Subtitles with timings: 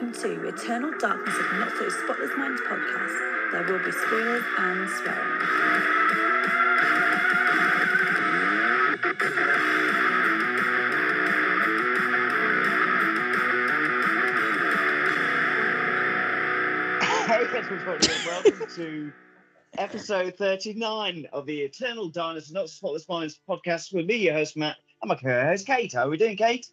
[0.00, 3.50] welcome to Eternal Darkness of Not So Spotless Minds podcast.
[3.50, 5.40] There will be spoilers and swearing.
[17.26, 19.12] Hey everybody, welcome to
[19.78, 24.34] episode 39 of the Eternal Darkness and Not So Spotless Minds podcast with me, your
[24.34, 25.92] host Matt, and my co-host Kate.
[25.92, 26.67] How are we doing, Kate?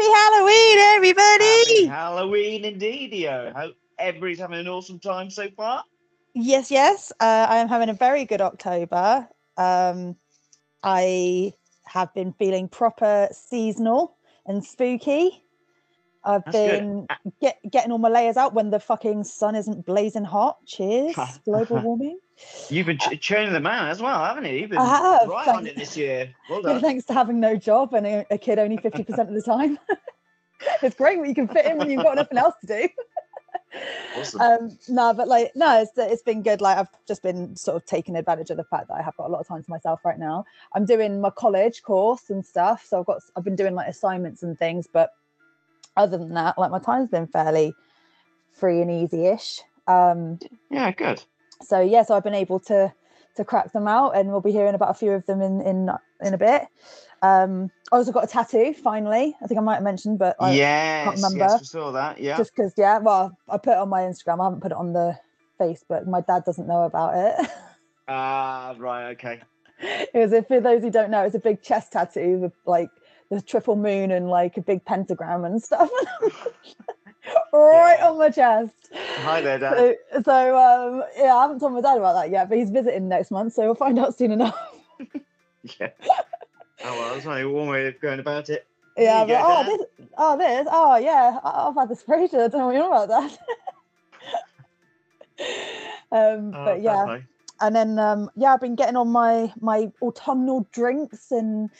[0.00, 1.44] Happy Halloween, everybody!
[1.44, 1.86] Happy!
[1.86, 3.52] Halloween indeed, yo.
[3.54, 5.84] Hope everybody's having an awesome time so far.
[6.32, 9.28] Yes, yes, uh, I am having a very good October.
[9.58, 10.16] Um,
[10.82, 11.52] I
[11.84, 14.16] have been feeling proper seasonal
[14.46, 15.44] and spooky.
[16.22, 17.06] I've That's been
[17.40, 20.58] get, getting all my layers out when the fucking sun isn't blazing hot.
[20.66, 22.18] Cheers, global warming.
[22.68, 24.52] You've been ch- churning them out as well, haven't you?
[24.52, 26.34] You've been I have, right on it this year.
[26.48, 26.80] Well Yeah, done.
[26.80, 29.78] thanks to having no job and a, a kid only 50% of the time.
[30.82, 32.88] it's great when you can fit in when you've got nothing else to do.
[34.18, 34.40] Awesome.
[34.40, 37.86] um no but like no it's, it's been good like i've just been sort of
[37.86, 40.04] taking advantage of the fact that i have got a lot of time to myself
[40.04, 43.74] right now i'm doing my college course and stuff so i've got i've been doing
[43.74, 45.12] like assignments and things but
[45.96, 47.74] other than that like my time's been fairly
[48.52, 50.38] free and easy-ish um
[50.70, 51.22] yeah, good.
[51.62, 52.92] so yeah so i've been able to
[53.36, 55.90] to crack them out and we'll be hearing about a few of them in in
[56.22, 56.62] in a bit
[57.22, 60.54] um i also got a tattoo finally i think i might have mentioned but I,
[60.54, 61.38] yes, remember.
[61.38, 62.20] yes, we saw that.
[62.20, 62.36] Yeah.
[62.36, 64.92] just because yeah well i put it on my instagram i haven't put it on
[64.92, 65.18] the
[65.60, 67.50] facebook my dad doesn't know about it
[68.12, 69.40] Ah, right, okay.
[69.80, 72.90] it was for those who don't know it's a big chest tattoo with like
[73.30, 75.88] the triple moon and like a big pentagram and stuff
[77.52, 78.08] right Yeah.
[78.08, 79.76] on my chest Hi there, Dad.
[79.76, 83.08] so, so um yeah i haven't told my dad about that yet but he's visiting
[83.08, 84.58] next month so we'll find out soon enough
[85.78, 85.90] Yeah.
[86.82, 88.66] Oh well, that's only one way of going about it.
[88.96, 89.66] yeah but, oh Dad.
[89.66, 92.92] this oh this oh yeah i've had this ages i don't know what you know
[93.04, 93.38] about that
[96.38, 97.18] um Oh, but yeah
[97.60, 101.70] and then um yeah i've been getting on my my autumnal drinks and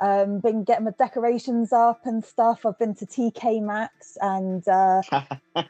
[0.00, 5.02] um been getting my decorations up and stuff i've been to tk maxx and uh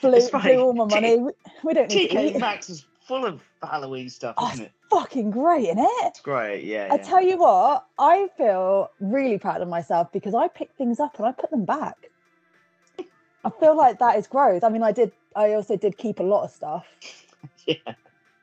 [0.00, 1.32] blew, blew all my money we,
[1.64, 4.72] we don't need TK Maxx is full of Halloween stuff, Oh, isn't it?
[4.90, 6.88] fucking great isn't it It's great, yeah.
[6.90, 7.02] i yeah.
[7.02, 11.26] tell you what i feel really proud of myself because i pick things up and
[11.26, 12.10] i put them back
[13.44, 16.22] i feel like that is growth i mean i did i also did keep a
[16.22, 16.86] lot of stuff
[17.66, 17.76] yeah.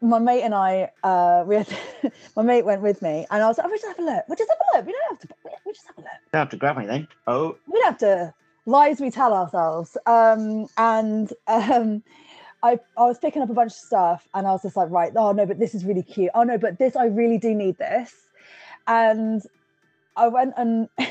[0.03, 1.67] My mate and I, uh, we had,
[2.35, 4.25] my mate went with me, and I was like, "Oh, "We just have a look.
[4.27, 4.85] We just have a look.
[4.85, 5.27] We don't have to.
[5.65, 6.11] We, just have a look.
[6.31, 7.07] Don't have to grab anything.
[7.25, 8.33] Oh, We don't have to
[8.65, 12.03] lies we tell ourselves." Um, and um,
[12.61, 15.13] I, I was picking up a bunch of stuff, and I was just like, "Right,
[15.15, 16.31] oh no, but this is really cute.
[16.35, 18.13] Oh no, but this I really do need this."
[18.87, 19.41] And
[20.15, 20.89] I went and.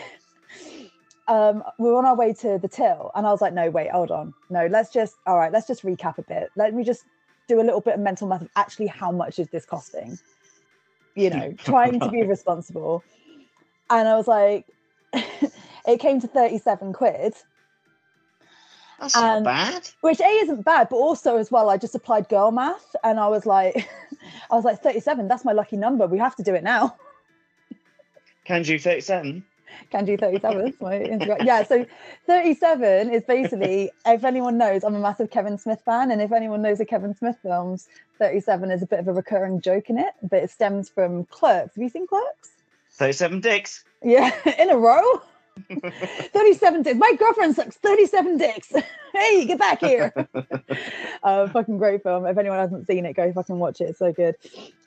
[1.28, 3.92] Um, we were on our way to the till, and I was like, "No, wait,
[3.92, 6.50] hold on, no, let's just, all right, let's just recap a bit.
[6.56, 7.04] Let me just
[7.48, 10.18] do a little bit of mental math of actually how much is this costing?
[11.14, 13.02] You know trying to be responsible.
[13.90, 14.66] And i was like
[15.12, 17.34] it came to 37 quid.
[19.00, 19.88] That's not And- bad.
[20.00, 23.26] which a isn't bad but also as well i just applied girl math and i
[23.26, 23.74] was like
[24.50, 26.06] i was like 37 that's my lucky number.
[26.06, 26.96] We have to do it now.
[28.44, 29.44] Can you 37?
[29.90, 31.44] Can do 37 that's my Instagram.
[31.44, 31.86] yeah so
[32.26, 36.62] 37 is basically if anyone knows i'm a massive kevin smith fan and if anyone
[36.62, 37.88] knows the kevin smith films
[38.18, 41.74] 37 is a bit of a recurring joke in it but it stems from clerks
[41.74, 42.50] have you seen clerks
[42.92, 43.84] 37 dicks.
[44.02, 45.22] Yeah, in a row.
[45.70, 46.98] 37 dicks.
[46.98, 48.72] My girlfriend sucks 37 dicks.
[49.12, 50.12] hey, get back here.
[51.22, 52.26] uh, fucking great film.
[52.26, 53.90] If anyone hasn't seen it, go fucking watch it.
[53.90, 54.36] It's so good.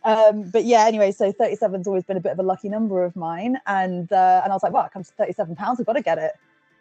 [0.04, 3.16] Um, but yeah, anyway, so 37's always been a bit of a lucky number of
[3.16, 3.58] mine.
[3.68, 5.80] And uh, and I was like, well, it comes to 37 pounds.
[5.80, 6.32] I've got to get it.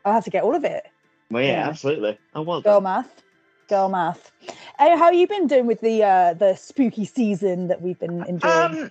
[0.04, 0.86] I'll have to get all of it.
[1.30, 1.68] Well, yeah, Yeah.
[1.68, 2.18] absolutely.
[2.34, 2.82] Oh, well Girl done.
[2.84, 3.22] math.
[3.68, 4.30] Girl math.
[4.78, 8.22] Hey, how have you been doing with the uh, the spooky season that we've been
[8.24, 8.82] enjoying?
[8.84, 8.90] Um,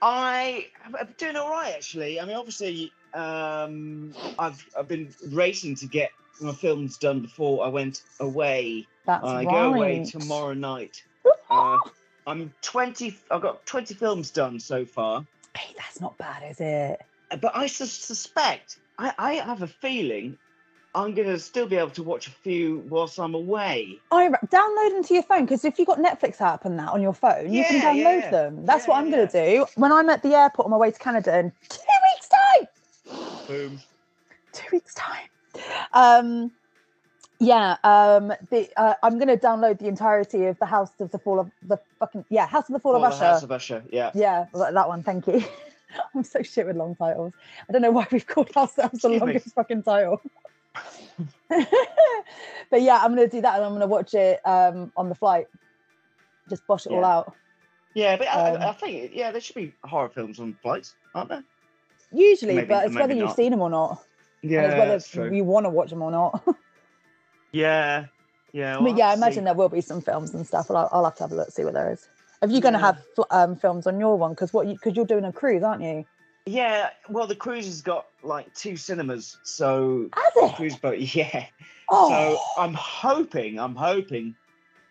[0.00, 2.20] I I'm doing all right actually.
[2.20, 6.10] I mean, obviously, um, I've I've been racing to get
[6.40, 8.86] my films done before I went away.
[9.04, 9.50] That's I right.
[9.50, 11.02] go away tomorrow night.
[11.50, 11.78] Uh,
[12.26, 13.16] I'm 20.
[13.30, 15.24] I've got 20 films done so far.
[15.56, 17.02] Hey, that's not bad, is it?
[17.30, 20.38] Uh, but I sus- suspect I, I have a feeling
[20.94, 23.98] I'm gonna still be able to watch a few whilst I'm away.
[24.10, 27.00] I download them to your phone because if you've got Netflix app and that on
[27.00, 28.30] your phone, you can download yeah.
[28.30, 28.66] them.
[28.66, 30.76] That's Yeah, what I'm yeah, going to do when I'm at the airport on my
[30.76, 31.78] way to Canada in two.
[33.52, 33.80] Boom.
[34.52, 35.28] Two weeks' time.
[35.92, 36.52] Um,
[37.38, 37.76] yeah.
[37.84, 41.38] Um, the uh, I'm going to download the entirety of the House of the Fall
[41.40, 43.24] of the fucking yeah House of the Fall of Usher.
[43.24, 43.84] House of Usher.
[43.90, 44.10] Yeah.
[44.14, 45.02] Yeah, that one.
[45.02, 45.44] Thank you.
[46.14, 47.34] I'm so shit with long titles.
[47.68, 49.18] I don't know why we've called ourselves the Excuse me.
[49.18, 50.22] longest fucking title.
[51.50, 55.48] but yeah, I'm gonna do that, and I'm gonna watch it um, on the flight.
[56.48, 57.34] Just bosh it all out.
[57.94, 61.28] Yeah, but I, Um, I think yeah, there should be horror films on flights, aren't
[61.28, 61.44] there?
[62.12, 63.36] Usually, Maybe- but it's whether you've not.
[63.36, 64.02] seen them or not.
[64.42, 66.42] Yeah, and it's whether you want to watch them or not.
[67.52, 68.06] Yeah,
[68.52, 68.78] yeah.
[68.78, 70.68] I mean, yeah, I imagine there will be some films and stuff.
[70.68, 72.06] But I'll, I'll have to have a look, see what there is.
[72.40, 72.86] Are you going to Yeah.
[72.86, 72.98] have
[73.30, 74.30] um, films on your one?
[74.32, 74.66] Because what?
[74.66, 76.04] Because you're doing a cruise, aren't you?
[76.46, 80.08] Yeah, well, the cruise has got like two cinemas, so
[80.56, 80.98] cruise boat.
[81.14, 81.44] Yeah,
[81.90, 82.08] Oh,
[82.56, 84.34] so I'm hoping, I'm hoping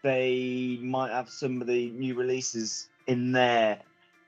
[0.04, 3.80] they might have some of the new releases in there.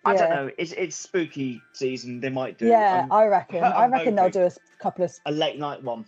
[0.06, 0.52] I don't know.
[0.58, 2.20] It's it's spooky season.
[2.20, 3.64] They might do yeah, um, I reckon.
[3.64, 5.14] I reckon they'll do a couple of.
[5.26, 6.06] a late night one.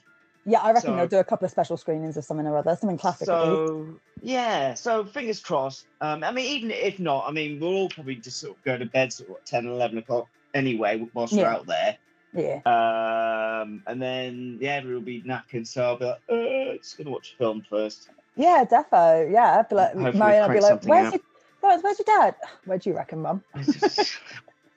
[0.48, 2.76] Yeah, I reckon So- they'll do a couple of special screenings of something or other,
[2.76, 3.26] something classic.
[3.26, 5.88] So yeah, so fingers crossed.
[6.02, 8.78] Um, I mean, even if not, I mean, we'll all probably just sort of go
[8.78, 11.98] to bed sort of at 10, 11 o'clock anyway whilst we're out there.
[12.34, 12.60] Yeah.
[12.66, 17.10] Um, and then yeah, everyone will be napping, so I'll be like, uh, just gonna
[17.10, 18.10] watch a film first.
[18.36, 19.32] Yeah, defo.
[19.32, 21.22] Yeah, I'd be like, Hopefully Marion, I'll be like, where's out." your,
[21.66, 22.36] where's, where's your dad?
[22.66, 23.44] Where do you reckon, mum?
[23.56, 24.18] Just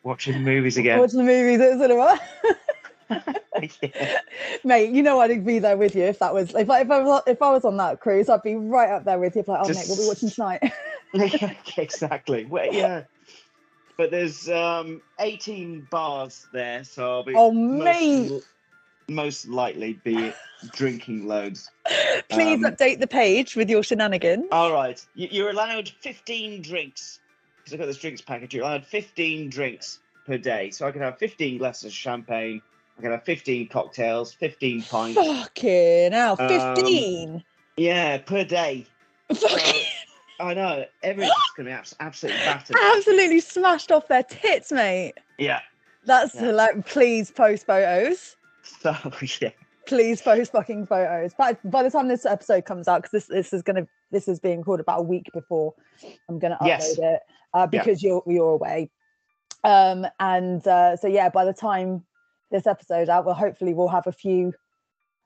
[0.03, 0.99] Watching movies again.
[1.01, 2.21] Watching the movies at the cinema.
[3.83, 4.19] yeah.
[4.65, 7.01] Mate, you know I'd be there with you if that was if I, if I
[7.01, 9.45] was if I was on that cruise, I'd be right up there with you.
[9.47, 10.63] Like, oh mate, we'll be watching tonight.
[11.79, 12.45] Exactly.
[12.45, 13.05] Well, yeah.
[13.97, 18.31] But there's um 18 bars there, so I'll be Oh, most, mate.
[18.31, 18.43] l-
[19.09, 20.33] most likely be
[20.73, 21.71] drinking loads.
[22.29, 24.47] Please Um, update the page with your shenanigans.
[24.53, 27.21] All right, you, you're allowed 15 drinks
[27.59, 28.55] because I've got this drinks package.
[28.55, 32.61] You're allowed 15 drinks per day, so I can have 15 glasses of champagne.
[32.99, 35.19] I can have 15 cocktails, 15 pints.
[35.19, 37.45] Fucking hell, Um, 15.
[37.77, 38.87] Yeah, per day.
[39.33, 39.83] Fucking
[40.41, 42.77] I know everyone's gonna be abs- absolutely battered.
[42.97, 45.15] absolutely smashed off their tits, mate.
[45.37, 45.61] Yeah.
[46.05, 46.51] That's Yeah.
[46.53, 48.37] like, please post photos.
[48.83, 48.95] So
[49.41, 49.51] yeah.
[49.87, 51.33] Please post fucking photos.
[51.39, 54.39] But by the time this episode comes out, because this this is gonna this is
[54.39, 55.75] being called about a week before
[56.29, 56.99] I'm gonna upload Yes.
[56.99, 57.21] it
[57.55, 57.83] uh, Yeah.
[57.83, 58.91] because you're you're away.
[59.65, 62.05] Um and uh, so yeah, by the time
[62.51, 64.53] this episode out, well hopefully we'll have a few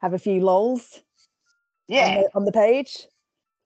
[0.01, 1.01] have a few lols on,
[1.97, 2.23] Yeah.
[2.23, 3.07] the, on the page.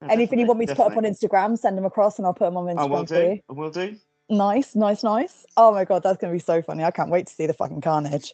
[0.01, 1.03] No, Anything you want me to put up on.
[1.03, 2.79] Instagram, send them across and I'll put them on Instagram.
[2.79, 3.35] I will Instagram for you.
[3.35, 3.41] do.
[3.49, 3.95] I will do.
[4.29, 5.45] Nice, nice, nice.
[5.55, 6.83] Oh my god, that's gonna be so funny.
[6.83, 8.33] I can't wait to see the fucking carnage.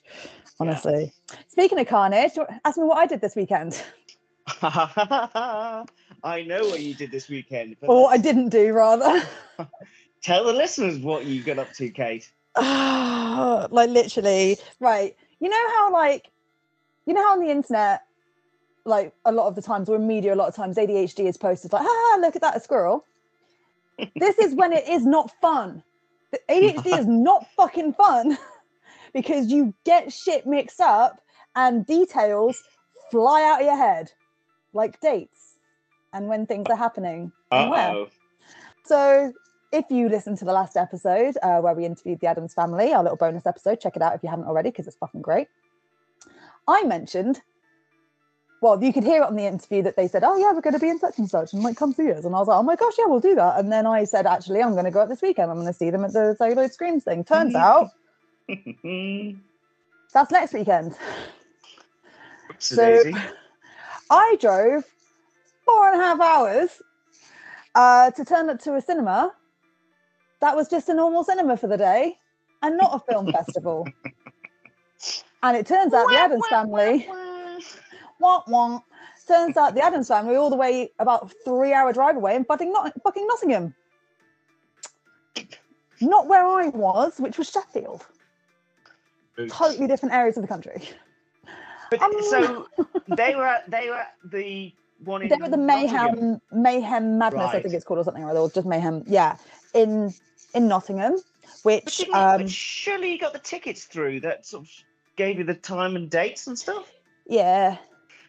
[0.59, 1.11] Honestly.
[1.49, 2.31] Speaking of carnage,
[2.65, 3.81] ask me what I did this weekend.
[4.61, 5.85] I
[6.23, 7.75] know what you did this weekend.
[7.81, 9.21] Or what I didn't do rather.
[10.21, 12.31] tell the listeners what you got up to, Kate.
[12.57, 15.15] like literally, right.
[15.39, 16.29] You know how like
[17.05, 18.03] you know how on the internet,
[18.85, 21.37] like a lot of the times or in media, a lot of times ADHD is
[21.37, 23.05] posted like, ah, look at that, a squirrel.
[24.15, 25.83] This is when it is not fun.
[26.31, 28.37] The ADHD is not fucking fun
[29.13, 31.21] because you get shit mixed up
[31.55, 32.61] and details
[33.11, 34.11] fly out of your head,
[34.73, 35.55] like dates
[36.13, 37.31] and when things are happening.
[37.51, 37.89] and where.
[37.89, 38.07] Uh-oh.
[38.85, 39.33] So,
[39.71, 43.01] if you listened to the last episode uh, where we interviewed the Adams family, our
[43.01, 45.47] little bonus episode, check it out if you haven't already because it's fucking great.
[46.67, 47.41] I mentioned,
[48.63, 50.73] well, you could hear it on the interview that they said, "Oh yeah, we're going
[50.73, 52.57] to be in such and such, and like come see us." And I was like,
[52.57, 54.91] "Oh my gosh, yeah, we'll do that." And then I said, "Actually, I'm going to
[54.91, 55.51] go out this weekend.
[55.51, 57.91] I'm going to see them at the Celluloid Screams thing." Turns out
[60.13, 60.95] that's next weekend.
[62.57, 63.01] So-
[64.09, 64.85] I drove
[65.65, 66.81] four and a half hours
[67.75, 69.33] uh, to turn up to a cinema
[70.39, 72.17] that was just a normal cinema for the day
[72.61, 73.87] and not a film festival.
[75.41, 77.07] And it turns out the Adams family,
[78.19, 78.79] wah, wah,
[79.27, 82.71] turns out the Adams family all the way about three hour drive away in fucking,
[82.71, 83.73] Not- fucking Nottingham.
[86.01, 88.05] Not where I was, which was Sheffield.
[89.49, 90.81] Totally different areas of the country.
[91.89, 92.67] But Um, so
[93.15, 97.49] they were at, they were at the one in they were the mayhem mayhem madness
[97.53, 99.35] i think it's called or something or other or just mayhem yeah
[99.73, 100.13] in
[100.53, 101.17] in nottingham
[101.63, 104.71] which you- um but surely you got the tickets through that sort of
[105.17, 106.89] gave you the time and dates and stuff.
[107.27, 107.77] yeah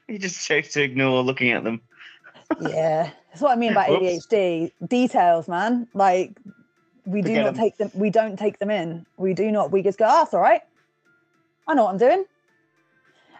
[0.09, 1.81] You just chose to ignore looking at them.
[2.61, 4.27] yeah that's what i mean about Whoops.
[4.27, 6.39] adhd details man like
[7.07, 7.55] we do not not 'em.
[7.55, 10.35] take them we don't take them in we do not we just go oh, that's
[10.35, 10.61] all right
[11.67, 12.25] i know what i'm doing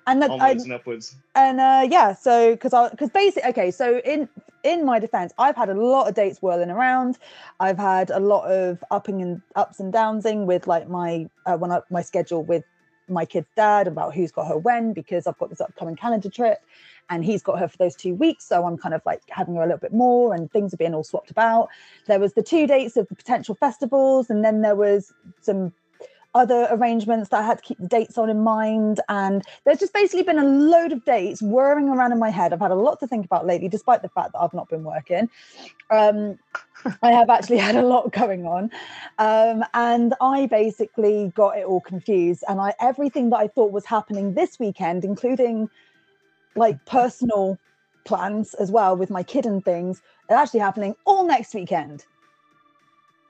[0.07, 1.17] and that I, and upwards.
[1.35, 4.29] and uh yeah so because i because basically okay so in
[4.63, 7.19] in my defense i've had a lot of dates whirling around
[7.61, 11.71] i've had a lot of upping and ups and downsing with like my uh, when
[11.71, 12.65] I, my schedule with
[13.09, 16.59] my kid's dad about who's got her when because i've got this upcoming Canada trip
[17.11, 19.63] and he's got her for those two weeks so i'm kind of like having her
[19.63, 21.69] a little bit more and things are being all swapped about.
[22.07, 25.73] There was the two dates of the potential festivals and then there was some
[26.35, 29.01] other arrangements that I had to keep the dates on in mind.
[29.09, 32.53] And there's just basically been a load of dates whirring around in my head.
[32.53, 34.85] I've had a lot to think about lately, despite the fact that I've not been
[34.85, 35.31] working.
[35.91, 36.39] Um,
[37.03, 38.71] I have actually had a lot going on.
[39.19, 42.43] Um, and I basically got it all confused.
[42.49, 45.71] And I everything that I thought was happening this weekend, including
[46.57, 47.59] like personal
[48.05, 52.05] plans as well with my kid and things, are actually happening all next weekend.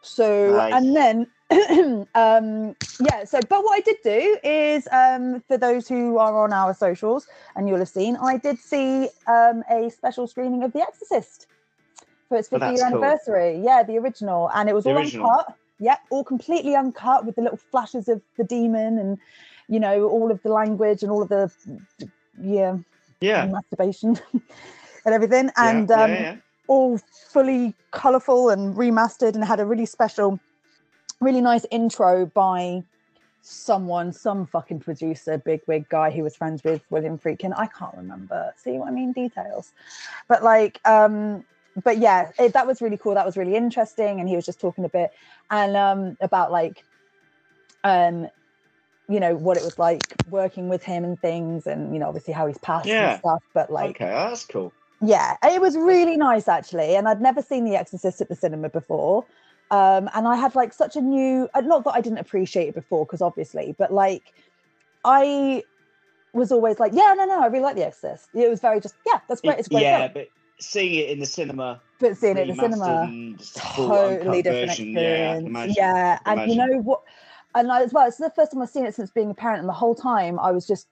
[0.02, 0.74] So Nice.
[0.74, 1.26] and then
[2.14, 2.74] um
[3.06, 6.74] yeah so but what i did do is um for those who are on our
[6.74, 11.46] socials and you'll have seen i did see um a special screening of the exorcist
[12.28, 12.86] for its Oh, 50 that's cool.
[12.86, 15.26] anniversary yeah the original and it was The all original.
[15.28, 19.18] uncut yeah all completely uncut with the little flashes of the demon and
[19.68, 21.50] you know all of the language and all of the
[22.40, 22.76] yeah
[23.20, 23.46] Yeah.
[23.46, 24.18] masturbation
[25.04, 26.36] and everything and yeah, um yeah.
[26.66, 26.98] all
[27.32, 30.40] fully colourful and remastered and had a really special,
[31.20, 32.82] really nice intro by
[33.42, 37.52] someone, some fucking producer, big wig guy who was friends with William Friedkin.
[37.56, 38.52] I can't remember.
[38.56, 39.12] See what I mean?
[39.12, 39.72] Details.
[40.28, 41.44] But like, um,
[41.82, 43.14] but yeah, it, that was really cool.
[43.14, 44.20] That was really interesting.
[44.20, 45.12] And he was just talking a bit
[45.50, 46.84] and um about like
[47.82, 48.28] um
[49.10, 52.32] you know what it was like working with him and things and you know obviously
[52.32, 53.10] how he's passed Yeah.
[53.10, 54.72] and stuff but like okay, that's cool.
[55.02, 58.70] yeah, it was really nice actually, and I'd never seen The Exorcist at the cinema
[58.70, 59.26] before.
[59.74, 62.76] Um, and I had like such a new, uh, not that I didn't appreciate it
[62.76, 64.32] before, because obviously, but like
[65.02, 65.64] I
[66.32, 68.28] was always like, yeah, no, no, I really like The Exorcist.
[68.34, 69.58] It was very just, yeah, that's great.
[69.58, 70.10] It's great yeah, film.
[70.14, 70.28] but
[70.60, 73.12] seeing it in the cinema, But seeing it in the cinema,
[73.56, 75.48] totally different version, Yeah, experience.
[75.48, 75.74] imagine.
[75.76, 77.00] Yeah, and you know what?
[77.56, 79.58] And I, as well, it's the first time I've seen it since being a parent,
[79.58, 80.86] and the whole time I was just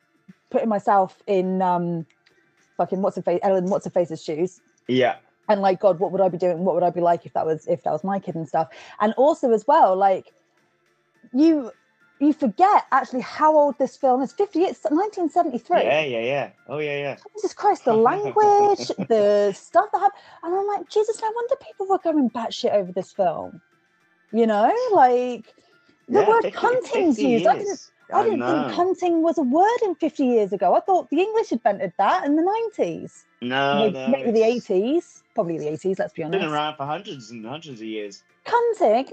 [0.51, 2.05] putting myself in um,
[2.79, 5.19] fucking what's her face, Ellen, what's her face's shoes Yeah.
[5.49, 7.47] And like god what would i be doing what would i be like if that
[7.47, 8.69] was if that was my kid and stuff
[9.01, 10.33] and also as well like
[11.33, 11.71] you
[12.21, 16.51] you forget actually how old this film is 50 it's 1973 Yeah, yeah, yeah.
[16.69, 17.17] Oh, yeah, yeah.
[17.35, 21.89] jesus christ the language the stuff that happened and i'm like jesus no wonder people
[21.89, 23.61] were going batshit over this film
[24.33, 25.53] you know like
[26.09, 27.93] the yeah, word 50 cunting's 50 used i didn't years.
[28.13, 30.75] I didn't think cunting was a word in 50 years ago.
[30.75, 32.43] I thought the English invented that in the
[32.79, 33.25] 90s.
[33.41, 34.09] No, maybe no.
[34.09, 35.22] maybe the 80s.
[35.35, 36.41] Probably the 80s, let's be honest.
[36.41, 38.23] Been around for hundreds and hundreds of years.
[38.45, 39.11] cunting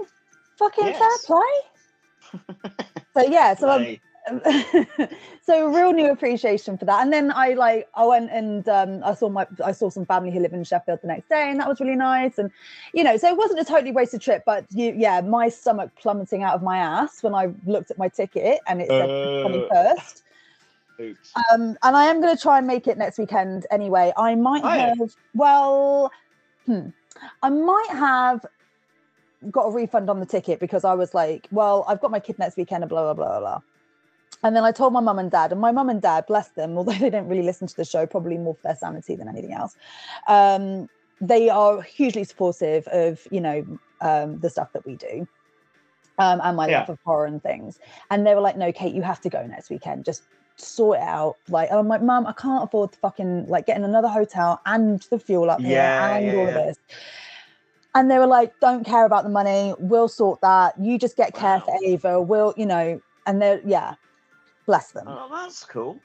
[0.58, 0.98] fucking Yes.
[0.98, 2.70] fair play
[3.14, 4.00] so yeah so um, Like,
[5.42, 9.14] so real new appreciation for that and then i like i went and um i
[9.14, 11.66] saw my i saw some family who live in sheffield the next day and that
[11.66, 12.50] was really nice and
[12.92, 16.42] you know so it wasn't a totally wasted trip but you yeah my stomach plummeting
[16.42, 19.48] out of my ass when i looked at my ticket and it said Uh.
[19.48, 20.22] 21st
[21.00, 21.32] oops.
[21.50, 24.64] um and i am going to try and make it next weekend anyway i might
[24.64, 24.86] yeah.
[24.90, 26.10] have well
[26.66, 26.88] hmm,
[27.42, 28.44] i might have
[29.50, 32.38] got a refund on the ticket because i was like well i've got my kid
[32.38, 33.60] next weekend and blah blah blah blah blah
[34.42, 36.76] and then i told my mum and dad and my mum and dad bless them
[36.76, 39.52] although they don't really listen to the show probably more for their sanity than anything
[39.52, 39.76] else
[40.28, 40.88] um
[41.20, 43.64] they are hugely supportive of you know
[44.00, 45.26] um the stuff that we do
[46.18, 46.80] um and my Yeah.
[46.80, 47.78] love of horror and things
[48.10, 50.26] and they were like no kate you have to go next weekend just
[50.60, 51.36] sort it out.
[51.48, 55.18] Like, I'm like, Mum, I can't afford to fucking like getting another hotel and the
[55.18, 56.76] fuel up here Yeah, and yeah, all of this.
[57.94, 59.74] And they were like, don't care about the money.
[59.78, 60.78] We'll sort that.
[60.80, 62.22] You just get care for Ava.
[62.22, 63.94] We'll, you know, and they're, yeah,
[64.66, 65.06] bless them.
[65.08, 66.00] Oh, that's cool.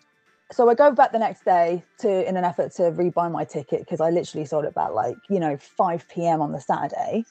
[0.51, 3.81] So I go back the next day to, in an effort to rebuy my ticket
[3.81, 6.41] because I literally sold it back like, you know, 5 p.m.
[6.41, 7.25] on the Saturday.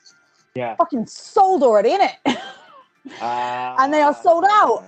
[0.54, 0.76] Yeah.
[0.76, 2.36] Fucking sold already, in innit?
[3.76, 4.84] And they are Ah, sold out.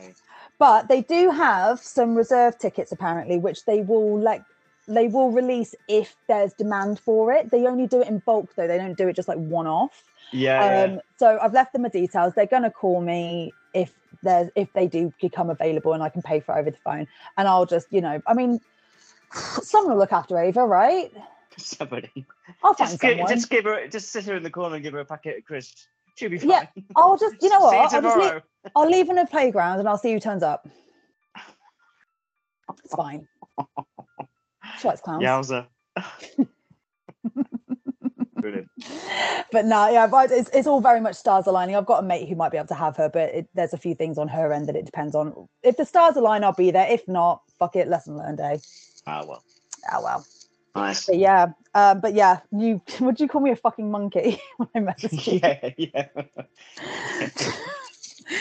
[0.58, 4.42] But they do have some reserve tickets apparently which they will like
[4.88, 7.50] they will release if there's demand for it.
[7.50, 8.68] They only do it in bulk though.
[8.68, 10.84] They don't do it just like one off Yeah, yeah.
[10.84, 12.34] um so i've left them the details.
[12.34, 16.22] They're going to call me if there's if they do become available and i can
[16.22, 17.06] pay for it over the phone.
[17.36, 18.60] And i'll just you know i mean
[19.32, 21.12] someone will look after ava right?
[21.58, 22.26] Somebody.
[22.62, 23.28] i'll find Just give, someone.
[23.28, 25.44] just give her, just sit her in the corner and give her a packet of
[25.44, 25.88] crisps.
[26.16, 26.50] She'll be fine.
[26.50, 28.42] Yeah, i'll just you know what I'll, just leave.
[28.76, 30.68] I'll leave in a playground and i'll see who turns up
[32.85, 33.28] it's fine
[34.80, 35.66] she likes clowns Yowza.
[38.40, 38.68] Brilliant.
[39.50, 41.75] but no, yeah, but it's, it's all very much stars aligning.
[41.75, 43.78] I've got a mate who might be able to have her, but it, there's a
[43.78, 45.49] few things on her end that it depends on.
[45.62, 46.87] If the stars align, I'll be there.
[46.88, 48.58] If not, fuck it, lesson learned, eh?
[49.06, 49.42] Ah, well.
[49.92, 50.26] Oh well.
[50.76, 51.06] Nice.
[51.06, 54.92] But yeah, um, but yeah, you would you call me a fucking monkey when I
[54.92, 55.40] messaged you?
[55.42, 56.09] yeah,
[57.16, 57.28] yeah.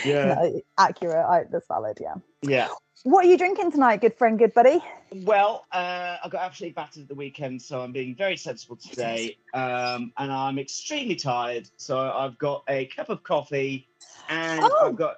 [0.06, 0.36] yeah.
[0.36, 1.26] No, accurate.
[1.26, 1.98] I, that's valid.
[2.02, 2.16] Yeah.
[2.42, 2.68] Yeah.
[3.04, 4.84] What are you drinking tonight, good friend, good buddy?
[5.14, 9.38] Well, uh, I got absolutely battered at the weekend, so I'm being very sensible today.
[9.54, 11.70] Um, and I'm extremely tired.
[11.78, 13.88] So I've got a cup of coffee
[14.28, 14.88] and Oh.
[14.88, 15.18] I've got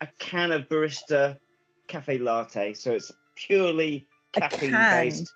[0.00, 1.36] a can of barista
[1.88, 5.32] cafe latte, so it's purely caffeine based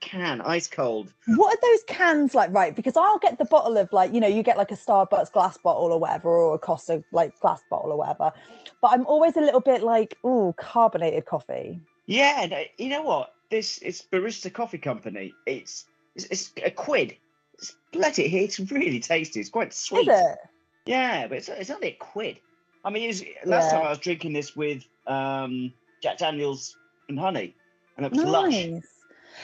[0.00, 1.12] can, ice cold.
[1.26, 2.52] What are those cans like?
[2.52, 5.32] Right, because I'll get the bottle of like, you know, you get like a Starbucks
[5.32, 8.32] glass bottle or whatever, or a Costa like glass bottle or whatever.
[8.80, 11.80] But I'm always a little bit like, oh, carbonated coffee.
[12.06, 13.34] Yeah, no, you know what?
[13.50, 15.32] This it's Barista Coffee Company.
[15.46, 17.16] It's it's, it's a quid.
[17.54, 18.44] It's bloody.
[18.44, 19.40] It's really tasty.
[19.40, 20.08] It's quite sweet.
[20.08, 20.38] Is it?
[20.86, 22.40] Yeah, but it's, it's only a quid.
[22.84, 26.76] I mean, it was, last time I was drinking this with um, Jack Daniels
[27.08, 27.54] and honey,
[27.96, 28.66] and it was lush.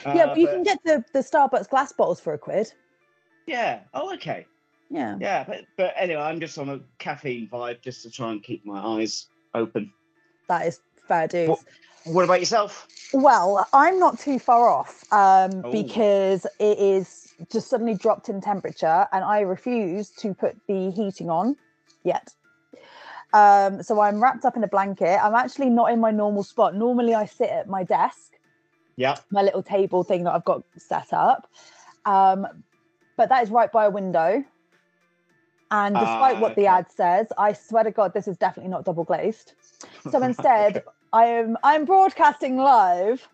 [0.05, 2.71] Yeah, Uh, but you can get the, the Starbucks glass bottles for a quid.
[3.47, 3.81] Yeah.
[3.93, 4.45] Oh, okay.
[4.89, 5.17] Yeah.
[5.19, 8.65] Yeah, but but anyway, I'm just on a caffeine vibe just to try and keep
[8.65, 9.91] my eyes open.
[10.47, 11.49] That is fair dues.
[11.49, 11.59] What-
[12.05, 12.87] What about yourself?
[13.13, 15.71] Well, I'm not too far off um, Oh.
[15.71, 21.31] because it is just suddenly dropped in temperature and I refuse to put the heating
[21.31, 21.55] on
[22.03, 22.31] yet.
[23.33, 25.17] Um, so I'm wrapped up in a blanket.
[25.23, 26.75] I'm actually not in my normal spot.
[26.75, 28.33] Normally, I sit at my desk,
[28.97, 29.17] Yeah.
[29.31, 31.47] my little table thing that I've got set up.
[32.05, 32.47] Um,
[33.17, 34.43] but that is right by a window.
[35.71, 38.85] And despite Ah, what the ad says, I swear to God, this is definitely not
[38.85, 39.53] double glazed.
[40.11, 40.83] So instead.
[41.13, 43.25] I am I'm broadcasting live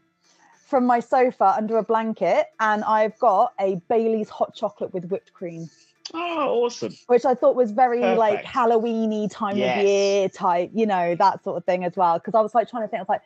[0.68, 5.34] from my sofa under a blanket, and I've got a Bailey's hot chocolate with whipped
[5.34, 5.68] cream,
[6.14, 6.96] Oh, awesome.
[7.08, 8.54] which I thought was very like Perfect.
[8.56, 9.78] Halloweeny time Yes.
[9.78, 12.20] of year type, you know, that sort of thing as well.
[12.20, 13.22] Because I was like trying to think, I was like,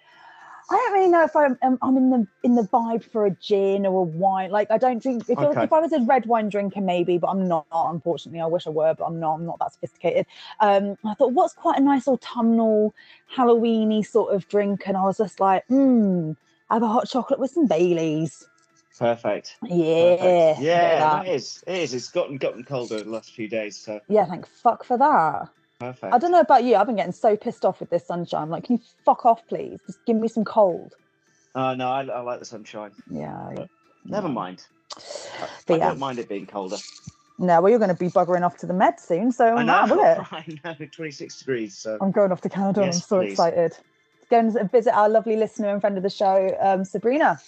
[0.70, 3.32] I don't really know if I'm, I'm I'm in the in the vibe for a
[3.32, 4.50] gin or a wine.
[4.50, 5.26] Like I don't drink.
[5.30, 5.64] If, I- Okay.
[5.64, 7.68] if I was a red wine drinker, maybe, but I'm not.
[7.72, 9.36] Unfortunately, I wish I were, but I'm not.
[9.36, 10.26] I'm not that sophisticated.
[10.62, 12.96] Um, I thought, what's quite a nice autumnal,
[13.36, 16.32] Halloweeny sort of drink, and I was just like, hmm,
[16.72, 18.48] have a hot chocolate with some Baileys.
[18.98, 19.58] Perfect.
[19.64, 20.60] Yeah, Perfect.
[20.62, 21.28] Yeah, that.
[21.28, 21.64] it is.
[21.68, 21.94] It is.
[21.94, 24.26] It's gotten gotten colder the last few days, so yeah.
[24.26, 25.50] Thank fuck for that.
[25.80, 26.14] Perfect.
[26.14, 26.76] I don't know about you.
[26.76, 28.44] I've been getting so pissed off with this sunshine.
[28.44, 29.80] I'm like, can you fuck off, please?
[29.86, 30.94] Just give me some cold.
[31.56, 32.92] Oh no, I, I like the sunshine.
[33.10, 33.52] Yeah.
[33.56, 33.70] But
[34.06, 34.66] Never mind.
[34.98, 35.90] I, I yeah.
[35.90, 36.78] don't mind it being colder.
[37.38, 39.66] No, well, you're going to be buggering off to the Med soon, so I I'm
[39.66, 39.96] know.
[39.96, 40.28] with it.
[40.32, 40.86] I know.
[40.92, 41.78] Twenty six degrees.
[41.78, 42.82] So I'm going off to Canada.
[42.82, 43.32] and I'm so please.
[43.32, 43.78] excited.
[44.30, 47.40] Go and visit our lovely listener and friend of the show, um, Sabrina.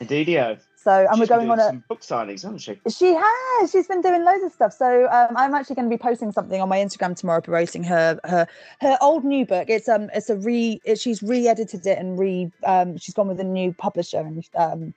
[0.00, 0.58] Indeedio.
[0.88, 1.84] So, and She's we're been going on a.
[1.86, 2.80] book signings, hasn't she?
[2.88, 3.70] She has.
[3.70, 4.72] She's been doing loads of stuff.
[4.72, 8.18] So um, I'm actually going to be posting something on my Instagram tomorrow, promoting her
[8.24, 8.46] her
[8.80, 9.68] her old new book.
[9.68, 10.80] It's um it's a re.
[10.86, 12.50] It, she's re-edited it and re.
[12.64, 14.94] Um, she's gone with a new publisher and um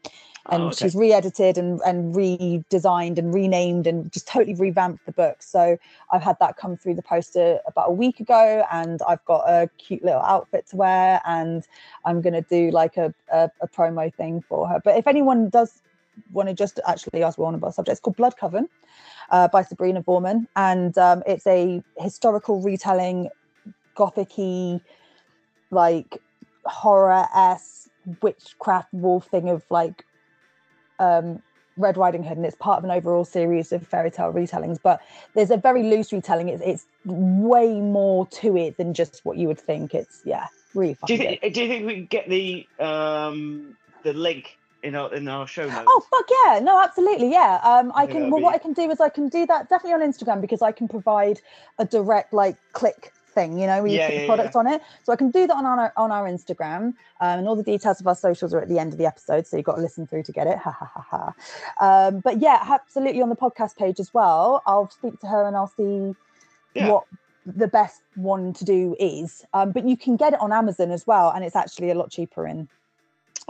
[0.50, 0.76] and Oh, okay.
[0.86, 5.38] she's re-edited and, and redesigned and renamed and just totally revamped the book.
[5.42, 5.78] So
[6.12, 9.70] i've had that come through the poster about a week ago and i've got a
[9.78, 11.68] cute little outfit to wear and
[12.06, 14.82] i'm going to do like a, a, a promo thing for her.
[14.84, 15.82] But if anyone does
[16.32, 18.68] want to just actually ask one of our subjects it's called blood coven
[19.30, 23.30] uh, by sabrina Voerman, and um, it's a historical retelling
[23.96, 24.80] gothic-y
[25.72, 26.18] like
[26.66, 27.90] horror-esque
[28.22, 30.06] witchcraft wolf thing of like
[31.02, 31.42] um
[31.78, 34.78] Red Riding Hood, and it's part of an overall series of fairy tale retellings.
[34.82, 35.02] But
[35.36, 36.50] there's a very loose retelling.
[36.50, 39.94] It's it's way more to it than just what you would think.
[39.94, 41.54] It's yeah, really Do you think?
[41.54, 45.68] Do you think we can get the um the link in our in our show
[45.68, 45.86] notes?
[45.88, 46.60] Oh fuck yeah!
[46.60, 47.60] No, absolutely, yeah.
[47.64, 48.30] Um, I think can.
[48.30, 50.72] Well, what I can do is I can do that definitely on Instagram because I
[50.72, 51.40] can provide
[51.80, 53.58] a direct like click thing.
[53.60, 54.82] You know, where you Yeah, put yeah, the product on it.
[55.04, 58.00] So I can do that on our on our Instagram, um, and all the details
[58.00, 59.48] of our socials are at the end of the episode.
[59.48, 60.58] So you've got to listen through to get it.
[60.63, 61.34] Ha ha ha
[61.80, 62.08] ha.
[62.08, 64.62] Um, but yeah, absolutely on the podcast page as well.
[64.65, 66.15] I'll speak to her and I'll see
[66.76, 66.88] Yeah.
[66.88, 67.06] what
[67.46, 69.44] the best one to do is.
[69.54, 72.12] Um, but you can get it on Amazon as well, and it's actually a lot
[72.12, 72.67] cheaper in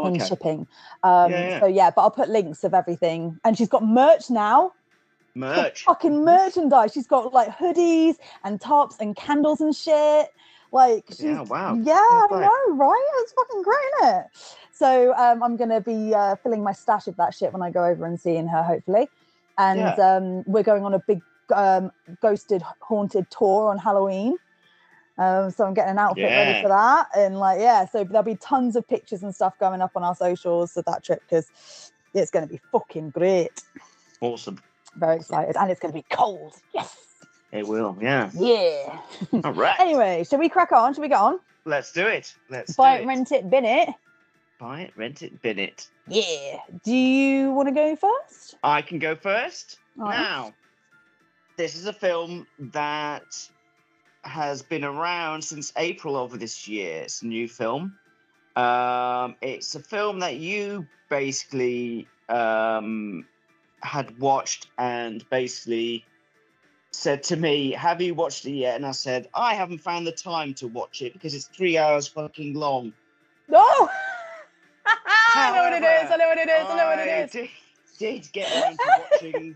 [0.02, 0.26] in okay.
[0.26, 0.67] shipping.
[1.04, 1.60] Um, Yeah, yeah.
[1.60, 3.39] So yeah, but I'll put links of everything.
[3.44, 4.72] And she's got merch now.
[5.36, 5.84] Merch.
[5.86, 6.91] fucking merchandise.
[6.94, 10.28] She's got like hoodies and tops and candles and shit.
[10.72, 11.78] Like she's Yeah, wow.
[11.82, 13.10] yeah, I know, right?
[13.20, 14.26] It's fucking great, isn't it?
[14.72, 17.86] So um, I'm gonna be uh, filling my stash of that shit when I go
[17.86, 19.10] over and seeing her, hopefully.
[19.58, 19.94] And Yeah.
[19.96, 21.22] um, we're going on a big
[21.54, 21.91] um,
[22.22, 24.38] ghosted haunted tour on Halloween.
[25.17, 28.38] Um, so I'm getting an outfit ready for that, and like yeah, so there'll be
[28.38, 32.32] tons of pictures and stuff going up on our socials of that trip because it's
[32.32, 33.62] going to be fucking great.
[34.22, 34.58] Awesome.
[34.96, 36.54] Very excited, and it's going to be cold.
[36.74, 36.96] Yes,
[37.52, 37.98] It will.
[38.02, 38.30] Yeah.
[38.34, 39.00] yeah.
[39.44, 39.80] All right.
[39.80, 40.94] anyway, shall we crack on?
[40.94, 41.40] Shall we get on?
[41.66, 42.34] Let's do it.
[42.50, 43.08] Let's Buy it, it.
[43.08, 43.90] rent it, bin it.
[44.60, 45.88] Buy it, rent it, bin it.
[46.08, 46.58] Yeah.
[46.84, 48.56] Do you want to go first?
[48.64, 49.78] I can go first.
[49.96, 50.18] Right.
[50.18, 50.54] Now,
[51.58, 53.24] this is a film that
[54.24, 57.02] has been around since April of this year.
[57.04, 57.96] It's a new film.
[58.56, 63.26] Um, it's a film that you basically um,
[63.84, 66.06] had watched and basically
[66.91, 70.12] said to me, "Have you watched it yet?" And I said, "I haven't found the
[70.12, 72.94] time to watch it because it's three hours fucking long."
[73.48, 73.63] No.
[74.86, 76.12] I know what it is.
[76.12, 76.67] I know what it is.
[76.67, 77.32] I know what it is.
[77.32, 77.50] Did,
[78.00, 79.56] did get around to watching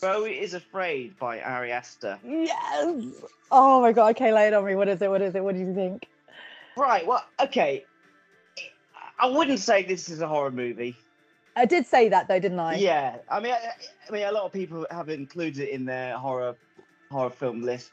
[0.00, 2.18] Beau is Afraid by Ari Aster.
[2.24, 3.04] Yes.
[3.50, 4.10] Oh my god.
[4.12, 4.74] Okay, lay it on me.
[4.74, 5.10] What is it?
[5.10, 5.44] What is it?
[5.44, 6.06] What do you think?
[6.76, 7.06] Right.
[7.06, 7.84] Well, okay.
[9.18, 10.96] I wouldn't say this is a horror movie.
[11.56, 12.76] I did say that though, didn't I?
[12.76, 13.70] Yeah, I mean, I,
[14.08, 16.54] I mean, a lot of people have included it in their horror
[17.10, 17.90] horror film list.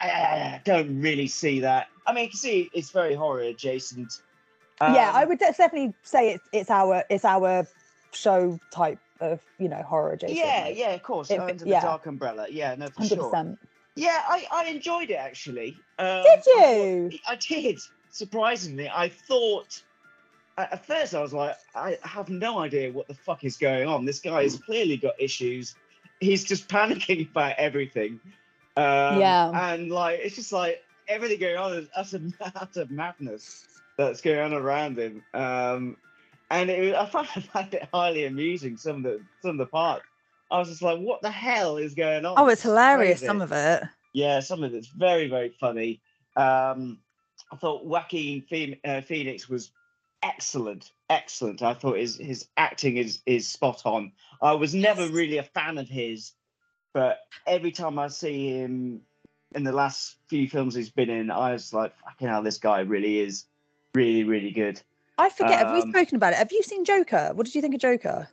[0.00, 1.88] I, I don't really see that.
[2.06, 4.20] I mean, you can see it's very horror adjacent.
[4.80, 7.66] yeah, I Um, would definitely say it's it's our it's our
[8.12, 10.38] show type of you know horror adjacent.
[10.38, 11.30] Yeah, yeah, of course.
[11.30, 12.46] If- under the dark umbrella.
[12.50, 13.58] Yeah, no, for hundred sure.
[13.96, 15.78] Yeah, I, I enjoyed it actually.
[15.98, 17.10] Um, Did I you?
[17.26, 17.78] I did.
[18.10, 19.82] Surprisingly, I thought
[20.58, 24.04] at first I was like, I have no idea what the fuck is going on.
[24.04, 25.74] This guy has clearly got issues.
[26.20, 28.20] He's just panicking about everything.
[28.76, 29.72] Um, Yeah.
[29.72, 32.20] and like it's just like everything going on is utter,
[32.54, 33.66] utter madness
[33.98, 35.22] that's going on around him.
[35.34, 35.96] Um,
[36.50, 38.76] and it, I found, I found it highly amusing.
[38.76, 40.04] Some of the some of the parts.
[40.50, 42.34] I was just like, what the hell is going on?
[42.38, 43.20] Oh, it's hilarious.
[43.20, 43.82] Some of it.
[44.12, 46.00] Yeah, some of it's very, very funny.
[46.36, 47.00] Um,
[47.52, 49.72] I thought Phoen- uh, Phoenix was
[50.22, 51.62] excellent, excellent.
[51.62, 54.12] I thought his his acting is is spot on.
[54.42, 56.32] I was never really a fan of his,
[56.92, 59.02] but every time I see him
[59.54, 62.80] in the last few films he's been in, I was like, fucking hell, this guy
[62.80, 63.44] really is
[63.94, 64.80] really, really good.
[65.18, 65.60] I forget.
[65.66, 66.36] have we Um, spoken about it?
[66.38, 67.30] Have you seen Joker?
[67.32, 68.28] What did you think of Joker?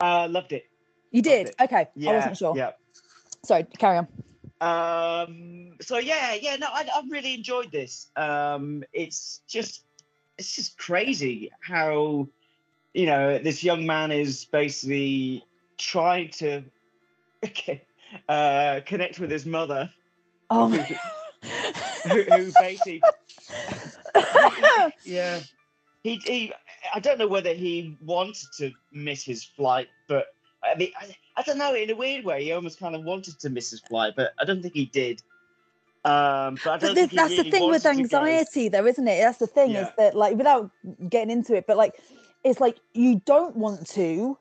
[0.00, 0.64] Uh, loved it.
[1.12, 1.48] You did.
[1.48, 1.54] it.
[1.60, 1.88] Okay.
[1.94, 2.56] Yeah, I wasn't sure.
[2.56, 2.72] Yeah.
[3.44, 3.64] Sorry.
[3.78, 4.08] Carry on.
[4.60, 8.08] Um, so yeah, yeah, no, I, I really enjoyed this.
[8.16, 9.84] Um, it's just,
[10.38, 12.28] it's just crazy how,
[12.94, 15.44] you know, this young man is basically
[15.78, 16.62] trying to
[18.28, 19.90] uh, connect with his mother,
[20.50, 20.98] Oh who, my.
[22.04, 23.02] who, who basically,
[25.04, 25.40] yeah,
[26.02, 26.52] he, he,
[26.94, 30.26] I don't know whether he wanted to miss his flight, but
[30.62, 31.74] I mean, I, I don't know.
[31.74, 34.44] In a weird way, he almost kind of wanted to miss his flight, but I
[34.44, 35.22] don't think he did.
[36.06, 39.20] Um, but But this, that's the thing with anxiety, though, isn't it?
[39.20, 40.70] That's the thing is that, like, without
[41.08, 41.94] getting into it, but like,
[42.44, 44.38] it's like you don't want to,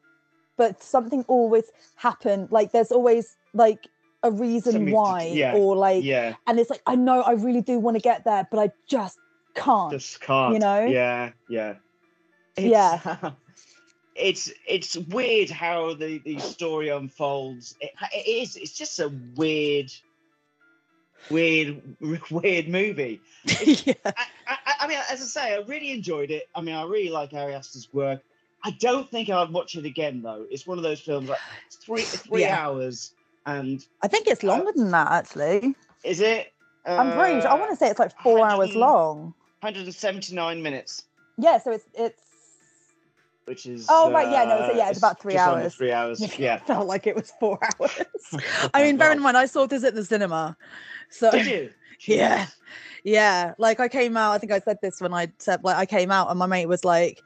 [0.58, 2.48] but something always happen.
[2.52, 3.88] Like, there's always like
[4.22, 7.62] a reason Something why, yeah, or like, Yeah, and it's like I know I really
[7.62, 9.18] do want to get there, but I just
[9.56, 9.92] can't.
[9.92, 10.54] just can't.
[10.54, 10.86] You know?
[10.86, 11.76] Yeah, yeah.
[12.58, 13.32] Yeah.
[14.16, 17.76] It's it's weird how the the story unfolds.
[17.82, 18.56] It, it is.
[18.56, 19.92] It's just a weird,
[21.30, 21.82] weird,
[22.32, 23.22] weird movie.
[23.66, 23.94] yeah.
[24.06, 24.14] I,
[24.48, 26.50] I, I mean, as I say, I really enjoyed it.
[26.56, 28.22] I mean, I really like Ari Aster's work.
[28.64, 30.46] I don't think I'd watch it again though.
[30.50, 31.40] It's one of those films like
[31.72, 32.58] three three Yeah.
[32.66, 33.14] hours,
[33.46, 35.76] and I think it's longer uh, than that actually.
[36.04, 36.52] is it?
[36.88, 37.46] I'm pretty.
[37.46, 39.34] I want to say it's like four hours uh, long.
[39.62, 41.04] 179 minutes,
[41.38, 42.22] Yeah, so it's it's.
[43.46, 43.86] Which is.
[43.90, 45.76] Oh, right, yeah, no, it's- uh, yeah, it's about three hours.
[45.76, 46.22] Three hours.
[46.40, 46.58] Yeah.
[46.58, 47.92] felt like it was four hours.
[48.74, 50.58] I mean, bear in mind, I saw this at the cinema,
[51.10, 51.70] so Did you?
[52.02, 52.48] Yeah.
[53.04, 54.32] Yeah, like I came out.
[54.32, 56.66] I think I said this when I said like I came out, and my mate
[56.66, 57.22] was like,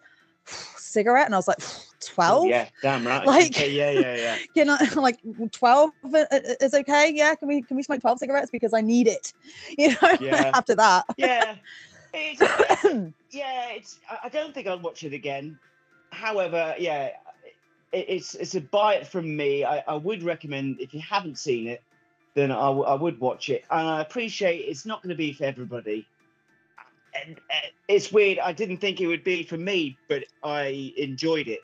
[0.46, 1.60] "Cigarette," and I was like,
[2.02, 2.48] 12?
[2.48, 3.26] Yeah, damn right.
[3.26, 4.38] Like- Okay, yeah, yeah, yeah.
[4.56, 5.20] You know, like
[5.52, 7.12] twelve is okay.
[7.14, 9.32] Yeah, can we can we smoke twelve cigarettes because I need it.
[9.78, 10.52] You know, Yeah.
[10.54, 11.06] after that.
[11.18, 11.56] Yeah.
[12.14, 12.42] It's,
[13.32, 14.00] yeah, it's.
[14.10, 15.58] I- I don't think I'd watch it again.
[16.12, 17.12] However, yeah,
[17.92, 19.64] it, it's it's a buy it from me.
[19.64, 21.82] I, I would recommend if you haven't seen it,
[22.36, 23.64] then I, w- I would watch it.
[23.70, 26.08] And I appreciate it's not going to be for everybody.
[27.14, 28.40] And uh, it's weird.
[28.40, 31.60] I didn't think it would be for me, but I enjoyed it.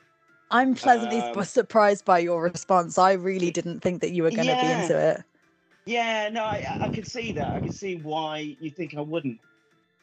[0.50, 2.98] I'm pleasantly Um, surprised by your response.
[2.98, 5.22] I really didn't think that you were going to be into it.
[5.86, 7.54] Yeah, no, I, I can see that.
[7.54, 9.38] I can see why you think I wouldn't.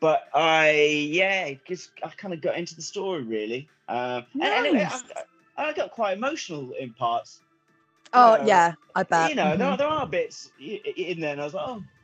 [0.03, 0.71] But I,
[1.11, 3.69] yeah, just I kind of got into the story really.
[3.87, 4.85] Uh, and anyway,
[5.57, 7.41] I, I got quite emotional in parts.
[8.11, 9.29] Oh know, yeah, I bet.
[9.29, 9.71] you know, there, Mhm.
[9.71, 11.85] are, there are bits in there, and I was like, oh,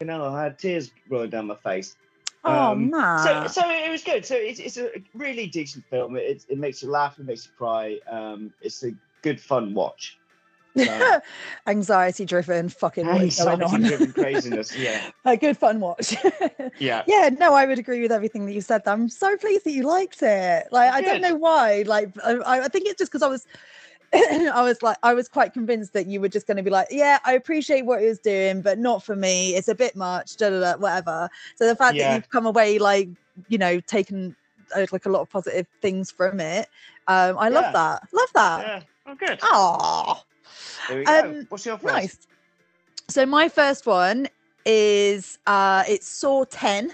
[0.00, 1.94] you know, I had tears rolling down my face.
[2.42, 3.48] Oh um, man.
[3.48, 4.26] So, so it was good.
[4.26, 6.16] So it's, it's a really decent film.
[6.16, 8.00] It, it makes you laugh, it makes you cry.
[8.10, 10.18] Um, it's a good fun watch.
[11.66, 13.40] Anxiety driven, fucking what is?
[13.40, 14.76] Anxiety-driven craziness.
[14.76, 16.14] Yeah, a good fun watch.
[16.78, 17.02] yeah.
[17.06, 18.82] yeah, no, I would agree with everything that you said.
[18.86, 20.68] I'm so pleased that you liked it.
[20.70, 21.82] Like, I don't know why.
[21.86, 23.46] Like, I, I think it's just because I was,
[24.14, 26.88] I was like, I was quite convinced that you were just going to be like,
[26.90, 29.54] yeah, I appreciate what he was doing, but not for me.
[29.56, 30.36] It's a bit much.
[30.36, 31.28] Da, da, da, whatever.
[31.56, 32.08] So the fact Yeah.
[32.08, 33.08] that you've come away like,
[33.48, 34.36] you know, taken
[34.74, 36.68] uh, like a lot of positive things from it.
[37.08, 38.02] Um, I love that.
[38.12, 38.66] Love that.
[38.66, 38.82] Yeah.
[39.06, 39.38] Oh, good.
[39.42, 40.20] Oh, There we go.
[41.06, 41.94] Um, What's your first?
[41.94, 42.18] nice.
[43.08, 44.28] So my first one
[44.64, 46.92] is uh it's Saw 10,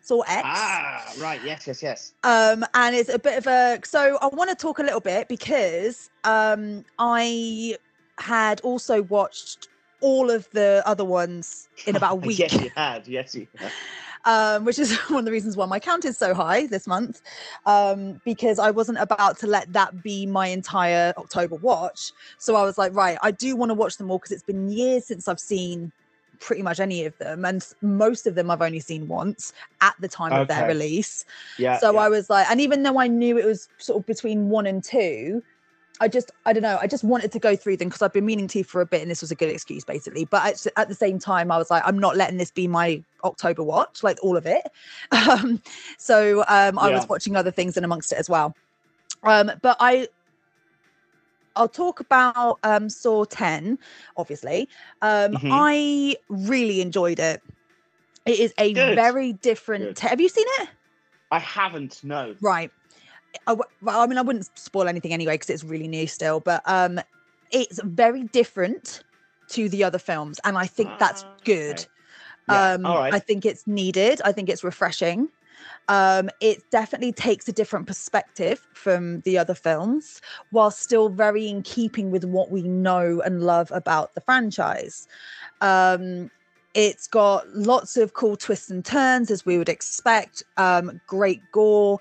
[0.00, 0.42] Saw X.
[0.44, 1.40] Ah, right.
[1.44, 2.12] Yes, yes, yes.
[2.22, 5.28] Um, and it's a bit of a so I want to talk a little bit
[5.28, 7.76] because um I
[8.18, 9.68] had also watched
[10.00, 12.38] all of the other ones in about a week.
[12.38, 13.08] yes, you had.
[13.08, 13.72] Yes, you had.
[14.26, 17.22] um, which is one of the reasons why my count is so high this month,
[17.64, 22.12] um, because I wasn't about to let that be my entire October watch.
[22.38, 24.68] So I was like, right, I do want to watch them all because it's been
[24.68, 25.92] years since I've seen
[26.38, 30.08] pretty much any of them, and most of them I've only seen once at the
[30.08, 31.24] time of their release.
[31.58, 31.78] Yeah.
[31.78, 32.00] so yeah.
[32.00, 34.84] I was like, and even though I knew it was sort of between one and
[34.84, 35.42] two,
[36.00, 38.26] I just, I don't know, I just wanted to go through them because I've been
[38.26, 40.24] meaning to for a bit, and this was a good excuse, basically.
[40.26, 43.62] But at, the same time, I was like, I'm not letting this be my October
[43.62, 44.66] watch, like all of it.
[45.26, 45.60] Um,
[45.98, 48.54] so um, I was watching other things in amongst it as well.
[49.24, 50.06] Um, but I,
[51.56, 53.78] I'll talk about um, Saw 10,
[54.16, 54.68] obviously.
[55.02, 55.50] Um, Mhm.
[55.50, 57.42] I really enjoyed it.
[58.24, 58.94] It is a Good.
[58.94, 59.98] very different.
[60.00, 60.68] Have you seen it?
[61.30, 62.02] I haven't.
[62.04, 62.34] No.
[62.40, 62.70] Right.
[63.46, 66.62] I, w- I mean, I wouldn't spoil anything anyway because it's really new still, but
[66.66, 67.00] um,
[67.50, 69.02] it's very different
[69.48, 71.80] to the other films, and I think that's Ah, good.
[71.80, 71.86] okay.
[72.48, 73.12] Yeah, Um, right.
[73.12, 74.20] I think it's needed.
[74.24, 75.28] I think it's refreshing.
[75.88, 80.20] Um, it definitely takes a different perspective from the other films,
[80.50, 85.06] while still very in keeping with what we know and love about the franchise.
[85.60, 86.30] Um,
[86.74, 90.42] it's got lots of cool twists and turns, as we would expect.
[90.58, 92.00] Um, great gore.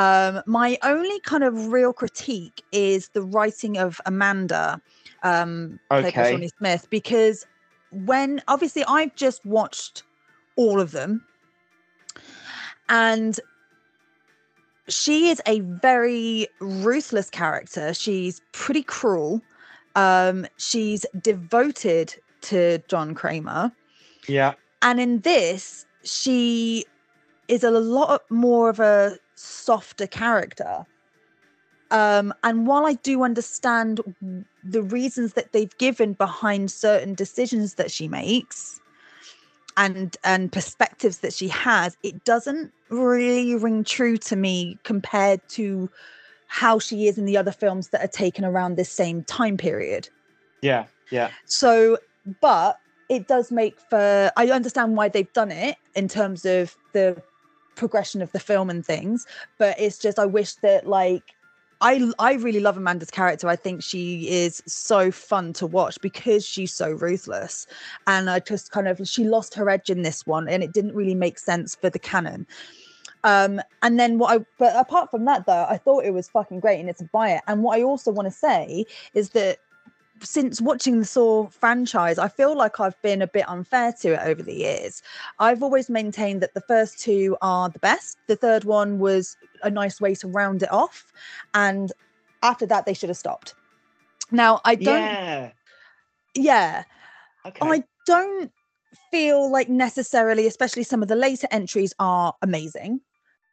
[0.00, 4.80] Um, my only kind of real critique is the writing of Amanda,
[5.22, 6.30] um, played by Okay.
[6.32, 7.46] Shawnee Smith, because
[7.90, 10.02] when obviously I've just watched
[10.56, 11.22] all of them,
[12.88, 13.38] and
[14.88, 17.92] she is a very ruthless character.
[17.92, 19.42] She's pretty cruel.
[19.96, 23.70] Um, she's devoted to John Kramer.
[24.26, 24.54] Yeah.
[24.80, 26.86] And in this, she
[27.48, 30.84] is a lot more of a softer character.
[31.90, 34.00] Um, and while I do understand
[34.62, 38.80] the reasons that they've given behind certain decisions that she makes
[39.76, 45.90] and and perspectives that she has, it doesn't really ring true to me compared to
[46.46, 50.08] how she is in the other films that are taken around this same time period.
[50.62, 50.86] Yeah.
[51.10, 51.30] Yeah.
[51.46, 51.98] So,
[52.40, 57.20] but it does make for I understand why they've done it in terms of the
[57.80, 59.26] progression of the film and things,
[59.58, 61.24] but it's just I wish that like
[61.80, 63.48] I I really love Amanda's character.
[63.48, 67.66] I think she is so fun to watch because she's so ruthless.
[68.06, 70.94] And I just kind of she lost her edge in this one and it didn't
[70.94, 72.46] really make sense for the canon.
[73.24, 76.60] Um and then what I but apart from that though, I thought it was fucking
[76.60, 77.42] great and it's a buy it.
[77.46, 79.56] And what I also want to say is that
[80.22, 84.20] since watching the Saw franchise, I feel like I've been a bit unfair to it
[84.24, 85.02] over the years.
[85.38, 88.18] I've always maintained that the first two are the best.
[88.26, 91.12] The third one was a nice way to round it off.
[91.54, 91.92] And
[92.42, 93.54] after that, they should have stopped.
[94.30, 95.50] Now, I don't, yeah,
[96.34, 96.84] Yeah.
[97.46, 97.58] Okay.
[97.62, 98.52] I don't
[99.10, 103.00] feel like necessarily, especially some of the later entries are amazing.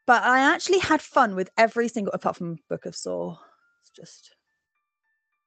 [0.05, 3.37] But I actually had fun with every single, apart from Book of Saw.
[3.81, 4.36] It's just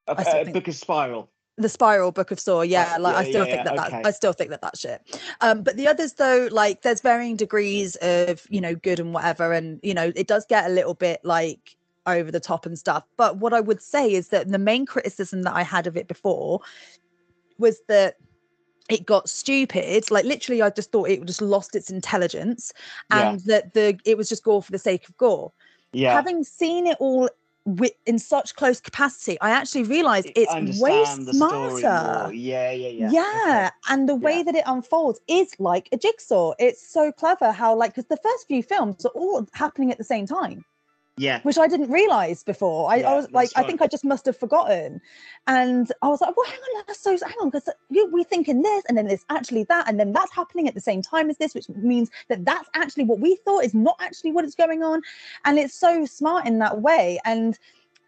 [0.07, 1.29] A, I still a book of Spiral.
[1.57, 4.01] the spiral book of saw yeah like i still yeah, think that yeah, that okay.
[4.05, 7.95] i still think that that's shit um but the others though like there's varying degrees
[8.01, 11.19] of you know good and whatever and you know it does get a little bit
[11.23, 11.75] like
[12.07, 15.43] over the top and stuff but what i would say is that the main criticism
[15.43, 16.59] that i had of it before
[17.59, 18.15] was that
[18.89, 22.73] it got stupid like literally i just thought it just lost its intelligence
[23.11, 23.31] Yeah.
[23.31, 25.51] and that the it was just gore for the sake of gore
[25.93, 26.13] Yeah.
[26.13, 27.29] having seen it all
[27.65, 32.33] wi- in such close capacity i actually realized it's way understand the story smarter.
[32.33, 32.71] Yeah.
[32.71, 32.89] Yeah.
[32.89, 33.09] Yeah.
[33.11, 34.43] yeah, and the way Yeah.
[34.43, 38.47] that it unfolds is like a jigsaw it's so clever how like because the first
[38.47, 40.65] few films are all happening at the same time
[41.21, 41.39] Yeah.
[41.43, 42.89] which i didn't realize before.
[42.91, 44.99] I, I was like i think i just must have forgotten.
[45.45, 48.83] And i was like well hang on that's so hang on because we're thinking this
[48.87, 51.53] and then it's actually that and then that's happening at the same time as this
[51.53, 55.01] which means that that's actually what we thought is not actually what is going on.
[55.45, 57.19] And it's so smart in that way.
[57.23, 57.57] And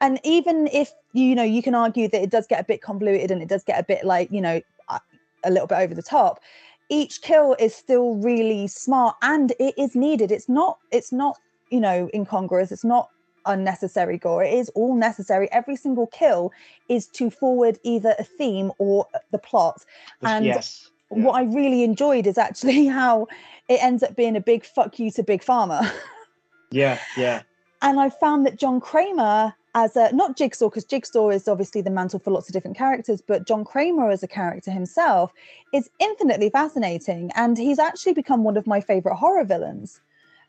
[0.02, 3.30] and even if you know you can argue that it does get a bit convoluted
[3.30, 5.02] and it does get a bit like you know a-
[5.44, 6.40] a little bit over the top
[6.90, 10.32] each kill is still really smart and it is needed.
[10.32, 11.38] It's not it's not
[11.74, 13.10] you know incongruous it's not
[13.46, 16.52] unnecessary gore it is all necessary every single kill
[16.88, 19.84] is to forward either a theme or the plot
[20.22, 20.90] and yes.
[21.12, 21.24] Yeah.
[21.24, 23.28] what i really enjoyed is actually how
[23.68, 25.92] it ends up being a big fuck you to big pharma
[26.74, 27.00] Yeah.
[27.16, 27.44] Yeah.
[27.84, 31.90] and I found that John Kramer as a not Jigsaw because Jigsaw is obviously the
[31.90, 35.32] mantle for lots of different characters, but John Kramer as a character himself
[35.74, 40.02] is infinitely fascinating, and he's actually become one of my favorite horror villains.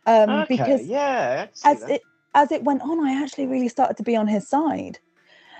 [0.06, 1.90] Um, okay, because yeah, I can see as that.
[1.90, 2.02] it
[2.34, 4.98] as it went on, I actually really started to be on his side.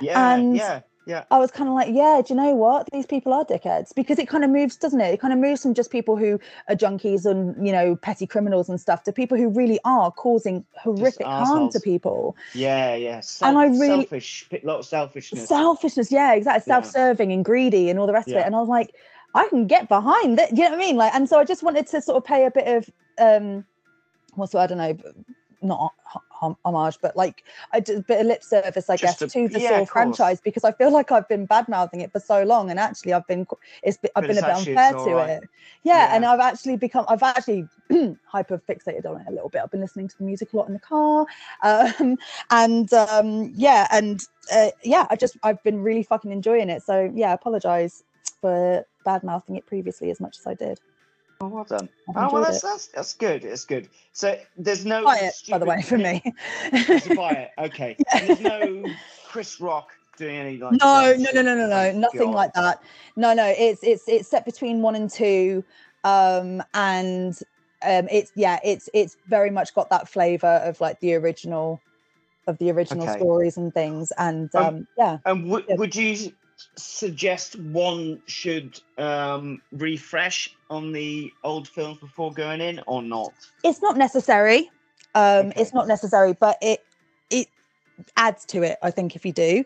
[0.00, 1.24] yeah, and- yeah, yeah.
[1.30, 2.88] I was kind of like, yeah, do you know what?
[2.92, 5.14] These people are dickheads because it kind of moves, doesn't it?
[5.14, 8.68] It kind of moves from just people who are junkies and you know petty criminals
[8.68, 12.36] and stuff to people who really are causing horrific harm to people.
[12.54, 13.20] Yeah, yeah.
[13.42, 15.46] And I really- selfish, a lot of selfishness.
[15.48, 16.64] Selfishness, yeah, exactly.
[16.70, 16.80] Yeah.
[16.80, 18.46] Self-serving and greedy and all the rest of it.
[18.46, 18.94] And I was like,
[19.34, 20.50] I can get behind that.
[20.56, 20.96] You know what I mean?
[20.96, 23.64] Like, and so I just wanted to sort of pay a bit of um,
[24.36, 24.96] what's the I don't know,
[25.62, 25.92] not
[26.64, 27.42] homage, but like
[27.72, 30.64] a bit of lip service, I Just guess, a- to the yeah, Saw franchise because
[30.64, 33.46] I feel like I've been bad mouthing it for so long, and actually I've been
[33.46, 35.30] qu- it's been, I've But been a bit unfair to alright.
[35.42, 35.48] it.
[35.82, 37.68] Yeah, and I've actually become I've actually
[38.26, 39.62] hyper fixated on it a little bit.
[39.62, 41.26] I've been listening to the music a lot in the car,
[41.62, 42.18] um,
[42.50, 44.20] and um, yeah, and
[44.52, 46.82] uh, yeah, I just I've been really fucking enjoying it.
[46.82, 48.02] So yeah, I apologize
[48.40, 50.80] for bad mouthing it previously as much as I did.
[51.44, 51.90] Oh, well done.
[52.16, 53.44] Oh, well, that's, that's that's good.
[53.44, 53.90] It's good.
[54.12, 56.22] So there's no Buy it, by the way, for me.
[57.14, 57.50] buy it.
[57.58, 57.96] Okay.
[58.14, 58.90] And there's no
[59.28, 60.80] Chris Rock doing any like.
[60.80, 62.34] no no no no no no nothing God.
[62.34, 62.78] like that
[63.16, 65.62] no no it's it's it's set between one and two
[66.04, 67.38] um and
[67.84, 71.82] um it's yeah it's it's very much got that flavor of like the original
[72.46, 73.18] of the original Okay.
[73.18, 75.76] stories and things and Um, um yeah And w- Yeah.
[75.76, 76.32] would you
[76.76, 83.32] suggest one should um, refresh on the old films before going in, or not?
[83.62, 84.70] it's not necessary
[85.14, 85.60] um Okay.
[85.62, 86.80] it's not necessary but it
[87.30, 87.48] it
[88.16, 89.64] adds to it i think if you do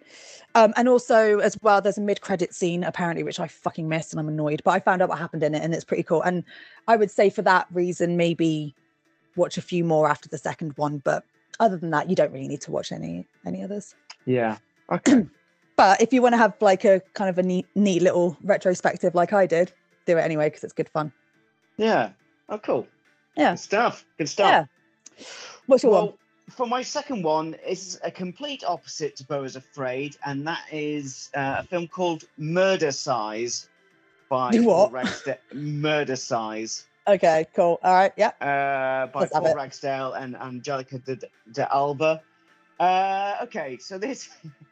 [0.55, 4.20] um and also as well there's a mid-credit scene apparently which i fucking missed and
[4.20, 6.44] i'm annoyed but i found out what happened in it and it's pretty cool and
[6.87, 8.74] i would say for that reason maybe
[9.37, 11.24] watch a few more after the second one but
[11.59, 13.94] other than that you don't really need to watch any any others
[14.27, 14.59] Yeah.
[14.92, 15.27] Okay.
[15.78, 19.14] but if you want to have like a kind of a neat neat little retrospective
[19.14, 19.72] like i did
[20.04, 21.10] do it anyway because it's good fun
[21.78, 22.10] yeah.
[22.48, 22.86] Oh, cool.
[23.36, 23.52] Yeah.
[23.52, 24.04] Good stuff.
[24.18, 24.50] Good stuff.
[24.50, 25.24] yeah
[25.66, 26.18] what's your one Well,
[26.50, 31.28] for my second one, is a complete opposite to Beau is Afraid, and that is
[31.34, 33.68] uh, a film called Murdercise
[34.30, 34.90] by Paul?
[34.90, 35.36] Ragsdale.
[35.54, 39.54] Murdercise okay cool all right yeah uh, by Let's Paul.
[39.54, 41.16] Ragsdale and Angelica de,
[41.52, 42.20] de Alba.
[42.78, 44.28] Uh, okay, so this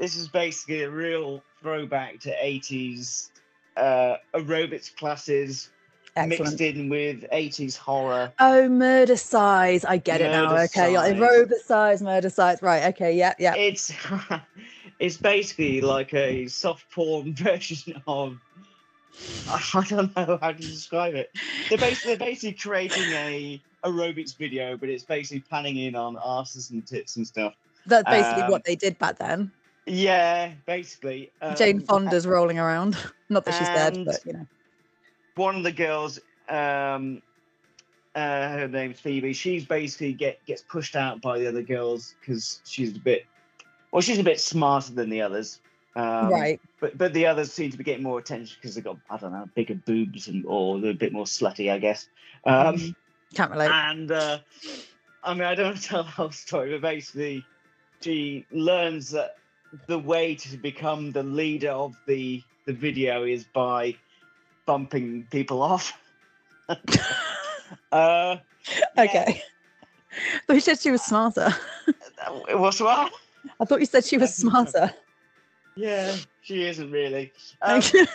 [0.00, 3.28] this is basically a real throwback to 80s
[3.76, 5.68] uh, aerobics classes
[6.16, 8.32] excellent mixed in with 80s horror.
[8.40, 9.84] Oh, murder size.
[9.84, 10.50] I get it now.
[10.52, 11.20] Murder Okay, like size.
[11.20, 12.62] aerobic size, murder size.
[12.62, 12.84] Right.
[12.94, 13.14] Okay.
[13.14, 13.34] Yeah.
[13.38, 13.54] Yeah.
[13.54, 13.92] It's
[14.98, 18.38] it's basically like a soft porn version of
[19.48, 21.30] I don't know how to describe it.
[21.68, 26.70] They're basically they're basically creating a aerobics video, but it's basically panning in on asses
[26.70, 27.54] and tits and stuff.
[27.86, 29.52] That's basically Um, what they did back then.
[29.86, 31.32] Yeah, basically.
[31.56, 32.96] Jane um, Fonda's rolling around.
[33.28, 34.46] Not that she's dead, but you know.
[35.36, 37.22] one of the girls um
[38.14, 42.60] uh her name's phoebe she's basically get gets pushed out by the other girls because
[42.64, 43.24] she's a bit
[43.92, 45.60] well she's a bit smarter than the others
[45.96, 46.60] um, right.
[46.80, 49.32] but but the others seem to be getting more attention because they've got i don't
[49.32, 52.08] know bigger boobs and or they're a bit more slutty i guess
[52.46, 52.94] um Mhm.
[53.34, 53.70] Can't relate.
[53.70, 54.38] and uh
[55.22, 57.44] i mean i don't want to tell the whole story but basically
[58.00, 59.36] she learns that
[59.86, 63.94] the way to become the leader of the the video is by
[64.66, 65.92] bumping people off
[67.92, 68.36] uh
[68.98, 69.42] okay.
[70.12, 71.54] I thought you said she was smarter.
[72.48, 73.12] it was what
[73.60, 74.92] I thought you said she was smarter.
[75.76, 78.08] yeah she isn't really um, this, is,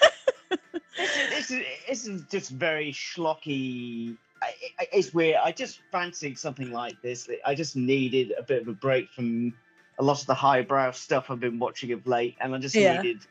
[1.29, 4.17] this, is, this is just very schlocky.
[4.41, 5.37] I, I, it's weird.
[5.43, 7.29] I just fancied something like this.
[7.45, 9.53] I just needed a bit of a break from
[9.97, 13.01] a lot of the highbrow stuff I've been watching of late, and I just Yeah.
[13.01, 13.25] needed,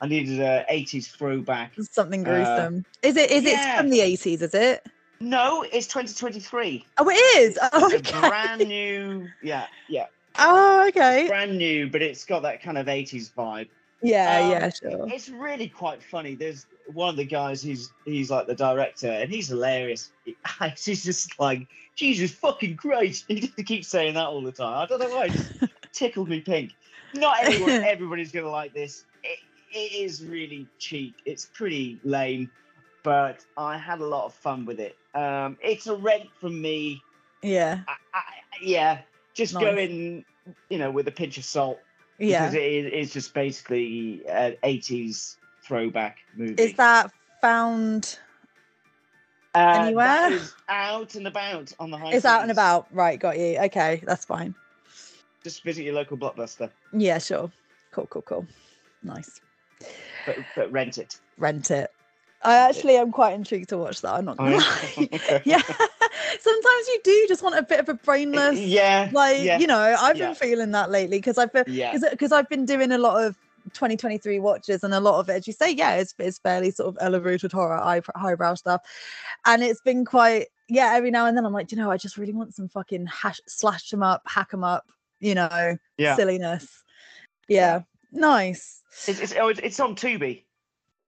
[0.00, 1.74] I needed a '80s throwback.
[1.90, 2.84] Something Uh, gruesome.
[3.02, 3.30] is it?
[3.30, 3.74] Is yeah.
[3.74, 4.42] it from the eighties?
[4.42, 4.86] Is it?
[5.20, 6.84] No, it's 2023.
[6.98, 7.56] Oh, it is.
[7.56, 8.28] It's, Oh, it's a okay.
[8.28, 9.28] brand new.
[9.42, 10.06] Yeah, yeah,
[10.38, 11.26] Oh, okay.
[11.26, 13.68] brand new, but it's got that kind of '80s vibe.
[14.02, 14.38] Yeah.
[14.38, 14.70] Um, yeah.
[14.70, 15.08] Sure.
[15.08, 16.34] It's really quite funny.
[16.34, 20.10] There's one of the guys who's he's like the director, and he's hilarious.
[20.84, 23.24] He's just like Jesus fucking Christ.
[23.28, 24.82] He just keeps saying that all the time.
[24.82, 25.26] I don't know why.
[25.26, 25.50] It just
[25.92, 26.74] tickled me pink.
[27.14, 29.04] Not everyone, everybody's gonna like this.
[29.24, 29.38] It,
[29.72, 31.16] it is really cheap.
[31.24, 32.50] It's pretty lame,
[33.02, 34.96] but I had a lot of fun with it.
[35.14, 37.02] Um, it's a rent from me.
[37.42, 37.80] Yeah.
[37.88, 38.22] I, I,
[38.60, 38.98] yeah,
[39.34, 39.62] just Nice.
[39.62, 40.24] go in,
[40.70, 41.78] you know, with a pinch of salt
[42.18, 42.42] Yeah.
[42.44, 46.62] because it is it's just basically an 80s throwback movie.
[46.62, 48.18] Is that found?
[49.56, 50.32] Uh, anywhere?
[50.32, 52.12] Is out and about on the high.
[52.12, 52.86] It's out and about.
[52.92, 53.18] Right.
[53.18, 53.58] Got you.
[53.58, 54.02] Okay.
[54.06, 54.54] That's fine.
[55.44, 57.50] just visit your local blockbuster, Yeah, sure.
[57.92, 58.46] Cool, cool, cool.
[59.02, 59.40] Nice.
[60.26, 61.18] but, but rent it.
[61.38, 61.90] Rent it.
[62.42, 64.14] I actually am quite intrigued to watch that.
[64.14, 64.58] I'm not gonna Oh,
[64.98, 65.08] lie.
[65.22, 65.40] yeah.
[65.44, 65.62] yeah.
[66.40, 69.78] Sometimes you do just want a bit of a brainless yeah, like yeah, you know
[70.00, 70.26] i've yeah.
[70.28, 73.36] been feeling that lately because i've been yeah, because i've been doing a lot of
[73.72, 76.88] 2023 watches and a lot of it as you say yeah it's, it's fairly sort
[76.88, 78.82] of elevated horror high, highbrow stuff
[79.46, 82.16] and it's been quite yeah every now and then i'm like you know i just
[82.16, 84.84] really want some fucking hash slash them up hack them up
[85.20, 86.14] you know yeah.
[86.16, 86.82] silliness
[87.48, 87.80] yeah
[88.12, 90.44] nice It's, it's, oh, it's, it's on Tubi.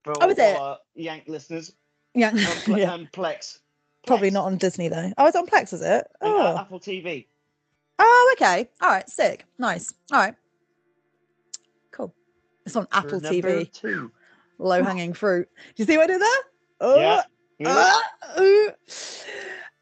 [0.05, 0.57] For Oh, is it?
[0.57, 1.73] our Yank listeners.
[2.15, 2.93] yeah, On Ple- yeah.
[2.93, 3.59] um, Plex.
[4.07, 6.81] probably not on disney though oh it's on plex is it and, uh, oh Apple
[6.81, 7.27] TV.
[7.99, 10.35] oh okay all right sick nice all right
[12.69, 14.11] it's on apple tv Two.
[14.59, 15.49] low hanging fruit.
[15.75, 16.43] Do you see what I did there?
[16.81, 17.23] Oh, Yeah.
[17.59, 17.95] yeah.
[18.39, 18.73] ah.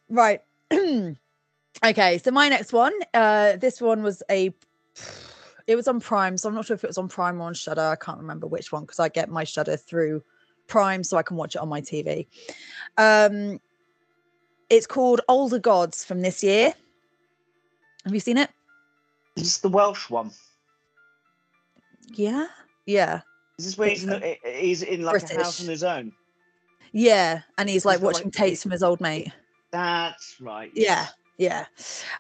[0.09, 0.41] Right.
[1.85, 2.19] okay.
[2.19, 2.93] So my next one.
[3.13, 4.55] Uh, this one was a.
[5.67, 7.55] It was on Prime, so I'm not sure if it was on Prime or on
[7.55, 7.83] Shudder.
[7.83, 10.23] I can't remember which one because I get my Shudder through
[10.69, 12.29] Prime, so I can watch it on my TV.
[12.97, 13.61] Um,
[14.71, 16.73] it's called Older Gods from this year.
[18.05, 18.49] Have you seen it?
[19.35, 19.41] it?
[19.41, 20.31] Is this the Welsh one?
[22.15, 22.47] Yeah.
[22.87, 23.21] Yeah.
[23.59, 26.13] Is this where he's in, the, he's in like a house on his own?
[26.93, 27.43] Yeah.
[27.59, 29.31] And he's like got, like, watching tapes from his old mate.
[29.73, 30.71] That's right.
[30.75, 31.09] yeah
[31.39, 31.67] yeah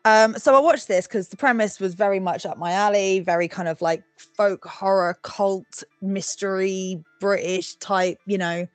[0.04, 3.48] um so i watched this because the premise was very much up my alley very
[3.48, 4.02] kind of like
[4.36, 8.66] folk horror cult mystery british type you know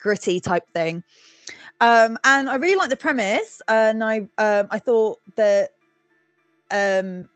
[0.00, 1.02] gritty type thing
[1.80, 5.70] um and i really liked the premise and i um i thought that
[6.70, 7.28] um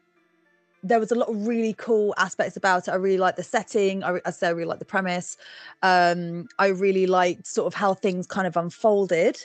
[0.88, 2.92] there was a lot of really cool aspects about it.
[2.92, 4.04] I really like the setting.
[4.04, 5.36] I, I say I really like the premise.
[5.82, 9.44] Um, I really liked sort of how things kind of unfolded.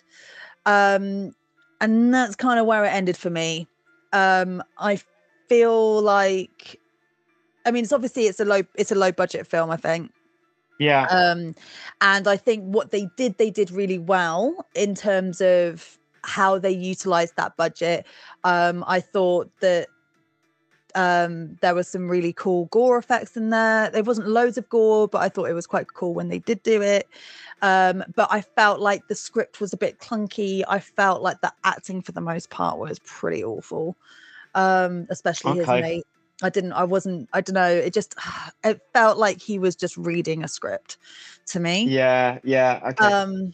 [0.65, 1.33] Um,
[1.81, 3.67] and that's kind of where it ended for me
[4.13, 4.99] um i
[5.49, 6.79] feel like
[7.65, 10.11] i mean it's obviously it's a low it's a low budget film i think
[10.79, 11.07] Yeah.
[11.09, 11.55] um
[12.01, 16.71] and i think what they did they did really well in terms of how they
[16.71, 18.05] utilized that budget
[18.43, 19.87] um i thought that
[20.95, 25.07] um there was some really cool gore effects in there there wasn't loads of gore
[25.07, 27.07] but i thought it was quite cool when they did do it
[27.61, 31.51] um but i felt like the script was a bit clunky i felt like the
[31.63, 33.95] acting for the most part was pretty awful
[34.55, 36.03] um especially his mate
[36.43, 38.15] i didn't i wasn't i don't know it just
[38.63, 40.97] it felt like he was just reading a script
[41.45, 42.39] to me yeah.
[42.43, 42.79] Yeah.
[42.89, 43.05] Okay.
[43.05, 43.53] um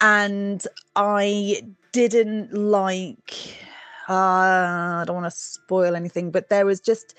[0.00, 0.66] and
[0.96, 1.60] i
[1.92, 3.56] didn't like
[4.08, 7.14] uh i don't want to spoil anything but there was just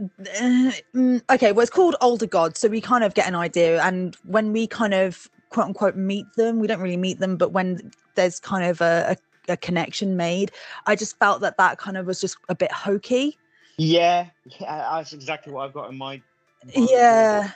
[0.00, 4.14] Mm, okay well it's called older gods so we kind of get an idea and
[4.22, 7.90] when we kind of quote unquote meet them we don't really meet them but when
[8.14, 9.16] there's kind of a,
[9.48, 10.52] a, a connection made
[10.86, 13.36] i just felt that that kind of was just a bit hokey
[13.78, 14.26] yeah.
[14.60, 14.96] Yeah.
[14.96, 16.20] That's exactly what I've got in my.
[16.66, 16.90] mind.
[16.90, 17.52] yeah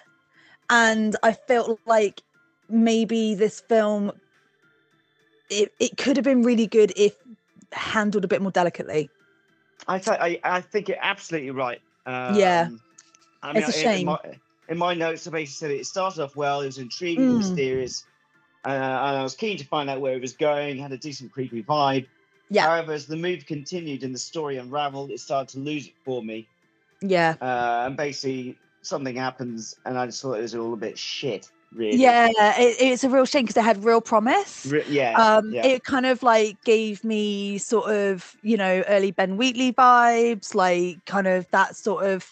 [0.70, 2.22] and i felt like
[2.68, 4.12] maybe this film
[5.50, 7.14] it, it could have been really good if
[7.74, 9.10] handled a bit more delicately
[9.88, 11.80] I, th- I I think you're absolutely right.
[12.06, 12.68] Um, Yeah.
[13.42, 14.06] I mean, It's a in- in shame.
[14.06, 14.18] my,
[14.68, 16.60] in my notes, I basically said it started off well.
[16.60, 17.38] It was intriguing, Mm.
[17.38, 18.04] mysterious,
[18.64, 20.78] uh, and I was keen to find out where it was going.
[20.78, 22.06] Had a decent creepy vibe.
[22.48, 22.66] Yeah.
[22.68, 26.22] However, as the move continued and the story unraveled, it started to lose it for
[26.22, 26.46] me.
[27.00, 30.96] yeah Uh, and basically, something happens, and I just thought it was all a bit
[30.96, 31.50] shit.
[31.74, 31.96] Really.
[31.96, 35.14] yeah it, it's a real shame because it had real promise Re- yeah.
[35.16, 35.64] um yeah.
[35.64, 41.04] it kind of like gave me sort of you know early ben wheatley vibes like
[41.06, 42.28] kind of that sort of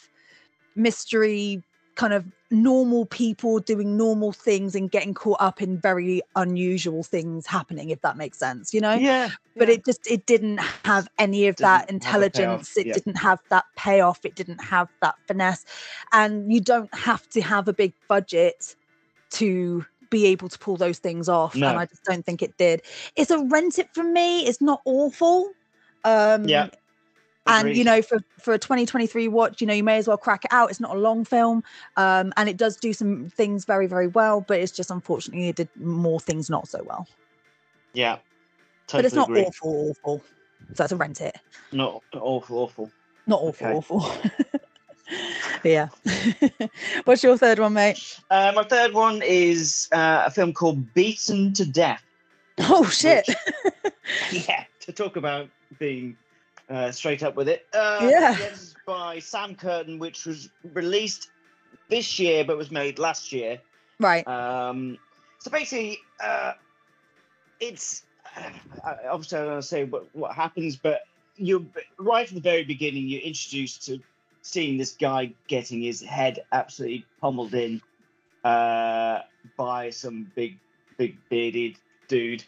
[0.76, 1.62] mystery
[1.95, 7.47] kind of normal people doing normal things and getting caught up in very unusual things
[7.47, 9.30] happening if that makes sense you know yeah.
[9.57, 9.74] but yeah.
[9.74, 12.95] it just it didn't have any of Didn't that intelligence it yeah.
[12.95, 15.64] didn't have that payoff it didn't have that finesse
[16.12, 18.74] and you don't have to have a big budget
[19.31, 21.68] to be able to pull those things off No.
[21.68, 22.83] and i just don't think it did
[23.16, 25.53] it's a rent it from me it's not awful
[26.05, 26.68] um Yeah,
[27.47, 30.45] and you know for for a 2023 watch you know you may as well crack
[30.45, 31.62] it out it's not a long film
[31.97, 35.57] um and it does do some things very very well but it's just unfortunately it
[35.57, 37.07] did more things not so well
[37.95, 38.18] Yeah.
[38.89, 39.43] Totally but it's not agree.
[39.43, 40.24] awful awful
[40.59, 41.37] so that's a rent it
[41.72, 42.91] Not awful, awful.
[43.28, 43.76] not awful Okay.
[43.76, 44.01] awful
[45.65, 45.89] yeah
[47.05, 51.53] what's your third one mate Uh, my third one is uh, a film called Beaten
[51.55, 52.03] to Death.
[52.61, 53.29] oh shit
[54.33, 55.49] yeah, to talk about
[55.79, 56.17] being
[56.69, 57.67] uh, straight up with it.
[57.73, 58.37] Uh, Yeah.
[58.87, 61.31] By Sam Curtain, which was released
[61.89, 63.61] this year but was made last year.
[63.99, 64.99] right Um,
[65.39, 66.53] so basically, uh,
[67.61, 68.03] it's
[68.85, 71.01] uh, obviously I don't want to say what, what happens, but
[71.37, 71.65] you're
[71.99, 73.09] right from the very beginning.
[73.09, 73.99] You're introduced to
[74.43, 77.80] seeing this guy getting his head absolutely pummeled in
[78.45, 79.20] uh,
[79.57, 80.59] by some big,
[80.97, 81.76] big bearded
[82.09, 82.45] dude.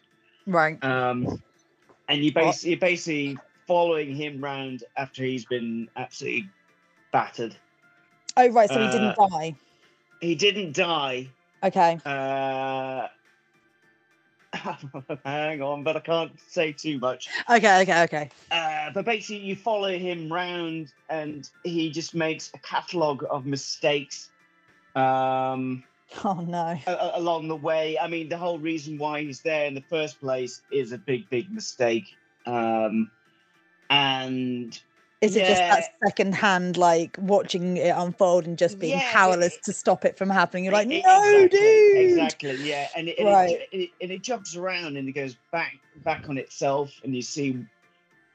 [0.46, 0.82] Right.
[0.84, 1.42] Um,
[2.08, 6.48] and you basically, you're basically following him round after he's been absolutely
[7.12, 7.56] battered.
[8.36, 8.68] Oh, right.
[8.68, 9.54] So he didn't uh, die.
[10.20, 11.28] He didn't die.
[11.62, 11.98] Okay.
[12.04, 13.08] Uh,
[15.24, 17.28] hang on, but I can't say too much.
[17.50, 17.82] Okay.
[17.82, 18.02] Okay.
[18.02, 18.30] Okay.
[18.50, 24.30] Uh, but basically, you follow him round, and he just makes a catalogue of mistakes
[24.94, 25.82] um,
[26.24, 26.78] Oh no.
[26.86, 27.98] a- along the way.
[27.98, 31.28] I mean, the whole reason why he's there in the first place is a big,
[31.30, 32.06] big mistake.
[32.46, 33.10] Um,
[33.88, 34.78] and
[35.22, 36.08] Is it just that Yeah.
[36.08, 40.18] second hand, like watching it unfold and just being Yeah, powerless it- to stop it
[40.18, 40.64] from happening?
[40.64, 41.96] You're like, no, exactly, dude.
[42.10, 42.56] Exactly.
[42.56, 43.50] Yeah, and it, and, Right.
[43.50, 47.22] it, it, and it jumps around and it goes back back on itself, and you
[47.22, 47.64] see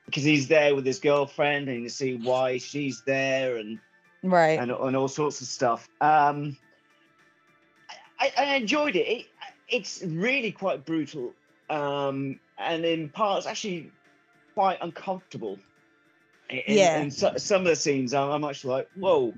[0.05, 3.77] because he's there with his girlfriend, and you see why she's there, and
[4.23, 4.57] Right.
[4.57, 5.85] and, and all sorts of stuff.
[5.99, 6.55] Um,
[8.17, 9.05] I, I enjoyed it.
[9.07, 9.25] it.
[9.67, 11.33] It's really quite brutal,
[11.69, 13.91] um, and in parts actually
[14.53, 15.59] quite uncomfortable.
[16.49, 16.99] Yeah.
[16.99, 19.33] In so, some of the scenes, I'm, I'm actually like, whoa,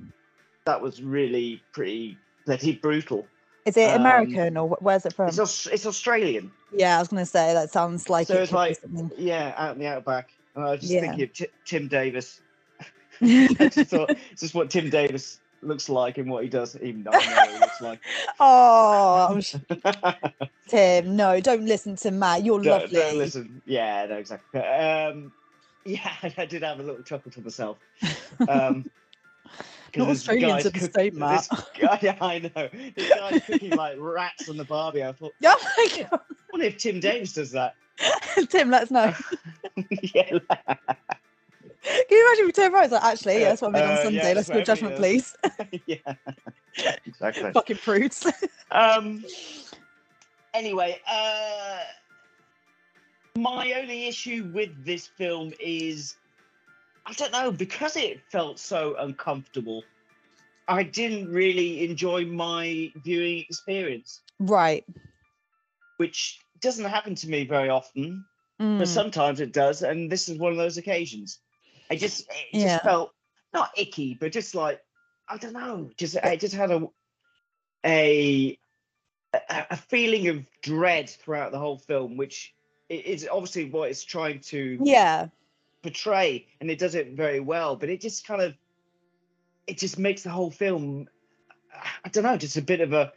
[0.65, 3.27] that was really pretty bloody brutal.
[3.65, 5.27] Is it um, American or where's it from?
[5.29, 6.51] It's, it's Australian.
[6.71, 8.79] yeah, I was gonna say that sounds like So it it's like-
[9.17, 10.31] Yeah, out in the outback.
[10.55, 11.01] And I was just Yeah.
[11.01, 12.41] thinking of Ti- Tim Davis.
[13.21, 17.03] I just thought it's just what Tim Davis looks like and what he does, even
[17.03, 17.99] though I know what he looks like.
[18.39, 22.43] oh, I'm Tim, no, don't listen to Matt.
[22.43, 22.95] You're don't, lovely.
[22.99, 23.61] don't listen.
[23.65, 24.61] Yeah, no, exactly.
[24.61, 25.31] Um,
[25.85, 27.77] yeah, I did have a little chuckle to myself.
[28.47, 28.89] Um,
[29.97, 31.47] Not Australians are the cook- state, Matt.
[31.49, 32.69] this guy- yeah, I know.
[32.95, 35.03] This guy's cooking like rats on the barbie.
[35.03, 36.19] I thought, Oh my I
[36.53, 37.75] wonder if Tim Davis does that.
[38.49, 39.13] Tim, let us know.
[40.13, 40.39] yeah, Can
[42.11, 44.33] you imagine if Tim Rose like, actually, yeah, that's what I mean Uh, on Sunday.
[44.35, 45.35] that's Let's do judgment, please.
[45.87, 45.95] yeah,
[47.05, 47.51] exactly.
[47.51, 48.25] Fucking prudes.
[48.71, 49.25] Um.
[50.53, 51.79] Anyway, uh,
[53.37, 56.15] my only issue with this film is,
[57.05, 59.83] I don't know, because it felt so uncomfortable.
[60.67, 64.85] I didn't really enjoy my viewing experience, right.
[65.97, 68.23] which doesn't happen to me very often,
[68.59, 71.39] Mm, but sometimes it does, and this is one of those occasions.
[71.89, 72.79] I just, it just Yeah.
[72.83, 73.13] felt
[73.53, 74.81] not icky, but just like
[75.29, 76.87] I don't know, just I just had a
[77.85, 78.57] a
[79.49, 82.53] a feeling of dread throughout the whole film, which
[82.89, 85.27] is obviously what it's trying to yeah.
[85.83, 87.75] portray, and it does it very well.
[87.75, 88.55] But it just kind of
[89.67, 91.07] it just makes the whole film,
[92.03, 93.13] I don't know, just a bit of a,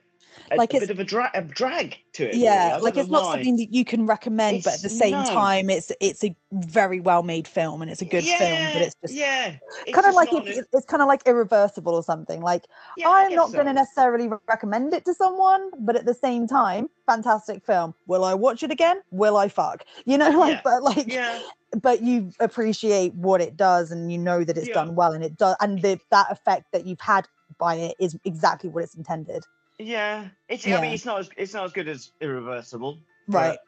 [0.52, 2.34] a, Like a it's- bit of a, dra- a drag to it.
[2.36, 3.34] Yeah, don't like it's not why.
[3.34, 5.24] something that you can recommend, but at the same no.
[5.24, 8.58] time, it's it's a very well made film and it's a good film.
[8.72, 11.94] But it's just yeah, it's kind of like if, an- it's kind of like irreversible
[11.94, 12.40] or something.
[12.40, 12.64] Like
[12.96, 16.88] yeah, I'm not going to necessarily recommend it to someone, but at the same time,
[17.06, 17.94] fantastic film.
[18.06, 19.00] Will I watch it again?
[19.10, 19.84] Will I fuck?
[20.04, 21.40] You know, like Yeah, but like Yeah,
[21.80, 24.74] but you appreciate what it does and you know that it's Yeah.
[24.74, 27.26] done well and it does and the, that effect that you've had
[27.58, 29.44] by it is exactly what it's intended.
[29.78, 30.28] Yeah.
[30.48, 32.98] It's I mean, it's not as it's not as good as irreversible.
[33.28, 33.58] Right.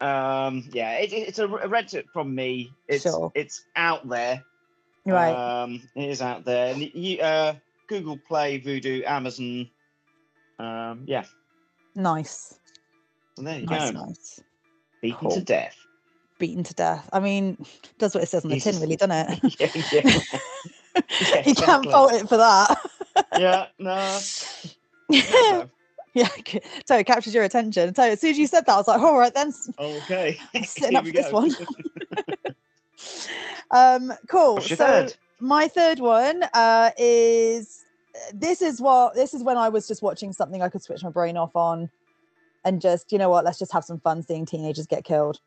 [0.00, 0.68] but, um.
[0.72, 0.92] Yeah.
[0.98, 2.72] It, it- it's a, rent it from me.
[2.88, 3.32] It's Sure.
[3.34, 4.42] it's out there.
[5.04, 5.32] Right.
[5.62, 5.82] Um.
[5.94, 6.72] It is out there.
[6.74, 7.54] And you uh
[7.88, 9.68] Google Play, Vudu, Amazon.
[10.58, 11.04] Um.
[11.06, 11.24] Yeah.
[11.94, 12.58] nice.
[13.36, 14.04] So there you Nice, go.
[14.06, 14.40] nice.
[15.02, 15.30] Beaten Cool.
[15.32, 15.76] to death.
[16.38, 17.08] Beaten to death.
[17.12, 17.64] I mean,
[17.98, 19.60] does what it says on the tin, really, doesn't it?
[19.92, 20.00] yeah.
[20.02, 20.20] Yeah.
[21.30, 22.78] Yeah, you can't fault it for that.
[23.38, 23.66] yeah.
[23.78, 24.18] No.
[25.10, 25.64] yeah,
[26.14, 26.24] no.
[26.86, 27.94] so it captures your attention.
[27.94, 30.38] So as soon as you said that, I was like, all right, then s- Okay.
[30.64, 31.56] sitting up we for this one.
[33.70, 34.54] um, cool.
[34.56, 35.14] What's your so third?
[35.40, 37.84] my third one uh, is
[38.32, 41.10] this is what this is when I was just watching something I could switch my
[41.10, 41.90] brain off on
[42.64, 45.38] and just you know what let's just have some fun seeing teenagers get killed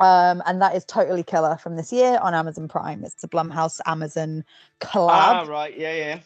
[0.00, 3.78] um and that is totally killer from this year on amazon prime it's a blumhouse
[3.86, 4.42] amazon
[4.80, 5.78] collab Ah, right.
[5.78, 5.94] Yeah.
[5.94, 6.18] Yeah.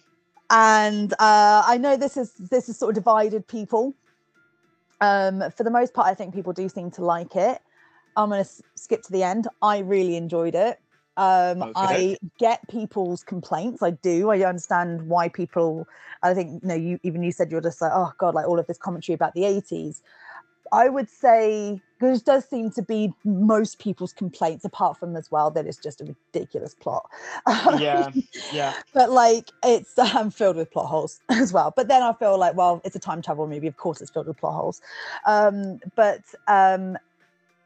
[0.51, 3.94] And uh, I know this is this is sort of divided people.
[5.01, 7.61] Um, for the most part, I think people do seem to like it.
[8.16, 9.46] I'm going to s- skip to the end.
[9.62, 10.80] I really enjoyed it.
[11.16, 11.72] Um, Okay.
[11.74, 13.82] I get people's complaints.
[13.82, 14.30] I do.
[14.30, 15.86] I understand why people.
[16.22, 16.74] I think you know.
[16.74, 19.34] You even you said you're just like, oh god, like all of this commentary about
[19.34, 20.01] the 80s.
[20.72, 25.50] I would say because does seem to be most people's complaints, apart from as well
[25.50, 27.08] that it's just a ridiculous plot.
[27.78, 28.10] Yeah.
[28.52, 28.74] Yeah.
[28.94, 32.54] but like it's um, filled with plot holes as well but then i feel like
[32.56, 34.80] well it's a time travel movie of course it's filled with plot holes
[35.26, 36.96] um but um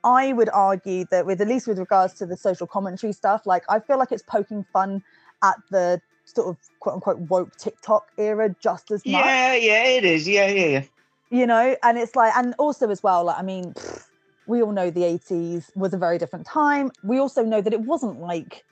[0.05, 3.63] I would argue that with at least with regards to the social commentary stuff, like
[3.69, 5.03] I feel like it's poking fun
[5.43, 9.25] at the sort of quote unquote woke TikTok era just as much.
[9.25, 10.27] Yeah, yeah, it is.
[10.27, 10.85] Yeah, yeah, yeah.
[11.33, 14.05] You know, and it's like, and also as well, like I mean, pfft,
[14.47, 16.91] we all know the 80s was a very different time.
[17.03, 18.65] We also know that it wasn't like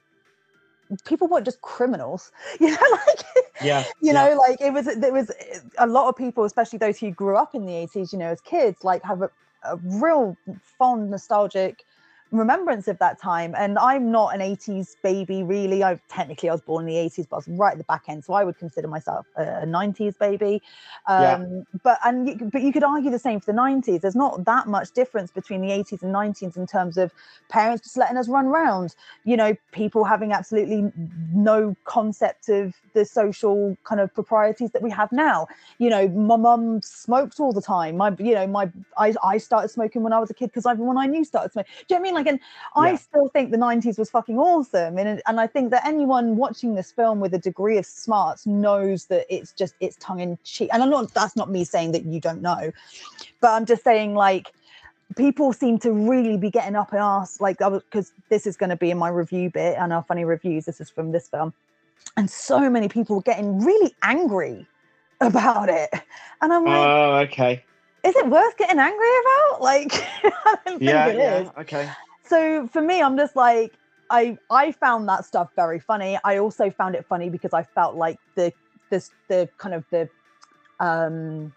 [1.07, 2.31] people weren't just criminals,
[2.61, 3.25] you know, like
[3.63, 3.85] Yeah.
[4.03, 4.13] you yeah.
[4.13, 5.31] know like it was there was
[5.79, 8.41] a lot of people especially those who grew up in the 80s you know as
[8.41, 9.31] kids like have a,
[9.65, 10.37] a real
[10.79, 11.85] fond nostalgic
[12.33, 15.83] remembrance of that time and i'm not an 80s baby really.
[15.83, 18.05] I technically i was born in the 80s but i was right at the back
[18.09, 20.63] end so i would consider myself a, a 90s baby.
[21.09, 21.39] Um Yeah.
[21.83, 24.69] but and you, but you could argue the same for the 90s there's not that
[24.69, 27.13] much difference between the 80s and 90s in terms of
[27.49, 30.93] parents just letting us run around you know people having absolutely
[31.35, 35.47] no concept of the social kind of proprieties that we have now.
[35.79, 37.97] You know my mum smoked all the time.
[37.97, 40.99] My you know my i, I started smoking when i was a kid because everyone
[40.99, 41.73] i knew started smoking.
[41.89, 42.15] Do you know what i mean?
[42.15, 42.41] Like and
[42.77, 42.97] i Yeah.
[42.97, 46.93] still think the 90s was fucking awesome and and i think that anyone watching this
[46.93, 50.83] film with a degree of smarts knows that it's just it's tongue in cheek and
[50.83, 52.71] i'm not that's not me saying that you don't know
[53.41, 54.53] but i'm just saying like
[55.17, 58.77] people seem to really be getting up and ask like because this is going to
[58.77, 61.53] be in my review bit and our funny reviews this is from this film
[62.17, 64.67] and so many people were getting really angry
[65.21, 65.91] about it
[66.41, 67.65] and i'm like Oh, okay.
[68.05, 69.09] is it worth getting angry
[69.49, 69.93] about like
[70.25, 71.49] i don't think Yeah, it is.
[71.49, 71.51] yeah.
[71.59, 71.97] Okay.
[72.31, 73.73] So for me i'm just like
[74.09, 76.19] i i found that stuff very funny.
[76.25, 78.53] I also found it funny because i felt like the
[78.91, 80.09] this the kind of the
[80.79, 81.53] um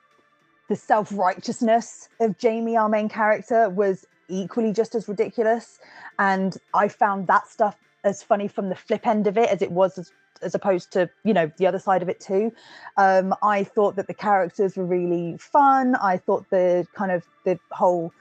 [0.69, 5.79] the self-righteousness of jamie our main character was equally just as ridiculous.
[6.17, 9.71] And i found that stuff as funny from the flip end of it as it
[9.71, 10.11] was as,
[10.41, 12.51] as opposed to you know the other side of it too.
[12.97, 15.95] Um i thought that the characters were really fun.
[15.95, 18.11] I thought the kind of the whole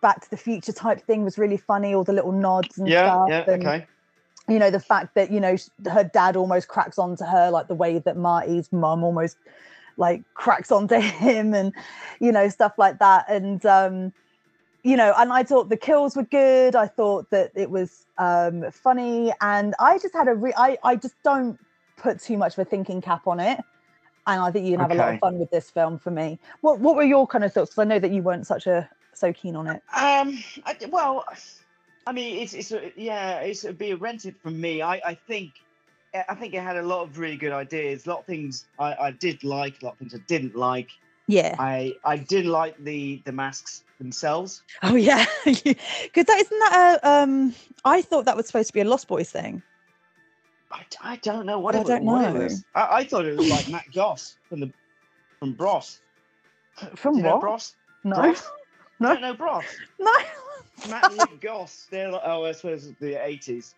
[0.00, 3.04] back to the future type thing was really funny all the little nods and Yeah,
[3.04, 3.86] stuff yeah, and, okay.
[4.48, 5.56] you know the fact that you know
[5.90, 9.36] her dad almost cracks onto her like the way that marty's mum almost
[9.96, 11.72] like cracks onto him and
[12.20, 13.24] you know stuff like that.
[13.28, 14.12] And um
[14.82, 16.74] you know and i thought the kills were good.
[16.74, 19.32] I thought that it was um funny.
[19.40, 21.58] And i just had a re- I, I just don't
[21.96, 23.60] put too much of a thinking cap on it.
[24.26, 26.40] And i think you can have a lot of fun with this film for me.
[26.62, 27.70] What what were your kind of thoughts?
[27.70, 31.24] Because i know that you weren't such a so keen on it Um, I, well,
[32.06, 34.82] I mean, it's it's a, yeah, it's a be rented from me.
[34.82, 35.52] I I think
[36.14, 38.06] I think it had a lot of really good ideas.
[38.06, 39.80] A lot of things I, I did like.
[39.82, 40.90] A lot of things I didn't like.
[41.28, 44.62] yeah I I did like the the masks themselves.
[44.82, 47.54] oh yeah because that isn't that a um
[47.84, 49.62] i thought that was supposed to be a lost boys thing
[50.72, 52.32] I, I don't know what I it, don't it know.
[52.32, 52.64] was.
[52.74, 54.72] I, I thought it was like Matt Goss from the
[55.38, 56.00] from Bros.
[56.96, 57.76] from Do you know what Bros?
[58.04, 58.42] no Bros?
[59.02, 59.14] No.
[59.14, 59.64] Know Bros.
[59.98, 60.12] no
[60.88, 61.86] Matt and Goss.
[61.90, 63.74] They're like, oh, I suppose the eighties.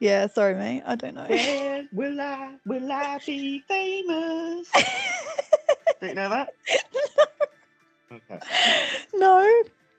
[0.00, 4.68] yeah sorry mate i don't know When will I will I be famous?
[6.00, 6.48] Don't you know that?
[8.12, 8.38] Okay.
[9.14, 9.40] no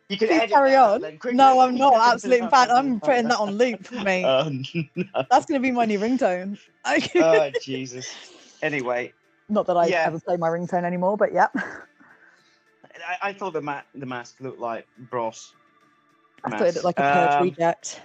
[0.10, 1.02] You can Please carry on.
[1.34, 4.64] no i'm not absolutely in fact i'm putting that on loop mate Um,
[4.96, 5.04] no.
[5.30, 8.14] that's going to be my new ringtone Oh Jesus.
[8.62, 9.12] Anyway,
[9.50, 10.06] not that i yeah.
[10.08, 11.48] ever play my ringtone anymore but yeah
[13.06, 15.54] I, I thought the ma- the mask looked like Bros.
[16.44, 18.02] i thought it looked like a purge Um, reject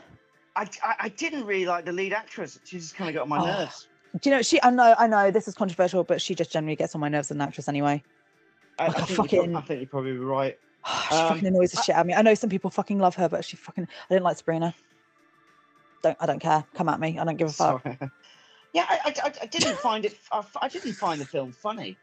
[0.56, 2.58] I, I I didn't really like the lead actress.
[2.64, 3.46] She just kind of got on my Oh.
[3.46, 3.88] nerves.
[4.20, 6.76] do you know she i know i know this is controversial but she just generally
[6.76, 8.02] gets on my nerves as an actress anyway
[8.78, 10.58] I, Like I think you're, fucking- I think you're probably right.
[10.86, 12.98] she Um, fucking annoys the I- shit out of me i know some people fucking
[12.98, 14.74] love her but she fucking i didn't like sabrina
[16.02, 17.98] don't i don't care come at me i don't give a fuck Sorry.
[18.74, 20.18] Yeah, I, I, I- I didn't find it.
[20.32, 21.98] I, I didn't find the film funny.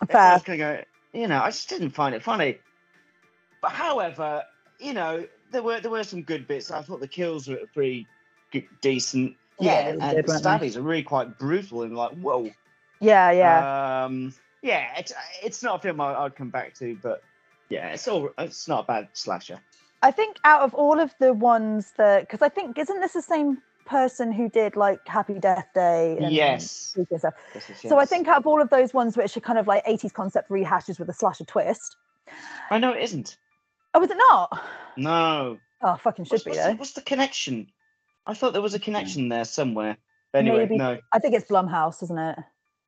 [0.00, 0.84] I fair was gonna go.
[1.12, 2.58] You know, I just didn't find it funny.
[3.60, 4.44] But however,
[4.78, 6.70] you know, there were there were some good bits.
[6.70, 8.06] I thought the kills were pretty
[8.52, 9.36] good, decent.
[9.58, 12.50] Yeah, Yeah, and the stabbies are really quite brutal and like whoa.
[13.00, 14.32] yeah yeah Um,
[14.62, 17.22] yeah, it's it's not a film I, I'd come back to, but
[17.68, 19.60] yeah, it's all it's not a bad slasher.
[20.02, 23.20] I think out of all of the ones that, because I think isn't this the
[23.20, 23.58] same
[23.90, 26.16] person who did like Happy Death Day?
[26.20, 26.94] And Yes.
[26.96, 27.34] And stuff?
[27.54, 29.66] Yes, yes, So I think out of all of those ones which are kind of
[29.66, 31.96] like 80s concept rehashes with a slasher twist.
[32.70, 33.36] I know it isn't.
[33.92, 34.62] Oh, is it not?
[34.96, 35.58] No.
[35.82, 36.64] Oh, fucking should What's, be what's, though.
[36.66, 36.76] the, eh?
[36.76, 37.66] what's the connection?
[38.26, 39.96] I thought there was a connection there somewhere.
[40.32, 40.76] But anyway, Maybe.
[40.76, 40.98] no.
[41.12, 42.38] I think it's Blumhouse, isn't it?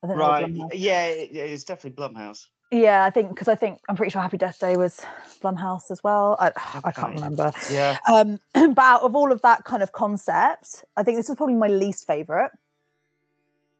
[0.02, 0.46] I think Right.
[0.46, 0.70] Blumhouse.
[0.74, 2.46] Yeah, it- yeah, it's definitely Blumhouse.
[2.72, 4.98] Yeah, I think because I think I'm pretty sure Happy Death Day was
[5.42, 6.36] Blumhouse as well.
[6.40, 6.52] I,
[6.82, 7.52] I can't remember.
[7.70, 7.98] Yeah.
[8.10, 11.54] Um, but out of all of that kind of concept, I think this is probably
[11.54, 12.50] my least favorite.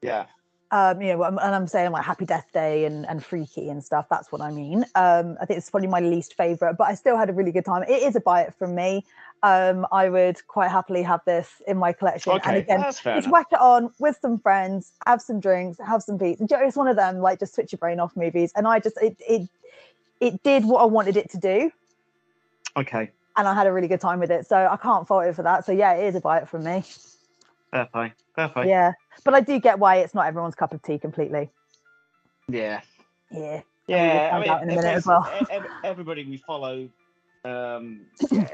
[0.03, 0.27] Yeah.
[0.73, 4.07] Um, you know, and I'm saying like Happy Death Day and, and Freaky and stuff.
[4.09, 4.87] That's what I mean.
[4.95, 7.67] Um, I think it's probably my least favorite, but I still had a really good
[7.67, 7.83] time.
[7.83, 9.05] It is a buy it from me.
[9.43, 12.33] Um, I would quite happily have this in my collection.
[12.33, 13.33] Okay, and again, that's fair just enough.
[13.33, 16.41] whack it on with some friends, have some drinks, have some beats.
[16.41, 18.51] It's one of them like just switch your brain off movies.
[18.57, 19.49] And I just it it
[20.21, 21.71] it did what I wanted it to do,
[22.79, 24.47] Okay, and I had a really good time with it.
[24.47, 25.67] So I can't fault it for that.
[25.67, 26.85] So yeah, it is a buy it from me.
[27.73, 28.69] Fair play, fair play.
[28.69, 28.93] Yeah,
[29.25, 31.51] but I do get why it's not everyone's cup of tea completely.
[32.49, 32.81] yeah.
[33.31, 33.63] Yeah.
[33.89, 35.27] Yeah, I find mean, in a minute as well.
[35.53, 36.89] e- everybody we follow,
[37.45, 38.49] um, yeah,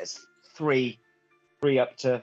[0.55, 0.99] three,
[1.61, 2.23] three up to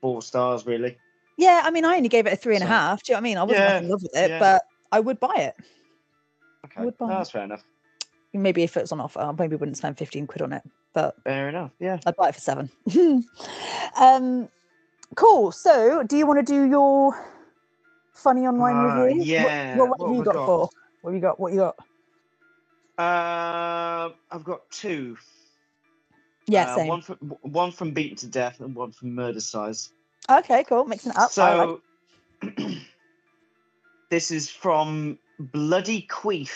[0.00, 0.96] four stars, really.
[1.36, 3.02] Yeah, I mean, I only gave it a three and a half.
[3.02, 3.38] Do you know what I mean?
[3.38, 4.38] I wasn't Yeah, in love with it, yeah.
[4.38, 4.62] but
[4.92, 5.56] I would buy it.
[6.66, 7.64] Okay, Would buy that's fair enough.
[8.32, 10.62] Maybe if it was on offer, I maybe wouldn't spend 15 quid on it,
[10.94, 11.72] but Fair enough.
[11.80, 11.98] Yeah.
[12.06, 12.70] I'd buy it for seven.
[14.00, 14.48] um,
[15.14, 15.52] cool.
[15.52, 17.12] So, do you want to do your
[18.14, 19.18] funny online Uh, review?
[19.18, 20.46] What- yeah, What, what, what have you got, got?
[20.46, 20.70] for?
[21.02, 21.40] What have you got?
[21.40, 21.76] What you got?
[22.98, 25.16] Uh, I've got two.
[26.46, 26.88] Yeah, Uh, same.
[26.88, 29.90] One from one from Beaten to Death and one from Murdercise.
[30.30, 30.84] Okay, cool.
[30.84, 31.30] Mixing it up.
[31.38, 31.80] I like-
[32.42, 32.42] So
[34.10, 36.50] this is from Bloody Queef.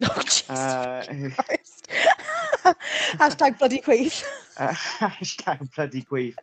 [0.00, 0.48] Oh, Jesus
[2.64, 2.74] Uh.
[3.18, 4.22] Hashtag bloody queef.
[4.58, 6.34] uh, hashtag Bloody Queef.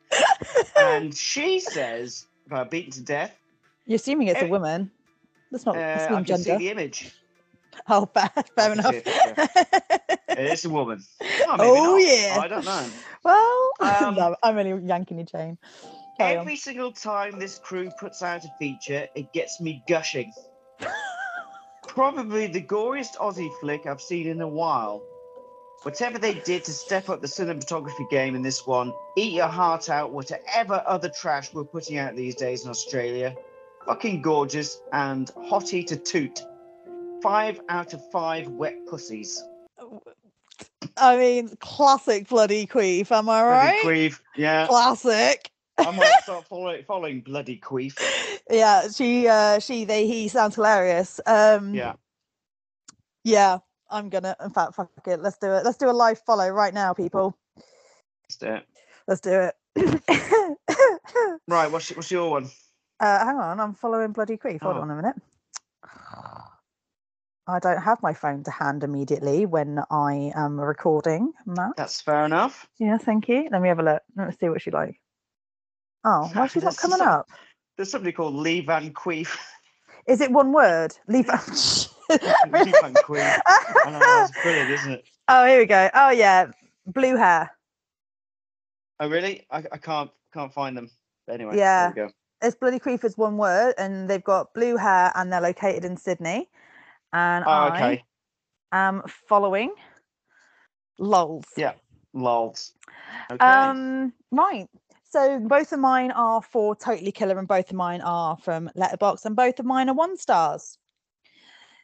[0.78, 3.36] And she says about Beaten to Death.
[3.86, 4.92] You're assuming it's a Eh, woman.
[5.52, 6.58] That's not Uh, that's I can see gender.
[6.60, 7.12] the image.
[7.90, 8.94] Oh, fair, fair can enough.
[8.94, 9.02] see
[10.30, 11.02] It's a woman.
[11.48, 12.02] Oh, maybe Oh, not.
[12.02, 12.40] yeah.
[12.40, 12.86] I don't know.
[13.24, 15.58] well, Um, no, I'm only yanking your chain.
[16.18, 16.42] Carry on.
[16.42, 20.32] Every single time this crew puts out a feature, it gets me gushing.
[21.88, 25.04] Probably the goriest Aussie flick I've seen in a while.
[25.84, 29.90] Whatever they did to step up the cinematography game in this one, eat your heart
[29.90, 33.36] out, whatever other trash we're putting out these days in Australia.
[33.86, 36.42] Fucking gorgeous and hottie to toot.
[37.22, 39.44] Five out of five wet pussies.
[40.98, 43.12] I mean, classic bloody queef.
[43.12, 43.84] Am I Bloody right?
[43.84, 44.66] Queef, yeah.
[44.68, 45.52] Classic.
[45.78, 48.00] I might start following, following Bloody Queef.
[48.50, 51.20] Yeah, she, uh, she, they, he sounds hilarious.
[51.26, 51.94] Um, Yeah.
[53.24, 53.58] yeah.
[53.90, 54.36] I'm gonna.
[54.44, 55.22] In fact, fuck it.
[55.22, 55.64] Let's do it.
[55.66, 57.38] Let's do a live follow right now, people.
[58.28, 58.66] Let's do it.
[59.08, 59.56] Let's do it.
[61.48, 62.50] Right, what's, what's your one?
[63.00, 64.62] uh, hang on, I'm following bloody queef.
[64.62, 64.82] Hold Oh.
[64.82, 65.16] on a minute.
[67.48, 71.32] I don't have my phone to hand immediately when I am recording.
[71.46, 71.74] Matt.
[71.78, 72.68] That's fair enough.
[72.80, 73.48] Yeah, thank you.
[73.52, 74.02] Let me have a look.
[74.18, 75.00] Let's see what she like.
[76.04, 77.28] Oh, why she's not coming some- up?
[77.78, 79.38] There's somebody called Lee Van Queef.
[80.08, 80.96] Is it one word?
[81.08, 81.40] Lee Van
[82.10, 83.40] Queef.
[83.86, 85.06] Know, brilliant, isn't it?
[85.28, 85.90] oh, here we go.
[85.94, 86.48] Oh yeah,
[86.88, 87.52] blue hair.
[89.00, 89.46] Oh, really?
[89.52, 90.90] I, I can't can't find them.
[91.28, 91.92] But anyway, Yeah.
[91.92, 92.14] there we go.
[92.42, 96.50] It's bloody is one word, and they've got blue hair, and they're located in Sydney.
[97.14, 98.04] And Oh, okay.
[98.72, 99.74] I am following.
[101.00, 101.46] Lols.
[101.58, 101.74] Yeah.
[102.14, 102.74] Lols.
[103.32, 103.44] Okay.
[103.46, 104.68] Um, right.
[105.04, 109.26] So both of mine are for Totally Killer, and both of mine are from Letterboxd,
[109.26, 110.78] and both of mine are one stars.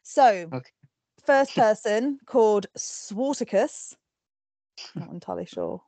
[0.04, 0.72] So, Okay.
[1.26, 3.96] first person called Swarticus.
[4.96, 5.82] Not entirely sure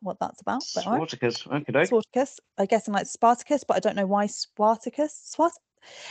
[0.00, 0.62] what, that's about.
[0.74, 1.02] But all right.
[1.02, 1.46] Swarticus.
[1.46, 1.86] Okay, doke.
[1.86, 2.40] Spartacus.
[2.56, 5.20] I guess I'm like Spartacus, but I don't know why Spartacus.
[5.24, 5.52] Swat.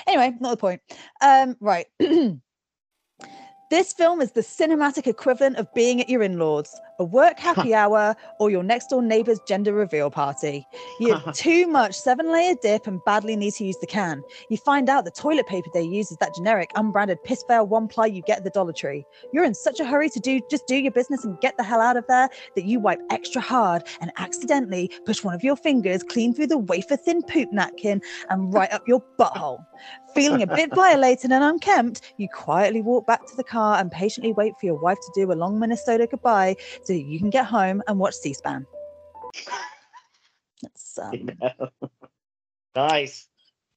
[0.06, 0.82] Anyway, not the point.
[1.22, 1.88] Um, right.
[3.70, 8.16] this film is the cinematic equivalent of being at your in-laws, a work happy hour,
[8.40, 10.66] or your next door neighbor's gender reveal party.
[11.00, 14.24] You have too much seven-layer dip and badly need to use the can.
[14.50, 17.88] You find out the toilet paper they use is that generic, unbranded piss fair one
[17.88, 19.06] ply you get at the Dollar Tree.
[19.32, 21.82] You're in such a hurry to do just do your business and get the hell
[21.82, 26.04] out of there that you wipe extra hard and accidentally push one of your fingers
[26.04, 29.64] clean through the wafer thin poop napkin and right up your butthole.
[30.16, 34.34] Feeling a bit violated and unkempt, you quietly walk back to the car and patiently
[34.34, 36.56] wait for your wife to do a long Minnesota goodbye
[36.88, 38.66] so you can get home and watch C SPAN.
[40.62, 41.30] That's, um,
[42.76, 43.28] nice.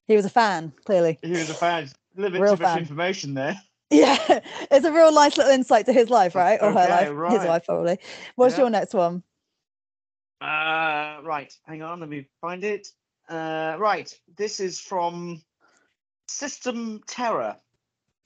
[0.06, 1.18] he was a fan, clearly.
[1.22, 1.84] He was a fan.
[2.16, 2.78] A little bit Real too much fan.
[2.78, 3.60] information there.
[3.92, 4.16] Yeah,
[4.70, 6.60] it's a real nice little insight to his life, right?
[6.62, 7.08] Or her Okay, life.
[7.32, 7.98] His wife probably.
[8.36, 8.60] What's Yeah.
[8.62, 9.24] your next one?
[10.40, 11.52] Uh, right.
[11.66, 11.98] Hang on.
[11.98, 12.86] Let me find it.
[13.28, 14.16] Uh, right.
[14.36, 15.42] This is from
[16.28, 17.56] System Terror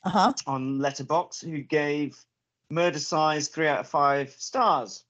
[0.04, 0.32] Uh huh.
[0.46, 2.22] on Letterboxd, who gave
[2.74, 5.04] Murdercise three out of five stars.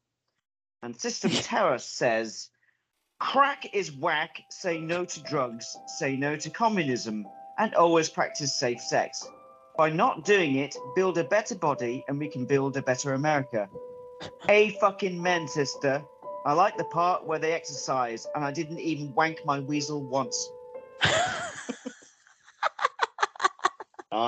[0.83, 2.51] And System Terror says,
[3.19, 4.43] "Crack is whack.
[4.51, 5.75] Say no to drugs.
[5.87, 7.27] Say no to communism,
[7.59, 9.27] and always practice safe sex.
[9.79, 13.69] By not doing it, build a better body, and we can build a better America."
[14.49, 16.03] A fucking men, sister.
[16.47, 20.51] I like the part where they exercise, and I didn't even wank my weasel once.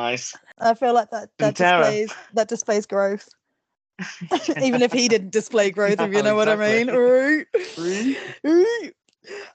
[0.06, 0.36] Nice.
[0.58, 3.28] I feel like that that displays that displays growth.
[4.62, 6.88] Even if he didn't display growth, if you know what I mean.
[6.88, 8.94] exactly.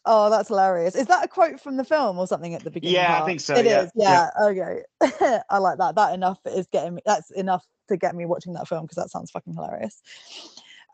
[0.05, 0.95] Oh, that's hilarious.
[0.95, 2.95] Is that a quote from the film or something at the beginning?
[2.95, 4.29] Yeah, I think so, It yeah, is, Yeah.
[4.41, 4.81] Okay.
[5.49, 5.95] I like that.
[5.95, 7.01] That enough is getting me.
[7.05, 10.01] That's enough to get me watching that film because that sounds fucking hilarious.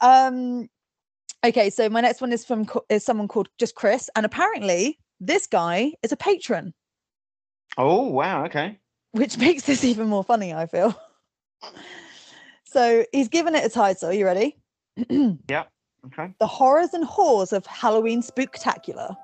[0.01, 0.69] Um.
[1.43, 5.47] Okay, so my next one is from is someone called just Chris, and apparently this
[5.47, 6.73] guy is a patron,
[7.77, 8.45] Oh wow.
[8.45, 8.79] Okay.
[9.11, 10.53] Which makes this even more funny.
[10.53, 10.99] I feel.
[12.65, 14.11] So he's given it a title.
[14.13, 14.57] You ready?
[15.49, 15.63] Yeah.
[16.05, 16.33] Okay.
[16.39, 19.15] The horrors and whores of Halloween Spooktacular.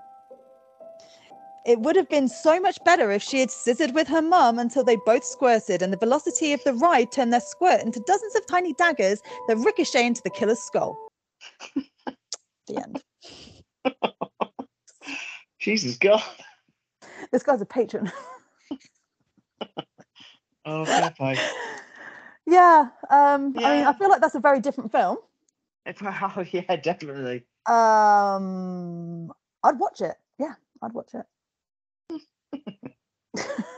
[1.66, 4.84] It would have been so much better if she had scissored with her mum until
[4.84, 8.46] they both squirted, and the velocity of the ride turned their squirt into dozens of
[8.48, 10.98] tiny daggers that ricochet into the killer's skull.
[12.68, 13.02] the end.
[15.60, 16.22] Jesus God.
[17.32, 18.12] This guy's a patron.
[20.66, 21.38] Oh, fair play.
[22.48, 22.88] yeah.
[23.10, 25.18] Um, I mean, I feel like that's a very different film.
[25.86, 27.44] Oh yeah, definitely.
[27.66, 29.30] Um,
[29.64, 30.16] I'd watch it.
[30.40, 31.26] Yeah, I'd watch it.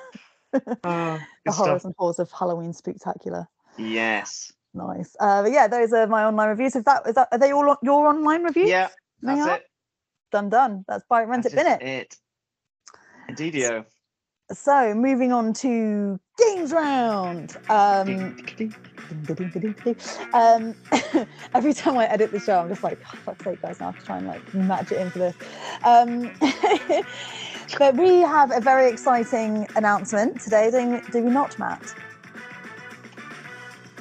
[0.84, 1.86] Oh, the horrors stuff.
[1.86, 3.46] and horrors of Halloween Spooktacular.
[3.78, 4.54] Yes.
[4.74, 5.16] Nice.
[5.20, 6.76] Uh, but yeah, those are my online reviews.
[6.76, 8.70] Is that is that are they all on- your online reviews?
[8.70, 8.88] Yeah,
[9.22, 9.64] that's it.
[10.32, 10.86] Done, done.
[10.88, 11.82] That's by rent That it, bin it.
[11.82, 12.16] it.
[13.30, 13.86] Indeedio.
[14.52, 17.58] So moving on to games round.
[17.68, 18.38] Um,
[20.34, 20.76] um,
[21.56, 23.92] every time I edit the show, I'm just like, oh, fuck's sake, guys, now I
[23.92, 25.36] have to try and like match it in for this.
[25.84, 26.32] Um,
[27.80, 31.96] but we have a very exciting announcement today, do we, do we not, Matt?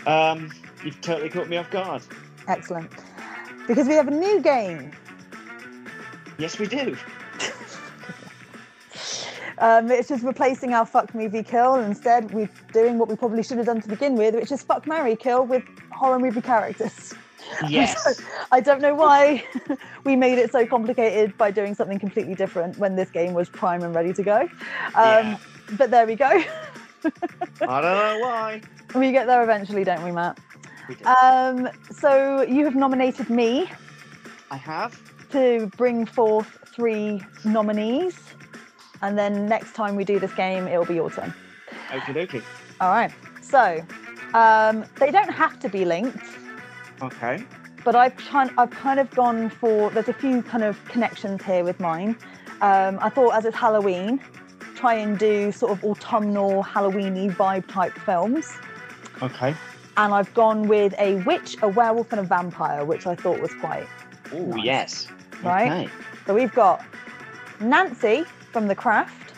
[0.06, 0.52] Um,
[0.84, 2.02] you've totally caught me off guard.
[2.48, 2.90] Excellent.
[3.66, 4.92] Because we have a new game.
[6.36, 6.96] Yes, we do.
[9.58, 11.76] Um, it's just replacing our fuck movie kill.
[11.76, 14.86] Instead, we're doing what we probably should have done to begin with, which is fuck
[14.86, 17.14] Mary kill with horror movie characters.
[17.68, 18.22] Yes.
[18.52, 19.44] I don't know why
[20.04, 23.82] we made it so complicated by doing something completely different when this game was prime
[23.82, 24.40] and ready to go.
[24.40, 24.48] Um,
[24.94, 25.38] Yeah.
[25.76, 26.24] But there we go.
[27.04, 27.10] I
[27.60, 28.62] don't know why.
[28.94, 30.38] we get there eventually, don't we, Matt?
[30.88, 31.06] We did.
[31.06, 33.70] Um, so you have nominated me
[34.50, 34.98] I have.
[35.32, 38.18] to bring forth three nominees.
[39.04, 41.34] And then next time we do this game, it'll be your turn.
[41.90, 42.42] Okie dokie.
[42.80, 43.12] All right.
[43.42, 43.84] So
[44.32, 46.24] um, they don't have to be linked,
[47.02, 47.44] Okay.
[47.84, 49.90] but I've kind I've kind of gone for.
[49.90, 52.16] There's a few kind of connections here with mine.
[52.62, 54.20] Um, I thought as it's Halloween,
[54.74, 58.50] try and do sort of autumnal Halloweeny vibe type films.
[59.20, 59.54] Okay.
[59.98, 63.52] And I've gone with a witch, a werewolf, and a vampire, which I thought was
[63.60, 63.86] quite
[64.32, 64.64] Oh Nice.
[64.64, 65.08] yes.
[65.42, 65.70] Right.
[65.70, 65.92] Okay.
[66.26, 66.82] So we've got
[67.60, 68.24] Nancy
[68.54, 69.34] from The Craft,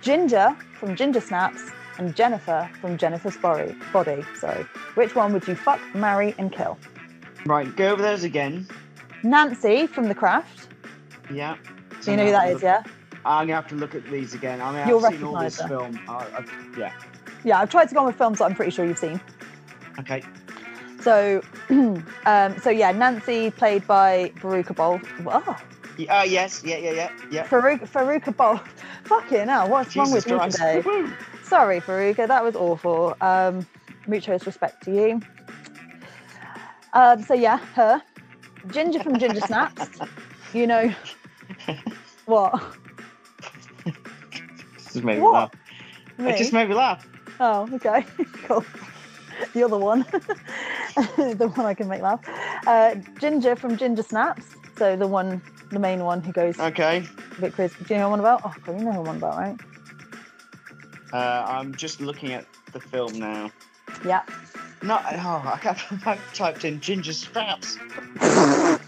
[0.00, 1.60] Ginger from Ginger Snaps,
[1.98, 3.76] and Jennifer from Jennifer's Body.
[3.92, 4.24] Body.
[4.34, 4.64] Sorry.
[4.94, 6.78] Which one would you fuck, marry, and kill?
[7.44, 7.76] Right.
[7.76, 8.66] Go over those again.
[9.22, 10.68] Nancy from The Craft.
[11.30, 11.58] Yeah.
[12.00, 12.62] Do you know who that is?
[12.62, 12.82] Yeah.
[13.26, 14.62] I'm gonna have to look at these again.
[14.62, 16.00] I mean, You'll I've seen all this recognise film.
[16.08, 16.44] I, I,
[16.78, 16.92] yeah.
[17.44, 17.60] Yeah.
[17.60, 19.20] I've tried to go on with films that I'm pretty sure you've seen.
[19.98, 20.22] Okay.
[21.02, 21.42] So,
[22.24, 24.98] um, so yeah, Nancy played by Veruca Bol.
[25.26, 25.58] Oh,
[25.98, 26.62] Y- Uh, yes.
[26.64, 26.76] Yeah.
[26.78, 26.90] Yeah.
[26.92, 27.10] Yeah.
[27.30, 27.44] Yeah.
[27.46, 28.60] Farouk, Faruka Bol.
[29.04, 30.82] Fucking hell, what's wrong Jesus with me today?
[31.44, 33.14] Sorry, Faruka, that was awful.
[33.20, 33.66] Um,
[34.06, 35.20] muchos respect to you.
[36.94, 38.02] Um, so yeah, her.
[38.68, 39.88] Ginger from Ginger Snaps.
[40.54, 40.92] You know
[42.26, 42.62] what?
[44.76, 45.50] Just made me laugh.
[46.18, 46.30] Me?
[46.30, 47.08] It just made me laugh.
[47.40, 48.04] Oh, okay,
[48.44, 48.62] cool.
[49.54, 50.00] The other one,
[51.16, 52.20] the one I can make laugh.
[52.66, 54.44] Uh, Ginger from Ginger Snaps.
[54.76, 55.40] So the one,
[55.72, 57.04] the main one who goes Okay.
[57.36, 57.74] a bit crazy.
[57.86, 58.42] Do you know what I'm about?
[58.44, 59.60] Oh, God, you know who I'm about, right?
[61.12, 63.50] Uh, I'm just looking at the film now.
[64.04, 64.22] Yeah.
[64.82, 67.78] No, oh, I have typed in ginger straps.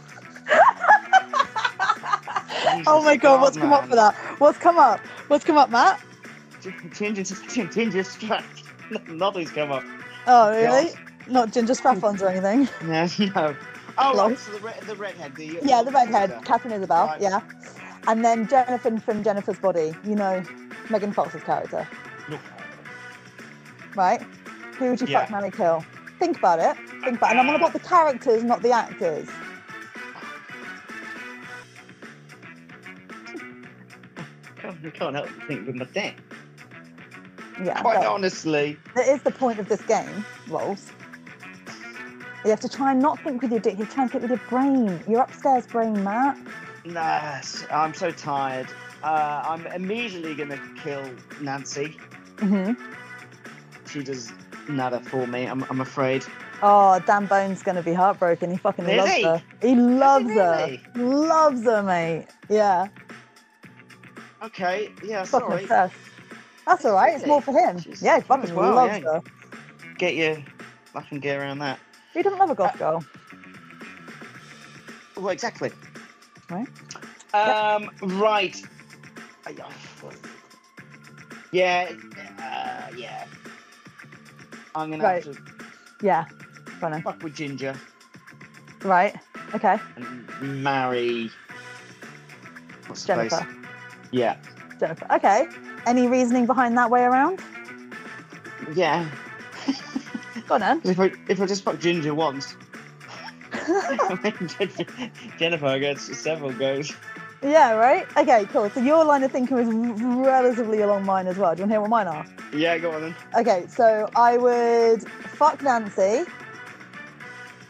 [2.87, 4.15] Oh my God, what's come up for that?
[4.39, 4.99] What's come up?
[5.29, 6.01] What's come up, Matt?
[6.93, 7.25] Ginger,
[7.67, 8.65] ginger straps.
[9.09, 9.85] Nothing's come up.
[10.27, 10.91] Oh, really?
[11.29, 12.69] Not ginger strap-ons or anything.
[12.83, 13.57] No, no.
[13.97, 15.35] Oh, right, so the, red, the redhead.
[15.37, 17.07] The, Yeah, the redhead, Katharine Isabelle.
[17.07, 17.21] Right.
[17.21, 17.41] Yeah,
[18.09, 19.95] and then Jennifer from Jennifer's Body.
[20.05, 20.43] You know,
[20.91, 21.87] Megan Fox's character,
[22.29, 22.39] No.
[23.95, 24.21] right?
[24.79, 25.21] Who would you Yeah.
[25.21, 25.85] fuck, marry, kill?
[26.19, 26.77] Think about it.
[27.03, 27.39] Think about, it.
[27.39, 29.29] and I'm on about the characters, not the actors.
[34.59, 36.17] I can't help but think with my dick.
[37.63, 38.77] Yeah, Quite honestly.
[38.97, 40.91] that is the point of this game, Rolls.
[42.45, 43.79] You have to try and not think with your dick.
[43.79, 45.03] You try and think with your brain.
[45.09, 46.37] Your upstairs brain, Matt.
[46.85, 47.41] Nah,
[47.71, 48.67] I'm so tired.
[49.03, 51.09] Uh, I'm immediately gonna kill
[51.41, 51.97] Nancy.
[52.41, 52.73] hmm
[53.91, 54.33] She does
[54.69, 55.47] nada for me.
[55.47, 56.25] I'm, I'm afraid.
[56.63, 58.51] Oh, Dan Bone's gonna be heartbroken.
[58.51, 59.23] He fucking Is loves he?
[59.23, 59.43] her.
[59.63, 60.77] He loves really?
[60.95, 61.03] her.
[61.03, 62.27] Loves her, mate.
[62.51, 62.89] Yeah.
[64.43, 64.91] Okay.
[65.03, 65.25] Yeah.
[65.25, 65.63] Fucking Sorry.
[65.63, 65.95] obsessed.
[66.67, 67.15] That's all right.
[67.15, 67.79] It's more for him.
[67.79, 69.13] She's- yeah, he fucking well, loves yeah.
[69.15, 69.23] her.
[69.99, 70.37] Get your
[70.93, 71.79] fucking gear around that.
[72.15, 73.05] Who doesn't love a Uh, goth girl?
[75.17, 75.71] Well, exactly.
[76.51, 76.67] Right.
[77.35, 77.91] Um.
[78.03, 78.57] Right.
[79.47, 79.69] Uh, yeah,
[81.53, 81.91] Yeah.
[82.39, 83.25] Uh, yeah.
[84.75, 85.25] I'm gonna Right.
[85.25, 85.43] have to
[86.03, 86.25] Yeah.
[86.81, 87.03] Then.
[87.03, 87.75] fuck with Ginger
[88.83, 89.15] Right.
[89.55, 89.79] Okay.
[89.97, 91.31] and marry.
[92.87, 93.05] What's?
[93.05, 93.47] Jennifer.
[94.11, 94.37] Yeah.
[94.81, 95.07] Jennifer.
[95.13, 95.47] Okay.
[95.87, 97.41] Any reasoning behind that way around?
[98.75, 99.07] Yeah.
[100.49, 100.81] Go on then.
[100.85, 102.57] If I if I just fuck Ginger once,
[105.39, 106.93] Jennifer gets several goes.
[107.43, 108.07] yeah, right?
[108.17, 108.69] Okay, cool.
[108.71, 109.69] So your line of thinking was
[110.27, 111.55] relatively along mine as well.
[111.55, 112.27] Do you want to hear what mine are?
[112.53, 113.15] Yeah, go on then.
[113.37, 116.25] Okay, so I would fuck Nancy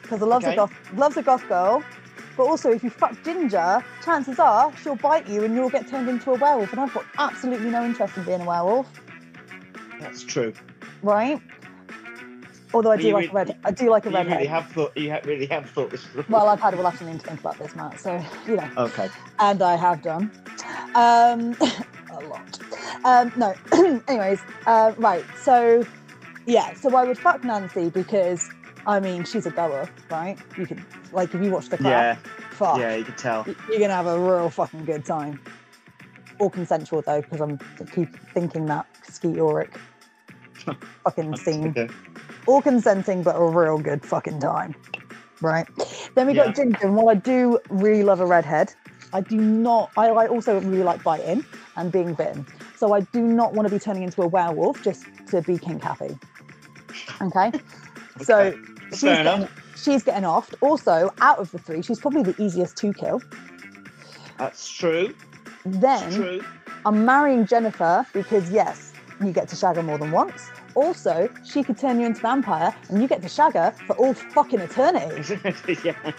[0.03, 0.55] because I loves Okay.
[0.55, 1.83] a goth loves a goth girl.
[2.37, 6.09] But also, if you fuck Ginger, chances are she'll bite you and you'll get turned
[6.09, 6.73] into a werewolf.
[6.73, 8.89] And I've got absolutely no interest in being a werewolf,
[10.01, 10.53] That's true.
[11.03, 11.41] right?
[12.75, 14.33] Although I You do like a red, I do like a You redhead.
[14.37, 14.97] really have thought.
[14.97, 16.25] You really have thought this through.
[16.29, 18.01] Well, I've had all afternoon to think about this, Matt.
[18.01, 19.09] So you know, okay.
[19.39, 20.31] and I have done
[20.97, 21.57] um,
[22.11, 22.59] a lot.
[23.05, 23.55] Um, no,
[24.09, 25.25] anyways, uh, right.
[25.41, 25.85] So
[26.47, 28.51] yeah, so I would fuck Nancy because
[28.87, 30.37] I mean she's a goer, right?
[30.59, 32.17] You can like if you watch the Yeah.
[32.17, 33.47] crap, fuck, Yeah, you can tell.
[33.71, 35.41] you're gonna have a real fucking good time.
[36.41, 39.71] All consensual though, because I'm I keep thinking that Skeet Ulrich
[41.05, 41.69] fucking scene.
[41.69, 41.89] Okay.
[42.47, 44.75] All consenting, but a real good fucking time.
[45.41, 45.67] Right.
[46.15, 46.45] Then we Yeah.
[46.47, 48.75] got Ginger, and while I do really love a redhead,
[49.13, 49.91] I do not.
[49.97, 51.45] I, I also really like biting
[51.77, 52.47] and being bitten.
[52.77, 55.81] So I do not want to be turning into a werewolf just to be King
[55.81, 56.19] happy.
[57.23, 57.53] Okay.
[58.23, 58.55] So
[58.93, 60.55] she's getting, she's getting offed.
[60.61, 63.21] Also, out of the three, she's probably the easiest to kill.
[64.39, 65.15] That's true.
[65.65, 66.45] Then True.
[66.87, 70.49] I'm marrying Jennifer because yes, you get to shag her more than once.
[70.75, 74.13] Also, she could turn you into vampire and you get to shag her for all
[74.15, 75.39] fucking eternity.
[75.85, 76.13] yeah.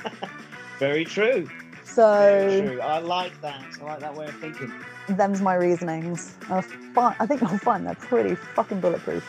[0.80, 1.47] Very true.
[1.84, 2.82] Very So true.
[2.82, 3.64] I like that.
[3.82, 4.72] I like that way of thinking.
[5.10, 6.36] them's my reasonings.
[6.49, 9.24] I, fi- I think you'll find they're pretty fucking bulletproof.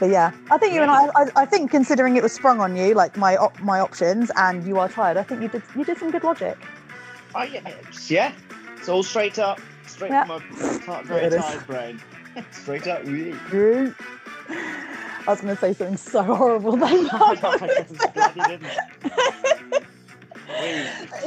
[0.00, 2.76] But yeah, I think you and I, I, I think considering it was sprung on
[2.76, 5.84] you, like my op- my options, and you are tired, I think you did you
[5.84, 6.56] did some good logic.
[7.34, 7.66] Oh yeah.
[7.68, 8.32] it's- Yeah.
[8.76, 9.60] It's all straight up.
[9.88, 10.24] Straight Yeah.
[10.24, 10.42] from
[10.86, 12.00] my very tired brain.
[12.50, 13.02] Straight up.
[13.04, 13.94] Really.
[14.50, 17.08] I was going to say something so horrible then.
[17.12, 18.70] I'm glad you didn't.
[19.02, 19.84] Really.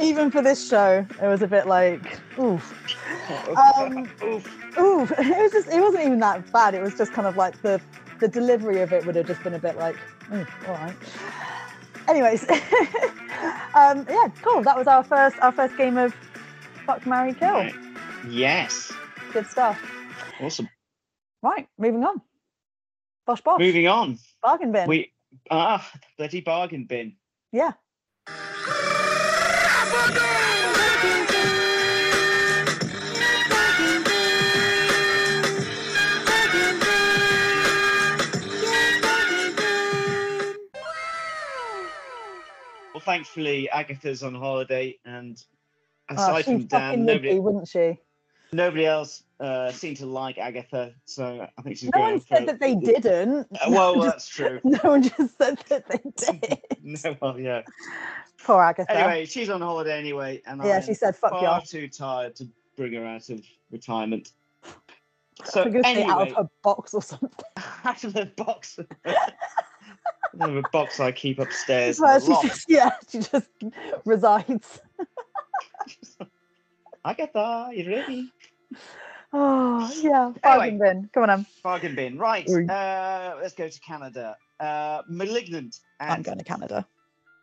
[0.00, 2.74] Even for this show, it was a bit like, oof.
[3.56, 4.62] Um, Oof.
[4.78, 6.74] Ooh, it was just it wasn't even that bad.
[6.74, 7.80] It was just kind of like the
[8.20, 9.96] the delivery of it would have just been a bit like,
[10.32, 10.94] "Ooh, all right.
[12.08, 12.48] Anyways,
[13.74, 14.62] um, yeah, cool.
[14.62, 16.14] That was our first our first game of
[16.86, 17.52] fuck, marry, kill.
[17.52, 17.74] Right.
[18.28, 18.92] Yes.
[19.32, 19.80] Good stuff.
[20.40, 20.68] Awesome.
[21.42, 22.20] Right, moving on.
[23.26, 23.58] Bosh bosh.
[23.60, 24.18] Moving on.
[24.42, 24.88] Bargain bin.
[24.88, 25.12] We
[25.50, 27.16] ah bloody bargain bin.
[27.52, 27.72] yeah.
[42.94, 45.42] Well, thankfully Agatha's on holiday, and
[46.10, 47.98] Oh, aside from she Dan, would nobody be, wouldn't she?
[48.52, 50.94] nobody else uh, seemed to like Agatha.
[51.04, 52.36] So I think she's No going one for.
[52.36, 53.48] said that they didn't.
[53.52, 54.60] Uh, well, no, that's true.
[54.64, 56.00] no one just said that they
[56.38, 56.58] did.
[57.04, 57.62] no, well, yeah.
[58.44, 58.92] Poor Agatha.
[58.92, 62.48] Anyway, she's on holiday anyway, and yeah, I'm she said, "Fuck y'all." too tired to
[62.76, 64.32] bring her out of retirement.
[65.44, 67.30] So say out of anyway, her box or something.
[67.84, 68.78] out of the box.
[69.06, 71.98] out of a box I keep upstairs.
[71.98, 73.48] Well, she just, yeah, she just
[74.04, 74.80] resides.
[77.04, 78.32] Agatha, you ready?
[79.32, 81.08] Oh yeah, bargain bin.
[81.14, 81.46] Come on, Em.
[81.62, 82.18] Bargain bin.
[82.18, 82.48] Right.
[82.48, 84.36] Uh, let's go to Canada.
[84.60, 86.86] Uh, Malignant I'm going to Canada.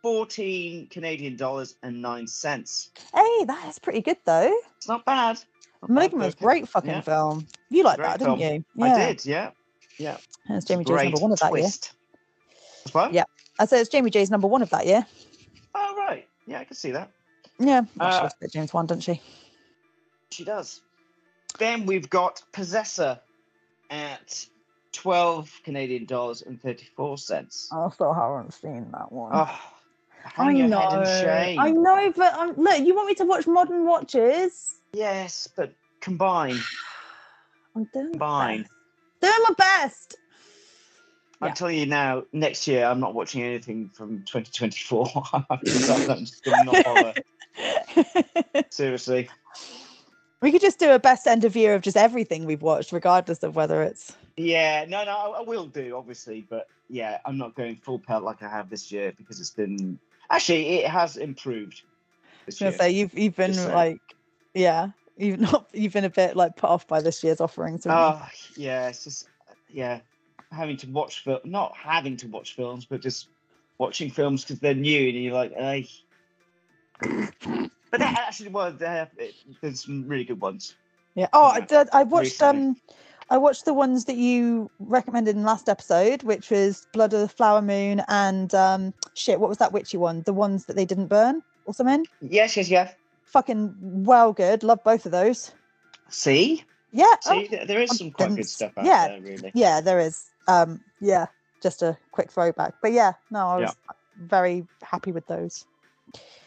[0.03, 2.91] 14 Canadian dollars and nine cents.
[3.13, 4.55] Hey, that is pretty good though.
[4.77, 5.39] It's not bad.
[5.81, 7.01] Not bad Malignant was for- great fucking Yeah.
[7.01, 7.47] film.
[7.69, 8.65] You liked Great that, didn't film.
[8.77, 8.83] you?
[8.85, 9.51] I did, yeah.
[9.97, 10.17] Yeah.
[10.49, 11.67] It's Jamie J's number one of that year.
[12.93, 13.13] What?
[13.13, 13.23] Yeah.
[13.59, 15.05] I said it's Jamie J's number one of that year.
[15.75, 16.25] Oh, right.
[16.47, 17.11] Yeah, I can see that.
[17.59, 19.21] Yeah, well, she Uh, loves a bit James Wan, doesn't she?
[20.31, 20.79] She does.
[21.57, 23.19] Then we've got Possessor
[23.89, 24.45] at
[24.93, 27.69] 12 Canadian dollars and 34 cents.
[27.71, 29.31] I still haven't seen that one.
[29.33, 29.59] Oh,
[30.37, 30.79] I know.
[30.79, 31.59] head in shame.
[31.59, 34.75] I know, but um, look, you want me to watch Modern Watches?
[34.93, 36.59] Yes, but combine.
[37.75, 38.71] I'm doing my best.
[39.21, 40.15] Doing my best.
[41.41, 41.53] I'm Yeah.
[41.53, 45.09] telling you now, next year I'm not watching anything from 2024.
[45.49, 47.15] I'm just I'm just gonna not bother.
[48.71, 49.29] Seriously.
[50.41, 53.43] We could just do a best end of year of just everything we've watched, regardless
[53.43, 54.15] of whether it's.
[54.37, 58.23] Yeah, no, no, I, I will do, obviously, but yeah, I'm not going full pelt
[58.23, 59.99] like I have this year because it's been
[60.31, 61.81] actually it has improved
[62.45, 62.79] this I was year.
[62.79, 63.99] say you've you've been like,
[64.53, 67.85] yeah, you've not you've been a bit like put off by this year's offerings.
[67.87, 68.25] Oh,
[68.55, 69.27] yeah, it's just
[69.69, 69.99] yeah,
[70.51, 73.27] having to watch film, not having to watch films, but just
[73.77, 75.87] watching films because they're new and you're like, hey.
[77.91, 79.09] But that actually was there.
[79.61, 80.75] There's some really good ones.
[81.15, 81.27] Yeah.
[81.33, 81.89] Oh, I did.
[81.91, 82.61] I watched recently.
[82.69, 82.77] um,
[83.31, 87.19] I watched the ones that you recommended in the last episode, which was Blood of
[87.21, 89.39] the Flower Moon and um, shit.
[89.39, 90.21] What was that witchy one?
[90.23, 92.05] The ones that they didn't burn or something.
[92.21, 92.91] Yes, yes, yeah.
[93.25, 94.63] Fucking well good.
[94.63, 95.51] Love both of those.
[96.09, 97.05] See, Yeah.
[97.27, 99.51] oh, see, th- there is some quite good stuff out yeah, there, really.
[99.53, 100.25] yeah, there is.
[100.47, 101.27] Um, yeah,
[101.61, 102.73] just a quick throwback.
[102.81, 103.65] But yeah, no, I Yeah.
[103.65, 103.75] was
[104.17, 105.65] very happy with those.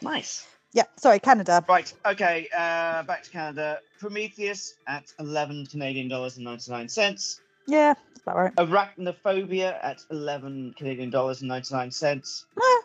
[0.01, 0.45] Nice.
[0.73, 0.83] Yeah.
[0.97, 1.63] Sorry, Canada.
[1.69, 1.93] Right.
[2.05, 2.47] Okay.
[2.55, 3.79] Uh, back to Canada.
[3.99, 7.39] Prometheus at eleven Canadian dollars and ninety nine cents.
[7.67, 8.55] Yeah, that's about right.
[8.55, 12.45] Arachnophobia at eleven Canadian dollars and ninety nine cents.
[12.61, 12.81] Ah.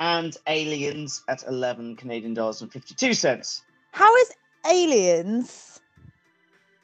[0.00, 3.62] and Aliens at eleven Canadian dollars and fifty two cents.
[3.92, 4.32] How is
[4.70, 5.80] Aliens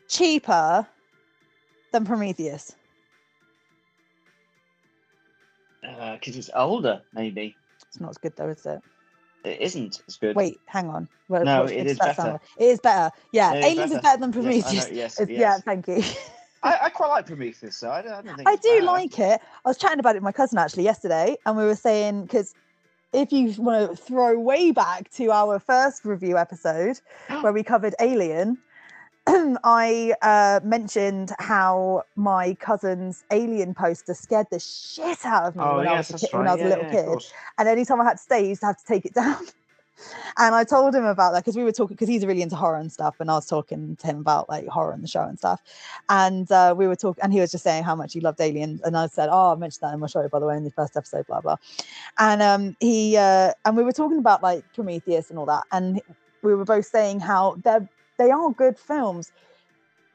[0.09, 0.87] cheaper
[1.93, 2.75] than Prometheus?
[5.83, 7.57] Because Uh, it's older, maybe.
[7.87, 8.81] It's not as good though, is it?
[9.45, 10.35] It isn't as good.
[10.37, 11.09] Wait, hang on.
[11.29, 12.41] Well, No, what- it sound better.
[12.59, 13.11] It is better.
[13.33, 14.03] Yeah, It is Aliens is better.
[14.03, 14.35] better than Yes,
[14.65, 14.91] Prometheus.
[14.91, 15.41] know, yes, It's- yes.
[15.41, 16.03] Yeah, thank you.
[16.63, 18.85] I, I quite like Prometheus, so I don't, I don't think I do bad.
[18.85, 19.41] like it.
[19.65, 22.53] I was chatting about it with my cousin actually yesterday, and we were saying because
[23.13, 27.01] if you want to throw way back to our first review episode
[27.43, 28.59] where we covered Alien,
[29.65, 35.79] I uh, mentioned how my cousin's Alien poster scared the shit out of me Oh
[35.79, 36.39] when, I was a kid, right.
[36.39, 37.25] when I was yeah, a little yeah, kid.
[37.59, 39.45] And anytime I had to stay, I used to have to take it down.
[40.39, 42.79] And I told him about that because we were talking because he's really into horror
[42.79, 45.37] and stuff, and I was talking to him about like horror and the show and
[45.37, 45.61] stuff.
[46.09, 48.81] And uh, we were talking, and he was just saying how much he loved Alien,
[48.85, 50.71] and I said, "Oh, I mentioned that in my show, by the way, in the
[50.71, 51.57] first episode, blah blah."
[52.19, 56.01] And um, he uh, and we were talking about like Prometheus and all that, and
[56.43, 57.89] we were both saying how they're
[58.19, 59.33] they are good films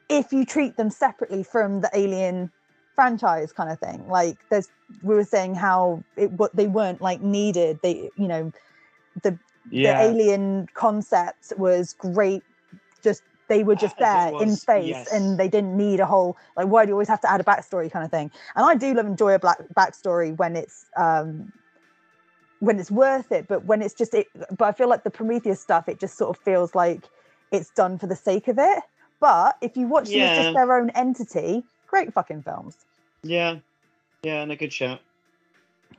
[0.10, 2.52] if you treat them separately from the Alien
[2.96, 4.08] franchise kind of thing.
[4.08, 4.70] Like there's,
[5.02, 7.80] we were saying how it what they weren't like needed.
[7.82, 8.52] They, you know,
[9.22, 9.38] the
[9.70, 10.00] Yeah.
[10.00, 12.44] the alien concept was great
[13.04, 15.12] just they were just there in space yes.
[15.14, 17.44] and they didn't need a whole like why do you always have to add a
[17.44, 21.52] backstory kind of thing and i do love enjoy a black backstory when it's um
[22.60, 24.28] when it's worth it but when it's just it
[24.58, 27.10] but i feel like the prometheus stuff it just sort of feels like
[27.54, 28.84] it's done for the sake of it
[29.20, 32.76] but if you watch them as just their own entity great fucking films
[33.24, 33.58] Yeah.
[34.24, 35.02] Yeah, and a good shout.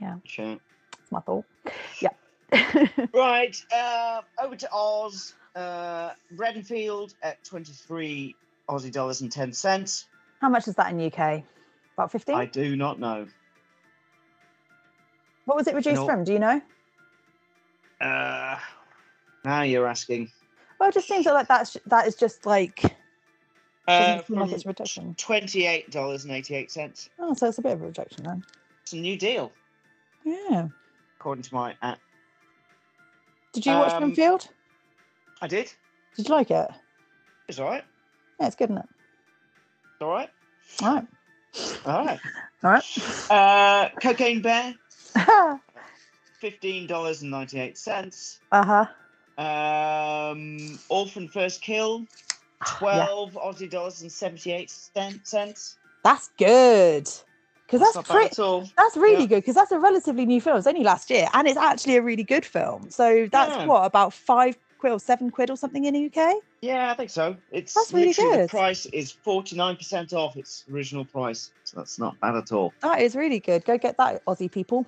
[0.01, 0.15] Yeah.
[0.23, 0.61] Good shout.
[0.99, 1.45] that's my thought
[2.01, 2.11] yeah
[3.15, 5.35] Right, uh, over to Oz.
[5.57, 8.35] Uh, Renfield at 23
[8.69, 10.07] Aussie dollars and 10 cents.
[10.41, 11.43] how much is that in uk
[11.97, 13.27] about 15 I do not know.
[15.45, 16.07] what was it reduced No.
[16.07, 16.61] from do you know
[18.01, 18.59] Uh,
[19.45, 20.31] now you're asking.
[20.79, 22.83] Well, it just seems like that's that is just like
[23.87, 25.15] Uh, like it's a reduction.
[25.17, 27.09] $28.88.
[27.19, 28.43] Oh, so it's a bit of a reduction then.
[28.83, 29.53] It's a new deal,
[30.25, 30.69] Yeah.
[31.19, 31.99] according to my app.
[33.53, 34.49] Did you watch Um, Renfield?
[35.41, 35.73] I did.
[36.17, 36.69] Did you like it?
[37.49, 37.85] It's all right.
[38.41, 38.89] Yeah, it's good, isn't it?
[39.93, 40.31] It's all right.
[40.83, 41.07] All right.
[41.87, 42.21] All right.
[42.65, 42.85] All right.
[43.31, 44.75] Uh, Cocaine Bear,
[45.17, 45.59] uh
[46.43, 48.39] $15.98.
[48.53, 48.87] huh.
[49.39, 52.07] Um, Orphan First Kill,
[52.61, 57.09] Ah, 12 Aussie dollars and 78 cent- That's good.
[57.67, 58.73] Because that's, bad pretty.
[58.77, 59.27] That's really Yeah.
[59.27, 60.59] good because that's a relatively new film.
[60.59, 62.91] It's only last year, and it's actually a really good film.
[62.91, 63.67] So that's Yeah.
[63.67, 66.41] what about five quid or seven quid or something in the UK.
[66.61, 67.37] Yeah, I think so.
[67.51, 68.45] It's That's really good.
[68.45, 71.51] the price is 49% off its original price.
[71.65, 72.73] So that's not bad at all.
[72.81, 73.65] That is really good.
[73.65, 74.85] Go get that, Aussie people.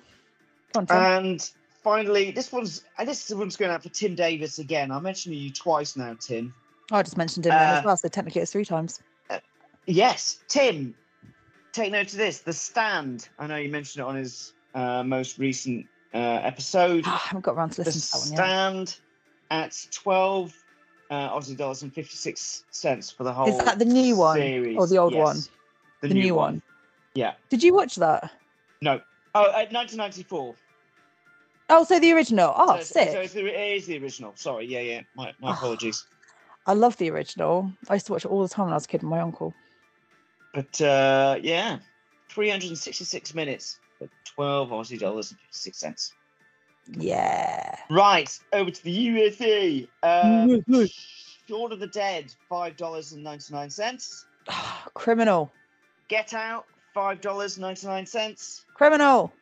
[0.89, 1.49] And
[1.87, 4.91] finally, this one's and this one's going out for Tim Davis again.
[4.91, 6.53] I mentioned you twice now, Tim.
[6.91, 8.99] I just mentioned him uh, as well, so technically it's three times.
[9.85, 10.93] Yes, Tim.
[11.71, 12.39] Take note of this.
[12.39, 13.29] The Stand.
[13.39, 17.05] I know you mentioned it on his uh, most recent uh, episode.
[17.07, 18.37] I haven't got around to the to that one yet.
[18.37, 18.97] Stand
[19.49, 20.53] at 12
[21.09, 23.47] uh, Aussie dollars and 56 cents for the whole.
[23.47, 24.77] Is that the new one series.
[24.77, 25.37] or the old Yes, one?
[26.01, 26.61] The, The new one.
[27.13, 27.35] Yeah.
[27.49, 28.29] Did you watch that?
[28.81, 28.99] No.
[29.35, 30.53] Oh, uh, 1994.
[31.69, 32.53] Oh, so the original.
[32.55, 33.09] Oh, so, it's- sick.
[33.11, 34.31] So it's the, it is the original.
[34.35, 34.65] Sorry.
[34.65, 35.01] Yeah, yeah.
[35.15, 35.53] My, my Oh.
[35.53, 36.05] apologies.
[36.65, 37.71] I love the original.
[37.89, 39.19] I used to watch it all the time when I was a kid with my
[39.21, 39.53] uncle.
[40.53, 41.79] But uh, yeah,
[42.29, 46.13] 366 minutes for 12 Aussie dollars and 56 cents.
[46.97, 47.75] Yeah.
[47.89, 49.87] Right, over to the USA.
[50.03, 50.63] Um,
[51.47, 54.23] Shaun of the Dead, $5.99.
[54.93, 55.51] Criminal.
[56.09, 56.65] Get Out,
[56.95, 58.63] $5.99.
[58.73, 59.33] Criminal.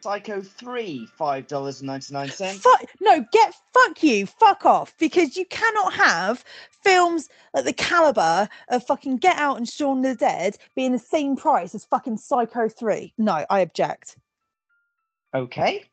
[0.00, 2.54] Psycho 3, $5.99.
[2.60, 6.44] Fuck no, get fuck you, fuck off, because you cannot have
[6.82, 11.36] films at the caliber of fucking Get Out and Shaun the Dead being the same
[11.36, 13.12] price as fucking Psycho 3.
[13.18, 14.16] No, I object.
[15.34, 15.84] Okay.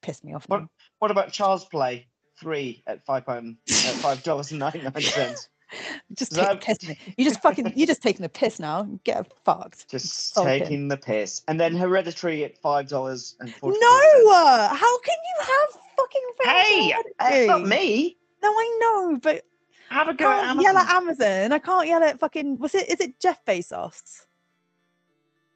[0.00, 0.48] Piss me off.
[0.48, 0.64] What-
[0.98, 2.06] What about Child's Play
[2.40, 4.94] 3 at five pound at $5.99?
[5.00, 5.48] Just Is
[6.16, 6.78] take that- piss.
[7.16, 8.88] You just fucking you just taking the piss now.
[9.04, 9.88] Get fucked.
[9.88, 10.60] Just Okay.
[10.60, 11.42] taking the piss.
[11.48, 13.34] And then Hereditary at $5.40.
[13.62, 16.94] No, uh, how can you have fucking Hey?
[17.18, 18.16] That's not me.
[18.42, 19.44] No, I know, but
[19.90, 20.62] Have a go at can't Amazon.
[20.62, 21.52] yell at Amazon.
[21.52, 22.58] I can't yell at fucking.
[22.58, 22.88] Was it?
[22.88, 24.24] Is it Jeff Bezos?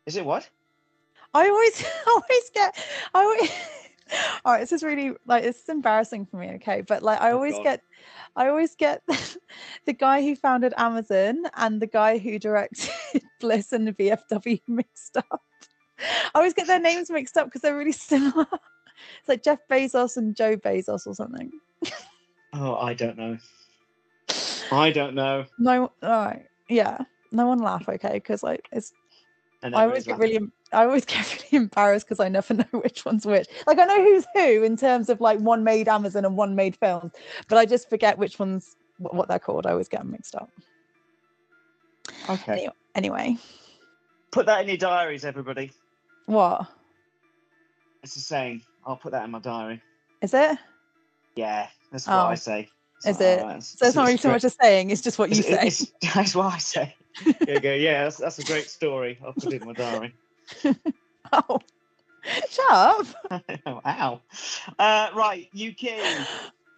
[0.07, 0.49] Is it what?
[1.35, 2.77] I always, always get.
[3.15, 3.51] I always.
[4.45, 6.51] All right, this is really like it's embarrassing for me.
[6.57, 7.83] Okay, but like I Oh, always get,
[8.37, 9.03] I always get
[9.87, 12.91] the guy who founded Amazon and the guy who directed
[13.41, 15.43] Bliss and the VFW mixed up.
[15.99, 18.47] I always get their names mixed up because they're really similar.
[19.19, 21.51] It's like Jeff Bezos and Joe Begos or something.
[22.53, 23.37] Oh, I don't know.
[24.73, 25.45] I don't know.
[25.59, 26.99] No, all right, yeah,
[27.33, 28.15] no one laugh, okay?
[28.15, 28.93] Because like it's
[29.63, 30.35] I always get laughing.
[30.35, 30.47] really,
[30.77, 33.49] I always get really embarrassed because I never know which one's which.
[33.67, 36.77] Like I know who's who in terms of like one made Amazon and one made
[36.77, 37.13] films,
[37.49, 39.67] but I just forget which ones what they're called.
[39.67, 40.51] I always get them mixed up.
[42.29, 42.69] Okay.
[42.95, 43.37] Anyway,
[44.31, 45.71] Put that in your diaries, everybody.
[46.27, 46.67] what
[48.03, 48.63] It's a saying.
[48.87, 49.83] I'll put that in my diary.
[50.23, 50.59] is it?
[51.37, 52.27] Yeah, that's what Oh.
[52.27, 52.69] I say.
[53.05, 53.41] Is like, it?
[53.43, 55.79] "Oh, that's- So it's not really so much a saying; it's just what you It's-
[55.81, 55.85] say.
[55.85, 56.95] it's- that's what I say.
[57.47, 59.19] You go, yeah, that's, that's a great story.
[59.25, 60.15] I'll put it in my diary.
[61.33, 61.59] Oh,
[62.49, 63.07] shut up!
[63.87, 64.21] Ow.
[64.79, 66.27] Uh, right, UK.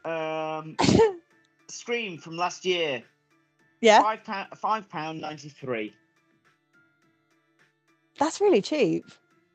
[0.04, 0.74] Um,
[1.68, 3.02] Scream from last year.
[3.82, 5.92] Yeah, Five pound, five pound ninety three.
[8.18, 9.04] that's really cheap.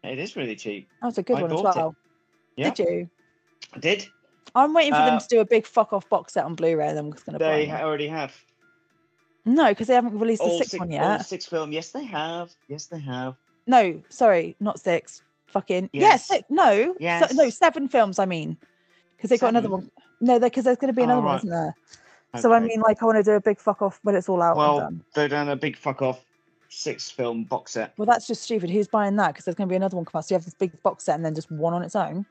[0.04, 0.88] It is really cheap.
[1.02, 1.96] That was a good I one as well.
[2.56, 2.70] Yeah.
[2.70, 3.10] Did you?
[3.74, 4.08] I did.
[4.56, 6.88] I'm waiting for them Uh, to do a big fuck off box set on Blu-ray,
[6.88, 8.34] and I'm just gonna buy They already have.
[9.46, 11.26] No, because they haven't released the sixth six, one all yet.
[11.26, 11.72] six film.
[11.72, 12.54] Yes, they have.
[12.68, 13.36] Yes, they have.
[13.68, 15.22] No, sorry, not six.
[15.48, 16.02] Fucking Yes.
[16.02, 16.28] yes.
[16.28, 18.20] six, no, se- no, seven films.
[18.20, 18.58] I mean,
[19.16, 19.90] because they got another one.
[20.20, 21.76] No, because there's going to be Oh, another one, isn't there?
[22.40, 24.42] So I mean, like, I want to do a big fuck off when it's all
[24.42, 24.58] out.
[24.58, 25.50] Well- and done.
[25.50, 26.26] a big fuck off
[26.70, 27.94] six film box set.
[27.98, 28.72] well, that's just stupid.
[28.72, 29.28] Who's buying that?
[29.34, 30.26] Because there's going to be another one come out.
[30.26, 32.26] So you have this big box set and then just one on its own.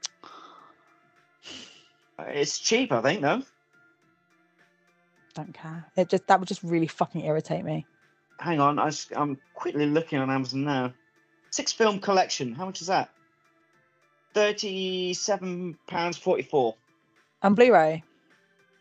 [2.18, 3.42] Uh, It's cheap, I think, though.
[5.34, 5.86] Don't care.
[5.96, 7.86] It just that would just really fucking irritate me.
[8.40, 10.92] Hang on, I am quickly looking on Amazon now.
[11.52, 12.54] Six film collection.
[12.54, 13.10] How much is that?
[14.34, 16.74] Thirty-seven pounds forty-four.
[17.42, 18.02] And Blu-ray,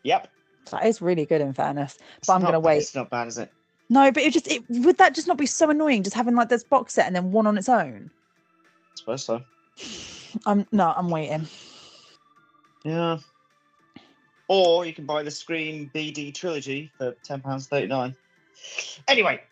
[0.04, 0.28] Yep.
[0.70, 1.98] that is really good in fairness.
[2.18, 2.78] It's But I'm gonna wait.
[2.78, 3.52] It's not bad, is it?
[3.90, 6.02] No, but it just it would that just not be so annoying?
[6.02, 8.10] Just having like this box set and then one on its own.
[8.10, 9.42] I suppose so.
[10.46, 11.46] I'm no, I'm waiting.
[12.84, 13.18] Yeah.
[14.48, 18.16] Or you can buy the Scream BD trilogy for ten pounds thirty-nine.
[19.08, 19.42] Anyway,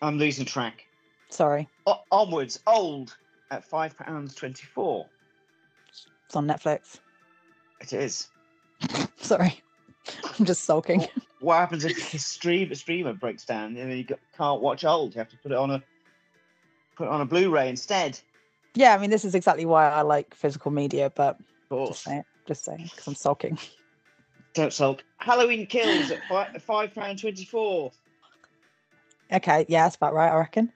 [0.00, 0.86] I'm losing track.
[1.30, 3.16] Sorry, O- onwards, old
[3.50, 5.06] at five pounds twenty-four.
[6.26, 6.98] it's on Netflix.
[7.80, 8.28] It is.
[9.16, 9.60] Sorry,
[10.38, 11.06] I'm just sulking.
[11.40, 14.04] What happens if the stream streamer breaks down and you
[14.36, 15.14] can't watch old?
[15.14, 15.82] You have to put it on a
[16.96, 18.18] put it on a Blu-ray instead.
[18.74, 21.38] Yeah, I mean, this is exactly why I like physical media, but
[21.70, 23.58] just saying, just saying, because I'm sulking.
[24.54, 25.02] Don't sulk.
[25.18, 27.92] Halloween Kills at five pound twenty-four.
[29.32, 30.72] Okay, yeah, that's about right, I reckon.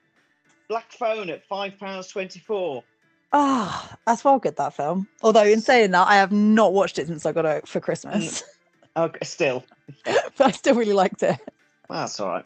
[0.67, 2.83] Black Phone at five pounds twenty-four.
[3.33, 5.07] Ah, that's well good that film.
[5.21, 8.43] Although in saying that, I have not watched it since I got it for Christmas,
[8.97, 9.65] Okay, still.
[10.05, 11.37] but I still really liked it.
[11.89, 12.45] That's all right.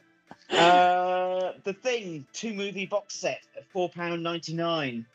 [0.50, 5.06] Uh, the Thing two movie box set at four pound ninety-nine.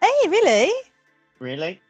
[0.00, 0.70] Hey, really?
[1.40, 1.80] Really?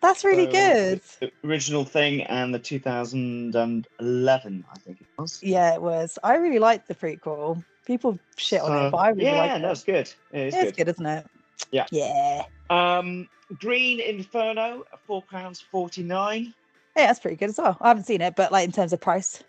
[0.00, 1.00] That's really So, good.
[1.20, 5.42] the original Thing and the two thousand and eleven, I think it was.
[5.42, 6.18] Yeah, it was.
[6.22, 7.64] I really liked the prequel.
[7.86, 9.72] People shit on it, but I really yeah, liked no, it.
[9.72, 10.12] it's good.
[10.32, 10.76] It is It's good.
[10.76, 11.26] good, isn't it?
[11.70, 11.86] Yeah.
[11.90, 12.42] Yeah.
[12.70, 13.28] Um,
[13.58, 16.54] Green Inferno four pounds forty-nine.
[16.96, 17.76] Yeah, that's pretty good as well.
[17.80, 19.42] I haven't seen it, but like in terms of price.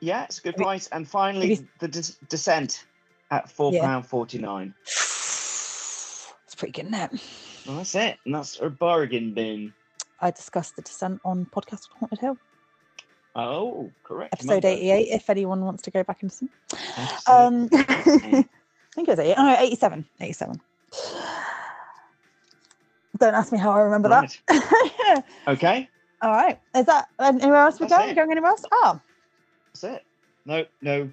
[0.00, 0.88] Yeah, it's a good Have you- price.
[0.88, 2.86] And finally, you- the Des- Descent
[3.30, 4.00] at four yeah.
[4.02, 4.74] forty nine.
[6.44, 7.20] It's pretty good, isn't it?
[7.66, 8.18] Well, that's it.
[8.26, 9.72] And that's a bargain bin.
[10.20, 12.36] I discussed the descent on podcast Haunted Hill.
[13.34, 14.34] Oh, correct.
[14.34, 14.68] episode remember.
[14.68, 16.48] 88, if anyone wants to go back and listen.
[17.26, 18.36] Um, mm-hmm.
[18.36, 19.34] I think it was 88.
[19.38, 20.04] Oh, 87.
[20.20, 20.60] 87.
[23.18, 24.40] Don't ask me how I remember Right.
[24.48, 25.24] that.
[25.48, 25.88] Okay,
[26.22, 26.58] All right.
[26.74, 28.10] Is that um, anywhere else we That's go?
[28.10, 28.14] it.
[28.16, 28.64] Going anywhere else?
[28.72, 29.00] Oh,
[29.72, 30.04] that's it.
[30.44, 31.12] No, no,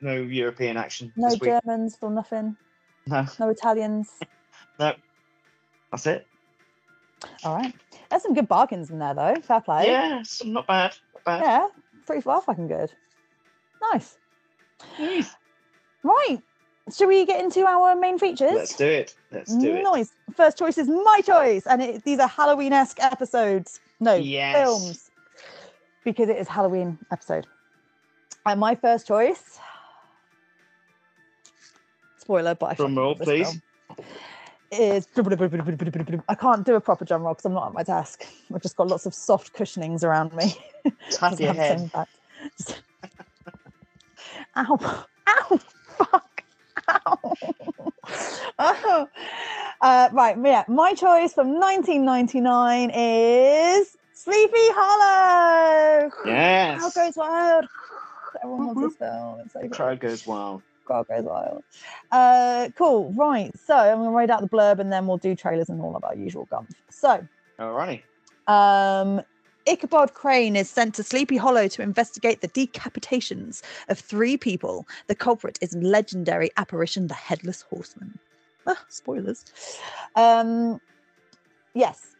[0.00, 1.34] no European action no.
[1.34, 2.56] Germans or nothing.
[3.06, 4.12] No, No Italians.
[4.78, 4.94] no,
[5.90, 6.26] that's it.
[7.44, 7.74] All right.
[8.10, 9.34] There's some good bargains in there, though.
[9.42, 9.86] Fair play.
[9.86, 10.94] Yeah, it's not bad.
[11.14, 11.40] Not bad.
[11.42, 11.66] Yeah.
[12.06, 12.92] Pretty far fucking good.
[13.92, 14.16] Nice.
[14.98, 15.34] Nice.
[16.02, 16.38] Right.
[16.96, 18.52] Should we get into our main features?
[18.54, 19.14] Let's do it.
[19.30, 19.82] Let's do it.
[19.82, 20.10] Nice.
[20.34, 23.78] First choice is my choice, and it, these are Halloween-esque episodes.
[24.00, 24.56] No, Yes.
[24.56, 25.10] films,
[26.04, 27.46] because it is Halloween episode.
[28.46, 29.58] And my first choice,
[32.18, 33.48] spoiler, but I Drum roll, please.
[33.50, 33.62] film,
[34.70, 35.08] Is
[36.28, 38.26] I can't do a proper drum roll because I'm not at my desk.
[38.54, 40.54] I've just got lots of soft cushionings around me.
[41.10, 42.06] Tap your have the same head.
[42.58, 42.82] Just-
[44.56, 45.06] Ow!
[45.28, 45.60] Ow!
[45.96, 46.44] Fuck!
[46.88, 47.34] Ow!
[48.58, 49.08] oh.
[49.80, 50.64] Uh, right, yeah.
[50.66, 56.10] My choice from 1999 is Sleepy Hollow.
[56.26, 56.80] Yes.
[56.80, 57.64] Crowd goes wild.
[58.42, 59.40] Everyone wants this film.
[59.44, 60.62] It's so The crowd goes wild.
[60.88, 61.64] Goes wild.
[62.10, 63.12] Uh, cool.
[63.12, 63.50] Right.
[63.58, 66.04] So I'm gonna read out the blurb and then we'll do trailers and all of
[66.04, 66.70] our usual gumph.
[66.90, 67.26] So
[67.60, 68.02] Alrighty.
[68.46, 69.20] um,
[69.66, 74.88] Ichabod Crane is sent to Sleepy Hollow to investigate the decapitations of three people.
[75.08, 78.18] The culprit is legendary apparition, the Headless Horseman.
[78.66, 79.44] Ah, spoilers.
[80.14, 80.80] Um,
[81.74, 82.14] yes.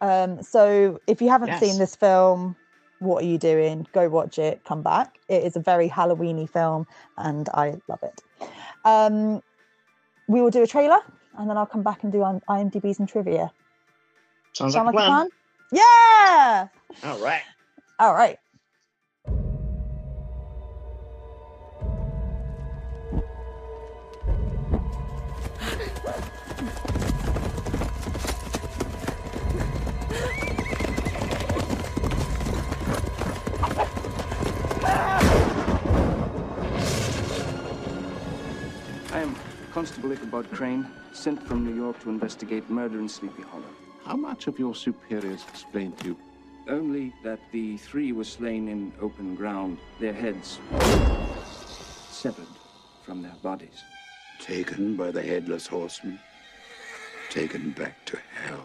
[0.00, 1.60] Um, so if you haven't Yes.
[1.60, 2.56] seen this film,
[2.98, 3.86] what are you doing?
[3.92, 4.62] Go watch it.
[4.64, 5.18] Come back.
[5.28, 6.86] It is a very Halloweeny film,
[7.16, 8.22] and I love it.
[8.84, 9.42] Um,
[10.28, 11.00] we will do a trailer,
[11.38, 13.52] and then I'll come back and do IM- IMDb's and trivia.
[14.54, 15.30] Sounds Sound like like a a plan.
[15.70, 16.70] plan?
[17.02, 17.10] Yeah.
[17.10, 17.42] All right.
[17.98, 18.38] All right.
[39.76, 43.68] Constable Ichabod Crane, sent from New York to investigate murder in Sleepy Hollow.
[44.06, 46.16] How much have your superiors explained to you?
[46.66, 50.60] Only that the three were slain in open ground, their heads
[52.08, 52.46] severed
[53.02, 53.84] from their bodies.
[54.40, 56.18] Taken by the headless horseman.
[57.28, 58.64] Taken back to hell.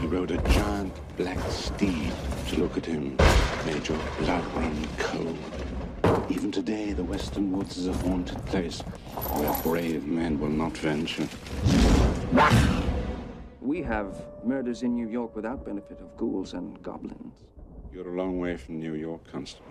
[0.00, 2.14] He rode a giant black steed.
[2.48, 3.18] To look at him
[3.66, 5.81] made your blood run cold.
[6.28, 11.28] Even today, the western woods is a haunted place where brave men will not venture.
[13.60, 17.44] We have murders in New York without benefit of ghouls and goblins.
[17.92, 19.66] You're a long way from New York, Constable.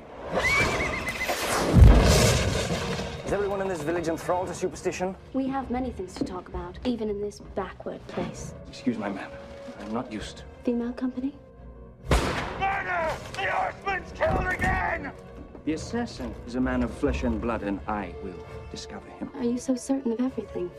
[3.26, 5.16] Is everyone in this village enthralled to superstition?
[5.34, 8.54] We have many things to talk about, even in this backward place.
[8.68, 9.38] Excuse my manner.
[9.80, 10.38] I'm not used.
[10.38, 10.44] To.
[10.64, 11.34] Female company?
[12.10, 13.10] Murder!
[13.34, 15.12] The
[15.68, 19.30] assassin is a man of flesh and blood, and I will discover him.
[19.36, 20.72] Are you so certain of everything?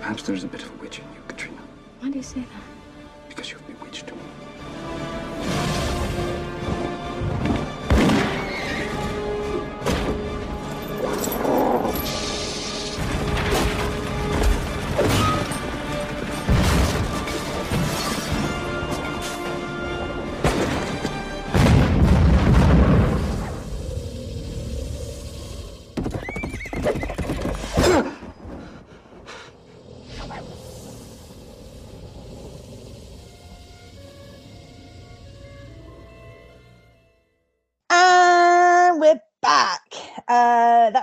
[0.00, 0.61] Perhaps there's a bit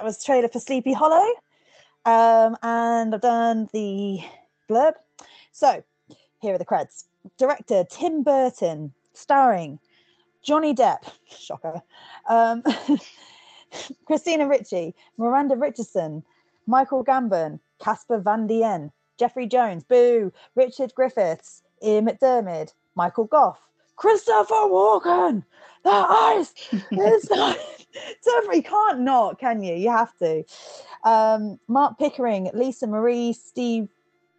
[0.10, 1.24] was trailer for Sleepy Hollow.
[2.04, 4.20] Um, and I've done the
[4.68, 4.94] blurb.
[5.52, 5.84] So
[6.42, 7.04] here are the creds.
[7.38, 9.78] Director Tim Burton, starring
[10.42, 11.84] Johnny Depp, shocker,
[12.28, 12.64] um,
[14.08, 16.24] Christina Ricci, Miranda Richardson,
[16.66, 23.60] Michael Gambon, Casper Van Dien, Jeffrey Jones, Boo, Richard Griffiths, Ian McDermott, Michael Gough,
[23.96, 25.44] Christopher Walken.
[25.84, 26.54] The eyes
[26.92, 27.58] it's not
[28.24, 29.76] Definitely you can't not, can you?
[29.76, 30.44] You have to.
[31.04, 33.90] Um, Marc Pickering, Lisa Marie, Steve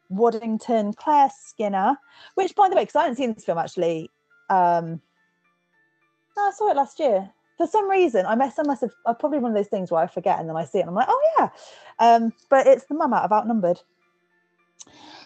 [0.09, 1.97] Waddington, Claire Skinner.
[2.35, 4.11] Which, by the way, because I haven't seen this film actually.
[4.49, 5.01] Um,
[6.37, 7.31] no, I saw it last year.
[7.57, 10.03] for some reason I must I must have uh, probably one of those things where
[10.03, 11.49] I forget and then I see it and I'm like, oh yeah.
[11.99, 13.81] Um, but it's the mum out of outnumbered.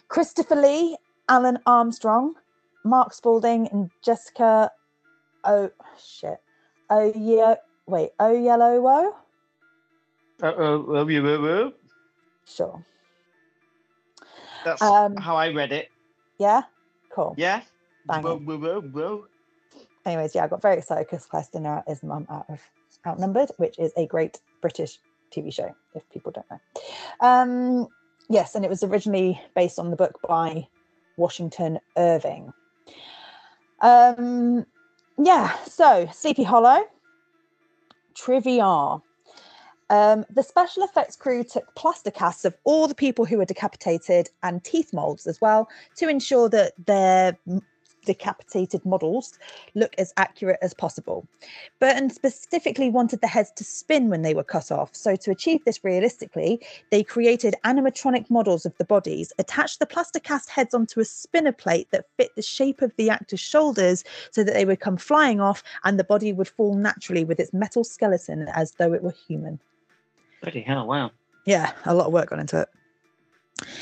[0.09, 0.97] Christopher Lee,
[1.29, 2.35] Alan Armstrong,
[2.85, 4.71] Mark Spalding, and Jessica
[5.45, 6.41] Oh shit.
[6.91, 7.57] Oh yeah
[7.87, 9.17] wait, oh yellow woe?
[10.43, 11.73] Uh-oh.
[12.47, 12.85] Sure.
[14.65, 15.89] That's Um, how I read it.
[16.39, 16.63] Yeah?
[17.11, 17.35] Cool.
[17.39, 17.63] Yeah.
[18.07, 19.27] Bang Whoa, whoa, whoa, whoa.
[20.05, 22.61] anyways, yeah, I got very excited because Questioner is Mum out of
[23.07, 24.99] Outnumbered, which is a great British
[25.31, 26.61] TV show, if people don't know.
[27.21, 27.89] Um,
[28.29, 30.67] yes, and it was originally based on the book by
[31.17, 32.53] Washington Irving.
[33.81, 34.67] Um,
[35.19, 36.85] yeah, so Sleepy Hollow,
[38.15, 38.99] trivia.
[39.91, 44.31] Um, the special effects crew took plaster casts of all the people who were decapitated
[44.43, 47.39] and teeth molds as well to ensure that their
[48.05, 49.39] decapitated models
[49.75, 51.27] look as accurate as possible.
[51.81, 54.95] Burton specifically wanted the heads to spin when they were cut off.
[54.95, 56.61] So, to achieve this realistically,
[56.91, 61.53] they created animatronic models of the bodies, attached the plaster cast heads onto a spinner
[61.53, 65.41] plate that fit the shape of the actor's shoulders so that they would come flying
[65.41, 69.15] off and the body would fall naturally with its metal skeleton as though it were
[69.27, 69.59] human.
[70.43, 70.87] Bloody hell!
[70.87, 71.11] Wow.
[71.47, 72.69] Yeah, a lot of work gone into it.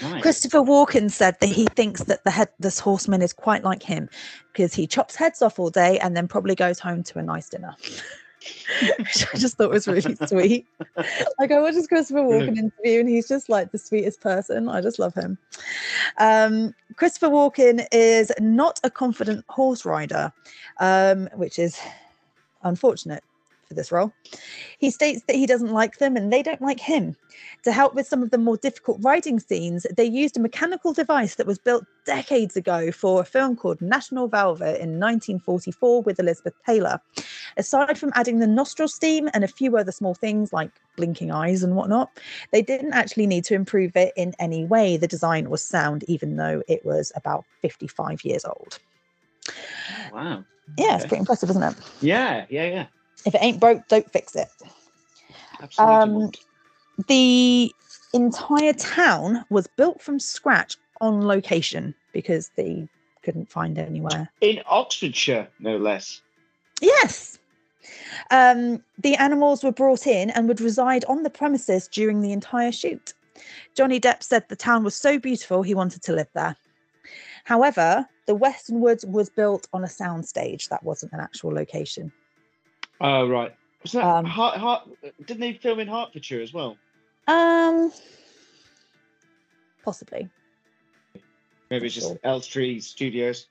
[0.03, 0.23] Nice.
[0.23, 4.09] Christopher Walken said that he thinks that the headless horseman is quite like him
[4.53, 7.49] because he chops heads off all day and then probably goes home to a nice
[7.49, 7.75] dinner.
[8.99, 10.67] Which I just thought was really sweet.
[11.39, 14.69] Like I watched this Christopher Walken interview and he's just like the sweetest person.
[14.69, 15.39] I just love him.
[16.19, 20.33] Um, Christopher Walken is not a confident horse rider,
[20.81, 21.79] um, which is
[22.63, 23.23] unfortunate
[23.73, 24.13] for this role.
[24.79, 27.17] He states that he doesn't like them and they don't like him.
[27.65, 31.37] To help with some of the more difficult riding scenes, they used a mechanical device
[31.37, 36.55] that was built decades ago for a film called National Velvet in 1944 with Elizabeth
[36.67, 37.01] Taylor.
[37.57, 41.63] Aside from adding the nostril steam and a few other small things like blinking eyes
[41.63, 42.11] and whatnot,
[42.51, 44.97] they didn't actually need to improve it in any way.
[44.97, 48.79] The design was sound, even though it was about 55 years old.
[50.13, 50.45] Wow.
[50.79, 51.75] Yeah, it's pretty impressive, isn't it?
[52.01, 52.87] Yeah, yeah, yeah.
[53.25, 54.49] If it ain't broke, don't fix it.
[55.61, 55.97] Absolutely.
[55.97, 56.31] Um,
[57.09, 57.73] the
[58.13, 62.89] entire town was built from scratch on location because they
[63.23, 64.31] couldn't find anywhere.
[64.41, 66.21] In Oxfordshire, no less.
[66.81, 67.39] Yes.
[68.31, 72.73] Um, the animals were brought in and would reside on the premises during the entire
[72.73, 73.15] shoot.
[73.75, 76.57] Johnny Depp said the town was so beautiful he wanted to live there.
[77.45, 80.69] However, the Western Woods was built on a soundstage.
[80.69, 82.13] That wasn't an actual location.
[83.03, 83.53] Oh, right.
[83.83, 84.89] Was that Um, Hart, Hart,
[85.27, 86.77] didn't they film in Hertfordshire as well?
[87.27, 87.93] Um,
[89.85, 90.29] possibly.
[91.71, 92.17] Maybe it's just.
[92.23, 93.47] Elstree Studios.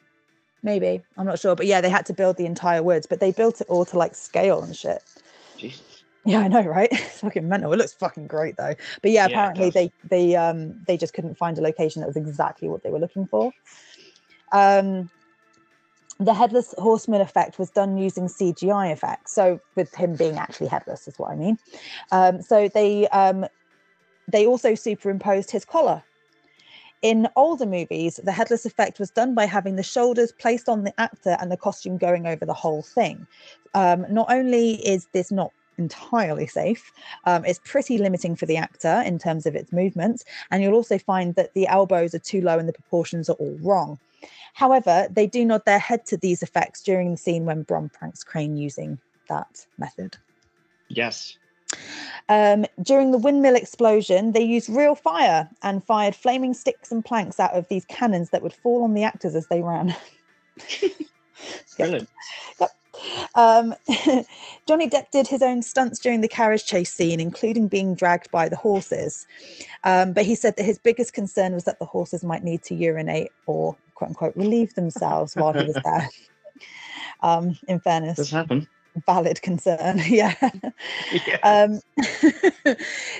[0.63, 1.01] Maybe.
[1.17, 1.55] I'm not sure.
[1.55, 3.97] But yeah, they had to build the entire woods, but they built it all to
[3.97, 5.03] like scale and shit.
[5.57, 6.03] Jesus.
[6.23, 6.89] Yeah, I know, right?
[6.91, 7.73] It's fucking mental.
[7.73, 8.75] It looks fucking great though.
[9.01, 9.73] But yeah, Yeah, apparently does.
[9.73, 12.99] they they um they just couldn't find a location that was exactly what they were
[12.99, 13.51] looking for.
[14.53, 15.09] Um
[16.25, 19.33] the headless horseman effect was done using CGI effects.
[19.33, 21.57] So with him being actually headless is what I mean.
[22.11, 23.45] Um so they um
[24.27, 26.03] they also superimposed his collar.
[27.01, 30.93] In older movies, the headless effect was done by having the shoulders placed on the
[30.99, 33.25] actor and the costume going over the whole thing.
[33.73, 35.51] Um, not only is this not
[35.81, 36.91] entirely safe,
[37.25, 40.97] um, it's pretty limiting for the actor in terms of its movements, and you'll also
[40.97, 43.99] find that the elbows are too low and the proportions are all wrong.
[44.53, 48.23] However, they do nod their head to these effects during the scene when Brom pranks
[48.23, 48.99] Crane using
[49.29, 50.17] that method.
[50.89, 51.37] Yes.
[52.29, 57.39] Um, during the windmill explosion, they used real fire and fired flaming sticks and planks
[57.39, 59.95] out of these cannons that would fall on the actors as they ran.
[61.77, 62.09] Brilliant.
[63.35, 63.73] Um,
[64.67, 68.49] Johnny Depp did his own stunts during the carriage chase scene, including being dragged by
[68.49, 69.27] the horses.
[69.83, 72.75] Um, but he said that his biggest concern was that the horses might need to
[72.75, 76.09] urinate or, quote unquote, relieve themselves while he was there.
[77.21, 78.67] Um, in fairness, Does happen.
[79.05, 80.01] valid concern.
[80.07, 80.33] yeah.
[81.27, 81.37] Yeah.
[81.43, 81.81] Um,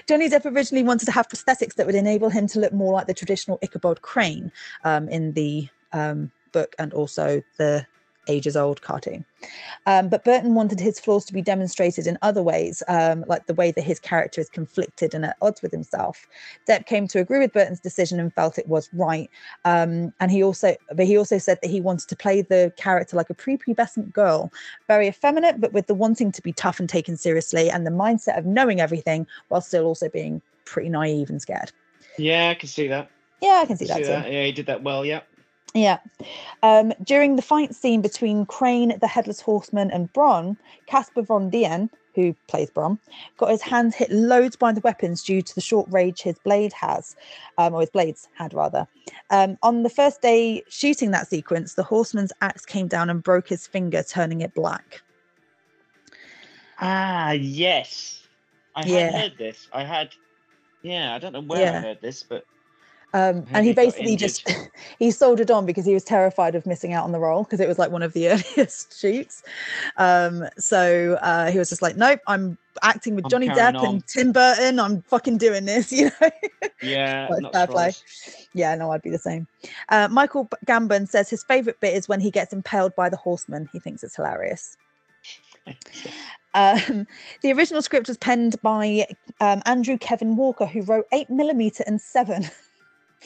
[0.08, 3.08] Johnny Depp originally wanted to have prosthetics that would enable him to look more like
[3.08, 4.52] the traditional Ichabod Crane
[4.84, 7.86] um, in the um, book and also the
[8.28, 9.26] ages old cartoon.
[9.86, 13.54] Um, but Burton wanted his flaws to be demonstrated in other ways, um, like the
[13.54, 16.28] way that his character is conflicted and at odds with himself.
[16.68, 19.30] Depp came to agree with Burton's decision and felt it was right.
[19.66, 23.18] Um, and he also, but he also said that he wanted to play the character
[23.18, 24.52] like a prepubescent girl,
[24.88, 28.38] very effeminate, but with the wanting to be tough and taken seriously, and the mindset
[28.38, 31.72] of knowing everything while still also being pretty naive and scared.
[32.18, 33.10] yeah, I can see that.
[33.42, 34.06] Yeah, I can see See that too.
[34.06, 34.32] that.
[34.32, 35.04] Yeah, he did that well.
[35.04, 35.22] Yeah.
[35.74, 36.00] Yeah.
[36.64, 40.58] Um, during the fight scene between Crane, the Headless Horseman, and Brom,
[40.88, 43.00] Casper Van Dien, who plays Brom,
[43.38, 46.74] got his hands hit loads by the weapons due to the short range his blade
[46.74, 47.16] has,
[47.58, 48.86] um, or his blades had rather.
[49.30, 53.48] Um, on the first day shooting that sequence, the horseman's axe came down and broke
[53.48, 55.02] his finger, turning it black.
[56.80, 58.28] Ah, yes.
[58.76, 59.12] I Yeah.
[59.12, 59.68] had heard this.
[59.72, 60.10] I had.
[60.82, 62.44] Yeah, I don't know where I heard this, but
[63.14, 64.50] Um, and he basically just
[65.00, 67.68] he soldiered on because he was terrified of missing out on the role because it
[67.68, 69.44] was like one of the earliest shoots.
[69.98, 73.86] Um, so uh, he was just like, "Nope, I'm acting with I'm Johnny Depp on."
[73.86, 74.80] and Tim Burton.
[74.80, 76.30] I'm fucking doing this," you know.
[76.82, 77.92] yeah, fair play.
[78.54, 79.48] yeah, no, I'd be the same.
[79.90, 83.68] Uh, Michael Gambon says his favorite bit is when he gets impaled by the horseman.
[83.74, 84.78] He thinks it's hilarious.
[86.54, 87.08] Um,
[87.42, 89.08] the original script was penned by
[89.40, 92.50] um, Andrew Kevin Walker, who wrote eight millimeter and seven.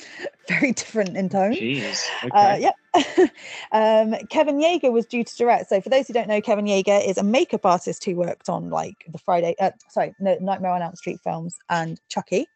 [0.48, 1.54] Very different in tone.
[1.54, 2.06] Jeez.
[2.24, 2.30] Okay.
[2.32, 2.76] Uh, yep.
[3.72, 5.70] um, Kevin Yagher was due to direct.
[5.70, 8.70] So, for those who don't know, Kevin Yagher is a makeup artist who worked on
[8.70, 12.48] like the Friday, uh, sorry, no, Nightmare on Elm Street films and Chucky.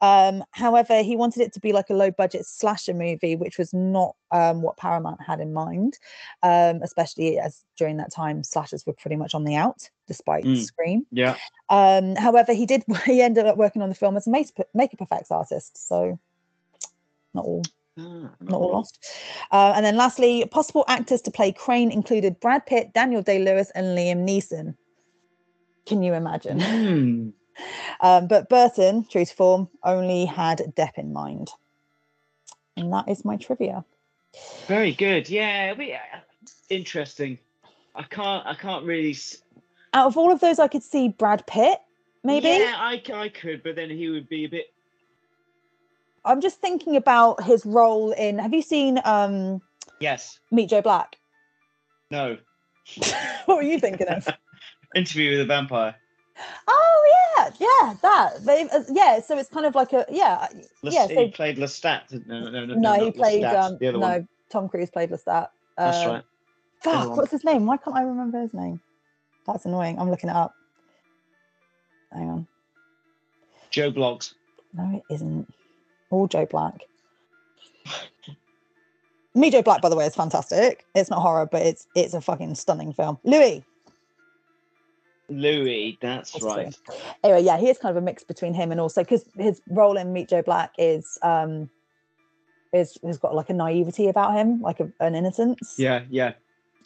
[0.00, 3.72] Um, however, he wanted it to be like a low budget slasher movie, which was
[3.72, 5.98] not um, what Paramount had in mind,
[6.42, 10.64] um, especially as during that time slashers were pretty much on the out, despite Mm.
[10.64, 11.06] Scream.
[11.12, 11.36] Yeah.
[11.68, 15.00] Um, however, he did he ended up working on the film as a makeup makeup
[15.00, 16.18] effects artist, so
[17.34, 17.62] not all
[17.98, 18.98] Ah, not all lost.
[19.50, 23.70] Uh, and then lastly, possible actors to play Crane included Brad Pitt, Daniel Day Lewis,
[23.74, 24.74] and Liam Neeson.
[25.86, 26.60] Can you imagine?
[26.60, 27.28] Hmm.
[28.00, 31.50] Um, but Burton, true to form, only had Depp in mind.
[32.78, 33.84] And that is my trivia.
[34.66, 35.28] Very good.
[35.28, 35.98] Yeah, we, uh,
[36.70, 37.38] interesting.
[37.94, 38.44] I can't.
[38.46, 39.10] I can't really.
[39.10, 39.42] s-
[39.92, 41.78] Out of all of those, I could see Brad Pitt,
[42.24, 42.48] maybe.
[42.48, 44.72] Yeah, I could, but then he would be a bit.
[46.24, 48.38] I'm just thinking about his role in.
[48.38, 49.60] Have you seen um,
[50.00, 50.38] Yes.
[50.50, 51.16] Meet Joe Black?
[52.10, 52.36] No.
[53.46, 54.28] what were you thinking of?
[54.94, 55.94] Interview with a vampire.
[56.68, 58.44] oh yeah, yeah, that.
[58.44, 60.48] They, uh, yeah, so it's kind of like a yeah,
[60.82, 61.06] Les- yeah.
[61.06, 62.08] he played Lestat.
[62.08, 62.74] didn't- No, no, no.
[62.74, 64.08] no, he played Lestat, um, the other no.
[64.08, 64.28] one.
[64.50, 65.48] Tom Cruise played Lestat.
[65.78, 66.22] That's Uh, right.
[66.80, 67.64] Fuck, what's his name?
[67.64, 68.80] Why can't I remember his name?
[69.46, 69.98] That's annoying.
[69.98, 70.52] I'm looking it up.
[72.12, 72.46] Hang on.
[73.70, 74.34] Joe Blogs.
[74.74, 75.48] No, it isn't.
[76.12, 76.82] All Joe Black.
[79.34, 80.84] Me Joe Black, by the way, is fantastic.
[80.94, 83.18] It's not horror, but it's it's a fucking stunning film.
[83.24, 83.64] Louis.
[85.30, 85.98] Louis.
[86.02, 86.78] That's That's right.
[87.24, 89.96] Anyway, yeah, he is kind of a mix between him and also because his role
[89.96, 91.70] in Meet Joe Black is um
[92.74, 95.76] is has got like a naivety about him, like a, an innocence.
[95.78, 96.34] Yeah, yeah.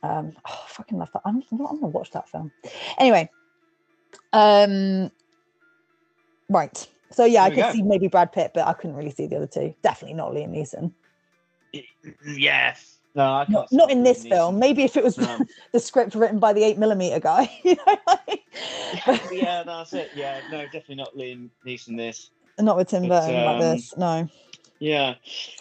[0.05, 1.23] Um, oh, I fucking love that.
[1.25, 2.53] I'm, I'm gonna watch that film.
[2.99, 3.29] Anyway,
[4.33, 5.11] um,
[6.49, 6.87] right.
[7.13, 7.73] So yeah, I There we could go.
[7.75, 9.75] see maybe Brad Pitt, but I couldn't really see the other two.
[9.83, 10.93] Definitely not Liam Neeson.
[12.27, 12.99] Yes.
[13.15, 13.55] No, I can't.
[13.57, 14.29] Not, not in this Neeson.
[14.29, 14.59] film.
[14.59, 15.39] Maybe if it was No.
[15.73, 17.51] the script written by the eight millimeter guy.
[17.65, 18.43] You know, like,
[19.33, 20.11] yeah, that's it.
[20.15, 21.97] Yeah, no, definitely not Liam Neeson.
[21.97, 22.31] This.
[22.59, 23.97] not with Tim But, Burton like um, this.
[23.97, 24.29] No.
[24.79, 25.15] Yeah.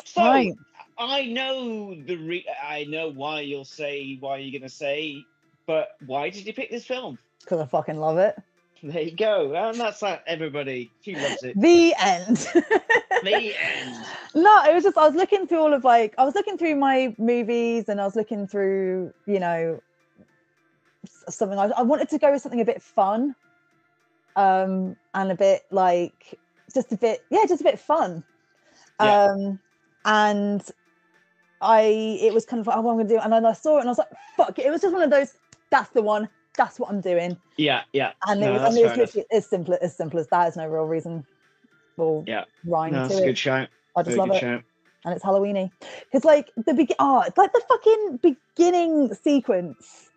[0.03, 0.53] So Right.
[0.97, 5.23] I know the re- I know why you'll say why you're gonna say,
[5.65, 7.17] but why did you pick this film?
[7.41, 8.37] Because I fucking love it.
[8.87, 10.91] There you go, and that's like everybody.
[11.01, 11.59] She loves it.
[11.59, 12.37] The end.
[13.23, 14.05] the end.
[14.35, 16.75] No, it was just I was looking through all of like I was looking through
[16.75, 19.81] my movies and I was looking through you know
[21.29, 23.33] something I, I wanted to go with something a bit fun,
[24.35, 26.39] um, and a bit like
[26.71, 28.23] just a bit yeah, just a bit fun,
[29.01, 29.23] Yeah.
[29.31, 29.59] um,
[30.05, 30.61] and
[31.59, 33.77] I it was kind of like oh, what I'm gonna do, and then I saw
[33.77, 35.33] it and I was like fuck, it was just one of those
[35.71, 38.13] that's the one, that's what I'm doing, Yeah, yeah.
[38.27, 40.43] and No, it was, that's and it was literally as simple as simple as that.
[40.43, 41.25] There's no real reason
[41.97, 42.45] or Yeah.
[42.65, 43.25] rhyme No, that's to a it.
[43.25, 43.69] good shout.
[43.95, 44.63] I just Very love it shout.
[45.05, 45.71] and it's Halloweeny.
[46.11, 50.09] Because like the begin, oh, ah, it's like the fucking beginning sequence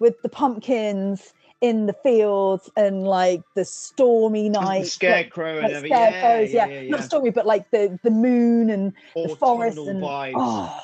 [0.00, 5.72] with the pumpkins in the fields and like the stormy The night, scarecrow and like,
[5.76, 5.98] everything.
[5.98, 9.76] Yeah, scarecrows, yeah, yeah, yeah, not stormy, but like the the moon and the forest
[9.78, 10.34] and vibes.
[10.36, 10.80] oh,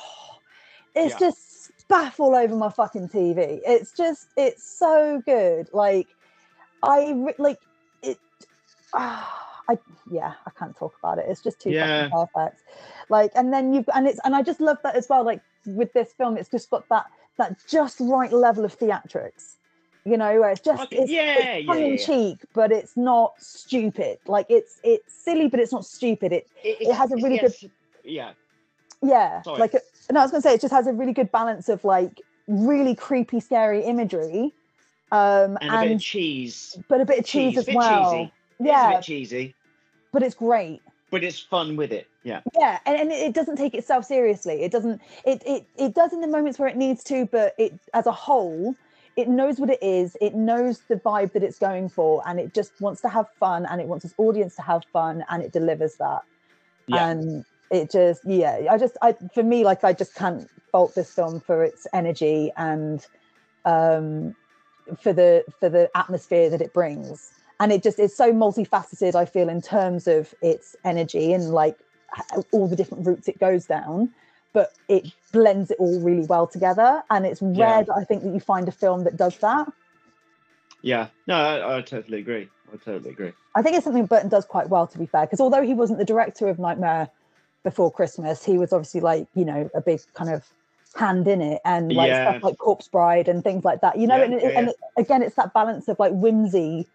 [0.95, 1.44] it's just
[1.89, 3.61] spaff all over my fucking TV.
[3.65, 5.69] It's just it's so good.
[5.73, 6.07] Like
[6.83, 7.59] I like
[8.01, 8.17] it.
[8.93, 9.77] ah, I
[10.11, 11.25] yeah, I can't talk about it.
[11.27, 12.09] It's just too Yeah.
[12.09, 12.63] fucking perfect.
[13.09, 15.23] Like, and then you've and it's and I just love that as well.
[15.23, 17.05] Like with this film, it's just got that
[17.37, 19.55] that just right level of theatrics.
[20.07, 22.05] You know, where it's just Okay, it's, yeah, it's yeah, tongue in yeah.
[22.05, 24.19] cheek, but it's not stupid.
[24.27, 26.31] Like it's it's silly, but it's not stupid.
[26.31, 27.55] It It, it has a really good-
[28.03, 28.33] Yeah.
[29.05, 29.59] Yeah Sorry.
[29.59, 29.73] like
[30.11, 32.95] no i was gonna say it just has a really good balance of like really
[32.95, 34.53] creepy scary imagery
[35.11, 36.77] um And, and, a bit of cheese.
[36.89, 38.23] but a bit of cheese, cheese, as well cheesy.
[38.23, 39.55] It's a yeah bit cheesy.
[40.11, 42.07] but it's great but it's fun with it.
[42.23, 42.41] Yeah.
[42.57, 46.21] yeah and, and it doesn't take itself seriously it doesn't it, it it does in
[46.21, 48.75] the moments where it needs to but it as a whole
[49.15, 52.53] it knows what it is it knows the vibe that it's going for and it
[52.53, 55.51] just wants to have fun and it wants its audience to have fun and it
[55.53, 56.21] delivers that
[56.87, 57.09] Yeah.
[57.09, 57.45] and
[57.75, 61.39] it just yeah i just i for me like i just can't fault this film
[61.39, 63.05] for its energy and
[63.65, 64.35] um
[65.01, 69.25] for the for the atmosphere that it brings and it just is so multifaceted i
[69.25, 71.77] feel in terms of its energy and like
[72.51, 74.09] all the different routes it goes down
[74.53, 77.81] but it blends it all really well together and it's rare Yeah.
[77.83, 79.67] that i think that you find a film that does that
[80.81, 81.07] Yeah.
[81.27, 82.47] No, I, I totally agree.
[82.71, 83.33] I totally agree.
[83.55, 85.97] i think it's something burton does quite well to be fair because although he wasn't
[85.99, 87.09] the director of nightmare
[87.65, 90.45] before christmas he was obviously like you know a big kind of
[90.95, 92.29] hand in it and like Yeah.
[92.31, 94.69] stuff like corpse bride and things like that you know Yeah, and, it- yeah, and
[94.69, 96.87] it- again it's that balance of like whimsy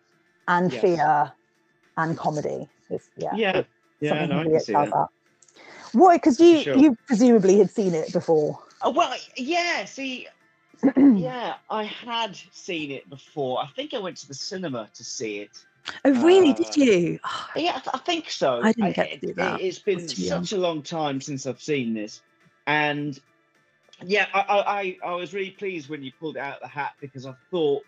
[0.49, 0.81] and Yes.
[0.81, 1.33] fear
[1.99, 3.63] and comedy it's yeah Yeah.
[4.01, 4.25] Yeah.
[4.27, 4.89] No, I can see that.
[4.89, 5.09] at.
[5.93, 6.17] Why?
[6.17, 6.77] Because you sure.
[6.79, 8.59] you presumably had seen it before.
[8.81, 9.85] Oh, well, yeah.
[9.85, 10.27] See,
[10.97, 13.59] yeah, I had seen it before.
[13.61, 15.51] I think I went to the cinema to see it.
[16.05, 16.51] Oh, really?
[16.51, 17.19] Uh, did you?
[17.57, 18.61] Yeah, I, th- I think so.
[18.63, 19.61] I didn't get to do that.
[19.61, 20.45] It, has been young.
[20.45, 22.23] such a long time since I've seen this,
[22.67, 23.19] and
[24.03, 26.69] yeah, I, I, I, I was really pleased when you pulled it out of the
[26.69, 27.85] hat because I thought,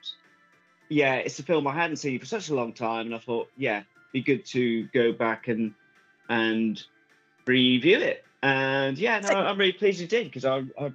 [0.88, 3.50] yeah, it's a film I hadn't seen for such a long time, and I thought,
[3.56, 5.74] yeah, be good to go back and
[6.28, 6.82] and
[7.46, 8.24] review it.
[8.42, 10.92] And yeah, no, I'm really pleased you did because I, I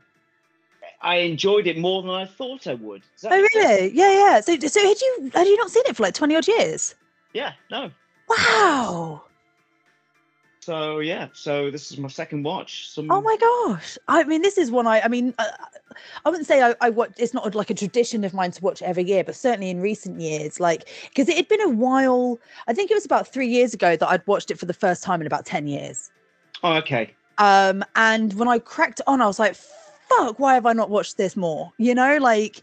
[1.02, 3.04] I enjoyed it more than I thought I would.
[3.24, 3.66] Oh, make sense?
[3.70, 3.92] really?
[3.94, 4.42] Yeah, yeah.
[4.42, 6.96] So, so had you had you not seen it for like twenty odd years?
[7.34, 7.92] Yeah, no.
[8.30, 9.24] Wow.
[10.60, 12.90] So yeah, so this is my second watch.
[12.90, 13.98] Some, Oh my gosh.
[14.08, 15.02] I mean, this is one I.
[15.02, 15.46] I mean, uh,
[16.26, 17.14] I wouldn't say I, I watch.
[17.18, 20.20] It's not like a tradition of mine to watch every year, but certainly in recent
[20.20, 22.40] years, like because it had been a while.
[22.68, 25.04] I think it was about three years ago that I'd watched it for the first
[25.04, 26.12] time in about ten years.
[26.64, 27.14] Oh, okay.
[27.38, 29.56] um and when i cracked on i was like
[30.10, 32.62] fuck why have i not watched this more you know like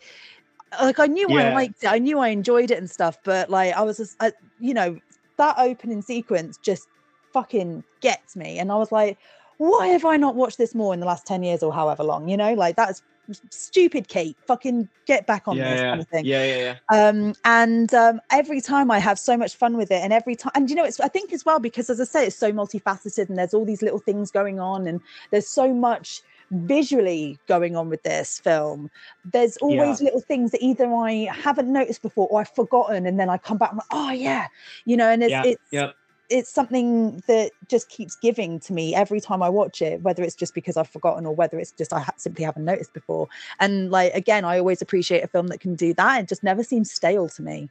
[0.81, 3.75] like i knew i liked it i knew i enjoyed it and stuff but like
[3.75, 4.99] i was just I, you know
[5.37, 6.89] that opening sequence just
[7.33, 9.19] fucking gets me and i was like
[9.59, 12.29] why have i not watched this more in the last 10 years or however long
[12.29, 13.03] you know like that's
[13.51, 15.89] stupid kate fucking get back on yeah, this yeah.
[15.89, 17.09] kind of thing yeah, yeah, yeah.
[17.09, 20.53] um and um every time i have so much fun with it and every time
[20.55, 23.29] and you know it's i think as well because as i say it's so multifaceted
[23.29, 25.01] and there's all these little things going on and
[25.31, 28.91] there's so much visually going on with this film
[29.25, 33.29] there's always little things that either i haven't noticed before or i've forgotten and then
[33.29, 34.47] i come back and like, oh yeah
[34.85, 35.91] you know and it's yeah, it's yeah.
[36.29, 40.35] it's something that just keeps giving to me every time I watch it, whether it's
[40.35, 43.29] just because I've forgotten or whether it's just I ha- simply haven't noticed before.
[43.61, 46.23] And like again, I always appreciate a film that can do that.
[46.23, 47.69] It just never seems stale to me.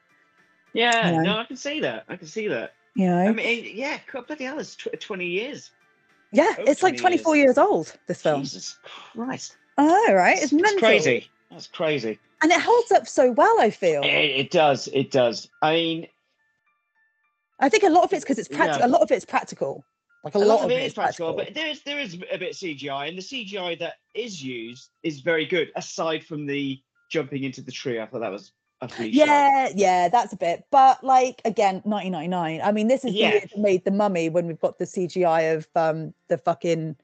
[0.74, 1.24] Yeah, you know?
[1.24, 2.06] no, I can see that.
[2.10, 2.76] I can see that.
[2.96, 3.20] You know?
[3.20, 5.72] I mean, yeah, God, bloody hell, it's tw- 20 years.
[6.34, 7.96] Yeah, over it's like 24 years old.
[8.08, 8.42] This film.
[8.42, 8.78] Jesus
[9.14, 9.58] Christ.
[9.78, 10.80] Oh, right, it's, It's, mental.
[10.80, 11.28] crazy.
[11.50, 12.20] That's crazy.
[12.42, 13.60] and it holds up so well.
[13.60, 14.02] I feel.
[14.04, 14.88] It, it does.
[14.94, 15.50] It does.
[15.62, 16.08] I mean,
[17.60, 18.82] I think a lot of it's because it's practical.
[18.82, 18.88] Yeah.
[18.88, 19.86] A lot of it's practical.
[20.24, 22.52] Like a, a lot, of it is practical, but there is there is a bit
[22.52, 25.72] of CGI, and the CGI that is used is very good.
[25.76, 26.82] Aside from the
[27.12, 28.54] jumping into the tree, I thought that was.
[29.00, 30.66] Yeah, yeah, that's a bit.
[30.72, 32.62] But like again, 1999.
[32.64, 33.32] I mean, this is Yeah.
[33.32, 36.96] the year that made the mummy when we've got the CGI of um the fucking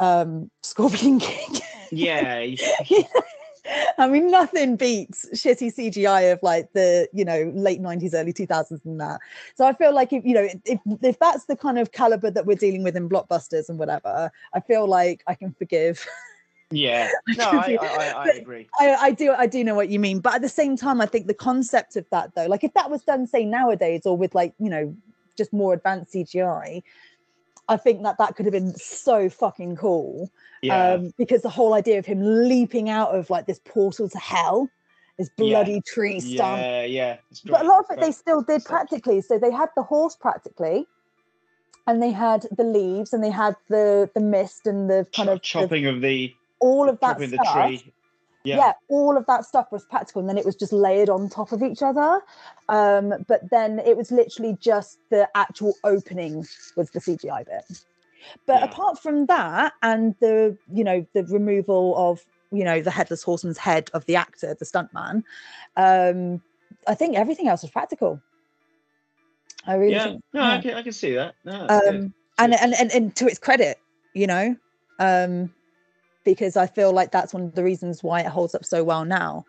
[0.00, 1.60] um Scorpion King.
[1.90, 2.44] Yeah,
[3.98, 8.84] I mean, nothing beats shitty CGI of like the you know late 90s, early 2000s,
[8.84, 9.20] and that.
[9.54, 12.46] So I feel like if you know if if that's the kind of caliber that
[12.46, 16.06] we're dealing with in blockbusters and whatever, I feel like I can forgive.
[16.72, 17.08] yeah.
[17.36, 18.68] No, I, I, I, I agree.
[18.80, 21.06] I, I do I do know what you mean, but at the same time, I
[21.06, 24.34] think the concept of that though, like if that was done say nowadays or with
[24.34, 24.94] like you know
[25.36, 26.82] just more advanced CGI,
[27.68, 30.30] I think that that could have been so fucking cool.
[30.62, 34.18] Yeah, Um, because the whole idea of him leaping out of like this portal to
[34.18, 34.68] hell,
[35.18, 35.62] this Yeah.
[35.64, 36.60] bloody tree stump.
[36.60, 37.16] yeah, yeah.
[37.46, 39.20] But a lot of it they still did practically.
[39.22, 40.86] So they had the horse practically,
[41.86, 45.32] and they had the leaves, and they had the the mist and the kind Cho-
[45.32, 46.32] of the- chopping of the
[46.62, 47.92] all of that chopping the stuff tree.
[48.44, 48.56] yeah.
[48.56, 48.72] Yeah.
[48.88, 51.62] all of that stuff was practical and then it was just layered on top of
[51.62, 52.20] each other
[52.68, 56.36] um but then it was literally just the actual opening
[56.76, 57.64] was the cgi bit
[58.46, 58.64] but Yeah.
[58.64, 63.58] apart from that and the you know the removal of you know the headless horseman's
[63.58, 65.22] head of the actor the stuntman
[65.76, 66.40] um
[66.86, 68.20] i think everything else was practical
[69.66, 70.52] i really Yeah, think no, yeah.
[70.52, 71.34] I can I can see that.
[71.44, 73.78] No, um and, and and and to its credit
[74.14, 74.56] you know
[74.98, 75.52] um
[76.24, 79.04] because i feel like that's one of the reasons why it holds up so well
[79.04, 79.44] now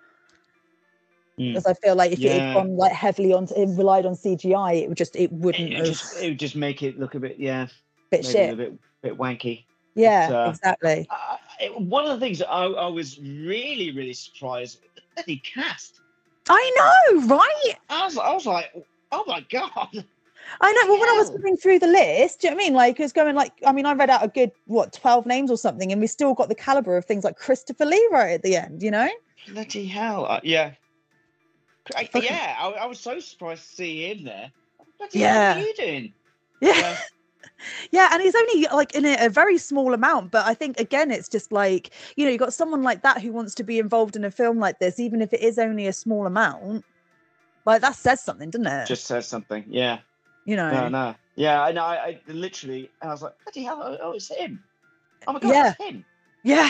[1.40, 1.54] Mm.
[1.54, 4.84] because I feel like if it had gone like heavily on it relied on CGI,
[4.84, 7.20] it would just it wouldn't It would just it would just make it look a
[7.20, 7.66] bit yeah,
[8.12, 8.54] bit shit.
[8.54, 9.66] a bit bit wanky.
[9.96, 11.08] yeah, uh, exactly.
[11.10, 14.82] Uh, it- one of the things that I, I was really really surprised
[15.26, 16.02] the cast.
[16.50, 16.72] I
[17.16, 17.74] know, right?
[17.90, 18.72] I was I was like,
[19.12, 20.06] oh my god.
[20.62, 20.88] I know.
[20.92, 22.74] Well, when I was going through the list, do you know what I mean?
[22.74, 25.50] Like, it was going like, I mean, I read out a good, what, 12 names
[25.52, 28.44] or something, and we still got the caliber of things like Christopher Lee right at
[28.44, 29.10] the end, you know?
[29.52, 30.26] Bloody hell!
[30.26, 30.72] Uh, yeah,
[31.96, 32.56] I- yeah.
[32.60, 34.52] I, I was so surprised to see him there.
[34.98, 35.56] Bloody Yeah.
[35.56, 36.14] what are you doing?
[36.62, 36.74] Yeah.
[36.78, 36.98] Yeah.
[37.92, 38.10] Yeah.
[38.12, 40.32] And he's only like in a, a very small amount.
[40.32, 43.32] But I think, again, it's just like, you know, you've got someone like that who
[43.32, 45.94] wants to be involved in a film like this, even if it is only a
[45.94, 46.84] small amount.
[47.66, 48.88] Like, that says something, doesn't it?
[48.88, 49.64] Just says something.
[49.68, 50.00] Yeah.
[50.46, 50.72] You know?
[50.72, 51.16] No, no.
[51.36, 51.84] Yeah, I know.
[51.84, 53.82] I, I literally, I was like, bloody hell!
[53.84, 54.64] Oh, oh, it's him.
[55.28, 55.74] Oh my god, Yeah.
[55.80, 56.06] it's him.
[56.44, 56.70] Yeah.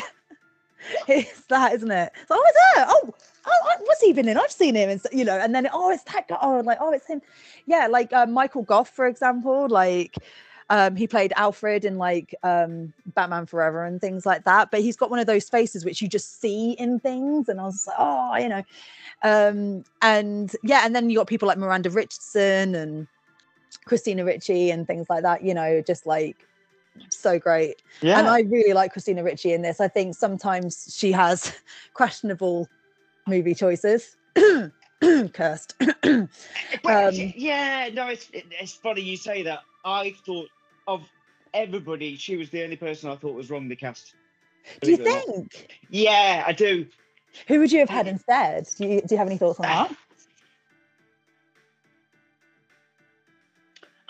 [1.07, 2.11] it's that, isn't it?
[2.27, 2.85] So, oh, it's there.
[2.87, 3.13] Oh,
[3.45, 4.37] oh, what's he been in?
[4.37, 6.37] I've seen him, and so- you know, and then oh, it's that guy.
[6.41, 7.21] Oh, like oh, it's him.
[7.65, 10.15] Yeah, like uh, Michael Gough, for example, like.
[10.69, 14.71] Um, he played Alfred in like um, Batman Forever and things like that.
[14.71, 17.65] But he's got one of those faces which you just see in things, and I
[17.65, 18.63] was like, oh, you know,
[19.23, 23.07] um, and yeah, and then you got people like Miranda Richardson and
[23.77, 25.43] Christina Ricci and things like that.
[25.43, 26.37] You know, just like
[27.09, 27.81] so great.
[28.01, 28.19] Yeah.
[28.19, 29.79] And I really like Christina Ricci in this.
[29.79, 31.53] I think sometimes she has
[31.93, 32.67] questionable
[33.27, 34.15] movie choices.
[35.33, 35.75] Cursed.
[36.85, 39.59] Um, yeah, no, it's it's funny you say that.
[39.85, 40.49] I thought
[40.87, 41.03] of
[41.53, 44.13] everybody, she was the only person I thought was wrongly cast.
[44.81, 45.35] do you believe it or not.
[45.35, 45.81] think?
[45.89, 46.85] Yeah, I do.
[47.47, 48.67] Who would you have had instead?
[48.77, 49.95] Do you, do you have any thoughts on that?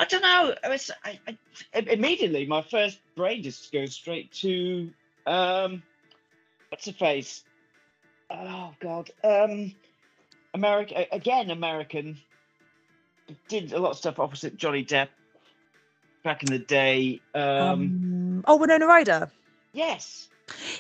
[0.04, 0.54] I don't know.
[0.62, 1.38] I was, I, I,
[1.80, 4.90] immediately, my first brain just goes straight to
[5.26, 5.82] um,
[6.68, 7.42] what's her face?
[8.30, 9.74] Oh God, um,
[10.54, 11.52] America again.
[11.52, 12.18] American
[13.48, 15.08] did a lot of stuff opposite Johnny Depp
[16.26, 17.22] back in the day.
[17.34, 19.32] Um, Um, oh, Winona Ryder.
[19.72, 20.28] yes,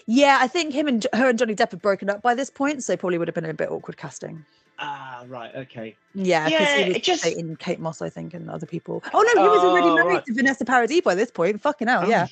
[0.05, 2.83] Yeah, I think him and her and Johnny Depp have broken up by this point,
[2.83, 4.43] so probably would have been a bit awkward casting.
[4.83, 5.95] Ah, right, okay.
[6.13, 9.03] Yeah, because Yeah, he was just- dating Kate Moss, I think, and other people.
[9.13, 10.25] Oh no, he was already Oh, married right.
[10.25, 11.61] to Vanessa Paradis by this point.
[11.61, 12.27] Fucking hell, yeah.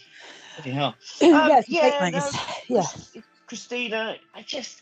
[0.58, 0.96] Bloody hell.
[1.20, 2.30] yes, Um, yeah, no.
[2.68, 3.22] Yeah.
[3.48, 4.82] Christina, I just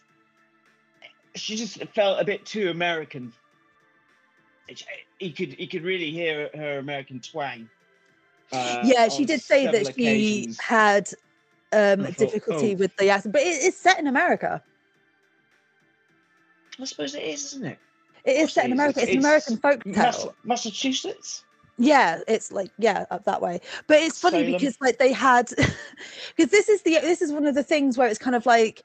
[1.35, 3.33] she just felt a bit too American.
[5.19, 7.69] You could you could really hear her American twang.
[8.51, 11.09] uh, yeah, she did say that several she had
[11.71, 12.77] um, thought, difficulty oh.
[12.77, 14.61] with the accent, but it, it's set in America.
[16.80, 17.80] I suppose it is, isn't it?
[18.26, 18.99] It is set in America.
[19.01, 20.35] It's, it's- an American folk Mass- tale.
[20.43, 21.43] Massachusetts.
[21.81, 23.61] Yeah, it's like yeah, up that way.
[23.88, 24.51] But it's funny Salem.
[24.53, 25.47] because like they had
[26.35, 28.84] because this is the this is one of the things where it's kind of like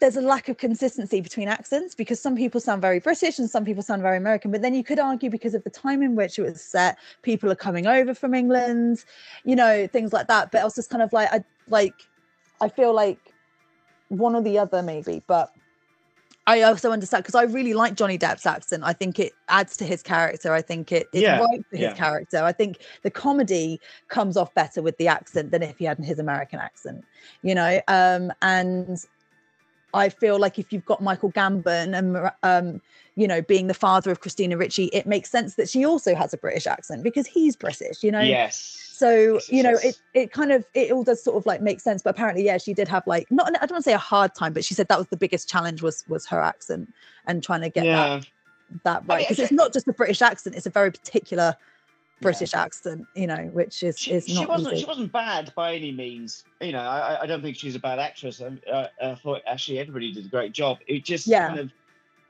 [0.00, 3.64] there's a lack of consistency between accents because some people sound very British and some
[3.64, 4.50] people sound very American.
[4.50, 7.50] But then you could argue because of the time in which it was set, people
[7.50, 9.04] are coming over from England,
[9.44, 10.50] you know, things like that.
[10.50, 11.94] But I was just kind of like I like
[12.60, 13.32] I feel like
[14.08, 15.52] one or the other maybe, but
[16.46, 18.82] I also understand because I really like Johnny Depp's accent.
[18.84, 20.52] I think it adds to his character.
[20.52, 21.94] I think it is Yeah, right for his yeah.
[21.94, 22.42] character.
[22.44, 26.18] I think the comedy comes off better with the accent than if he had his
[26.18, 27.04] American accent,
[27.42, 27.80] you know.
[27.88, 28.98] Um, and
[29.94, 32.80] I feel like if you've got Michael Gambon and um,
[33.16, 36.34] you know, being the father of Christina Ricci, it makes sense that she also has
[36.34, 38.20] a British accent because he's British, you know.
[38.20, 38.56] Yes.
[38.92, 39.84] So Yes, you know, yes.
[39.84, 42.02] it it kind of it all does sort of like make sense.
[42.02, 44.34] But apparently, yeah, she did have like not I don't want to say a hard
[44.34, 46.92] time, but she said that was the biggest challenge was was her accent
[47.26, 48.20] and trying to get yeah.
[48.20, 48.26] that
[48.84, 51.56] that right because it's it's not just a British accent; it's a very particular
[52.20, 54.74] British accent, you know, which is She, is she wasn't.
[54.74, 54.82] easy.
[54.82, 56.44] She wasn't bad by any means.
[56.60, 58.40] You know, I, I- I don't think she's a bad actress.
[58.40, 60.78] I, I, I thought actually everybody did a great job.
[60.86, 61.48] It just Yeah.
[61.48, 61.70] kind of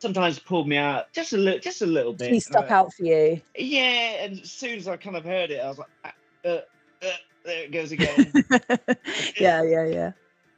[0.04, 2.30] sometimes pulled me out just a little, just a little bit.
[2.30, 3.40] He stuck Uh, out for you.
[3.56, 6.12] Yeah, and as soon as I kind of heard it, I was like, "Ah,
[6.44, 6.60] uh,
[7.02, 7.10] uh,
[7.44, 8.32] there it goes again.
[9.40, 10.12] yeah, yeah, yeah.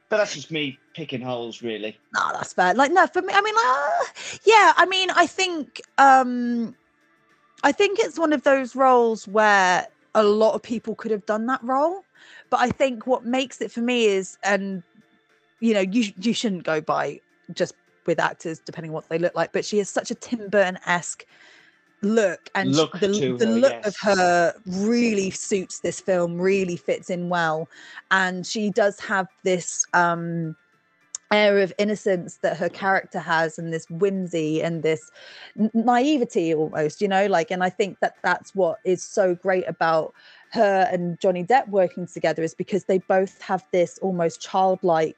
[0.09, 1.97] but that's just me picking holes, really.
[2.13, 2.73] No, that's fair.
[2.73, 6.75] Like, no, for me, I mean, like, uh, yeah, I mean, I think, um,
[7.63, 11.45] I think it's one of those roles where a lot of people could have done
[11.47, 12.05] that role,
[12.49, 14.83] but I think what makes it for me is, and
[15.61, 17.21] you know, you you shouldn't go by
[17.53, 17.73] just
[18.07, 20.79] with actors depending on what they look like, but she has such a Tim Burton
[20.85, 21.25] esque
[22.01, 27.09] look, and Look the the her, look of her really suits this film, really fits
[27.09, 27.69] in well,
[28.11, 29.85] and she does have this.
[29.93, 30.55] um
[31.31, 35.11] air of innocence that her character has and this whimsy and this
[35.73, 40.13] naivety almost you know like and i think that that's what is so great about
[40.51, 45.17] her and johnny depp working together is because they both have this almost childlike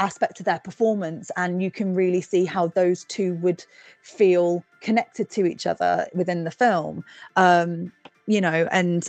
[0.00, 3.64] aspect of their performance and you can really see how those two would
[4.02, 7.04] feel connected to each other within the film.
[7.36, 7.92] Um
[8.26, 9.08] you know and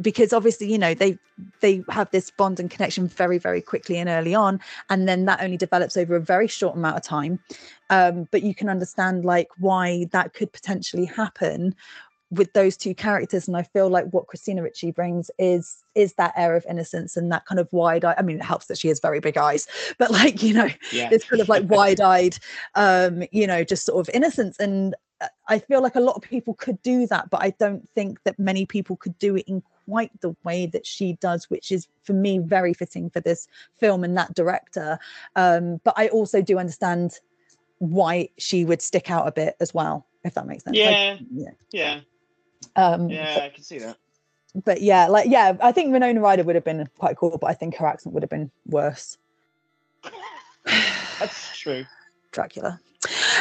[0.00, 1.18] because obviously you know they
[1.60, 5.42] they have this bond and connection very very quickly and early on and then that
[5.42, 7.38] only develops over a very short amount of time.
[7.90, 11.74] Um but you can understand like why that could potentially happen
[12.32, 16.32] with those two characters and i feel like what christina ricci brings is is that
[16.36, 18.88] air of innocence and that kind of wide eye i mean it helps that she
[18.88, 19.68] has very big eyes
[19.98, 21.10] but like you know Yeah.
[21.10, 22.36] this kind of like wide-eyed
[22.74, 26.22] um you know just sort of innocence and uh, i feel like a lot of
[26.22, 29.62] people could do that but i don't think that many people could do it in
[29.84, 33.46] quite the way that she does which is for me very fitting for this
[33.78, 34.98] film and that director
[35.36, 37.18] um but i also do understand
[37.78, 40.76] why she would stick out a bit as well if that makes sense.
[40.76, 41.50] Like, Yeah, yeah.
[41.72, 42.00] Yeah,
[42.76, 43.40] um yeah.
[43.44, 43.96] I can see that.
[44.64, 47.54] but yeah like yeah i think winona ryder would have been quite cool but i
[47.54, 49.18] think her accent would have been worse
[51.18, 51.84] That's true.
[52.32, 52.80] dracula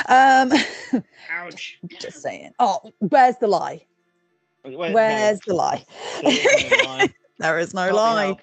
[0.09, 0.51] um
[1.31, 1.79] Ouch.
[1.99, 3.85] just saying oh where's the lie
[4.63, 5.85] Where- no, where's the lie
[6.21, 7.13] there is no lie.
[7.39, 8.37] there is no Can't lie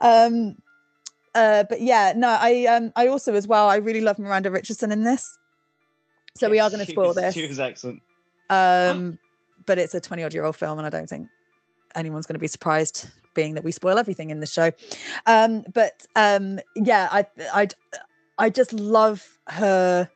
[0.00, 0.56] um
[1.34, 4.92] uh but yeah no i um i also as well i really love miranda richardson
[4.92, 5.38] in this
[6.36, 8.02] so we are going to spoil was- this She was excellent.
[8.50, 9.18] um
[9.66, 11.28] but it's a 20 odd year old film and i don't think
[11.94, 14.70] anyone's going to be surprised being that we spoil everything in the show
[15.26, 17.68] um but um yeah i i
[18.38, 20.08] i just love her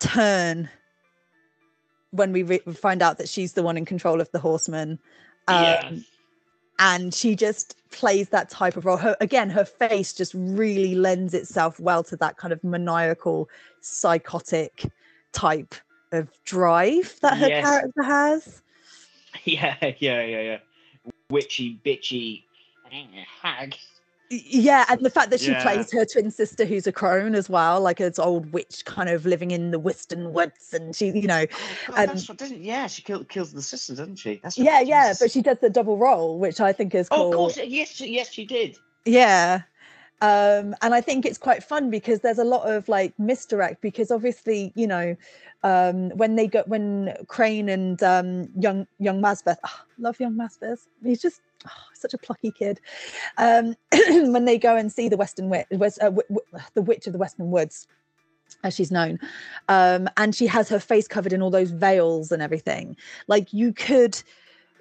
[0.00, 0.68] turn
[2.10, 4.98] when we re- find out that she's the one in control of the horsemen
[5.48, 5.92] um, yeah.
[6.78, 11.34] and she just plays that type of role her again her face just really lends
[11.34, 13.48] itself well to that kind of maniacal
[13.80, 14.90] psychotic
[15.32, 15.74] type
[16.12, 17.64] of drive that her Yes.
[17.64, 18.62] character has
[19.44, 20.58] Yeah, yeah, yeah, yeah.
[21.30, 22.44] Witchy, bitchy
[23.40, 23.74] hag.
[24.30, 25.62] Yeah and the fact that she Yeah.
[25.62, 29.26] plays her twin sister who's a crone as well like an old witch kind of
[29.26, 32.62] living in the western woods and she you know Oh, God, Um, that's what doesn't.
[32.62, 34.40] Yeah, she kill, kills the sister, doesn't she?
[34.42, 35.18] That's yeah yeah Jesus.
[35.20, 37.58] but she does the double role which i think is Oh, of course.
[37.62, 38.78] Yes, yes, she did.
[39.04, 39.62] yeah
[40.22, 44.10] um and i think it's quite fun because there's a lot of like misdirect because
[44.10, 45.16] obviously you know
[45.64, 50.86] um when they go when crane and um young young Masbath oh, love young Masbath.
[51.04, 52.80] He's just oh, such a plucky kid.
[53.38, 53.76] Um
[54.32, 56.10] when they go and see the western witch uh,
[56.74, 57.86] the witch of the western woods
[58.64, 59.18] as she's known
[59.68, 62.96] um and she has her face covered in all those veils and everything.
[63.28, 64.20] Like you could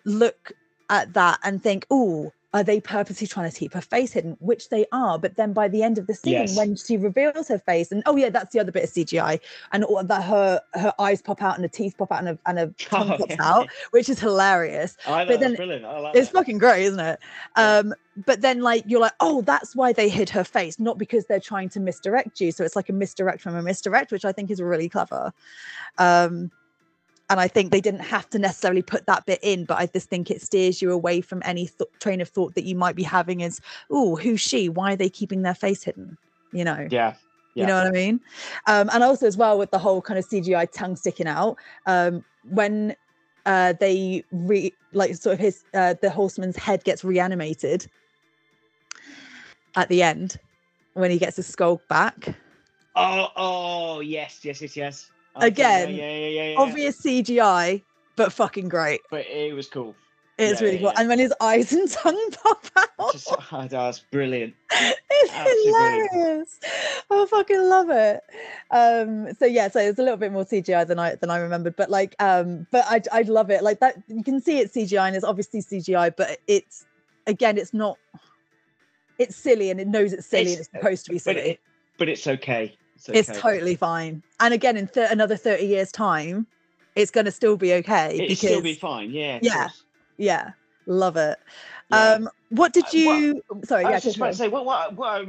[0.06, 0.52] look
[0.90, 4.70] at that and think oh are they purposely trying to keep her face hidden which
[4.70, 6.58] they are but then by the end of the scene Yes.
[6.58, 9.40] when she reveals her face and oh yeah that's the other bit of cgi
[9.72, 12.40] and all that her her eyes pop out and her teeth pop out and a,
[12.46, 13.38] and a tongue Oh, pops yeah.
[13.54, 15.86] out which is hilarious I know, But then brilliant.
[15.86, 16.38] I like it's that.
[16.40, 17.20] fucking great isn't it
[17.58, 17.78] Yeah.
[17.78, 17.94] um
[18.26, 21.40] but then like you're like oh that's why they hid her face not because they're
[21.40, 24.52] trying to misdirect you so it's like a misdirect from a misdirect which i think
[24.52, 25.32] is really clever
[25.98, 26.52] um
[27.32, 30.10] and i think they didn't have to necessarily put that bit in but i just
[30.10, 33.04] think it steers you away from any th- train of thought that you might be
[33.04, 33.60] having is
[33.90, 36.18] oh who's she why are they keeping their face hidden
[36.52, 37.16] you know Yeah.
[37.56, 37.64] yeah.
[37.64, 38.20] you know what I mean?
[38.68, 42.24] Um, and also as well with the whole kind of CGI tongue sticking out, um,
[42.50, 42.96] when
[43.46, 47.90] uh, they re like sort of his uh, the horseman's head gets reanimated
[49.76, 50.38] at the end
[50.94, 52.36] when he gets his skull back.
[52.96, 55.12] Oh, oh, yes, yes, yes, yes.
[55.40, 56.56] Yeah, Again, yeah, yeah, yeah.
[56.60, 57.84] Obvious CGI,
[58.16, 59.02] but fucking great.
[59.10, 59.96] but it was cool.
[60.38, 60.92] It's really cool.
[60.98, 64.56] And when his eyes and tongue pop out, Just, oh, that's brilliant.
[64.72, 66.60] it's absolutely hilarious.
[67.12, 68.22] I fucking love it.
[68.72, 71.76] Um, so yeah, so it's a little bit more CGI than I than I remembered,
[71.76, 73.62] but like, um, but I I love it.
[73.62, 76.86] Like that, you can see it's CGI and it's obviously CGI, but it's
[77.28, 77.98] again, it's not.
[79.20, 81.40] It's silly and it knows it's silly and It's- it's supposed to be But silly.
[81.52, 81.60] it,
[82.00, 82.76] but it's okay.
[83.10, 83.20] It's, okay.
[83.20, 84.22] it's totally fine.
[84.40, 86.46] And again, in th- another thirty years' time,
[86.96, 88.16] it's going to still be okay.
[88.16, 89.12] It'll because still be fine.
[89.12, 89.40] Yeah.
[89.42, 89.62] Yeah.
[89.64, 89.84] course.
[90.18, 90.52] yeah,
[90.86, 91.40] love it.
[91.90, 92.12] Yeah.
[92.14, 93.44] Um, what did Uh, what- you?
[93.64, 94.66] Sorry, I yeah, was just about to say, what,
[94.96, 95.28] what,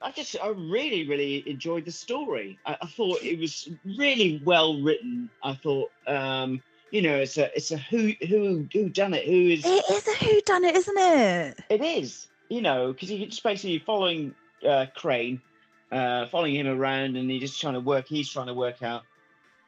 [0.00, 2.58] I just, I really, really enjoyed the story.
[2.66, 5.28] I, I thought it was really well written.
[5.42, 9.26] I thought, um, you know, it's a, it's a who, who, who done it?
[9.26, 9.64] Who is?
[9.64, 11.58] It is a who done it, isn't it?
[11.68, 14.34] It is, you know, because you're just basically following
[14.66, 15.40] uh, Crane,
[15.92, 18.06] uh, following him around, and you're just trying to work.
[18.08, 19.02] He's trying to work out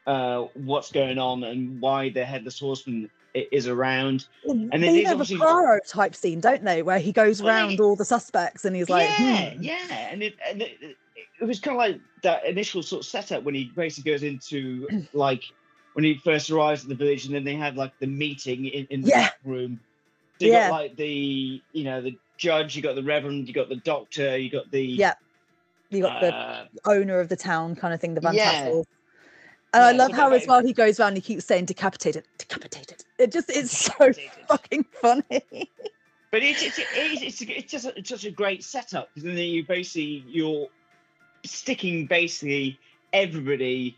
[0.07, 4.27] uh, what's going on and why the headless horseman is around.
[4.45, 7.77] And then they have a obviously- type scene, don't they, where he goes Well, round
[7.79, 9.63] they- all the suspects and he's like, yeah, hmm.
[9.63, 10.97] yeah, and it, and it,
[11.39, 14.87] it was kind of like that initial sort of setup when he basically goes into
[15.13, 15.43] like
[15.93, 18.85] when he first arrives at the village, and then they have like the meeting in,
[18.89, 19.29] in the Yeah.
[19.45, 19.79] room.
[20.39, 20.69] So you Yeah.
[20.69, 24.35] got like the you know the judge, you got the reverend, you got the doctor,
[24.37, 25.13] you got the Yeah.
[25.91, 28.51] You got the Uh, owner of the town kind of thing, the Van Yeah.
[28.51, 28.87] Tassels.
[29.73, 33.05] And I love how as well he goes around, he keeps saying decapitated, decapitated.
[33.17, 34.11] It just it's so
[34.47, 35.23] fucking funny.
[36.31, 39.37] But it's it's it's, it's, it's just a, it's such a great setup because then
[39.37, 40.67] you basically you're
[41.45, 42.79] sticking basically
[43.13, 43.97] everybody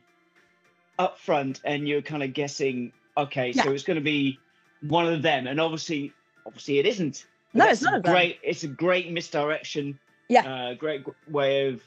[0.99, 4.39] up front and you're kind of guessing okay so it's going to be
[4.81, 6.13] one of them and obviously
[6.45, 8.13] obviously it isn't No, it's not a of them.
[8.13, 9.99] great it's a great misdirection
[10.33, 10.43] Yeah.
[10.53, 11.81] uh great way of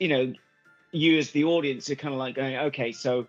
[0.00, 0.32] you know
[0.92, 3.26] you as the audience are kind of like going okay so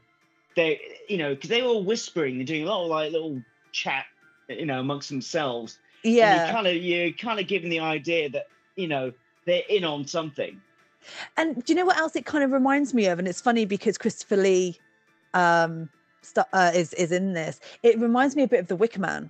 [0.55, 0.79] they
[1.09, 3.41] you know because they were all whispering and doing a lot of like little
[3.71, 4.05] chat
[4.47, 6.47] you know amongst themselves and Yeah.
[6.47, 9.11] you kind of you're kind of given the idea that you know
[9.45, 10.59] they're in on something.
[11.37, 13.17] And do you know what else it kind of reminds me of?
[13.17, 14.77] And it's funny because Christopher Lee
[15.33, 15.89] um,
[16.21, 17.59] stu- uh, is is in this.
[17.81, 19.29] It reminds me a bit of The Wicker Man,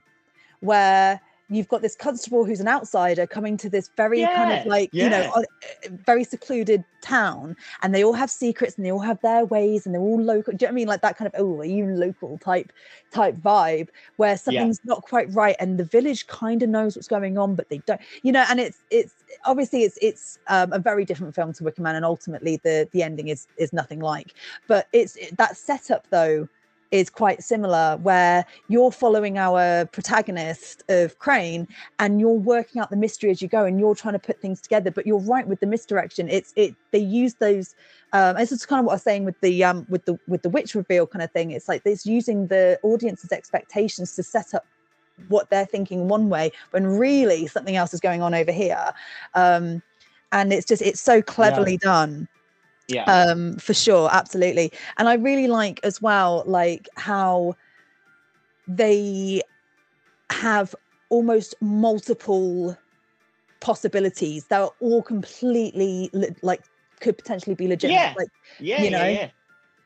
[0.62, 4.90] where you've got this constable who's an outsider coming to this very kind of like
[4.94, 5.32] you know yeah.
[5.36, 9.86] uh, very secluded town, and they all have secrets and they all have their ways
[9.86, 10.54] and they're all local.
[10.54, 10.88] Do you know what I mean?
[10.88, 12.72] Like that kind of oh, are you local type
[13.12, 13.88] type vibe
[14.18, 17.70] where something's not quite right and the village kind of knows what's going on, but
[17.70, 18.02] they don't.
[18.24, 19.14] You know, and it's it's
[19.46, 23.04] obviously it's it's um, a very different film to Wicker Man, and ultimately the the
[23.04, 24.34] ending is is nothing like.
[24.68, 26.48] But it's it, that setup though
[26.92, 31.68] is quite similar, where you're following our protagonist of Crane,
[32.00, 34.62] and you're working out the mystery as you go, and you're trying to put things
[34.62, 34.92] together.
[34.92, 36.30] But you're right with the misdirection.
[36.30, 37.76] It's it they use those.
[38.14, 40.42] Um, this is kind of what I was saying with the um with the with
[40.42, 41.52] the witch reveal kind of thing.
[41.52, 44.66] It's like it's using the audience's expectations to set up
[45.30, 48.92] what they're thinking one way when really something else is going on over here
[49.34, 49.82] um
[50.32, 52.28] and it's just it's so cleverly done
[52.88, 53.04] Yeah.
[53.06, 57.56] um for sure absolutely and i really like as well like how
[58.68, 59.42] they
[60.32, 60.76] have
[61.10, 62.78] almost multiple
[63.60, 66.62] possibilities that are all completely le- like
[67.00, 68.14] could potentially be legitimate Yeah.
[68.18, 69.30] like yeah, you yeah, know, yeah.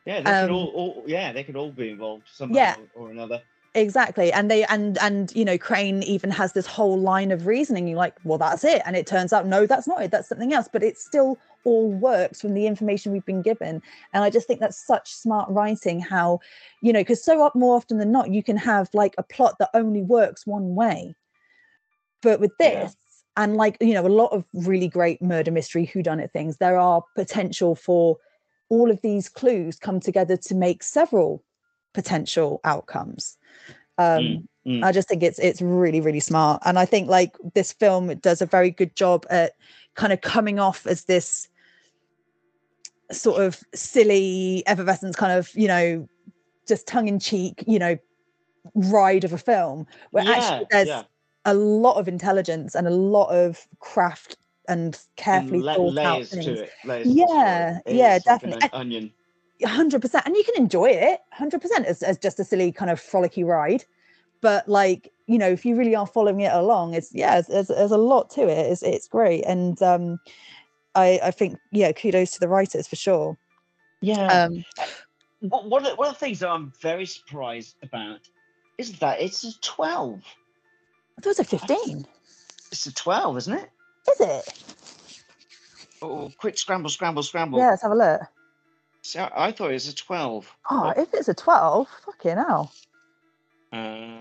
[0.06, 2.76] Yeah, they um, could all, all yeah, they could all be involved somehow Yeah.
[2.95, 3.41] or another.
[3.76, 7.88] exactly and they and and you know crane even has this whole line of reasoning
[7.88, 10.52] you're like well that's it and it turns out no that's not it that's something
[10.53, 13.82] else but it's still all works from the information we've been given
[14.14, 16.40] and i just think that's such smart writing how
[16.82, 19.56] you know because so up more often than not you can have like a plot
[19.60, 21.16] that only works one way
[22.22, 22.84] but with Yeah.
[22.84, 22.96] this
[23.38, 27.04] and like you know a lot of really great murder mystery whodunit things there are
[27.16, 28.18] potential for
[28.70, 31.44] all of these clues come together to make several
[31.94, 33.38] potential outcomes
[33.98, 34.84] um mm.
[34.84, 38.42] i just think it's it's really really smart and i think like this film does
[38.42, 39.54] a very good job at
[39.96, 41.48] kind of coming off as this
[43.12, 46.08] sort of silly effervescence kind of you know
[46.68, 47.98] just tongue-in-cheek you know
[48.76, 51.04] ride of a film where actually there's yeah.
[51.46, 56.16] a lot of intelligence and a lot of craft and And carefully la- thought out
[56.16, 56.72] layers things to it.
[56.86, 57.14] Layers to.
[57.14, 58.70] Yeah, yeah, is like definitely.
[58.74, 59.12] onion.
[59.66, 62.92] hundred percent, and you can enjoy it hundred percent as, as just a silly kind
[62.92, 63.84] of frolicky ride.
[64.40, 67.68] But like you know, if you really are following it along, it's yeah, there's, there's,
[67.68, 68.72] there's a lot to it.
[68.72, 70.20] It's it's great, and um,
[70.96, 73.38] I I think yeah, kudos to the writers for sure.
[74.02, 74.26] Yeah.
[74.28, 74.66] Um,
[75.42, 78.20] One- one, of the, one of the things that I'm very surprised about
[78.78, 80.20] is that it's a 12.
[81.18, 82.06] I thought it was a fifteen.
[82.72, 83.70] It's a 12, isn't it?
[84.12, 84.64] Is it?
[86.02, 87.60] Oh, quick scramble, scramble, scramble.
[87.60, 88.22] Yeah, let's have a look.
[89.04, 90.56] See, I, I thought it was a 12.
[90.70, 92.72] Oh, if it's a twelve, fucking hell.
[93.74, 94.18] Uh,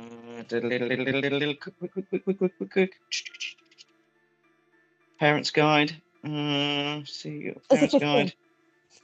[0.49, 3.01] quick, quick, quick, quick, quick, quick, quick, quick.
[5.19, 6.01] Parents Guide.
[6.25, 8.01] Uh, see, a Parents 15.
[8.01, 8.35] Guide.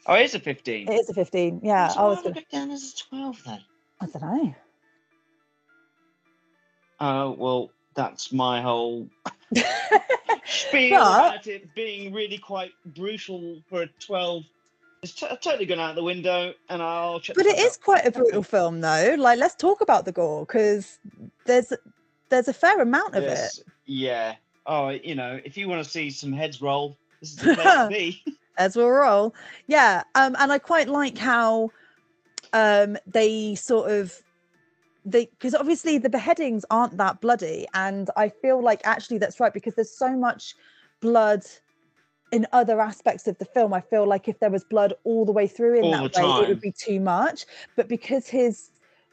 [0.06, 0.88] Oh, it is a 15.
[0.88, 1.60] It is a fifteen.
[1.62, 2.22] Yeah, So I was.
[2.22, 3.60] Gonna, down as a 12 then?
[4.00, 4.54] I don't know.
[7.00, 9.08] Oh, well, that's my whole
[9.52, 9.64] But-
[10.44, 14.44] spiel about it being really quite brutal for a 12.
[15.02, 17.36] It's t- totally gone out the window, and I'll check.
[17.36, 17.82] but it is it fuck is up.
[17.82, 20.98] quite a brutal film though like let's talk about the gore because
[21.44, 21.72] there's
[22.30, 24.36] there's a fair amount of it Yeah.
[24.68, 27.66] Oh, you know, if you want to see some heads roll, this is the place
[27.66, 28.24] to be.
[28.58, 29.34] as we'll roll
[29.66, 31.70] yeah um and i quite like how
[32.52, 34.22] um they sort of
[35.04, 39.52] they because obviously the beheadings aren't that bloody and i feel like actually that's right
[39.52, 40.54] because there's so much
[41.00, 41.44] blood
[42.32, 43.72] in other aspects of the film.
[43.72, 46.44] I feel like if there was blood all the way through in All that way
[46.44, 47.46] it would be too much.
[47.76, 48.70] But because his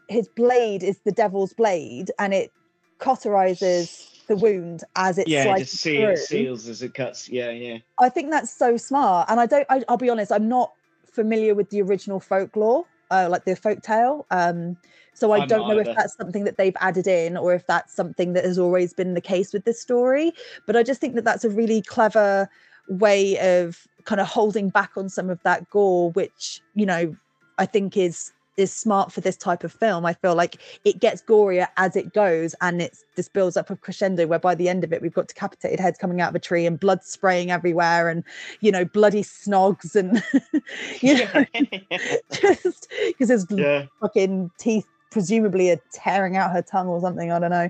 [0.10, 2.52] his blade is the devil's blade and it
[3.00, 7.30] cauterizes the wound as it yeah, just see it seals as it cuts.
[7.30, 7.78] Yeah, yeah.
[8.00, 9.30] I think that's so smart.
[9.30, 10.74] And I don't, I, I'll be honest, I'm not
[11.12, 14.26] familiar with the original folklore, uh, like the folk tale.
[14.32, 14.78] Um,
[15.14, 17.96] so I I'm don't know if that's something that they've added in or if that's
[17.96, 20.34] something that has always been the case with this story.
[20.66, 22.50] But I just think that that's a really clever
[22.90, 27.16] way of kind of holding back on some of that gore, which you know
[27.60, 30.06] I think is is smart for this type of film.
[30.06, 33.76] I feel like it gets gorier as it goes, and it's this builds up a
[33.76, 36.40] crescendo where by the end of it we've got decapitated heads coming out of a
[36.40, 38.24] tree and blood spraying everywhere, and
[38.62, 40.24] you know bloody snogs and
[41.02, 41.46] you know
[42.32, 43.86] just because there's Yeah.
[44.02, 47.32] fucking teeth presumably are tearing out her tongue or something.
[47.32, 47.70] I don't know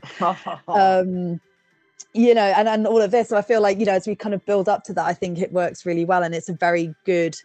[0.67, 1.39] um
[2.13, 4.15] you know and and all of this so i feel like you know as we
[4.15, 6.53] kind of build up to that i think it works really well and it's a
[6.53, 7.35] very good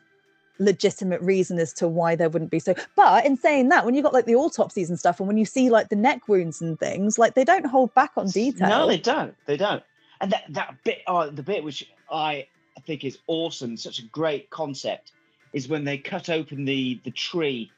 [0.59, 4.03] legitimate reason as to why there wouldn't be so but in saying that when you
[4.03, 6.79] got like the autopsies and stuff and when you see like the neck wounds and
[6.81, 9.35] things like they don't hold back on detail No, they don't.
[9.47, 9.83] They don't.
[10.21, 12.49] And that that bit, oh, the bit which I
[12.87, 15.13] think is awesome, such a great concept,
[15.53, 17.71] is when they cut open the the tree,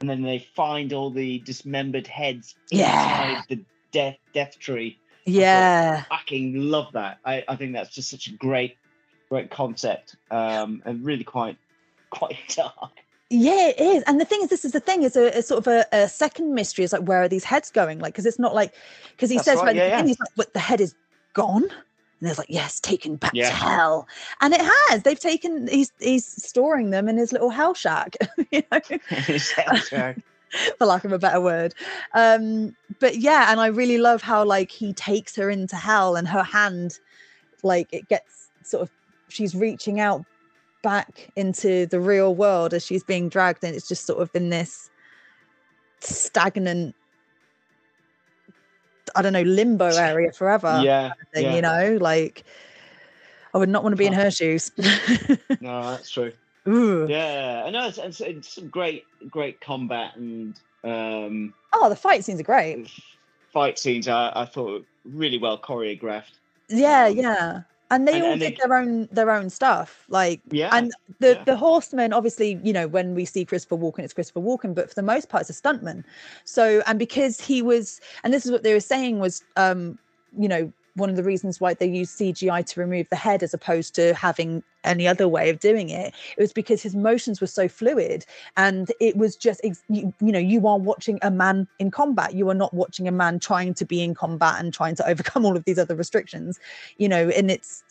[0.00, 3.32] and then they find all the dismembered heads Yeah.
[3.32, 4.98] inside the death death tree.
[5.26, 7.18] yeah I fucking love that.
[7.24, 8.76] I, I think that's just such a great
[9.28, 11.56] great concept, um, and really quite
[12.10, 12.92] quite dark.
[13.30, 14.02] yeah it is.
[14.06, 16.08] And the thing is this is the thing is a, a sort of a, a
[16.08, 17.98] second mystery is like where are these heads going?
[17.98, 18.74] Like because it's not like
[19.12, 20.04] because he That's says right, yeah, yeah.
[20.04, 20.94] he's like what the head is
[21.34, 21.62] gone?
[21.62, 23.48] And there's like yes taken back Yeah.
[23.48, 24.08] to hell.
[24.40, 25.02] And it has.
[25.02, 28.16] They've taken he's he's storing them in his little hell shack
[28.50, 28.80] you know?
[30.78, 31.74] For lack of a better word.
[32.14, 36.26] Um but yeah and i really love how like he takes her into hell and
[36.26, 36.98] her hand
[37.62, 38.90] like it gets sort of
[39.28, 40.24] she's reaching out
[40.82, 44.50] back into the real world as she's being dragged and it's just sort of in
[44.50, 44.90] this
[46.00, 46.94] stagnant
[49.14, 51.54] i don't know limbo area forever yeah, thing, yeah.
[51.54, 52.44] you know like
[53.54, 54.70] i would not want to be in her shoes
[55.60, 56.32] no, that's true.
[56.68, 57.06] Ooh.
[57.08, 60.54] Yeah, I know it's, it's, it's some great great combat and
[60.84, 62.90] um, oh the fight scenes are great
[63.52, 64.08] fight scenes.
[64.08, 66.38] I, I thought really well choreographed.
[66.68, 70.04] yeah Um, yeah and they and- all and did they- their own their own stuff
[70.08, 71.44] like Yeah, and the yeah.
[71.44, 74.94] the horseman obviously you know when we see christopher walken it's christopher walken but for
[74.94, 76.04] the most part it's a stuntman
[76.44, 79.98] so and because he was and this is what they were saying was um
[80.38, 83.54] you know one of the reasons why they used cgi to remove the head as
[83.54, 87.46] opposed to having any other way of doing it it was because his motions were
[87.46, 88.24] so fluid
[88.56, 92.34] and it was just you, you know you are watching a man in combat.
[92.34, 95.44] You are not watching a man trying to be in combat and trying to overcome
[95.44, 96.58] all of these other restrictions
[96.96, 97.84] you know and it's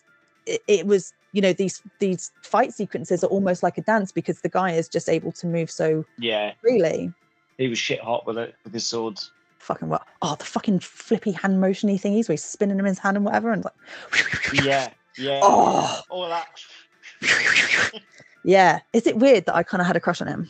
[0.45, 4.41] it, it was you know these these fight sequences are almost like a dance because
[4.41, 7.13] the guy is just able to move so yeah, freely.
[7.57, 9.31] He was shit hot with it with his swords.
[9.59, 12.99] Fucking what oh the fucking flippy hand motiony thingies where he's spinning them in his
[12.99, 15.39] hand and whatever and like Yeah, yeah.
[15.43, 16.01] Oh.
[16.09, 16.47] all that.
[18.45, 20.47] yeah is it weird that i kind of had a crush on him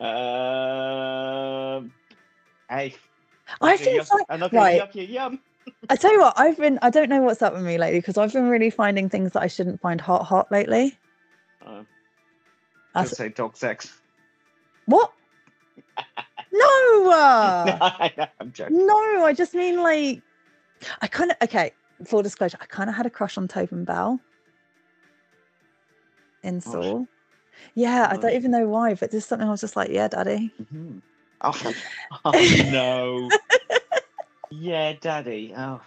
[0.00, 1.92] Um,
[2.70, 2.94] hey,
[3.60, 4.50] i think it's like right.
[4.50, 5.40] gonna yuck you yum.
[5.90, 8.16] i tell you what i've been i don't know what's up with me lately because
[8.16, 10.96] i've been really finding things that i shouldn't find hot hot lately
[11.66, 11.82] Uh,
[12.94, 13.92] I I'd say dog sex.
[14.86, 15.12] what
[16.52, 18.08] no uh,
[18.40, 18.86] I'm joking.
[18.86, 20.22] No, I just mean like
[21.00, 21.72] I kind of okay.
[22.06, 24.20] Full disclosure, I kind of had a crush on Tobin Bell
[26.44, 27.04] in Oh, Saw.
[27.74, 30.54] Yeah, I don't even know why, but there's something I was just like, yeah, daddy.
[30.72, 31.02] Mhm.
[31.40, 31.74] Oh,
[32.24, 32.32] oh
[32.70, 33.28] no.
[34.50, 35.52] yeah, daddy.
[35.56, 35.80] Oh,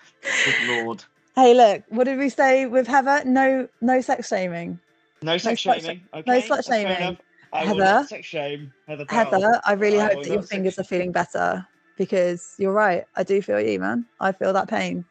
[0.43, 1.03] good lord.
[1.35, 3.23] Hey, look, what did we say with Heather?
[3.25, 4.79] No, no sex shaming.
[5.21, 6.01] No sex slut sh- shaming.
[6.11, 7.17] no Okay, slut that's fair shaming.
[7.53, 8.05] I Heather?
[8.07, 9.05] sex shame Heather.
[9.05, 9.31] Powell.
[9.31, 11.65] Heather, I really I hope that your fingers are feeling better
[11.97, 13.05] because you're right.
[13.15, 14.05] I do feel you, man.
[14.19, 15.05] I feel that pain.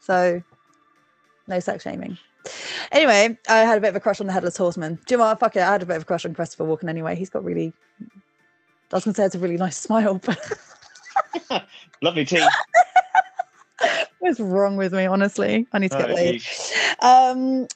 [0.00, 0.42] So,
[1.46, 2.18] no sex shaming.
[2.92, 4.98] Anyway, I had a bit of a crush on the headless horseman.
[5.06, 5.40] Do you know what?
[5.40, 5.62] Fuck it.
[5.62, 7.16] I had a bit of a crush on Christopher Walken anyway.
[7.16, 10.38] He's got really, I was going to say it's a really nice smile, but
[12.02, 12.42] Lovely teeth.
[14.18, 15.66] what's wrong with me, honestly?
[15.72, 16.42] I need to get laid.
[17.00, 17.66] Um,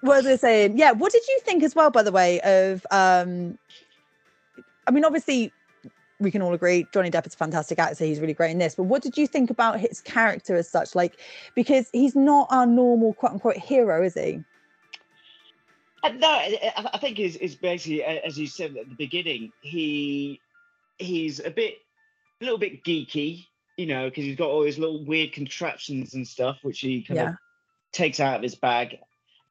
[0.00, 0.78] what was I saying?
[0.78, 3.58] Yeah, what did you think as well, by the way, of um
[4.86, 5.52] I mean, obviously
[6.18, 8.74] we can all agree Johnny Depp is a fantastic actor, he's really great in this,
[8.74, 10.94] but what did you think about his character as such?
[10.94, 11.18] Like,
[11.54, 14.40] because he's not our normal quote unquote hero, is he?
[16.02, 19.52] Uh, no, I, think is is basically as you said at the beginning.
[19.60, 20.40] He
[20.98, 21.74] he's a bit,
[22.40, 23.46] a little bit geeky,
[23.76, 27.16] you know, because he's got all his little weird contraptions and stuff, which he kind
[27.16, 27.28] Yeah.
[27.30, 27.34] of
[27.92, 28.98] takes out of his bag,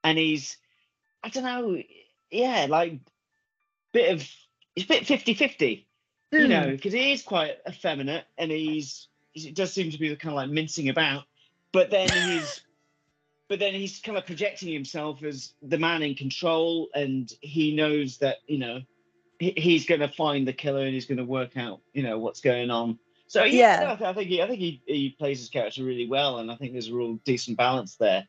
[0.05, 0.57] and he's,
[1.23, 1.81] I don't know,
[2.31, 2.99] yeah, like
[3.91, 4.29] bit of
[4.75, 5.85] he's a bit 50-50,
[6.31, 6.49] you Mm.
[6.49, 10.35] know, because he is quite effeminate, and he's he does seem to be kind of
[10.37, 11.23] like mincing about,
[11.73, 12.61] but then he's
[13.47, 18.17] but then he's kind of projecting himself as the man in control and he knows
[18.19, 18.81] that you know
[19.39, 22.41] he's going to find the killer and he's going to work out you know what's
[22.41, 24.09] going on so yeah, Yeah.
[24.09, 26.71] I think he, I think he, he plays his character really well and I think
[26.73, 28.27] there's a real decent balance there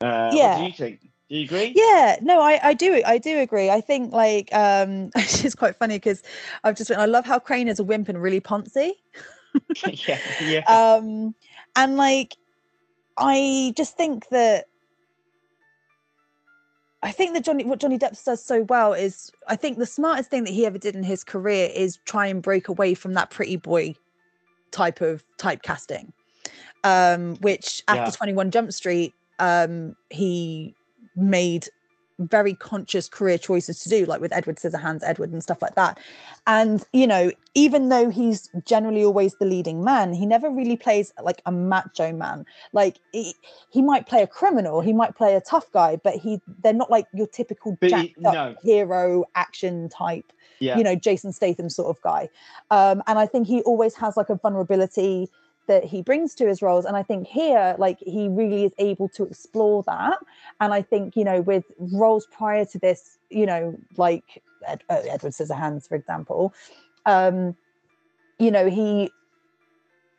[0.00, 0.52] uh, Yeah.
[0.52, 1.72] what do you think Do you agree?
[1.74, 3.70] Yeah, no, I, I do I do agree.
[3.70, 6.22] I think like um it's quite funny because
[6.62, 8.92] I've just written I love how Crane is a wimp and really poncy.
[9.86, 10.60] yeah, yeah.
[10.98, 11.34] Um
[11.76, 12.36] and like
[13.16, 14.66] I just think that
[17.02, 20.30] I think that Johnny what Johnny Depp does so well is I think the smartest
[20.30, 23.30] thing that he ever did in his career is try and break away from that
[23.30, 23.94] pretty boy
[24.70, 26.12] type of typecasting.
[26.82, 28.16] Um, which after Yeah.
[28.16, 30.74] 21 Jump Street, um, he
[31.16, 31.68] made
[32.18, 35.98] very conscious career choices to do, like with Edward Scissorhands, Edward, and stuff like that.
[36.46, 41.12] And you know, even though he's generally always the leading man, he never really plays
[41.22, 42.46] like a macho man.
[42.72, 43.34] Like he,
[43.70, 46.90] he might play a criminal, he might play a tough guy, but he they're not
[46.90, 48.54] like your typical he- up no.
[48.62, 50.78] hero action type yeah.
[50.78, 52.28] you know jason statham sort of guy
[52.70, 55.28] um and i think he always has like a vulnerability
[55.66, 56.84] that he brings to his roles.
[56.84, 60.18] And i think here like he really is able to explore that.
[60.60, 65.02] And i think you know with roles prior to this you know like Ed, uh,
[65.10, 66.54] edward scissorhands for example
[67.06, 67.54] um
[68.38, 69.10] you know he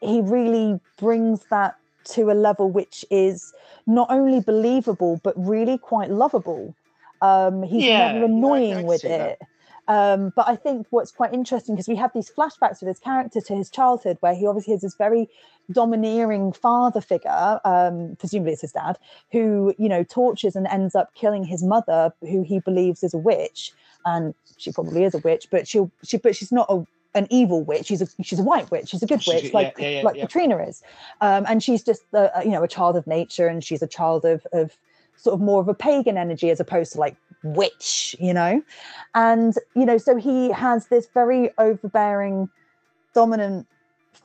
[0.02, 3.54] he really brings that to a level which is
[3.88, 6.76] not only believable but really quite lovable.
[7.22, 9.40] Um he's Yeah, yeah, never annoying can with it.
[9.40, 9.48] that.
[9.88, 13.42] Um, but I think what's quite interesting because we have these flashbacks with his character
[13.42, 15.30] to his childhood, where he obviously has this very
[15.72, 18.98] domineering father figure, um, presumably it's his dad,
[19.32, 23.18] who you know tortures and ends up killing his mother, who he believes is a
[23.18, 23.72] witch,
[24.06, 26.86] and she probably is a witch, but she'll she but she's not a
[27.16, 27.86] an evil witch.
[27.86, 28.90] She's a she's a white witch.
[28.90, 30.24] She's a good witch, like yeah, yeah, like yeah.
[30.24, 30.84] Katrina is,
[31.22, 34.26] um, and she's just the you know a child of nature, and she's a child
[34.26, 34.78] of of
[35.18, 37.16] sort of more of a pagan energy as opposed to like
[37.46, 38.62] witch, you know,
[39.14, 42.50] and you know so he has this very overbearing,
[43.14, 43.68] dominant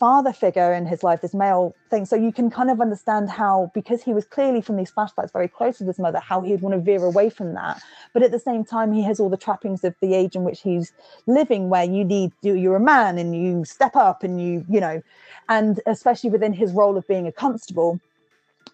[0.01, 2.07] father figure in his life, this male thing.
[2.07, 5.49] So you can kind of understand how, because he was clearly from these flashbacks very
[5.49, 7.83] close with his mother, how he'd want to veer away from that.
[8.15, 10.63] But at the same time, he has all the trappings of the age in which
[10.63, 10.93] he's
[11.27, 14.81] living, where you need you you're a man and you step up and you you
[14.81, 15.03] know,
[15.49, 18.01] and especially within his role of being a constable.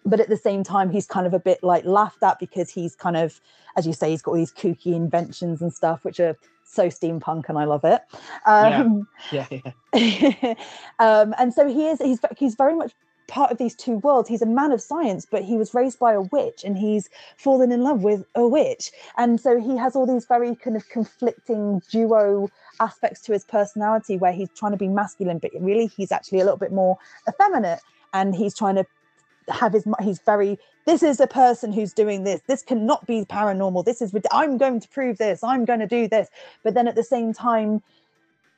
[0.07, 2.95] But at the same time, he's kind of a bit like laughed at because he's
[2.95, 3.39] kind of,
[3.75, 7.49] as you say, he's got all these kooky inventions and stuff, which are so steampunk,
[7.49, 8.01] and I love it.
[8.45, 8.79] Yeah.
[8.81, 10.53] Um, yeah, yeah.
[10.99, 12.93] um, and so he is he's he's very much
[13.27, 16.13] part of these two worlds he's a man of science but he was raised by
[16.13, 20.05] a witch and he's fallen in love with a witch and so he has all
[20.05, 24.87] these very kind of conflicting duo aspects to his personality where he's trying to be
[24.87, 26.97] masculine but really he's actually a little bit more
[27.27, 27.81] effeminate
[28.13, 28.85] and he's trying to
[29.49, 33.83] have his he's very this is a person who's doing this this cannot be paranormal
[33.85, 36.27] this is i'm going to prove this i'm going to do this
[36.63, 37.81] but then at the same time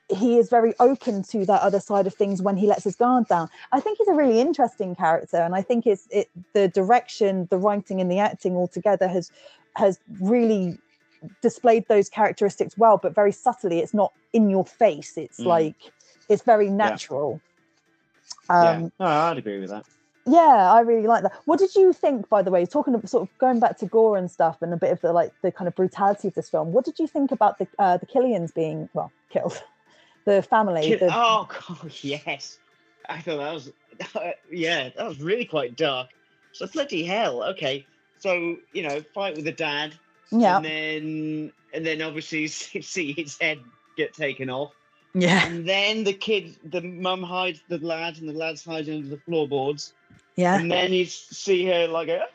[0.09, 3.27] he is very open to that other side of things when he lets his guard
[3.27, 3.47] down.
[3.71, 7.57] I think he's a really interesting character, and I think it's it the direction, the
[7.57, 9.31] writing, and the acting altogether has
[9.75, 10.77] has really
[11.41, 13.79] displayed those characteristics well, but very subtly.
[13.79, 15.17] It's not in your face.
[15.17, 15.45] It's Mm.
[15.45, 15.75] like
[16.27, 17.39] it's very natural.
[18.49, 18.89] Um, yeah.
[18.99, 19.85] No, I'd agree with that.
[20.29, 21.33] Yeah, I really like that.
[21.45, 24.17] What did you think, by the way, talking of sort of going back to gore
[24.17, 26.71] and stuff and a bit of the like the kind of brutality of this film?
[26.71, 29.61] What did you think about the uh, the Killians being well killed,
[30.25, 30.81] the family?
[30.83, 32.59] Kid- the- oh god, yes.
[33.07, 33.71] I thought that was
[34.51, 36.09] yeah, that was really quite dark.
[36.51, 37.43] So bloody hell.
[37.43, 37.85] Okay,
[38.19, 39.95] so you know, fight with the dad,
[40.31, 43.59] yeah, and then and then obviously see his head
[43.97, 44.73] get taken off,
[45.13, 49.09] yeah, and then the kid, the mum hides the lad, and the lad's hiding under
[49.09, 49.93] the floorboards,
[50.39, 52.25] yeah, and then you see her like a,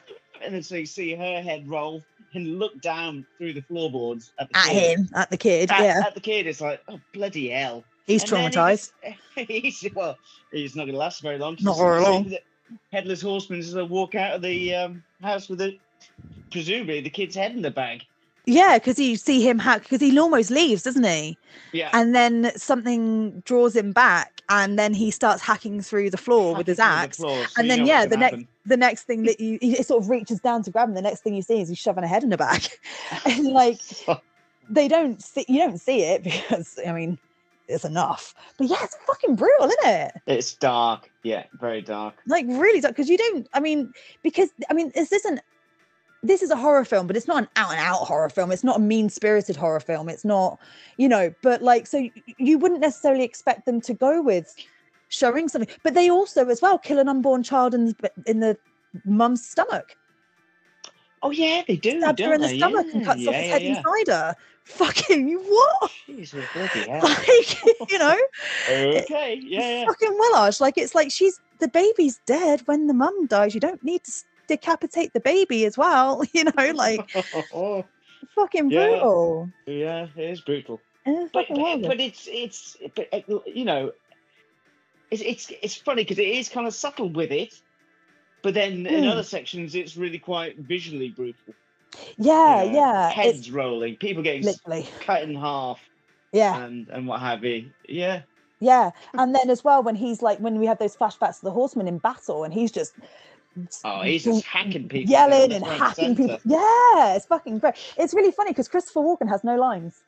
[0.42, 2.02] and then so you see her head roll
[2.34, 5.70] and look down through the floorboards at, the at him, at the kid.
[5.70, 7.82] At, yeah, at the kid, it's like oh bloody hell.
[8.06, 8.92] he's And then he traumatized.
[9.02, 10.18] just- he's well,
[10.52, 11.56] he's not going to last very long.
[11.60, 12.28] Not very long.
[12.28, 12.40] the
[12.92, 15.78] Headless horseman is going to walk out of the um, house with it,
[16.50, 18.02] presumably the kid's head in the bag.
[18.46, 21.38] Yeah, because you see him hack because he almost leaves, doesn't he?
[21.72, 26.54] Yeah, And then something draws him back, and then he starts hacking through the floor
[26.54, 27.44] with his hacking through the axe.
[27.44, 28.48] floor, so and then yeah, the next happen.
[28.66, 30.94] the next thing that you he sort of reaches down to grab him.
[30.94, 32.78] The next thing you see is he's shoving a head in the back,
[33.24, 33.80] and like
[34.68, 37.18] they don't see you don't see it because I mean
[37.68, 38.34] it's enough.
[38.58, 40.12] But yeah, it's fucking brutal, isn't it?
[40.26, 41.10] It's dark.
[41.22, 42.14] Yeah, very dark.
[42.26, 43.48] Like really, dark because you don't.
[43.54, 43.92] I mean,
[44.22, 45.40] because I mean, is this isn't.
[46.24, 48.50] This is a horror film, but it's not an out and out horror film.
[48.50, 50.08] It's not a mean spirited horror film.
[50.08, 50.58] It's not,
[50.96, 51.32] you know.
[51.42, 54.52] But like, so you wouldn't necessarily expect them to go with
[55.08, 55.68] showing something.
[55.82, 58.56] But they also, as well, kill an unborn child in the, in the
[59.04, 59.96] mum's stomach.
[61.22, 62.00] Oh yeah, they do.
[62.00, 62.58] Stabs her in the they?
[62.58, 63.76] stomach and Yeah, cuts off his yeah, head yeah.
[63.78, 64.34] inside her.
[64.64, 65.90] Fucking what?
[66.06, 67.00] Jesus, bloody hell.
[67.02, 68.18] Like you know,
[68.70, 69.84] okay, yeah, yeah.
[69.86, 70.60] fucking Willash.
[70.60, 73.54] Like it's like she's the baby's dead when the mum dies.
[73.54, 74.12] You don't need to
[74.48, 76.22] decapitate the baby as well.
[76.34, 77.00] You know, like
[78.34, 78.88] fucking Yeah.
[79.00, 79.50] brutal.
[79.66, 80.82] yeah, it is brutal.
[81.32, 83.92] But, but, but it's it's but, uh, you know,
[85.10, 87.54] it's it's it's funny because it is kind of subtle with it,
[88.42, 89.08] but then in Hmm.
[89.08, 91.54] other sections it's really quite visually brutal.
[92.16, 93.10] yeah, you know, yeah.
[93.10, 94.88] heads It's rolling, people getting literally.
[95.00, 95.80] cut in half,
[96.32, 96.56] Yeah.
[96.66, 97.70] and and what have you.
[97.88, 98.22] Yeah,
[98.60, 101.50] Yeah, and then as well when he's like when we have those flashbacks to the
[101.52, 102.94] horseman in battle, and he's just
[103.84, 106.38] oh, he's just hacking people, yelling and right, hacking people.
[106.44, 107.74] Yeah, it's fucking great.
[107.96, 110.02] It's really funny because Christopher Walken has no lines.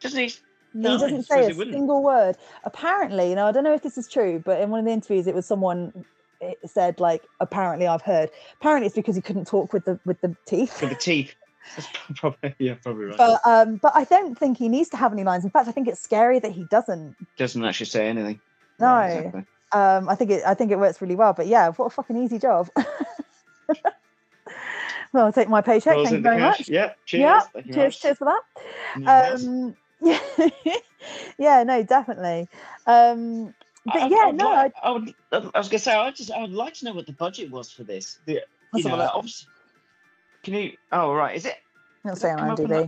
[0.00, 0.34] Doesn't he?
[0.74, 2.36] he doesn't say a single word.
[2.64, 5.26] Apparently, now I don't know if this is true, but in one of the interviews,
[5.26, 6.04] it was someone
[6.40, 8.30] it said like, apparently I've heard.
[8.60, 10.80] Apparently, it's because he couldn't talk with the with the teeth.
[10.80, 11.34] with the teeth.
[11.76, 13.18] That's probably yeah, probably right.
[13.18, 15.44] But um, but I don't think he needs to have any lines.
[15.44, 17.16] In fact, I think it's scary that he doesn't.
[17.36, 18.40] Doesn't actually say anything.
[18.78, 19.44] No, Yeah, exactly.
[19.72, 21.32] Um, I think it I think it works really well.
[21.32, 22.68] But yeah, what a fucking easy job.
[25.12, 25.94] well, I'll take my paycheck.
[25.94, 26.60] Rolls Thank you very cash.
[26.60, 26.68] much.
[26.68, 27.20] Yeah, cheers.
[27.20, 28.00] Yeah, Thank you very cheers, much.
[28.02, 28.40] cheers for
[29.04, 29.42] that.
[29.42, 30.18] Um, yeah,
[31.38, 32.48] yeah, no, definitely.
[32.86, 33.54] Um,
[33.84, 35.14] but I- yeah, I'd no, like- I, I would.
[35.32, 37.70] I was gonna say, I just, I would like to know what the budget was
[37.70, 38.18] for this.
[38.26, 38.40] The, you
[38.72, 39.48] Let's have a know, obviously,
[40.42, 40.76] can you?
[40.92, 41.34] Oh, right.
[41.36, 41.56] Is it?
[42.04, 42.86] I'll say on come up on IMDb.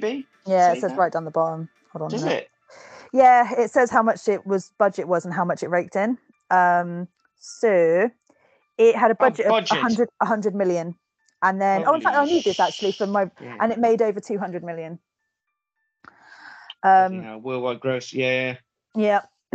[0.00, 0.24] IMDb.
[0.46, 0.98] Yeah, say it says that?
[0.98, 1.68] right down the bottom.
[1.92, 2.10] Hold on.
[2.10, 2.48] Does it?
[3.12, 6.18] Yeah, it says how much it was budget was and how much it raked in.
[6.50, 7.08] Um,
[7.38, 8.10] so
[8.78, 9.72] it had a budget, budget.
[9.72, 10.94] of 100, 100 million.
[11.42, 13.56] And then, oh, in fact, I need this actually for my, Yeah.
[13.60, 14.98] and it made over 200 million.
[16.82, 18.12] Um, hell, worldwide gross.
[18.12, 18.56] Yeah.
[18.94, 19.22] yeah.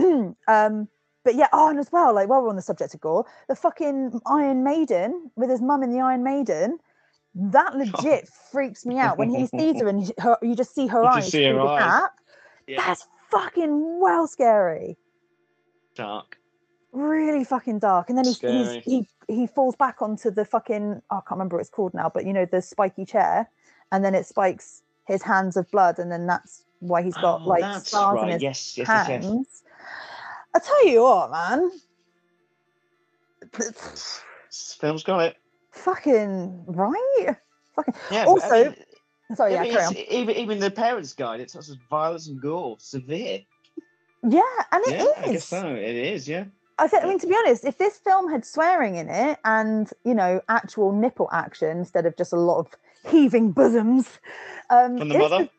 [0.48, 0.88] um,
[1.24, 3.56] but yeah, oh, and as well, like while we're on the subject of gore, the
[3.56, 6.80] fucking Iron Maiden with his mum in the Iron Maiden,
[7.36, 11.02] that legit freaks me out when he sees her and her, you just see her
[11.02, 11.80] You eyes just see her eyes.
[11.80, 12.12] gap.
[12.68, 12.88] Yeah.
[12.88, 14.98] That's fucking well scary.
[15.96, 16.38] Dark.
[16.94, 21.16] really fucking dark and then he's, he's he he falls back onto the fucking oh,
[21.18, 23.50] i can't remember what it's called now but you know the spiky chair
[23.92, 27.48] and then it spikes his hands of blood and then that's why he's got Oh,
[27.48, 29.64] like that's scars in his Yes, yes, hands yes.
[30.56, 31.70] i tell you what man
[33.58, 34.22] This
[34.80, 35.38] film's got it.
[35.72, 37.36] fucking right
[37.76, 38.26] fucking Yeah.
[38.26, 38.76] but I also mean,
[39.36, 39.92] sorry yeah mean, carry on.
[39.96, 43.40] it's- even even the parents' guide, it talks of violence and gore, severe.
[44.24, 44.42] yeah
[44.72, 45.14] and it yeah, is.
[45.18, 45.68] I guess so.
[45.68, 46.28] It is.
[46.28, 46.46] Yeah.
[46.80, 49.90] I, th- I mean, to be honest, if this film had swearing in it and
[50.04, 52.68] you know actual nipple action instead of just a lot of
[53.12, 54.08] heaving bosoms,
[54.70, 55.50] um, From the mother.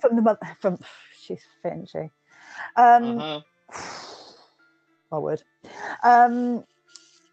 [0.00, 0.78] from the mother, from
[1.20, 1.98] she's fit, isn't she?
[2.76, 3.40] Um, Uh-huh.
[5.12, 5.42] I would.
[6.02, 6.64] Um,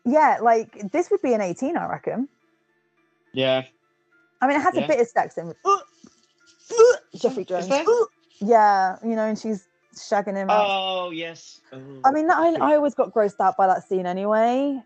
[0.05, 2.27] yeah, like this would be an eighteen, I reckon.
[3.33, 3.63] Yeah.
[4.41, 4.85] I mean, it has Yeah.
[4.85, 5.53] a bit of sex in.
[7.15, 7.69] Jeffrey Jones.
[8.41, 10.67] Yeah, you know, and she's shagging him out.
[10.69, 11.61] Oh yes.
[11.71, 14.81] Oh, I mean, I, I always got grossed out by that scene anyway.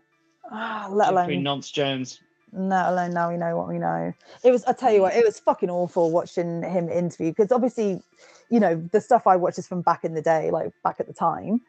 [0.50, 2.20] Ah, let Jeffrey alone Nonce Jones.
[2.52, 4.12] let alone now we know what we know.
[4.44, 8.02] It was I tell you what, it was fucking awful watching him interview because obviously,
[8.50, 11.06] you know, the stuff I watch is from back in the day, like back at
[11.06, 11.60] the time.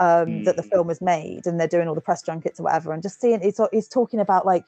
[0.00, 0.70] Um, that the Mm.
[0.70, 3.40] film was made and they're doing all the press junkets or whatever, and just seeing
[3.40, 4.64] he's, he's talking about like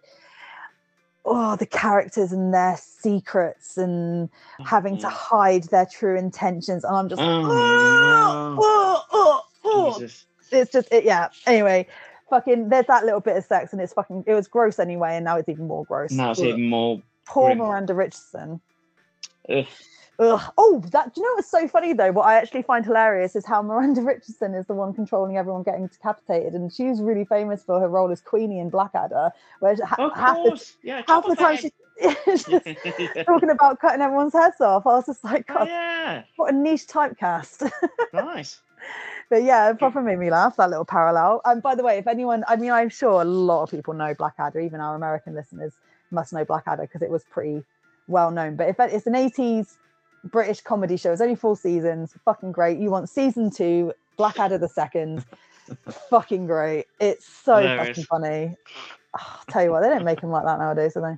[1.25, 4.29] oh the characters and their secrets and
[4.65, 5.11] having to Mhm.
[5.11, 8.59] hide their true intentions, and I'm just Oh, "Oh, no.
[8.63, 10.27] oh, oh, oh." Jesus.
[10.51, 11.29] it's just it, yeah.
[11.47, 11.87] Anyway,
[12.29, 15.25] fucking there's that little bit of sex and it's fucking it was gross anyway, and
[15.25, 16.13] now it's even more gross.
[16.13, 16.47] Now it's Ugh.
[16.47, 17.03] even more.
[17.27, 17.59] Poor grim.
[17.59, 18.61] Miranda Richardson.
[19.49, 19.67] Ugh.
[20.21, 20.53] Ugh.
[20.59, 22.13] Oh, that do you know what's so funny though?
[22.13, 25.87] What I actually find hilarious is how Miranda Richardson is the one controlling everyone getting
[25.87, 29.31] decapitated, and she's really famous for her role as Queenie in Blackadder,
[29.61, 30.73] where ha- Of half the.
[30.83, 31.03] Yeah.
[31.09, 31.73] half the time she's
[32.35, 32.47] just
[33.27, 34.87] talking about cutting everyone's heads off.
[34.87, 36.23] I was just like, Oh, yeah.
[36.37, 37.71] what a niche typecast.
[38.13, 38.61] Nice.
[39.31, 41.41] But yeah, it proper made me laugh, that little parallel.
[41.45, 44.15] And by the way, if anyone, I mean, I'm sure a lot of people know
[44.15, 45.73] Blackadder, even our American listeners
[46.11, 47.63] must know Blackadder because it was pretty
[48.09, 48.57] well known.
[48.57, 49.77] But if it's an 80s
[50.25, 52.79] British comedy show, it's only four seasons, fucking great.
[52.79, 55.25] You want season two, Blackadder the second,
[56.11, 56.87] fucking great.
[57.01, 57.89] It's so Hilarious.
[57.89, 58.57] fucking funny.
[59.19, 61.17] Oh, I'll tell you what, they don't make them like that nowadays, do they?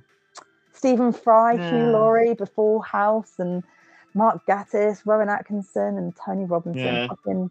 [0.73, 3.63] Stephen Fry, Hugh Laurie before House, and
[4.13, 6.83] Mark Gatiss, Rowan Atkinson, and Tony Robinson.
[6.83, 7.07] Yeah.
[7.07, 7.49] Fucking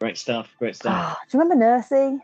[0.00, 0.54] Great stuff.
[0.58, 0.92] Great stuff.
[0.94, 2.20] Ah, do you remember Nursey?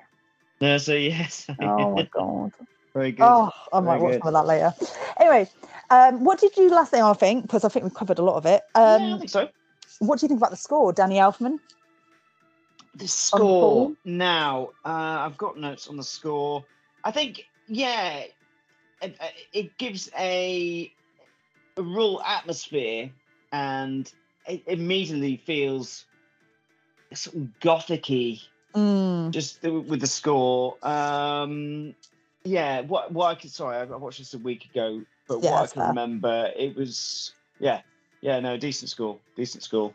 [0.81, 1.47] So yes.
[1.61, 2.53] Oh my god.
[2.93, 3.25] Very good.
[3.25, 4.23] Oh, I might Very watch good.
[4.23, 4.75] some of that later.
[5.19, 5.49] Anyway,
[5.91, 8.37] um, what did you last thing I think because I think we've covered a lot
[8.37, 8.63] of it.
[8.77, 9.49] yeah, I Um, think so.
[9.99, 11.59] what do you think about the score, Danny Elfman?
[12.95, 14.71] The score now.
[14.85, 14.89] Uh,
[15.27, 16.65] I've got notes on the score.
[17.05, 18.25] I think, yeah,
[19.01, 19.19] it,
[19.53, 20.93] it gives a,
[21.77, 23.11] a real atmosphere,
[23.53, 24.13] and
[24.47, 26.05] it immediately feels
[27.15, 28.43] sort of gothicy
[28.75, 30.77] Mm, just with the score.
[30.87, 31.95] Um,
[32.45, 35.83] yeah, what can sorry, I watched this a week ago, but Yeah, what I can
[35.83, 35.89] fair.
[35.89, 37.83] remember, it was yeah,
[38.21, 39.95] yeah, no, decent score, decent score.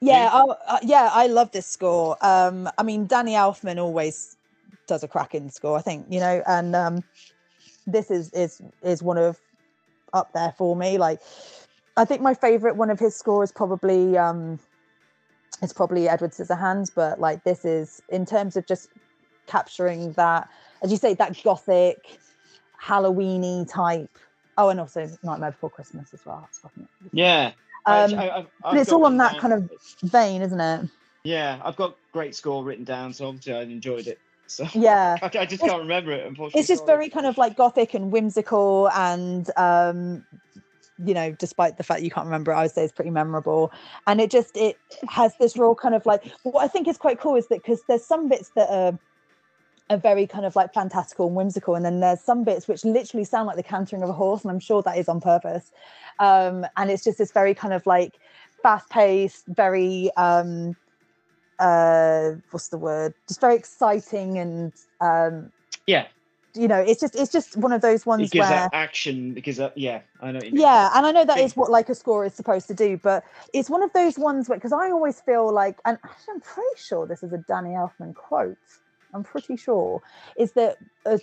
[0.00, 2.18] Yeah, I, yeah, I love this score.
[2.20, 4.36] Um, I mean, Danny Elfman always
[4.86, 7.02] does a cracking score, I think, you know, and um,
[7.86, 9.40] this is is is one of
[10.12, 10.98] up there for me.
[10.98, 11.20] Like,
[11.96, 14.58] I think my favorite one of his score is probably um,
[15.62, 18.90] it's probably Edward Scissorhands, but like this is in terms of just
[19.46, 20.50] capturing that,
[20.82, 22.18] as you say, that gothic,
[22.82, 24.18] Halloweeny type.
[24.58, 26.48] Oh, and also Nightmare Before Christmas as well.
[27.12, 27.52] Yeah,
[27.84, 29.70] I- um, I- I've- but it's all on that down- kind of
[30.02, 30.88] vein, isn't it?
[31.24, 34.18] Yeah, I've got great score written down, so obviously I enjoyed it.
[34.46, 35.16] So Yeah.
[35.22, 36.24] I, I just It's- can't remember it.
[36.26, 36.96] Unfortunately, it's just sorry.
[36.98, 40.24] very kind of like gothic and whimsical and um
[41.04, 43.70] you know despite the fact you can't remember it i would say it's pretty memorable
[44.06, 44.78] and it just it
[45.10, 47.82] has this real kind of like what i think is quite cool is that because
[47.86, 48.98] there's some bits that are
[49.88, 53.24] are very kind of like fantastical and whimsical and then there's some bits which literally
[53.24, 55.72] sound like the cantering of a horse and i'm sure that is on purpose
[56.18, 58.18] um and it's just this very kind of like
[58.62, 60.74] fast paced very um
[61.58, 65.50] uh what's the word just very exciting and um
[65.86, 66.06] yeah.
[66.54, 69.32] you know it's just it's just one of those It ones gives where that action
[69.32, 70.38] because uh, yeah, I know.
[70.38, 70.62] What you mean.
[70.62, 73.24] yeah and i know that is what like a score is supposed to do but
[73.54, 76.76] it's one of those ones where because i always feel like and actually i'm pretty
[76.76, 78.58] sure this is a danny elfman quote
[79.16, 80.00] i'm pretty sure
[80.36, 80.76] is that
[81.06, 81.18] a,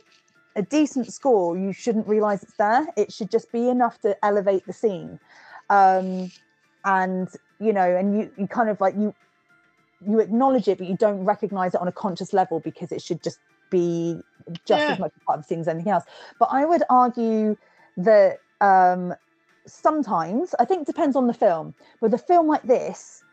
[0.56, 2.86] a decent score you shouldn't realize it's there.
[2.96, 5.20] It should just be enough to elevate the scene.
[5.70, 6.32] Um
[6.86, 7.30] and
[7.60, 9.16] you know and you you kind of like you
[10.06, 13.24] you acknowledge it but you don't recognize it on a conscious level because it should
[13.24, 13.40] just
[13.70, 14.22] be
[14.66, 14.94] just Yeah.
[14.94, 16.04] as much a part of the scene as anything else.
[16.40, 17.58] But i would argue
[17.98, 19.14] that um
[19.66, 23.24] sometimes i think it depends on the film with a film like this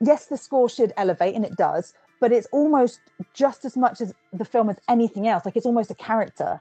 [0.00, 3.00] yes the score should elevate and it does but it's almost
[3.34, 6.58] just as much as the film as anything else like it's almost a character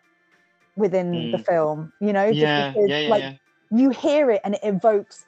[0.76, 1.46] within the Mm.
[1.46, 3.34] film you know just Yeah, because, yeah, yeah, like yeah.
[3.72, 5.26] you hear it and it evokes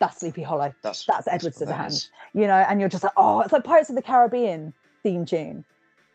[0.00, 3.40] that's sleepy hollow That's that's Edward what that you know, and you're just like, oh,
[3.40, 5.64] it's like Pirates of the Caribbean theme tune,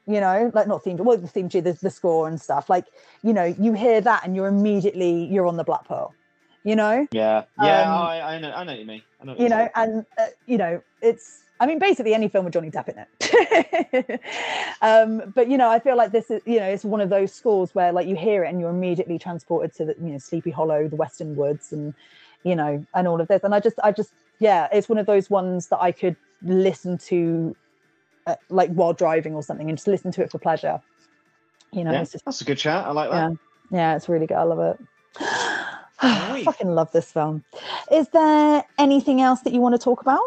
[0.06, 2.70] you know, like not theme, well, the theme tune, the, the score and stuff.
[2.70, 2.86] Like,
[3.24, 6.14] you know, you hear that and you're immediately you're on the Black Pearl,
[6.64, 9.02] you know, Yeah, yeah, Um, I, I know, I know what you mean.
[9.20, 11.44] I know you know, and uh, you know, it's.
[11.62, 14.22] I mean, basically any film with Johnny Depp in it.
[14.82, 17.32] um, but you know, I feel like this is, you know, it's one of those
[17.32, 20.50] scores where like you hear it and you're immediately transported to the, you know, Sleepy
[20.50, 21.94] Hollow, the Western Woods, and
[22.44, 23.44] you know, and all of this.
[23.44, 26.98] And I just, I just, yeah, it's one of those ones that I could listen
[26.98, 27.56] to,
[28.26, 30.82] uh, like while driving or something, and just listen to it for pleasure.
[31.72, 32.88] You know, yeah, it's just, that's a good chat.
[32.88, 33.38] I like that.
[33.70, 34.38] yeah, it's really good.
[34.38, 34.80] I love it.
[36.02, 37.44] I fucking love this film.
[37.92, 40.22] Is there anything else that you want to talk about?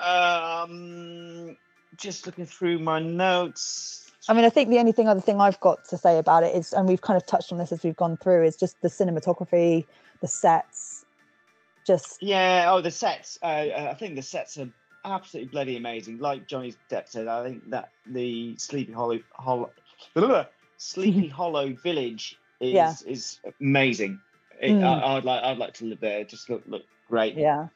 [0.00, 1.56] Um,
[1.96, 4.10] just looking through my notes.
[4.28, 6.54] I mean, I think the only thing other thing I've got to say about it
[6.54, 8.88] is, and we've kind of touched on this as we've gone through, is just the
[8.88, 9.86] cinematography,
[10.20, 11.04] the sets,
[11.86, 12.66] just Yeah.
[12.68, 13.38] Oh, the sets.
[13.42, 14.68] Uh, uh, I think the sets are
[15.04, 16.18] absolutely bloody amazing.
[16.18, 19.72] Like Johnny Depp said, I think that the Sleepy Hollow, Hollow
[20.76, 22.94] Sleepy Hollow Village is Yeah.
[23.06, 24.20] is amazing.
[24.60, 24.84] It, Mm.
[24.84, 26.20] I, I'd like I'd like to live there.
[26.20, 27.36] It Just look look great.
[27.36, 27.68] yeah,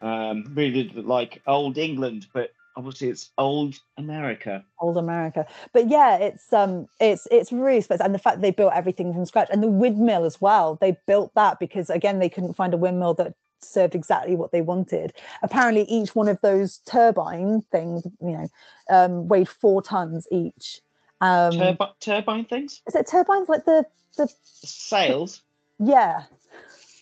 [0.00, 4.64] Um, really did like old England, but obviously it's old America.
[4.80, 5.46] old America.
[5.72, 9.26] But yeah, it's um, it's it's really special, and the fact they built everything from
[9.26, 10.76] scratch, and the windmill as well.
[10.80, 14.60] They built that because again, they couldn't find a windmill that served exactly what they
[14.60, 15.12] wanted.
[15.42, 18.48] Apparently, each one of those turbine things, you know,
[18.90, 20.80] um, weighed four tons each.
[21.20, 23.84] Um, Turbi- turbine things, is it turbines like the
[24.16, 25.42] the sails,
[25.80, 26.24] yeah?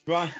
[0.06, 0.32] Right?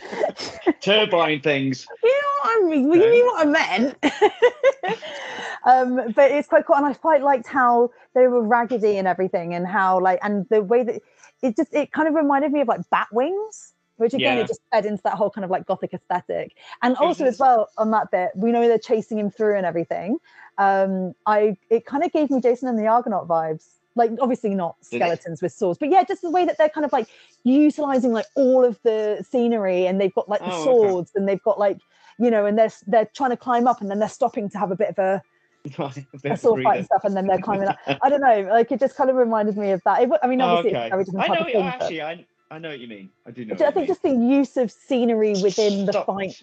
[0.80, 1.86] turbine things.
[2.02, 2.88] You know what I mean?
[2.88, 3.96] Well, you mean what I meant.
[5.64, 9.54] um, but it's quite cool, and I quite liked how they were raggedy and everything,
[9.54, 11.02] and how like, and the way that
[11.42, 14.44] it just it kind of reminded me of like bat wings, which again Yeah.
[14.44, 16.56] it just fed into that whole kind of like gothic aesthetic.
[16.82, 20.18] And also as well on that bit, we know they're chasing him through and everything.
[20.58, 23.79] Um, I it kind of gave me Jason and the Argonaut vibes.
[23.96, 26.92] Like obviously not skeletons with swords, but yeah, just the way that they're kind of
[26.92, 27.08] like
[27.44, 30.62] utilizing like all of the scenery, and they've got like the Oh, okay.
[30.64, 31.78] swords, and they've got like
[32.18, 34.70] you know, and they're they're trying to climb up, and then they're stopping to have
[34.70, 35.22] a bit of a,
[35.78, 37.78] a a sword fight and stuff, and then they're climbing up.
[38.02, 40.02] I don't know, like it just kind of reminded me of that.
[40.02, 41.00] It, I mean, Oh, obviously, okay.
[41.00, 41.46] it's a very I know.
[41.46, 43.10] it- thing, Actually, I I know what you mean.
[43.26, 43.54] I do know.
[43.54, 46.36] I what think you just the use of scenery within the fight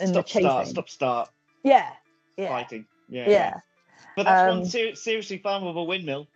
[0.00, 0.22] and mean.
[0.22, 0.72] the stop start chasing.
[0.74, 1.30] stop start
[1.64, 1.90] Yeah,
[2.36, 2.86] yeah, fighting.
[3.08, 3.54] Yeah, yeah.
[4.16, 6.28] But that's Um, one ser- seriously flammable windmill.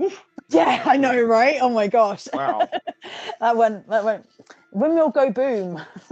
[0.52, 1.58] Yeah, I know, right?
[1.60, 2.68] Oh my gosh, Wow.
[3.40, 4.28] that went that went.
[4.72, 5.76] Windmill go boom.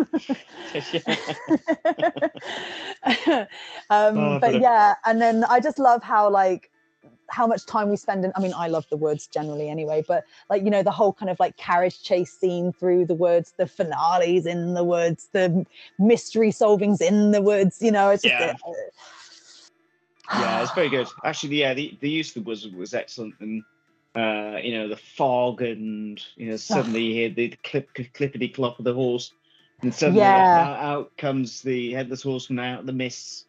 [3.90, 6.70] um, Oh, but yeah, and then I just love how like
[7.30, 10.24] how much time we spend in i mean i love the woods generally anyway but
[10.48, 13.66] like you know the whole kind of like carriage chase scene through the woods the
[13.66, 15.66] finales in the woods the
[15.98, 18.54] mystery solvings in the woods you know it's just Yeah.
[20.34, 21.08] yeah, it's very good.
[21.24, 23.62] Actually, yeah, the, the use of the wizard was excellent, and
[24.18, 28.78] uh, you know the fog, and you know suddenly you hear the clip clippity clop
[28.78, 29.32] of the horse,
[29.82, 30.66] and suddenly Yeah.
[30.66, 33.44] out, out comes the headless horseman out of the mists.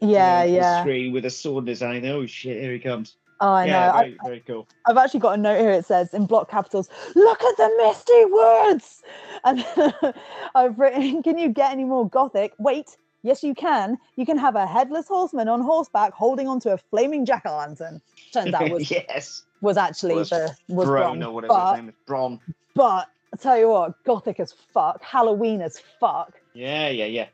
[0.00, 2.06] you yeah know, the yeah Screen with a sword in his hand.
[2.06, 2.60] Oh shit!
[2.62, 3.16] Here he comes.
[3.40, 4.66] oh i yeah, know I, very, very cool.
[4.86, 5.70] I've actually got a note here.
[5.70, 9.02] It says in block capitals, "Look at the misty woods."
[9.46, 9.66] And
[10.54, 13.98] I've written, "Can you get any more gothic?" Wait, yes, you can.
[14.16, 18.00] You can have a headless horseman on horseback holding onto a flaming jack o' lantern.
[18.32, 21.88] Turns out was yes, was actually Was the was Brom or whatever but, his name
[21.88, 21.94] is.
[22.06, 22.40] Brom.
[22.74, 26.34] but I tell you what, gothic as fuck, Halloween as fuck.
[26.52, 27.26] Yeah, yeah, yeah.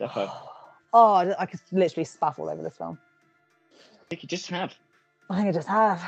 [0.00, 0.30] Defo.
[0.94, 2.98] Oh, I could literally spaff all over this film.
[3.74, 4.74] I think you just have.
[5.28, 6.02] I think I just have.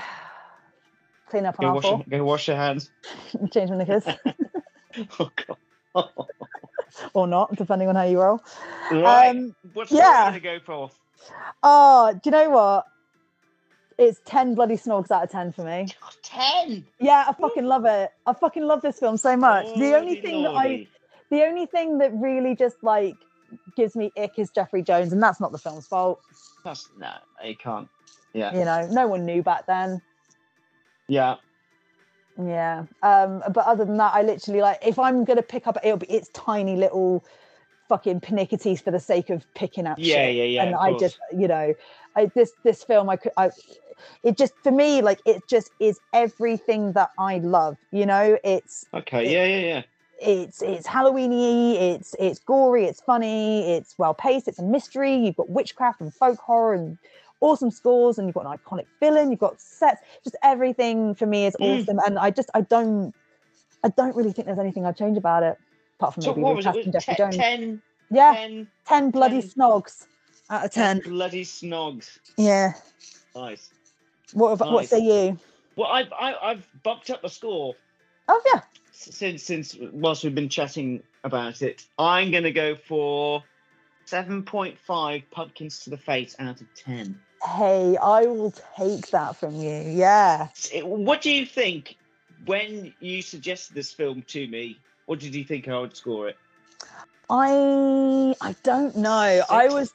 [1.28, 2.90] Clean up on Go wash, your, go wash your hands.
[3.52, 4.04] change my knickers,
[5.20, 5.30] Oh
[5.94, 6.08] god.
[7.12, 8.40] or not, depending on how you roll.
[8.90, 9.28] right.
[9.28, 10.30] Um, What's yeah.
[10.30, 10.90] going to go for?
[11.62, 12.86] Oh, do you know what?
[14.00, 15.86] It's 10 bloody snogs out of 10 for me.
[16.22, 16.86] 10?
[16.98, 18.10] Yeah, I fucking love it.
[18.26, 19.66] I fucking love this film so much.
[19.78, 20.88] the only thing that I
[21.30, 23.14] the only thing that really just like
[23.76, 26.20] gives me ick is Jeffrey Jones, and that's not the film's fault.
[26.64, 27.12] That's no,
[27.44, 27.88] you can't.
[28.32, 28.54] Yeah.
[28.56, 30.00] You know, no one knew back then.
[31.08, 31.36] Yeah.
[32.42, 32.84] Yeah.
[33.02, 36.06] Um, but other than that, I literally like if I'm gonna pick up it'll be
[36.10, 37.22] it's tiny little
[37.88, 40.36] fucking pernickety for the sake of picking up Yeah, shit.
[40.36, 41.00] yeah, yeah, And I course.
[41.02, 41.74] just you know,
[42.16, 43.50] I this this film I could I
[44.22, 47.76] it just for me like it just is everything that I love.
[47.92, 49.32] You know, it's Okay.
[49.32, 49.82] Yeah, yeah, yeah.
[50.20, 55.14] it's it's Halloweeny, it's it's gory, it's funny, it's well paced, it's a mystery.
[55.14, 56.98] You've got witchcraft and folk horror and
[57.40, 61.46] awesome scores, and you've got an iconic villain, you've got sets, just everything for me
[61.46, 61.80] is Mm.
[61.82, 61.98] awesome.
[62.04, 63.14] And I just I don't
[63.82, 65.56] I don't really think there's anything I'd change about it,
[65.98, 66.92] apart from So maybe what was it?
[66.92, 67.36] Jeffrey it Jones.
[67.36, 69.50] 10, yeah, 10, 10 bloody 10.
[69.50, 70.04] snogs
[70.50, 71.00] out of 10.
[71.00, 72.18] bloody snogs.
[72.36, 72.74] Yeah.
[73.34, 73.70] Nice.
[74.32, 75.38] What have, what say you?
[75.76, 77.74] Well, I've I, I've bumped up the score
[78.28, 78.60] Oh yeah.
[78.92, 81.82] since since whilst we've been chatting about it.
[81.98, 83.44] I'm gonna go for
[84.06, 87.20] seven point five pumpkins to the face out of ten.
[87.42, 89.70] Hey, I will take that from you.
[89.70, 90.48] Yeah.
[90.82, 91.96] What do you think
[92.44, 94.82] when you suggested this film to me?
[95.06, 96.38] What did you think I would score it?
[97.30, 99.42] I I don't know.
[99.48, 99.92] I was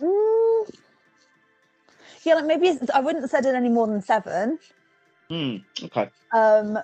[0.00, 0.45] Mm,
[2.26, 4.58] yeah, like maybe I wouldn't have said it any more than seven.
[5.28, 5.56] Hmm.
[5.82, 6.10] Okay.
[6.32, 6.78] Um,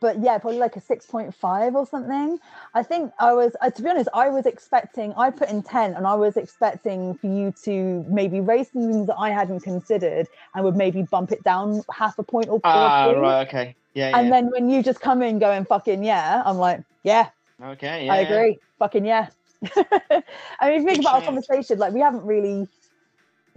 [0.00, 2.38] but yeah, probably like a six point five or something.
[2.74, 5.12] I think I was, uh, to be honest, I was expecting.
[5.16, 9.06] I put in ten, and I was expecting for you to maybe raise some things
[9.06, 13.12] that I hadn't considered, and would maybe bump it down half a point or, Ah,
[13.12, 13.20] two.
[13.20, 13.46] right.
[13.46, 13.76] Okay.
[13.94, 14.16] Yeah.
[14.16, 14.32] And yeah.
[14.32, 17.28] then when you just come in going fucking yeah, I'm like yeah,
[17.62, 18.06] okay.
[18.06, 18.58] Yeah, I agree.
[18.78, 19.28] Fucking yeah.
[19.76, 22.68] I mean, if you think about our conversation, like we haven't really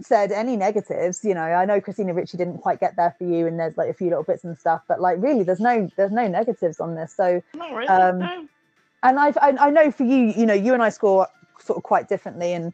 [0.04, 1.24] said any negatives.
[1.24, 3.90] You know, I know Christina Ricci didn't quite get there for you, and there's like
[3.90, 6.94] a few little bits and stuff, but like really, there's no there's no negatives on
[6.94, 7.14] this.
[7.14, 7.86] So, really.
[7.88, 8.48] Um, no.
[9.02, 11.26] and I've I, I know for you, you know, you and I score
[11.60, 12.72] sort of quite differently, and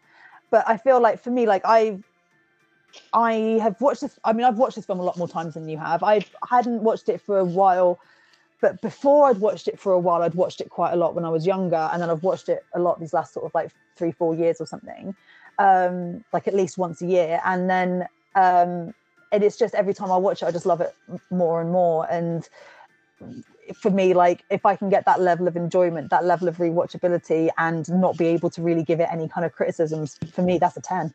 [0.50, 1.98] but I feel like for me, like I.
[3.12, 4.18] I have watched this.
[4.24, 6.02] I mean, I've watched this film a lot more times than you have.
[6.02, 8.00] I hadn't watched it for a while,
[8.60, 11.24] but before I'd watched it for a while, I'd watched it quite a lot when
[11.24, 13.70] I was younger, and then I've watched it a lot these last sort of like
[13.96, 15.14] three, four years or something,
[15.58, 17.40] um, like at least once a year.
[17.44, 18.94] And then, um,
[19.32, 20.94] and it's just every time I watch it, I just love it
[21.30, 22.06] more and more.
[22.10, 22.48] And
[23.74, 27.50] for me, like if I can get that level of enjoyment, that level of rewatchability,
[27.58, 30.76] and not be able to really give it any kind of criticisms, for me, that's
[30.76, 31.12] a ten.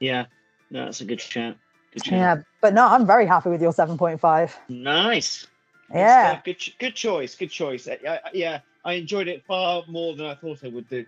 [0.00, 0.26] Yeah.
[0.70, 1.56] No, that's a good shout.
[1.92, 2.14] Good shout.
[2.14, 4.58] Yeah, but no, I'm very happy with your seven point five.
[4.68, 5.46] Nice.
[5.92, 6.32] Yeah.
[6.32, 6.44] stuff.
[6.44, 7.34] Good, good choice.
[7.36, 7.86] Good choice.
[7.86, 11.04] Uh, yeah, I enjoyed it far more than I thought I would do.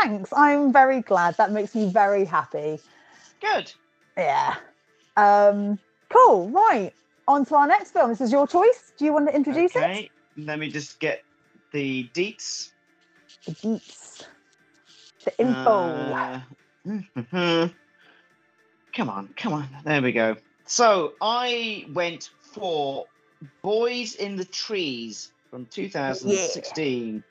[0.00, 0.32] Thanks.
[0.34, 1.36] I'm very glad.
[1.36, 2.80] That makes me very happy.
[3.40, 3.72] Good.
[4.16, 4.56] Yeah.
[5.16, 5.78] Um,
[6.08, 6.48] cool.
[6.50, 6.92] Right.
[7.28, 8.10] On to our next film.
[8.10, 8.92] This is your choice.
[8.96, 9.82] Do you want to introduce it?
[9.82, 10.10] okay.
[10.36, 11.22] Let me just get
[11.72, 12.70] the deets.
[13.44, 14.24] The deets.
[15.24, 15.70] The info.
[15.70, 16.40] Uh,
[18.94, 19.68] come on, come on.
[19.84, 20.36] There we go.
[20.64, 23.06] So I went for
[23.62, 27.22] Boys in the Trees from 2016,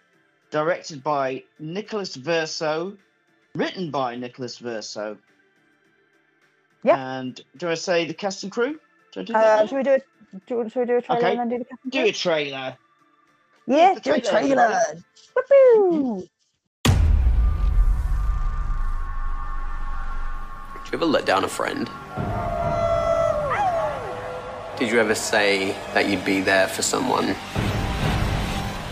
[0.52, 2.96] directed by Nicholas Verso,
[3.56, 5.18] written by Nicholas Verso.
[6.84, 7.20] Yeah.
[7.20, 8.80] And do I say the cast and crew?
[9.14, 10.06] Do I do uh, should we do it?
[10.48, 11.32] Should we do a trailer Okay.
[11.32, 12.78] and then do the cast and do a trailer.
[13.68, 14.56] Yeah, the do a trailer.
[14.56, 14.80] trailer.
[15.38, 16.28] Woohoo!
[20.74, 21.90] Do you ever let down a friend?
[24.78, 27.36] Did you ever say that you'd be there for someone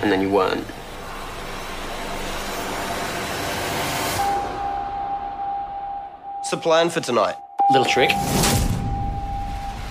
[0.01, 0.65] and then you weren't?
[6.49, 7.35] What's the plan for tonight?
[7.69, 8.09] Little trick.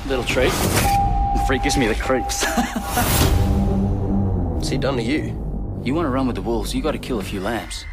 [0.06, 0.50] Little treat.
[0.50, 2.44] The freak gives me the creeps.
[4.56, 5.80] What's he done to you?
[5.84, 7.84] You want to run with the wolves, you got to kill a few lambs.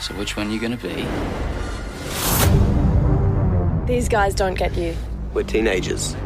[0.00, 1.06] So which one you going to be?
[3.86, 4.96] These guys don't get you.
[5.32, 6.16] We're teenagers.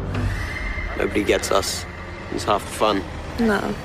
[0.97, 1.85] Nobody gets us.
[2.31, 3.03] It's half the fun.
[3.39, 3.75] No.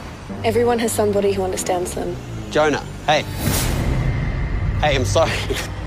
[0.43, 2.16] Everyone has somebody who understands them.
[2.51, 3.24] Jonah, hey.
[4.81, 5.36] Hey, I'm sorry.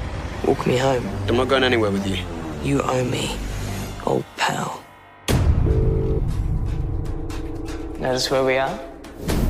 [0.46, 1.08] Walk me home.
[1.28, 2.18] I'm not going anywhere with you.
[2.64, 3.36] You owe me,
[4.06, 4.84] old pal.
[8.00, 8.80] Notice where we are?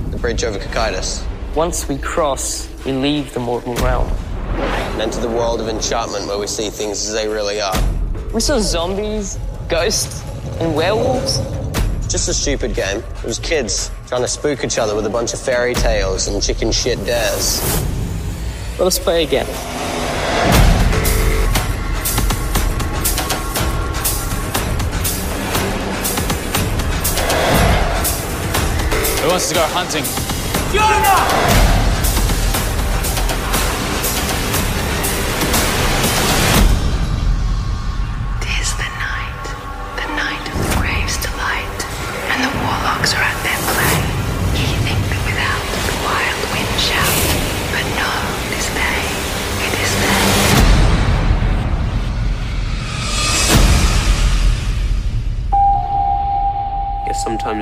[0.09, 1.25] The bridge over Cocytus.
[1.55, 4.09] Once we cross, we leave the mortal realm.
[4.09, 7.75] And enter the world of enchantment where we see things as they really are.
[8.33, 9.39] We saw zombies,
[9.69, 10.21] ghosts,
[10.59, 11.37] and werewolves.
[12.09, 12.97] Just a stupid game.
[12.97, 16.43] It was kids trying to spook each other with a bunch of fairy tales and
[16.43, 17.61] chicken shit dares.
[18.77, 19.47] Let us play again.
[29.21, 30.03] Who wants to go hunting?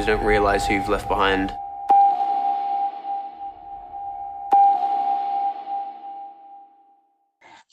[0.10, 1.52] Don't realize who you've left behind.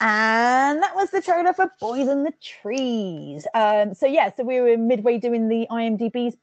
[0.00, 3.46] And that was the trailer for Boys in the Trees.
[3.54, 6.36] Um, so yeah, so we were midway doing the IMDb's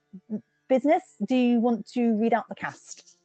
[0.68, 1.03] business.
[1.28, 3.15] Do you want to read out the cast?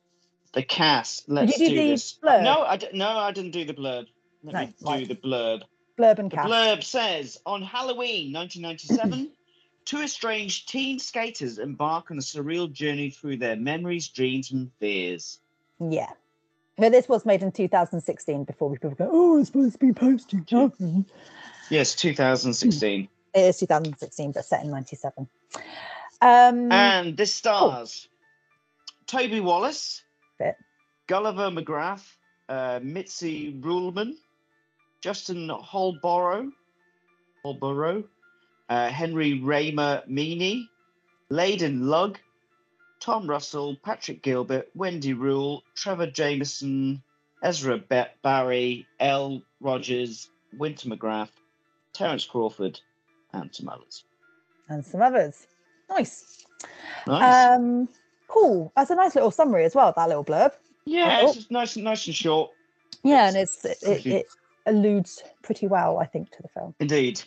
[0.52, 1.28] The cast.
[1.28, 2.18] Let's you do do the this.
[2.22, 2.42] blurb?
[2.42, 4.06] No, I d- no, I didn't do the blurb.
[4.44, 5.08] Let No, me do right.
[5.08, 5.62] the blurb.
[5.98, 6.48] Blurb and The cast.
[6.48, 9.30] blurb says on Halloween 1997,
[9.88, 15.40] two estranged teen skaters embark on a surreal journey through their memories, dreams, and fears.
[15.80, 16.10] Yeah.
[16.76, 20.28] But this was made in 2016 before people go, oh, it's supposed to be post
[20.28, 21.06] 2000.
[21.70, 23.08] Yes, 2016.
[23.34, 25.26] It is 2016, but set in 97.
[26.20, 28.08] Um, And this stars
[29.06, 30.02] Toby Wallace,
[30.38, 30.56] Bit.
[31.06, 32.06] Gulliver McGrath,
[32.50, 34.16] uh, Mitzi Ruhlmann,
[35.00, 36.50] Justin Holborough,
[37.42, 38.04] Holborough,
[38.68, 40.68] uh, Henry Raymer Meany,
[41.30, 42.18] Leighton Lugg,
[43.00, 47.02] Tom Russell, Patrick Gilbert, Wendy Rule, Trevor Jameson,
[47.42, 49.40] Ezra Ba- Barry, L.
[49.60, 51.30] Rogers, Winter McGrath,
[51.92, 52.80] Terence Crawford,
[53.32, 54.04] and some others.
[54.68, 55.46] and some others.
[55.90, 56.44] Nice.
[57.06, 57.46] Nice.
[57.56, 57.88] Um,
[58.26, 58.72] cool.
[58.76, 60.52] That's a nice little summary as well, that little blurb.
[60.84, 62.50] yeah, Oh, it's just nice, nice and short.
[63.04, 64.26] yeah, and it's it, it, it
[64.66, 66.74] alludes pretty well, I think, to the film.
[66.80, 67.22] Indeed.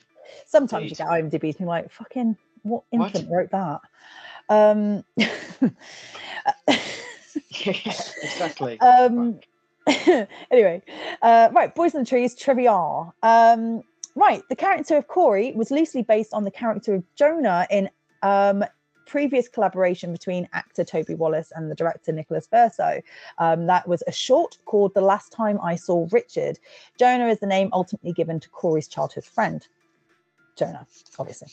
[0.45, 1.00] Sometimes Indeed.
[1.00, 3.16] you get IMDb's and you're like, fucking, what What?
[3.16, 3.82] infant wrote that?
[4.50, 5.03] Um,
[7.66, 8.80] exactly.
[8.82, 9.40] um,
[10.51, 10.82] anyway,
[11.22, 12.72] uh, right, Boys in the Trees trivia.
[13.24, 13.82] Um,
[14.16, 17.90] right, the character of Corey was loosely based on the character of Jonah in
[18.22, 18.64] um,
[19.08, 23.01] previous collaboration between actor Toby Wallace and the director Nicholas Verso.
[23.40, 26.60] Um, that was a short called The Last Time I Saw Richard.
[26.98, 29.68] Jonah is the name ultimately given to Corey's childhood friend.
[30.62, 30.86] Jonah,
[31.18, 31.48] obviously.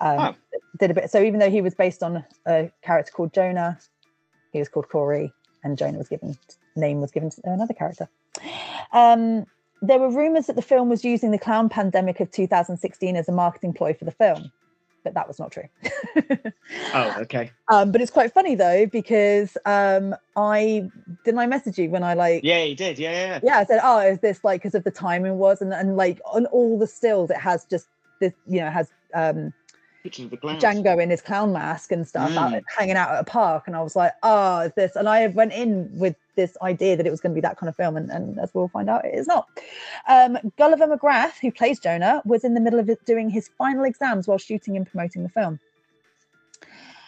[0.00, 0.34] Um,
[0.78, 1.10] Did a bit.
[1.10, 3.78] So even though he was based on a character called Jonah,
[4.50, 5.30] he was called Corey,
[5.62, 6.38] and Jonah was given
[6.74, 8.08] name was given to another character.
[8.92, 9.46] Um,
[9.82, 13.32] there were rumors that the film was using the clown pandemic of 2016 as a
[13.32, 14.50] marketing ploy for the film,
[15.04, 15.68] but that was not true.
[16.94, 17.52] Oh, okay.
[17.68, 20.90] Um, but it's quite funny though because um, I
[21.24, 22.98] didn't I message you when I like Yeah, you did.
[22.98, 23.40] Yeah, yeah.
[23.42, 26.20] yeah I said oh is this like because of the timing was and and like
[26.24, 27.86] on all the stills it has just
[28.20, 29.52] this you know has um
[30.02, 30.36] Pictures of the.
[30.36, 32.62] Django in his clown mask and stuff out, Mm.
[32.78, 33.64] hanging out at a park.
[33.66, 34.94] And I was like, oh, is this.
[34.94, 37.68] And I went in with this idea that it was going to be that kind
[37.68, 37.96] of film.
[37.96, 39.48] And, and as we'll find out, it is not.
[40.06, 44.28] Um, Gulliver McGrath, who plays Jonah, was in the middle of doing his final exams
[44.28, 45.58] while shooting and promoting the film.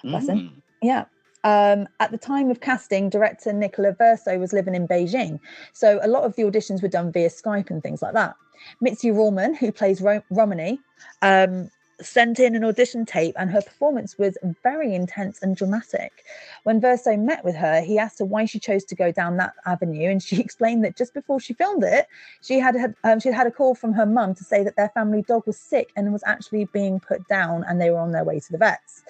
[0.02, 0.28] Bless Mm.
[0.28, 0.62] him.
[0.82, 1.04] Yeah.
[1.44, 5.40] Um, at the time of casting, director Nicola Verso was living in Beijing.
[5.72, 8.34] So a lot of the auditions were done via Skype and things like that.
[8.80, 10.80] Mitzi Ruhlmann, who plays Ro- Romany,
[11.22, 11.70] um,
[12.00, 16.24] sent in an audition tape, and her performance was very intense and dramatic.
[16.64, 19.54] When Verso met with her, he asked her why she chose to go down that
[19.66, 22.06] avenue, and she explained that just before she filmed it,
[22.42, 24.90] she had had um, she had a call from her mum to say that their
[24.90, 28.24] family dog was sick and was actually being put down, and they were on their
[28.24, 29.02] way to the vets.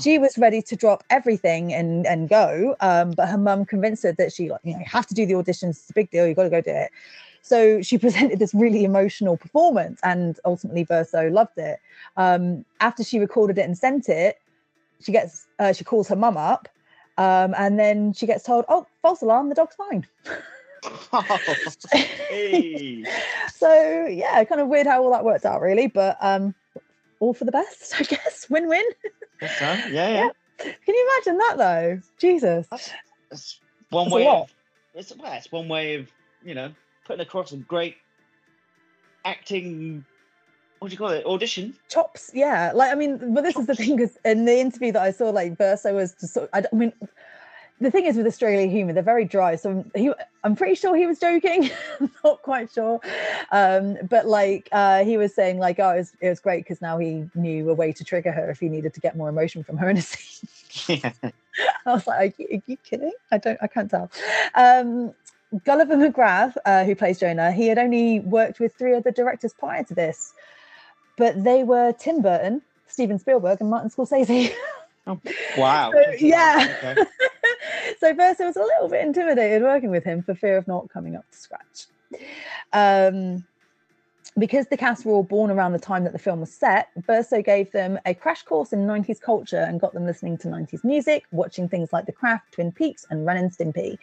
[0.00, 4.12] She was ready to drop everything and and go, um, but her mum convinced her
[4.12, 5.70] that she, like, you know, you have to do the auditions.
[5.70, 6.26] It's a big deal.
[6.26, 6.90] You got to go do it.
[7.44, 11.78] So she presented this really emotional performance, and ultimately Verso loved it.
[12.16, 14.38] Um, after she recorded it and sent it,
[15.00, 16.68] she gets uh, she calls her mum up,
[17.18, 20.06] um, and then she gets told, "Oh, false alarm, the dog's fine."
[22.28, 23.04] Hey.
[23.54, 26.54] so yeah, kind of weird how all that worked out, really, but um,
[27.20, 28.48] all for the best, I guess.
[28.50, 28.84] Win-win.
[29.40, 29.90] That's right.
[29.92, 30.28] Yeah, yeah.
[30.58, 32.00] Can you imagine that though?
[32.18, 32.68] Jesus.
[33.30, 34.42] It's one That's a way lot.
[34.42, 34.54] of
[34.94, 36.10] it's, well, it's one way of
[36.44, 36.72] you know
[37.04, 37.96] putting across a great
[39.24, 40.04] acting
[40.84, 41.74] what do you call it audition?
[41.88, 42.70] Chops yeah.
[42.74, 45.30] Like i mean but this is the thing because in the interview that i saw
[45.30, 46.92] like verso was just sort I, I mean
[47.80, 50.12] the thing is with australian humor they're very dry so he
[50.44, 51.70] i'm pretty sure he was joking.
[52.24, 53.00] Not quite sure.
[53.50, 56.82] Um but like uh he was saying like oh it was, it was great because
[56.82, 59.64] now he knew a way to trigger her if he needed to get more emotion
[59.64, 61.02] from her in a scene.
[61.86, 63.12] I was like, are you, are you kidding?
[63.30, 64.10] I don't, I can't tell.
[64.54, 65.14] Um,
[65.64, 69.84] Gulliver McGrath, uh, who plays Jonah, he had only worked with three other directors prior
[69.84, 70.32] to this,
[71.16, 74.52] but they were Tim Burton, Steven Spielberg, and Martin Scorsese.
[75.58, 76.76] wow So, yeah.
[76.82, 77.02] Okay.
[78.00, 81.14] so Verso was a little bit intimidated working with him for fear of not coming
[81.14, 81.86] up to scratch.
[82.72, 83.44] Um,
[84.38, 87.40] because the cast were all born around the time that the film was set, Verso
[87.40, 91.24] gave them a crash course in 90s culture and got them listening to 90s music,
[91.30, 93.96] watching things like The Craft, Twin Peaks, and Ren and Stimpy.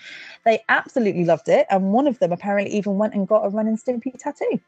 [0.45, 3.67] They absolutely loved it, and one of them apparently even went and got a Ren
[3.67, 4.59] and Stimpy tattoo.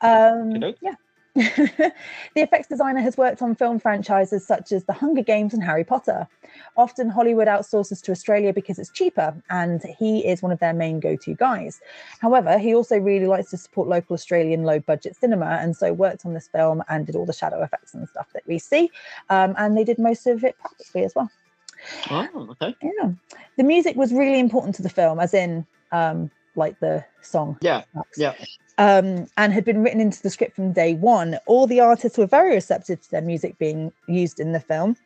[0.00, 0.94] Um, yeah.
[1.38, 1.92] the
[2.34, 6.26] effects designer has worked on film franchises such as The Hunger Games and Harry Potter.
[6.76, 10.98] Often Hollywood outsources to Australia because it's cheaper, and he is one of their main
[10.98, 11.80] go to guys.
[12.20, 16.26] However, he also really likes to support local Australian low budget cinema, and so worked
[16.26, 18.90] on this film and did all the shadow effects and stuff that we see.
[19.30, 21.30] Um, and they did most of it practically as well.
[22.10, 23.10] oh okay Yeah.
[23.56, 27.82] The music was really important to the film, as in um, like the song yeah
[28.16, 28.34] yeah
[28.78, 31.38] um, and had been written into the script from day one.
[31.46, 34.96] All the artists were very receptive to their music being used in the film,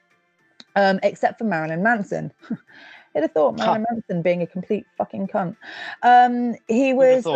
[0.77, 2.33] um, except for Marilyn Manson.
[2.49, 5.57] Who'd have thought Marilyn Manson being a complete fucking cunt?
[6.03, 7.27] Um, he was.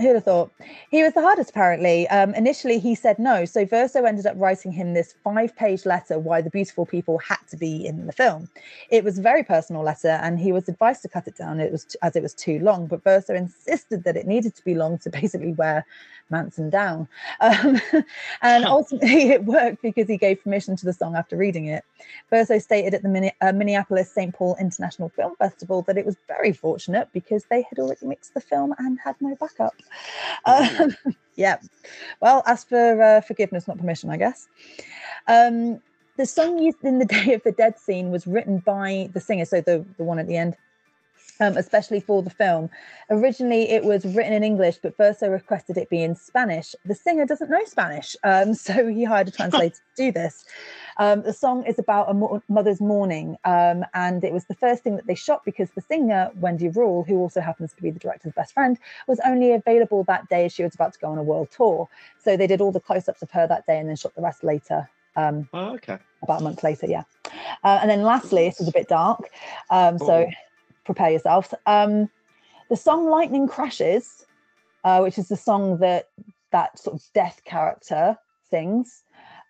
[0.00, 0.50] Who'd have thought?
[0.90, 2.08] He was the hardest, apparently.
[2.08, 3.44] Um, initially, he said no.
[3.44, 7.38] So Verso ended up writing him this five page letter why the beautiful people had
[7.50, 8.48] to be in the film.
[8.88, 11.70] It was a very personal letter, and he was advised to cut it down it
[11.70, 12.86] was as it was too long.
[12.86, 15.84] But Verso insisted that it needed to be long to basically wear
[16.30, 17.08] Manson down.
[17.40, 17.80] Um,
[18.42, 21.84] and ultimately, it worked because he gave permission to the song after reading it.
[22.30, 24.34] Verso stated at the Minne- uh, Minneapolis St.
[24.34, 28.40] Paul International Film Festival that it was very fortunate because they had already mixed the
[28.40, 29.74] film and had no backup.
[30.44, 30.96] Um,
[31.36, 31.58] yeah.
[32.20, 34.48] Well, ask for uh, forgiveness, not permission, I guess.
[35.26, 35.80] Um,
[36.16, 39.44] the song used in the Day of the Dead scene was written by the singer,
[39.44, 40.56] so the, the one at the end,
[41.40, 42.70] um, especially for the film.
[43.10, 46.74] Originally, it was written in English, but Verso requested it be in Spanish.
[46.84, 50.44] The singer doesn't know Spanish, um, so he hired a translator to do this.
[50.98, 54.82] Um, the song is about a mo- mother's mourning, um, and it was the first
[54.82, 57.98] thing that they shot because the singer, Wendy Rule, who also happens to be the
[57.98, 61.18] director's best friend, was only available that day as she was about to go on
[61.18, 61.88] a world tour.
[62.22, 64.22] So they did all the close ups of her that day and then shot the
[64.22, 64.88] rest later.
[65.16, 67.04] Um, oh, okay about a month later, yeah.
[67.64, 69.30] Uh, and then lastly, this is a bit dark,
[69.70, 70.30] um, so Oh.
[70.84, 71.54] Prepare yourselves.
[71.66, 72.10] Um,
[72.68, 74.26] the song "Lightning Crashes,"
[74.84, 76.08] uh, which is the song that
[76.52, 78.16] that sort of death character
[78.50, 79.04] sings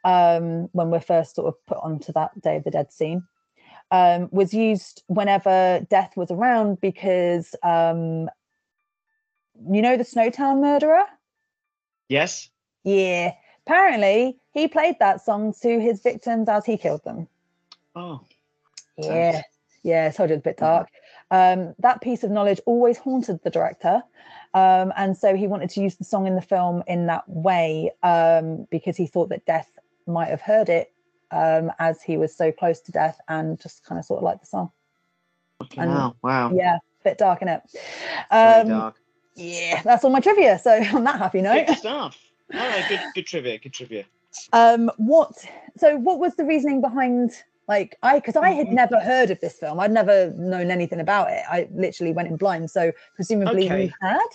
[0.05, 3.23] um, when we're first sort of put onto that Day of the Dead scene,
[3.91, 8.29] um, was used whenever death was around because um,
[9.71, 11.05] you know the Snowtown murderer.
[12.09, 12.49] yes
[12.85, 13.33] Yeah,
[13.67, 17.29] apparently he played that song to his victims as he killed them.
[17.95, 18.21] oh
[18.97, 19.43] Yeah,
[19.83, 20.89] yeah, I told you it's a bit dark.
[21.31, 24.03] Um, that piece of knowledge always haunted the director.
[24.53, 27.93] Um, and so he wanted to use the song in the film in that way
[28.03, 29.71] um, because he thought that death
[30.07, 30.93] might have heard it
[31.31, 34.41] um, as he was so close to death and just kind of sort of like
[34.41, 34.73] the song.
[35.77, 37.63] And- wow wow Yeah, bit dark in it.
[38.31, 38.97] Um, dark
[39.37, 40.59] yeah, that's all my trivia.
[40.59, 42.19] So on that happy note, good stuff
[42.53, 44.05] all right good good trivia good trivia
[44.53, 45.45] um, what?
[45.77, 47.33] So what was the reasoning behind
[47.71, 48.59] Like I, because I Mm-hmm.
[48.59, 49.79] had never heard of this film.
[49.79, 51.45] I'd never known anything about it.
[51.49, 52.69] I literally went in blind.
[52.69, 53.85] So presumably Okay.
[53.85, 54.27] you had.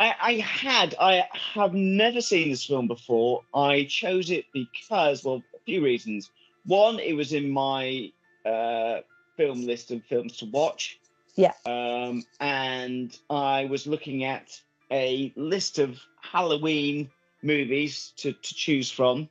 [0.00, 0.96] I, I had.
[0.98, 3.42] I have never seen this film before.
[3.54, 6.30] I chose it because, well, a few reasons.
[6.66, 8.10] One, it was in my
[8.44, 9.02] uh,
[9.36, 10.98] film list of films to watch.
[11.36, 11.52] Yeah.
[11.64, 14.50] Um, and I was looking at
[14.90, 17.08] a list of Halloween
[17.44, 19.28] movies to, to choose from.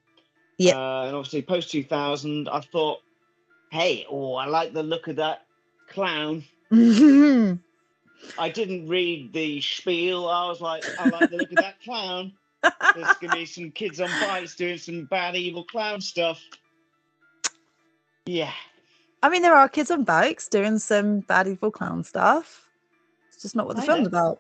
[0.61, 0.77] Yeah.
[0.77, 2.99] Uh, and obviously, post 2000, I thought,
[3.71, 5.45] hey, oh, I like the look of that
[5.89, 6.43] clown.
[6.71, 10.29] I didn't read the spiel.
[10.29, 12.33] I was like, I like the look of that clown.
[12.61, 16.39] There's gonna be some kids on bikes doing some bad, evil clown stuff.
[18.27, 18.53] Yeah.
[19.23, 22.67] I mean, there are kids on bikes doing some bad evil clown stuff.
[23.29, 24.19] It's just not what the I film's know.
[24.19, 24.39] about.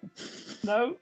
[0.63, 0.97] No.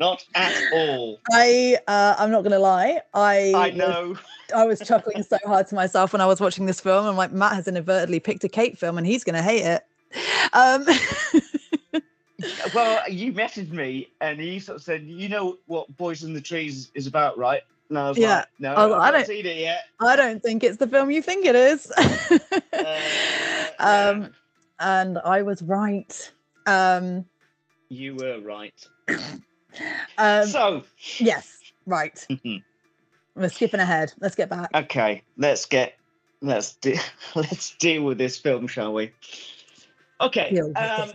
[0.00, 1.18] Not at all.
[1.32, 3.00] I uh, I'm not gonna lie.
[3.14, 4.16] I I was- know.
[4.54, 7.04] I was chuckling so hard to myself when I was watching this film.
[7.04, 9.84] I'm like, Matt has inadvertently picked a Kate film, and he's gonna hate it.
[10.52, 10.86] Um,
[12.72, 16.40] Well, you messaged me and you sort of said, you know what Boys in the
[16.40, 17.62] Trees is about, right?
[17.88, 18.36] And I was Yeah.
[18.36, 19.84] like, no, I like, I don't- seen it yet.
[20.00, 21.90] I don't think it's the film you think it is.
[23.80, 24.30] Uh, um,
[24.80, 26.32] and I was right.
[26.66, 27.24] Um,
[27.88, 28.86] You were right.
[30.18, 30.82] um, So,
[31.18, 32.26] yes, right.
[33.34, 34.12] We're skipping ahead.
[34.20, 34.70] Let's get back.
[34.74, 35.94] okay, let's get
[36.40, 36.98] let's de-
[37.34, 39.12] let's deal with this film, shall we?
[40.20, 40.58] Okay.
[40.76, 41.12] Um,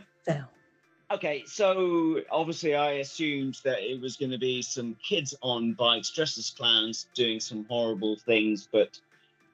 [1.11, 6.09] okay, so obviously I assumed that it was going to be some kids on bikes
[6.11, 9.00] dressed as clowns doing some horrible things, but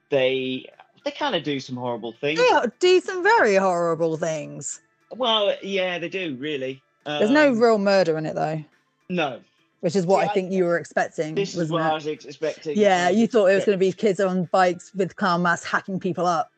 [0.10, 0.66] they
[1.04, 2.40] they kind of do some horrible things.
[2.40, 4.82] They do some very horrible things.
[5.16, 6.84] Well, yeah, they do really.
[7.06, 8.64] There's no Um, real murder in it though,
[9.10, 9.40] no.
[9.82, 11.36] which is what See, I I- think you were expecting.
[11.36, 11.86] This is what it?
[11.86, 12.78] I was expecting.
[12.78, 16.00] Yeah, you thought it was going to be kids on bikes with clown masks hacking
[16.00, 16.52] people up,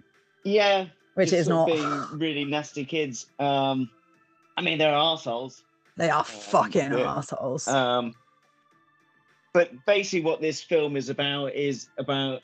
[0.43, 1.67] Yeah, which is not.
[1.67, 3.27] being really nasty kids.
[3.39, 3.89] Um,
[4.57, 5.63] I mean, they're assholes.
[5.97, 7.15] They are fucking yeah.
[7.17, 7.67] assholes.
[7.67, 8.15] Um,
[9.53, 12.41] but basically, what this film is about is about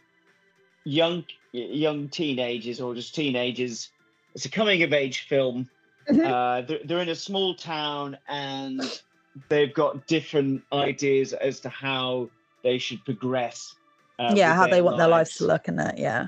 [0.84, 3.90] young young teenagers or just teenagers.
[4.36, 5.70] It's a coming of age film.
[6.10, 6.24] Mhm.
[6.26, 9.02] Uh, they're, they're in a small town and
[9.50, 12.30] they've got different ideas as to how
[12.64, 13.76] they should progress.
[14.20, 15.98] uh, yeah, how they want their lives to look and that.
[15.98, 16.28] Yeah,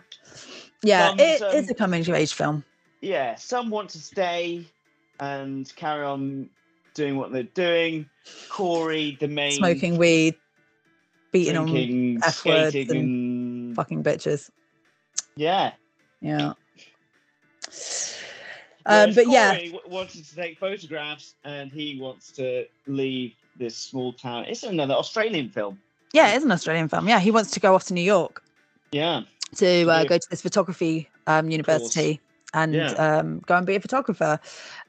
[0.83, 2.63] yeah, Some- it some- is a coming of age film.
[3.01, 4.65] yeah, some want to stay
[5.19, 6.49] and carry on
[6.93, 8.07] doing what they're doing.
[8.49, 10.35] Corey, the main Smoking weed,
[11.31, 14.49] beating on f words and and fucking bitches.
[15.35, 15.71] yeah.
[16.21, 16.53] Yeah.
[18.89, 23.75] Um, but yeah, Corey w- wanted to take photographs, and he wants to leave this
[23.77, 24.45] small town.
[24.47, 25.79] It's another Australian film.
[26.13, 27.07] yeah, it's an Australian film.
[27.07, 28.41] Yeah, he wants to go off to New York
[28.91, 29.21] Yeah,
[29.57, 30.05] to uh, Yeah.
[30.05, 32.19] go to this photography um, university
[32.53, 32.91] and Yeah.
[32.93, 34.39] um, go and be a photographer.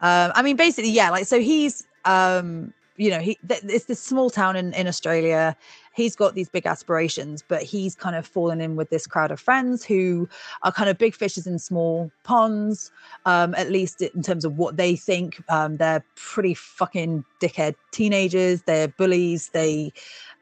[0.00, 4.00] Um, I mean, basically, yeah, like so he's, um, you know, he th- it's this
[4.02, 5.56] small town in in Australia.
[5.92, 9.40] He's got these big aspirations, but he's kind of fallen in with this crowd of
[9.40, 10.28] friends who
[10.62, 12.92] are kind of big fishes in small ponds.
[13.26, 18.62] Um, at least in terms of what they think, um, they're pretty fucking dickhead teenagers.
[18.62, 19.48] They're bullies.
[19.48, 19.92] They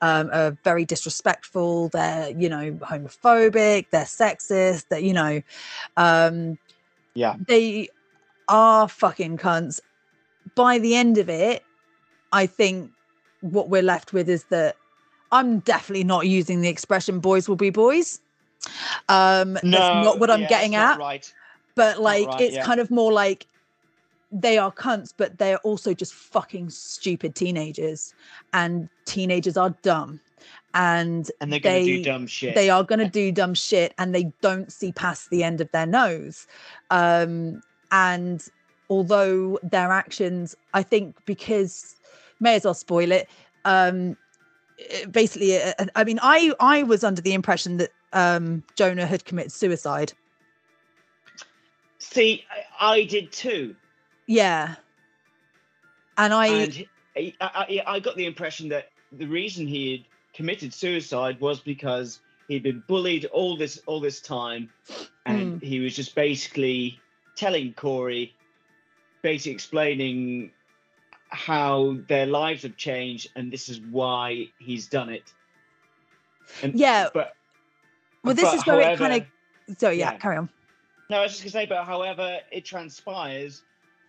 [0.03, 1.89] um, are very disrespectful.
[1.89, 3.87] They're, you know, homophobic.
[3.91, 4.89] They're sexist.
[4.89, 5.41] That you know,
[5.97, 6.59] um,
[7.15, 7.37] yeah.
[7.47, 7.89] they
[8.49, 9.81] are fucking cunts.
[10.55, 11.63] By the end of it,
[12.33, 12.91] I think
[13.41, 14.77] what we're left with is that
[15.31, 18.21] I'm definitely not using the expression "boys will be boys."
[19.09, 21.33] Um, that's No, not what I'm yeah, getting at Right.
[21.77, 22.65] but like right, it's yeah.
[22.65, 23.47] kind of more like
[24.31, 28.13] they are cunts but they're also just fucking stupid teenagers
[28.53, 30.21] and teenagers are dumb
[30.75, 32.55] and And they're gonna do they- dumb shit.
[32.55, 35.71] they are going to do dumb shit and they don't see past the end of
[35.73, 36.47] their nose
[36.91, 38.45] um and
[38.91, 41.97] although their actions i think because
[42.39, 43.31] may as well spoil it
[43.65, 44.15] um
[45.11, 49.53] basically uh, i mean i i was under the impression that um jonah had committed
[49.53, 50.13] suicide
[51.99, 52.45] See,
[52.81, 53.75] I, I did too.
[54.27, 54.77] Yeah.
[56.17, 60.01] And I and I, I, I got the impression that the reason he had
[60.35, 64.71] committed suicide was because he'd been bullied all this all this time,
[65.27, 67.01] and he was just basically
[67.37, 68.35] telling Corey,
[69.23, 70.51] basically explaining
[71.29, 75.33] how their lives have changed, and this is why he's done it.
[76.63, 77.09] And, Yeah.
[77.13, 77.35] but
[78.25, 80.19] well this but is where it kind of so yeah, yeah.
[80.19, 80.49] carry on.
[81.11, 83.63] No, I was just gonna say, but however, it transpires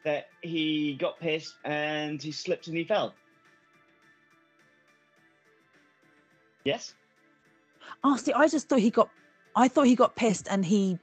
[0.03, 3.14] that he got pissed and he slipped and he fell.
[6.64, 6.93] Yes.
[8.03, 9.09] Oh see, I just thought he got
[9.56, 10.98] I thought he got pissed and he.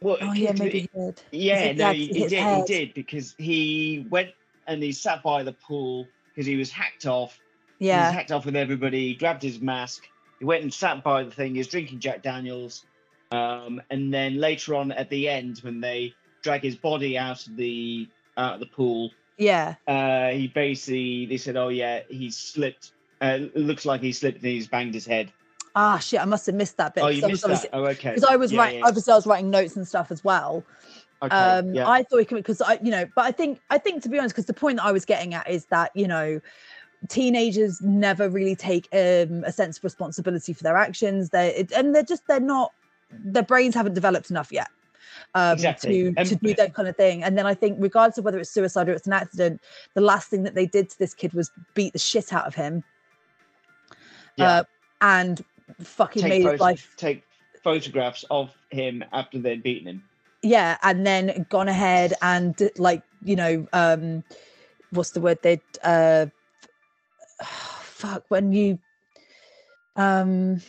[0.00, 1.22] Well, Oh yeah, maybe he did.
[1.30, 2.32] Yeah, no, he, he did.
[2.32, 2.68] head.
[2.68, 4.30] He did because he went
[4.72, 7.38] and he sat by the pool because he was hacked off.
[7.78, 8.06] He Yeah.
[8.06, 9.08] was hacked off with everybody.
[9.08, 10.08] He grabbed his mask.
[10.38, 11.52] He went and sat by the thing.
[11.52, 12.84] He was drinking Jack Daniels.
[13.30, 17.56] Um, and then later on at the end, when they drag his body out of
[17.56, 19.74] the out of the pool, Yeah.
[19.86, 22.92] uh, he basically they said, "Oh yeah, he slipped.
[23.20, 25.32] Uh, it looks like he slipped and he's banged his head."
[25.74, 26.20] Ah, shit!
[26.20, 27.02] I must have missed that bit.
[27.04, 27.66] Oh, you missed that.
[27.72, 28.10] Oh, okay.
[28.10, 28.86] Because I was Yeah, writing, yeah.
[28.86, 30.64] obviously, I was writing notes and stuff as well.
[31.22, 31.88] Okay, um, yeah.
[31.88, 34.18] I thought he could because I, you know, but I think, I think to be
[34.18, 36.40] honest, because the point that I was getting at is that you know,
[37.08, 41.30] teenagers never really take um, a sense of responsibility for their actions.
[41.30, 42.72] They and they're just they're not,
[43.10, 44.68] their brains haven't developed enough yet.
[45.34, 46.12] Um, Exactly.
[46.12, 47.22] to, to do that kind of thing.
[47.22, 49.60] And then I think, regardless of whether it's suicide or it's an accident,
[49.94, 52.54] the last thing that they did to this kid was beat the shit out of
[52.54, 52.82] him.
[54.36, 54.50] Yeah.
[54.50, 54.64] Uh,
[55.00, 55.44] and
[55.80, 57.24] fucking take, made his life take
[57.62, 60.04] photographs of him after they'd beaten him.
[60.42, 64.24] Yeah and then gone ahead and like you know um
[64.90, 66.26] what's the word they'd uh
[67.44, 68.78] fuck when you
[69.96, 70.60] um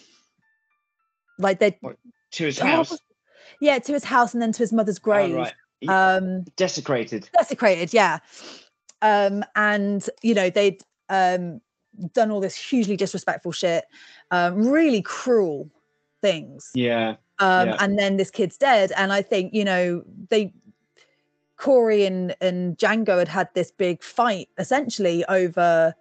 [1.39, 1.77] like they
[2.31, 2.99] To his Oh, house.
[3.61, 5.53] yeah to his house and then to his mother's grave Oh, right.
[5.87, 7.29] Um Desecrated.
[7.37, 8.19] desecrated yeah
[9.01, 11.61] um and you know they'd um
[12.13, 13.85] done all this hugely disrespectful shit
[14.31, 15.69] um really cruel
[16.21, 17.15] things Yeah.
[17.39, 17.77] Um yeah.
[17.79, 20.53] and then this kid's dead and i think you know they
[21.57, 25.93] corey and and django had had this big fight essentially over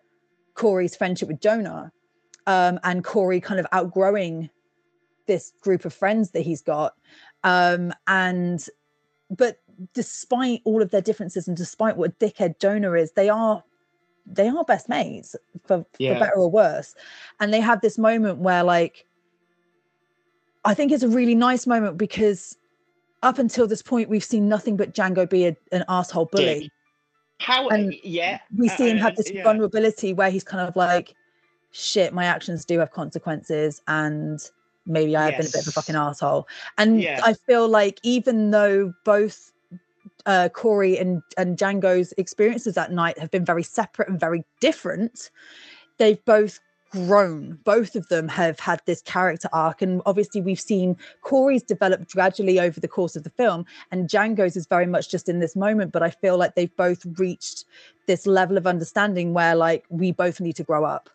[0.54, 1.92] corey's friendship with jonah
[2.46, 4.50] um and corey kind of outgrowing
[5.26, 6.94] this group of friends that he's got
[7.44, 8.66] um and
[9.30, 9.58] but
[9.94, 13.62] despite all of their differences and despite what dickhead jonah is they are
[14.26, 15.34] they are best mates
[15.66, 16.14] for, Yeah.
[16.14, 16.94] for better or worse
[17.40, 19.06] and they have this moment where like
[20.64, 22.56] I think it's a really nice moment because
[23.22, 26.70] up until this point, we've seen nothing but Django be a, an asshole bully.
[27.38, 27.68] How?
[27.68, 28.38] And yeah.
[28.56, 29.42] We see him uh, have this yeah.
[29.42, 31.14] vulnerability where he's kind of like,
[31.72, 34.40] shit, my actions do have consequences and
[34.86, 36.46] maybe I have been a bit of a fucking asshole.
[36.78, 37.20] And Yeah.
[37.24, 39.52] I feel like even though both
[40.26, 45.30] uh, Corey and, and Django's experiences that night have been very separate and very different,
[45.98, 46.60] they've both
[46.92, 47.58] grown.
[47.64, 49.82] Both of them have had this character arc.
[49.82, 54.56] And obviously, we've seen Corey's develop gradually over the course of the film, and Django's
[54.56, 55.92] is very much just in this moment.
[55.92, 57.64] But I feel like they've both reached
[58.06, 61.10] this level of understanding where, like, we both need to grow up.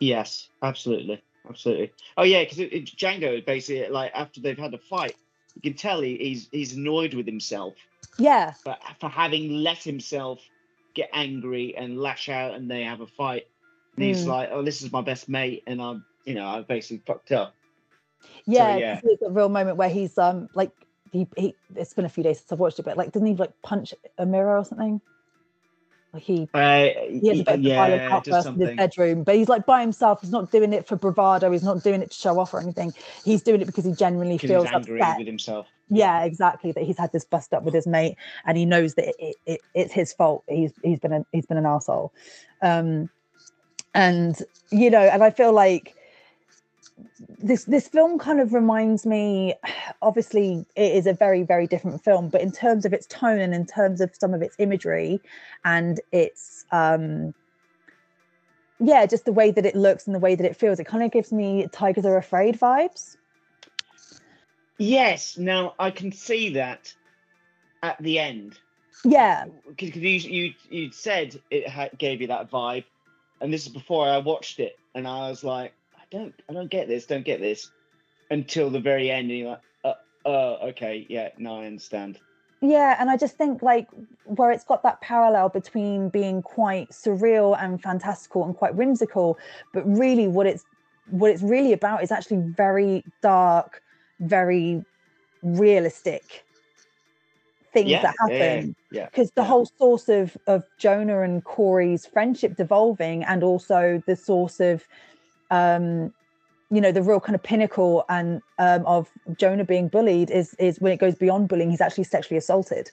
[0.00, 1.92] Yes, absolutely, absolutely.
[2.16, 5.14] Oh yeah, because Django basically like after they've had a fight,
[5.54, 7.74] you can tell he, he's he's annoyed with himself
[8.18, 8.52] Yeah.
[8.64, 10.40] for for having let himself
[10.94, 13.46] get angry and lash out, and they have a fight.
[13.96, 14.28] And he's Mm.
[14.28, 17.54] like, "Oh, this is my best mate," and I'm, you know, I basically fucked up.
[18.46, 18.76] Yeah.
[18.76, 19.00] yeah.
[19.02, 20.70] There's a real moment where he's, um, like,
[21.10, 23.34] he, he, it's been a few days since I've watched it, but like, didn't he
[23.34, 25.00] like punch a mirror or something?
[26.12, 29.34] Like he Uh, he has a bit of yeah, outburst just in his bedroom, but
[29.34, 30.20] he's like by himself.
[30.20, 31.50] He's not doing it for bravado.
[31.50, 32.94] He's not doing it to show off or anything.
[33.24, 35.18] He's doing it because he genuinely feels angry upset.
[35.18, 35.68] with himself.
[35.88, 36.72] Yeah, exactly.
[36.72, 39.36] That he's had this bust up with his mate, and he knows that it, it,
[39.46, 40.44] it, it's his fault.
[40.48, 42.12] He's he's been a, he's been an asshole,
[42.60, 43.08] um,
[43.94, 44.36] and
[44.70, 45.94] you know, and I feel like
[47.38, 49.54] this this film kind of reminds me.
[50.02, 53.54] Obviously, it is a very very different film, but in terms of its tone and
[53.54, 55.20] in terms of some of its imagery
[55.64, 57.34] and its um
[58.80, 61.04] yeah just the way that it looks and the way that it feels it kind
[61.04, 63.16] of gives me tigers are afraid vibes
[64.78, 66.92] Yes, now I can see that
[67.82, 68.58] at the end.
[69.04, 69.46] yeah
[69.76, 72.84] because you you you said it ha- gave you that vibe,
[73.42, 76.70] and this is before I watched it, and I was like, I don't I don't
[76.70, 77.70] get this, don't get this,
[78.30, 82.18] until the very end, and you're like, uh okay, yeah, no, I understand.
[82.60, 83.88] Yeah, and I just think like
[84.24, 89.36] where it's got that parallel between being quite surreal and fantastical and quite whimsical,
[89.74, 90.64] but really what it's
[91.10, 93.82] what it's really about is actually very dark,
[94.20, 94.84] very
[95.42, 96.44] realistic
[97.72, 98.76] things Yeah, that yeah, yeah, happen.
[98.90, 104.16] yeah, Because the whole source of of Jonah and Corey's friendship devolving and also the
[104.16, 104.86] source of
[105.50, 106.12] um
[106.70, 110.80] you know the real kind of pinnacle and um, of Jonah being bullied is is
[110.80, 111.70] when it goes beyond bullying.
[111.70, 112.90] He's actually sexually assaulted,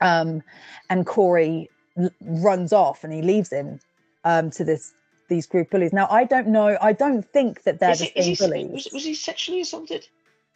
[0.00, 0.42] um,
[0.88, 3.80] and Corey l- runs off and he leaves him
[4.24, 4.92] um, to this
[5.28, 5.92] these group bullies.
[5.92, 6.78] Now I don't know.
[6.80, 8.84] I don't think that they're Is the he, same he, bullies.
[8.84, 10.06] was, was he sexually assaulted?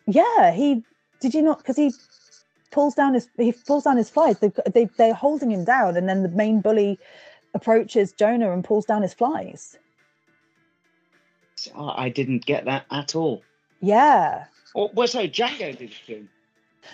[0.06, 0.84] Yeah, he
[1.20, 1.34] did.
[1.34, 1.92] You not because he
[2.72, 4.38] pulls down his he pulls down his flies.
[4.40, 6.98] They they they're holding him down, and then the main bully
[7.54, 9.78] approaches Jonah and pulls down his flies.
[11.76, 13.42] I didn't get that at all.
[13.80, 16.26] Yeah, Or, well, so Django did too.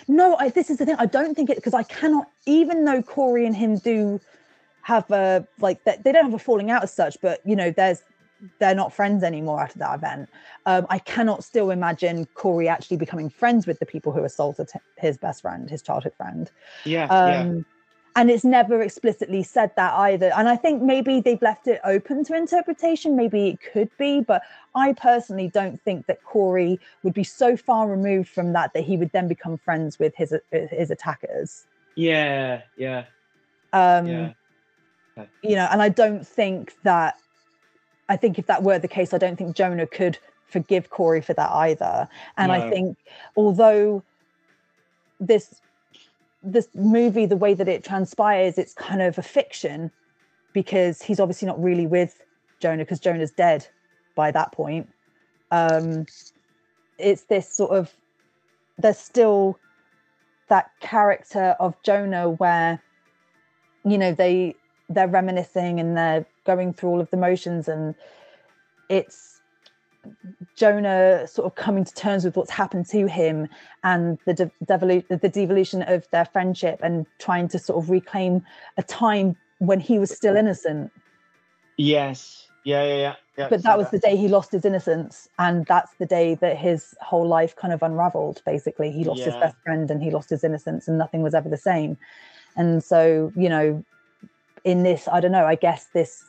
[0.07, 0.95] No, I, this is the thing.
[0.99, 2.27] I don't think it because I cannot.
[2.45, 4.19] Even though Corey and him do
[4.81, 7.17] have a like that, they don't have a falling out as such.
[7.21, 8.03] But you know, there's
[8.59, 10.29] they're not friends anymore after that event.
[10.65, 15.17] Um, I cannot still imagine Corey actually becoming friends with the people who assaulted his
[15.17, 16.49] best friend, his childhood friend.
[16.85, 17.61] Yeah, Um, yeah.
[18.15, 20.31] And it's never explicitly said that either.
[20.35, 23.15] And I think maybe they've left it open to interpretation.
[23.15, 24.41] Maybe it could be, but
[24.75, 28.97] I personally don't think that Corey would be so far removed from that that he
[28.97, 31.67] would then become friends with his his attackers.
[31.95, 33.05] Yeah, yeah,
[33.73, 34.33] Um, yeah.
[35.43, 37.15] you know, and I don't think that.
[38.09, 41.33] I think if that were the case, I don't think Jonah could forgive Corey for
[41.33, 42.09] that either.
[42.37, 42.97] And I think
[43.37, 44.03] although
[45.19, 45.61] this
[46.41, 49.91] this movie, the way that it transpires, it's kind of a fiction
[50.53, 52.21] because he's obviously not really with
[52.59, 53.67] Jonah because Jonah's dead
[54.15, 54.89] by that point.
[55.51, 56.05] Um,
[56.97, 57.93] it's this sort of
[58.77, 59.59] there's still
[60.47, 62.81] that character of Jonah where
[63.85, 64.55] you know they
[64.89, 67.95] they're reminiscing and they're going through all of the motions and
[68.89, 69.39] it's
[70.55, 73.47] Jonah sort of coming to terms with what's happened to him
[73.83, 78.43] and the de- devolu- the devolution of their friendship and trying to sort of reclaim
[78.77, 80.91] a time when he was still innocent.
[81.77, 82.47] Yes.
[82.63, 83.15] Yeah, yeah, yeah.
[83.37, 86.57] yeah but that was the day he lost his innocence and that's the day that
[86.57, 88.91] his whole life kind of unraveled basically.
[88.91, 91.57] He lost his best friend and he lost his innocence and nothing was ever the
[91.57, 91.97] same.
[92.55, 93.83] And so you know
[94.63, 96.23] in this i don't know i guess this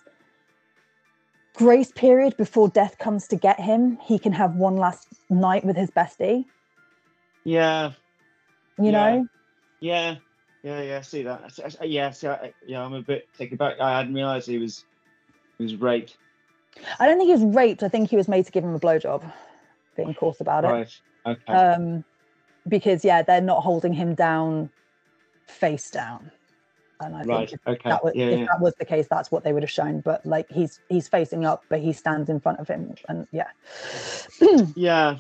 [1.55, 5.77] grace period before death comes to get him he can have one last night with
[5.77, 6.45] his bestie
[7.45, 7.93] Yeah,
[8.79, 8.93] you Yeah.
[8.93, 9.29] know
[9.81, 10.17] yeah,
[10.63, 10.99] yeah, yeah.
[10.99, 11.41] I See that?
[11.81, 12.85] I I Yeah, see, I, yeah.
[12.85, 13.81] I'm a bit taken back.
[13.81, 14.85] I hadn't realised he was
[15.59, 16.17] he was raped.
[16.99, 18.79] i don't think he was raped i think he was made to give him a
[18.81, 19.31] blowjob
[19.97, 21.01] being coarse about it Right.
[21.27, 21.53] Okay.
[21.53, 22.05] um
[22.69, 24.71] because yeah they're not holding him down
[25.49, 26.31] face down
[27.01, 28.47] and i Right, think if, okay, that was, yeah, if yeah.
[28.47, 31.45] that was the case that's what they would have shown but like he's he's facing
[31.45, 33.49] up but he stands in front of him and yeah
[34.75, 35.19] yeah.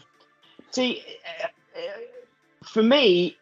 [0.70, 1.02] See,
[1.42, 1.80] uh, uh,
[2.64, 3.36] for me,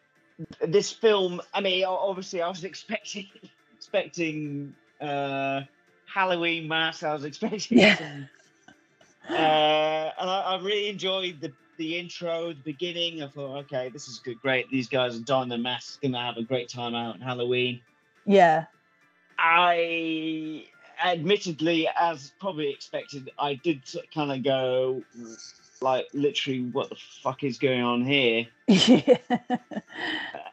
[0.67, 1.41] this film.
[1.53, 3.27] I mean, obviously, I was expecting
[3.75, 5.61] expecting uh,
[6.05, 7.03] Halloween mass.
[7.03, 7.95] I was expecting Yeah.
[7.97, 8.29] some,
[9.29, 13.23] uh, and I, I really enjoyed the the intro, the beginning.
[13.23, 14.69] I thought, okay, this is good, great.
[14.69, 17.81] These guys are donning their masks, gonna have a great time out on Halloween.
[18.29, 18.65] Yeah
[19.39, 20.65] I
[21.03, 23.81] admittedly, as probably expected, I did
[24.13, 25.01] kind of go
[25.81, 28.47] like literally, what the fuck is going on here?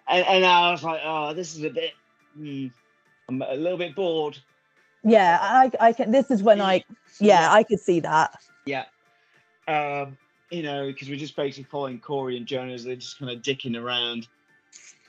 [0.09, 1.93] And, and I was like, oh, this is a bit.
[2.37, 2.69] Hmm,
[3.29, 4.39] I'm a little bit bored.
[5.03, 6.83] yeah i i can this is when i
[7.21, 8.85] yeah i could see that Yeah.
[9.69, 10.17] Um,
[10.51, 13.43] you know, because we're just basically following Corey and Jonah as they're just kind of
[13.43, 14.29] dicking around.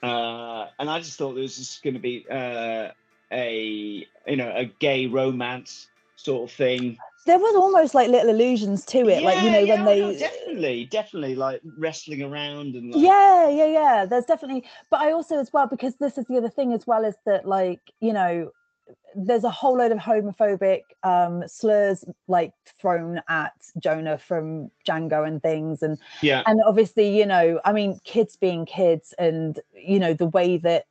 [0.04, 2.90] Uh, and I just thought there was just going to be uh,
[3.32, 6.98] a you know a gay romance sort of thing.
[7.26, 10.14] there was almost like little allusions to it like you know Yeah, when they no,
[10.18, 15.38] definitely, definitely like wrestling around and like, yeah yeah yeah there's definitely but i also
[15.40, 18.52] as well because this is the other thing as well is that like you know
[19.16, 25.42] there's a whole load of homophobic um slurs like thrown at jonah from django and
[25.42, 26.44] things and Yeah.
[26.46, 30.86] and obviously you know i mean kids being kids and you know the way that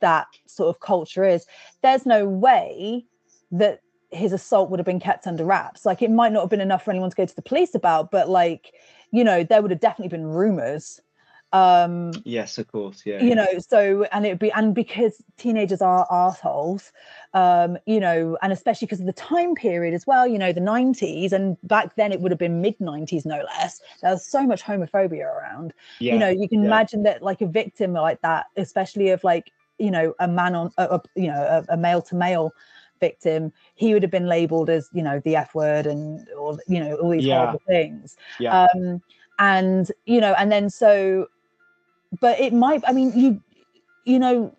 [0.00, 1.46] that sort of culture is
[1.82, 3.04] there's no way
[3.52, 6.60] that his assault would have been kept under wraps like it might not have been
[6.60, 8.72] enough for anyone to go to the police about but like
[9.10, 11.00] you know there would have definitely been rumors
[11.52, 13.02] um Yes, of course.
[13.06, 13.22] Yeah.
[13.22, 16.92] you know so and it'd be and because teenagers are assholes
[17.34, 20.60] um you know and especially because of the time period as well you know the
[20.60, 24.46] 90s and back then it would have been mid 90s no less there was so
[24.46, 26.66] much homophobia around Yeah, you know you can yeah.
[26.66, 30.70] imagine that like a victim like that especially of like you know a man on
[30.76, 32.52] a, a- you know a, male to male
[33.00, 36.78] victim he would have been labeled as you know the f word and all you
[36.78, 37.36] know all these Yeah.
[37.36, 38.66] horrible things Yeah.
[38.74, 39.00] um
[39.38, 41.26] and you know and then so
[42.20, 43.40] but it might i mean you
[44.04, 44.56] you know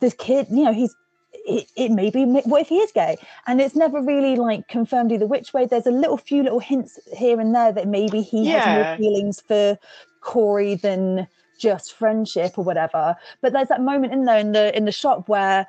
[0.00, 0.94] this kid you know he's
[1.32, 3.16] it, it may be what if he is gay?
[3.46, 5.66] And it's never really like confirmed either which way.
[5.66, 9.40] There's a little few little hints here and there that maybe he has more feelings
[9.46, 9.78] for
[10.20, 11.26] corey than
[11.58, 13.16] just friendship or whatever.
[13.40, 15.66] But there's that moment in there in the in the shop where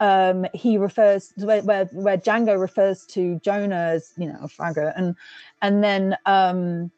[0.00, 4.92] um he refers where where, where django refers to jonah as you know a faggot
[4.96, 5.14] and
[5.62, 6.90] and then um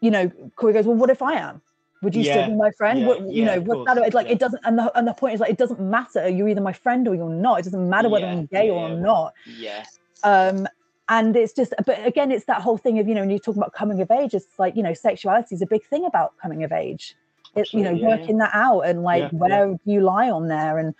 [0.00, 1.60] you know corey goes well what if i am
[2.02, 3.00] would you Yeah, still be my friend?
[3.00, 5.14] Yeah, what, you yeah, know what's that it's like it doesn't and the, and the
[5.14, 7.60] point is like it doesn't matter you're either my friend or you're not.
[7.60, 9.32] It doesn't matter whether i'm gay or i'm not.
[9.44, 9.84] Yeah.
[10.22, 10.66] um
[11.08, 13.56] and it's just but again it's that whole thing of you know when you talk
[13.56, 16.62] about coming of age it's like you know sexuality is a big thing about coming
[16.64, 17.16] of age.
[17.54, 18.18] It, you know Absolutely, yeah, yeah.
[18.18, 20.94] working that out and like where do you lie on there and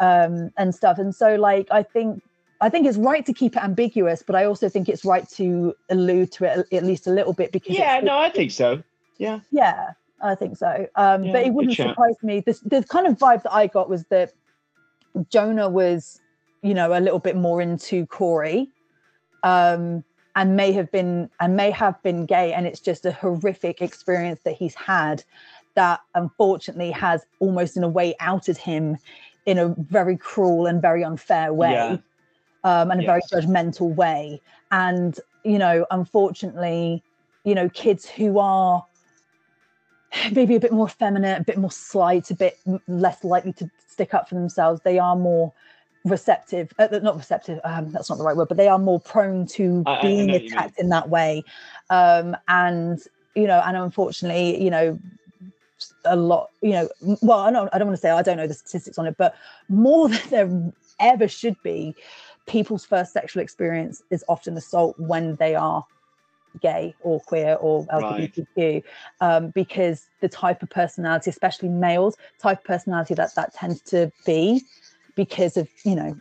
[0.00, 0.98] um and stuff.
[0.98, 2.22] And so like i think
[2.60, 5.74] i think it's right to keep it ambiguous but i also think it's right to
[5.90, 8.82] allude to it at least a little bit because Yeah, no, I think so.
[9.18, 9.40] Yeah.
[9.50, 9.92] yeah
[10.22, 10.86] i think so.
[10.96, 12.40] Um Yeah, but it wouldn't surprise me.
[12.40, 14.32] This the kind of vibe that i got was that
[15.28, 16.20] jonah was
[16.62, 18.68] you know a little bit more into corey
[19.42, 20.02] um
[20.36, 24.40] and may have been and may have been gay and it's just a horrific experience
[24.44, 25.22] that he's had
[25.76, 28.96] that unfortunately has almost in a way outed him
[29.46, 31.96] in a very cruel and very unfair way Yeah.
[32.64, 34.40] um, and a very judgmental way.
[34.70, 37.02] And you know unfortunately
[37.44, 38.84] you know kids who are
[40.32, 44.14] maybe a bit more feminine a bit more slight a bit less likely to stick
[44.14, 45.52] up for themselves they are more
[46.04, 49.46] receptive uh, not receptive um, that's not the right word but they are more prone
[49.46, 50.52] to I- I- I being know what you mean.
[50.58, 51.44] attacked in that way
[51.90, 52.98] um, and
[53.34, 54.98] you know and unfortunately you know
[56.04, 56.88] a lot you know
[57.22, 59.16] well i don't, I don't want to say i don't know the statistics on it
[59.18, 59.34] but
[59.68, 61.94] more than there ever should be
[62.46, 65.84] people's first sexual experience is often assault when they are
[66.60, 68.32] gay or queer or Right.
[68.34, 68.82] lgbtq
[69.20, 74.10] um, because the type of personality especially males type of personality that that tends to
[74.24, 74.62] be
[75.14, 76.16] because of you know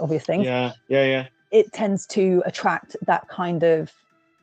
[0.00, 1.26] obvious things Yeah, yeah, yeah.
[1.50, 3.92] it tends to attract that kind of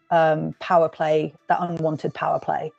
[0.09, 2.71] um, power play, that unwanted power play.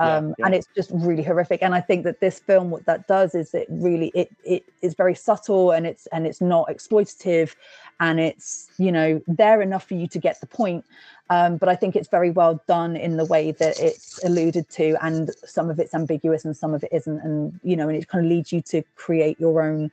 [0.00, 0.46] Yeah, Um, yeah.
[0.46, 1.62] And it's just really horrific.
[1.62, 4.94] And I think that this film, what that does is it really it it is
[4.94, 7.54] very subtle and it's and it's not exploitative,
[8.00, 10.84] and it's you know there enough for you to get the point.
[11.28, 14.96] Um, but I think it's very well done in the way that it's alluded to,
[15.04, 18.08] and some of it's ambiguous and some of it isn't, and you know, and it
[18.08, 19.90] kind of leads you to create your own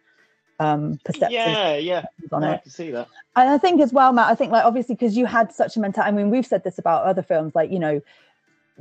[0.60, 2.06] um perception Yeah, yeah.
[2.32, 2.64] on No, I it.
[2.64, 3.08] can see that.
[3.36, 5.80] And I think as well, Matt, I think like obviously because you had such a
[5.80, 6.12] mentality.
[6.12, 8.02] I mean, we've said this about other films, like, you know,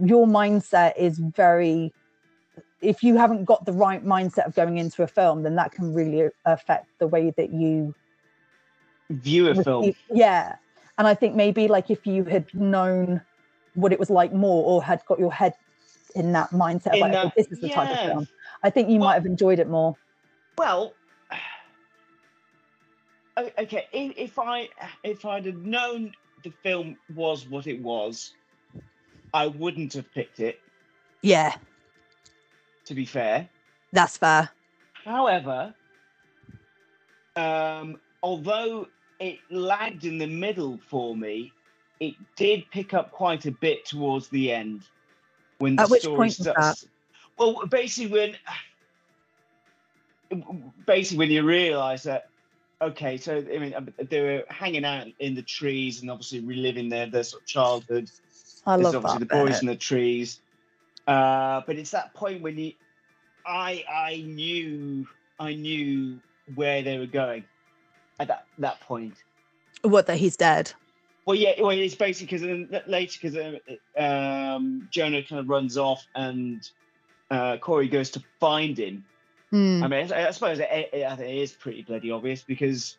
[0.05, 1.93] your mindset is very
[2.83, 5.95] if you haven't got the right mindset of going into a film, then that can
[5.95, 7.95] really affect the way that you
[9.09, 9.93] View a film.
[10.11, 10.57] Yeah.
[10.99, 13.21] And I think maybe like if you had known
[13.75, 15.55] what it was like more or had got your head
[16.15, 18.29] in that mindset of In like, that- oh, this is the type of film,
[18.63, 19.95] I think you might have enjoyed it more.
[20.59, 20.95] Well,
[23.39, 23.87] okay.
[23.93, 24.69] If, if I
[25.05, 28.33] if I'd have known the film was what it was,
[29.37, 30.59] I wouldn't have picked it.
[31.21, 31.55] Yeah,
[32.87, 33.49] To be fair,
[33.93, 34.49] that's fair.
[35.05, 35.75] however,
[37.37, 38.87] um, although
[39.21, 41.53] it lagged in the middle for me,
[42.01, 44.85] it did pick up quite a bit towards the end
[45.59, 46.87] when the At which story starts.
[47.37, 48.37] Well, basically when
[50.87, 52.29] basically when you realise that
[52.81, 56.89] okay, so I mean um, they were hanging out in the trees and obviously reliving
[56.89, 58.11] their their sort of childhood.
[58.67, 60.41] I There's love obviously that the boys in the trees,
[61.07, 62.73] uh, but it's that point when you,
[63.47, 65.07] I I knew
[65.39, 66.19] I knew
[66.55, 67.45] where they were going
[68.19, 69.15] at that that point.
[69.83, 70.73] What that he's dead.
[71.27, 73.61] Well, yeah, well, it's basically because later because
[73.97, 76.69] um, Jonah kind of runs off and
[77.31, 79.05] uh, Corey goes to find him.
[79.51, 79.83] Hmm.
[79.83, 82.97] I mean, I, I suppose it, it, it is pretty bloody obvious because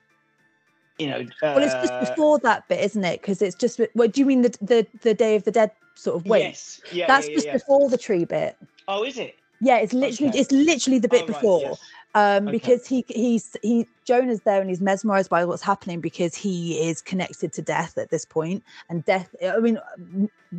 [0.99, 1.25] you know.
[1.41, 3.21] well, it's just uh, before that bit, isn't it?
[3.21, 3.79] Because it's just.
[3.93, 6.43] What do you mean the the the Day of the Dead sort of wait?
[6.43, 6.81] Yes.
[6.91, 7.53] Yeah, That's yeah, just yeah.
[7.53, 8.57] before the tree bit.
[8.87, 9.35] Oh, is it?
[9.59, 10.39] Yeah, it's literally Okay.
[10.39, 11.61] it's literally the bit Oh, right, before.
[11.61, 11.79] yes.
[12.15, 12.51] Um, Okay.
[12.57, 17.01] because he he's he Jonah's there and he's mesmerized by what's happening because he is
[17.01, 19.35] connected to death at this point, and death.
[19.43, 19.79] I mean,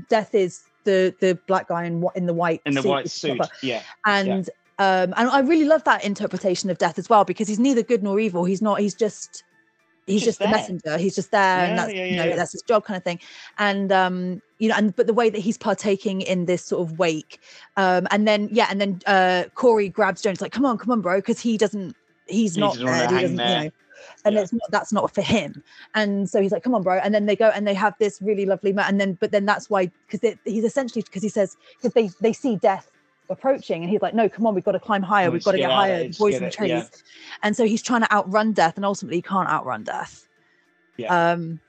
[0.08, 3.41] death is the the black guy in in the white In the suit white suit.
[3.62, 3.83] Yeah.
[4.07, 7.83] and um and i really love that interpretation of death as well because he's neither
[7.83, 9.42] good nor evil he's not he's just
[10.09, 12.53] he's Just just, the messenger he's just there Yeah, and that's yeah, you know that's
[12.53, 13.20] his job kind of thing.
[13.59, 16.99] And um you know and but the way that he's partaking in this sort of
[16.99, 17.41] wake
[17.77, 21.01] um and then yeah and then uh corey grabs jones like come on come on
[21.01, 21.97] bro because he doesn't
[22.27, 23.70] he's He not doesn't wanna he doesn't you know
[24.25, 25.62] and it's not that's not for him.
[25.95, 28.20] And so he's like come on bro and then they go and they have this
[28.23, 31.57] really lovely ma- and then but then that's why because he's essentially because he says
[31.81, 32.91] because they they see death
[33.31, 35.58] approaching and he's like no come on we've got to climb higher we've got to
[35.58, 36.84] get get higher the boys in the trees yeah.
[37.42, 40.26] and so he's trying to outrun death and ultimately he can't outrun death
[40.97, 41.32] Yeah.
[41.32, 41.60] um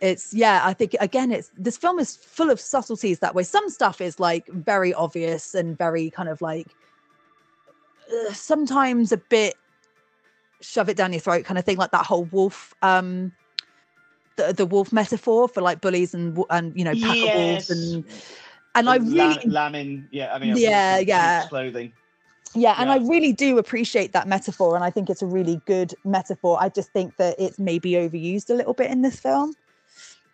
[0.00, 3.70] it's yeah i think again it's this film is full of subtleties that way some
[3.70, 6.68] stuff is like very obvious and very kind of like
[8.12, 9.54] uh, sometimes a bit
[10.60, 13.32] shove it down your throat kind of thing like that whole wolf um
[14.36, 18.04] the, the wolf metaphor for like bullies and and you know pack of wolves and
[18.76, 20.08] and i Lam- really lambing.
[20.10, 20.56] Yeah, I mean.
[20.56, 21.46] Yeah, yeah.
[21.48, 21.92] Clothing.
[22.54, 25.94] yeah, and I really do appreciate that metaphor, and I think it's a really good
[26.04, 26.58] metaphor.
[26.60, 29.54] I just think that it's maybe overused a little bit in this film.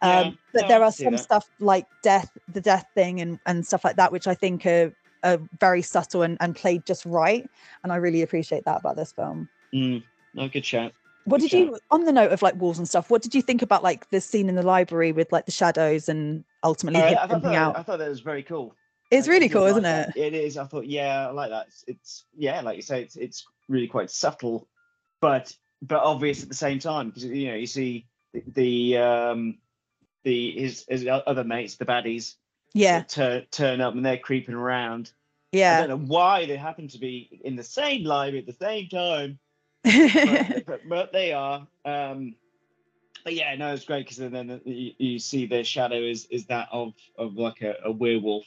[0.02, 1.18] Um, but no, there are some that.
[1.20, 4.92] stuff like death, the death thing, and and stuff like that, which I think are,
[5.22, 7.48] are very subtle and, and played just right.
[7.84, 9.48] And I really appreciate that about this film.
[9.72, 10.02] Mm,
[10.34, 10.92] no, good shout.
[11.24, 13.10] What did you, on the note of like walls and stuff?
[13.10, 16.08] What did you think about like the scene in the library with like the shadows
[16.08, 17.76] and ultimately Uh, I, thought that, out?
[17.78, 18.74] I thought that was very cool.
[19.10, 20.16] It's really cool, like isn't that.
[20.16, 20.32] it?
[20.32, 20.56] It is.
[20.56, 21.66] I thought, yeah, I like that.
[21.68, 24.68] It's, it's yeah, like you say, it's it's really quite subtle,
[25.20, 29.58] but but obvious at the same time because you know you see the, the um
[30.24, 32.36] the his his other mates, the baddies,
[32.72, 35.12] Yeah, turn turn up and they're creeping around.
[35.52, 38.64] Yeah, I don't know why they happen to be in the same library at the
[38.64, 39.38] same time,
[39.84, 41.66] but, but, but they are.
[41.84, 42.34] Um,
[43.24, 46.68] but yeah, no, it's great because then, you, you see the shadow is is that
[46.72, 48.44] of of like a, a werewolf.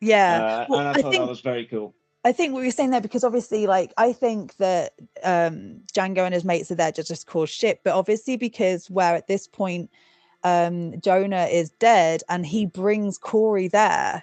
[0.00, 0.42] yeah.
[0.42, 1.94] Uh, Well, and I I thought think that was very cool.
[2.24, 4.92] I think what you're saying there because obviously, like, I think that
[5.24, 9.14] um Django and his mates are there to just cause shit, but obviously because where
[9.14, 9.90] at this point
[10.44, 14.22] um Jonah is dead and he brings Corey there,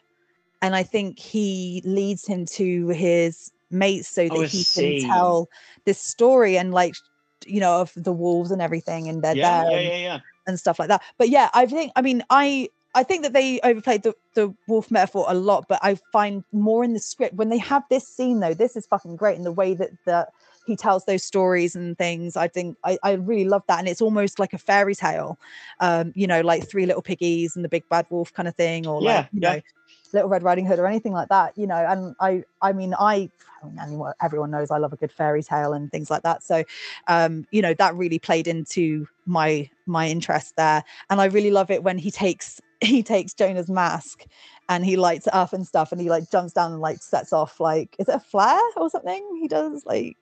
[0.62, 5.00] and I think he leads him to his mates so that Oh, he see.
[5.00, 5.50] can tell
[5.86, 6.96] this story and like
[7.46, 10.20] you know of the wolves and everything and they're Yeah, there yeah, and, yeah, yeah.
[10.48, 11.02] and stuff like that.
[11.18, 14.90] But yeah, I think I mean I I think that they overplayed the, the wolf
[14.90, 18.40] metaphor a lot, but I find more in the script when they have this scene
[18.40, 20.30] though, this is fucking great in the way that that
[20.66, 22.36] he tells those stories and things.
[22.38, 23.80] I think I, I really love that.
[23.80, 25.38] And it's almost like a fairy tale.
[25.80, 28.88] Um, you know, like three little piggies and the big bad wolf kind of thing,
[28.88, 29.54] or Yeah, like, you yeah.
[29.56, 29.62] know,
[30.16, 31.76] Little Red Riding Hood or anything like that, you know.
[31.76, 33.30] And I, I mean, I,
[33.62, 36.42] I mean, anyone, everyone knows I love a good fairy tale and things like that.
[36.42, 36.64] So,
[37.08, 40.84] um, you know, that really played into my my interest there.
[41.10, 44.26] And I really love it when he takes he takes Jonah's mask
[44.70, 47.32] and he lights it up and stuff, and he like jumps down and like sets
[47.34, 49.38] off like is it a flare or something?
[49.42, 50.18] He does like.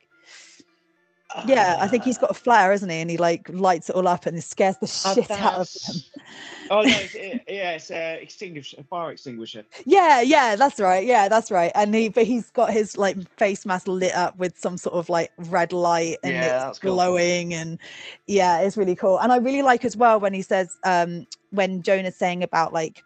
[1.48, 2.98] Yeah, I think he's got a flare, isn't he?
[2.98, 5.68] And he like lights it all up and it scares the Oh, shit out of
[5.88, 6.04] him.
[6.70, 9.64] Oh no, it's, it, yeah, it's uh, extinguisher, a fire extinguisher.
[9.86, 11.06] Yeah, yeah, that's right.
[11.06, 11.72] Yeah, that's right.
[11.76, 15.10] And he, but he's got his like face mask lit up with some sort of
[15.10, 16.96] like red light and Yeah, it's that's cool.
[16.96, 17.54] glowing.
[17.54, 17.80] And
[18.28, 19.20] yeah, it's really cool.
[19.20, 23.04] And I really like as well when he says, um, when Jonah's saying about like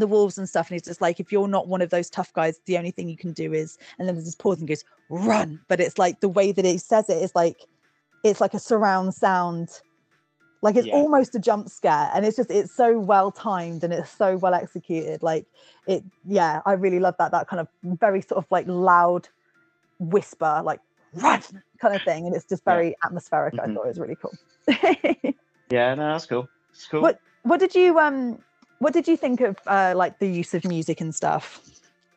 [0.00, 2.32] the wolves and stuff, and he's just like, if you're not one of those tough
[2.32, 4.84] guys, the only thing you can do is, and then there's this pause and goes,
[5.08, 5.60] run.
[5.68, 7.60] But it's like the way that he says it is like,
[8.22, 9.68] it's like a surround sound
[10.62, 10.94] like it's Yeah.
[10.94, 14.54] almost a jump scare and it's just it's so well timed and it's so well
[14.54, 15.46] executed like
[15.86, 17.68] it yeah i really love that that kind of
[18.00, 19.28] very sort of like loud
[19.98, 20.80] whisper like
[21.12, 21.42] run
[21.78, 22.72] kind of thing and it's just Yeah.
[22.76, 23.74] very atmospheric i Mhm.
[23.74, 24.38] thought it was really cool
[25.70, 26.48] Yeah, no, that's cool.
[26.72, 27.02] It's cool.
[27.02, 28.38] what what did you um
[28.84, 31.60] what did you think of uh like the use of music and stuff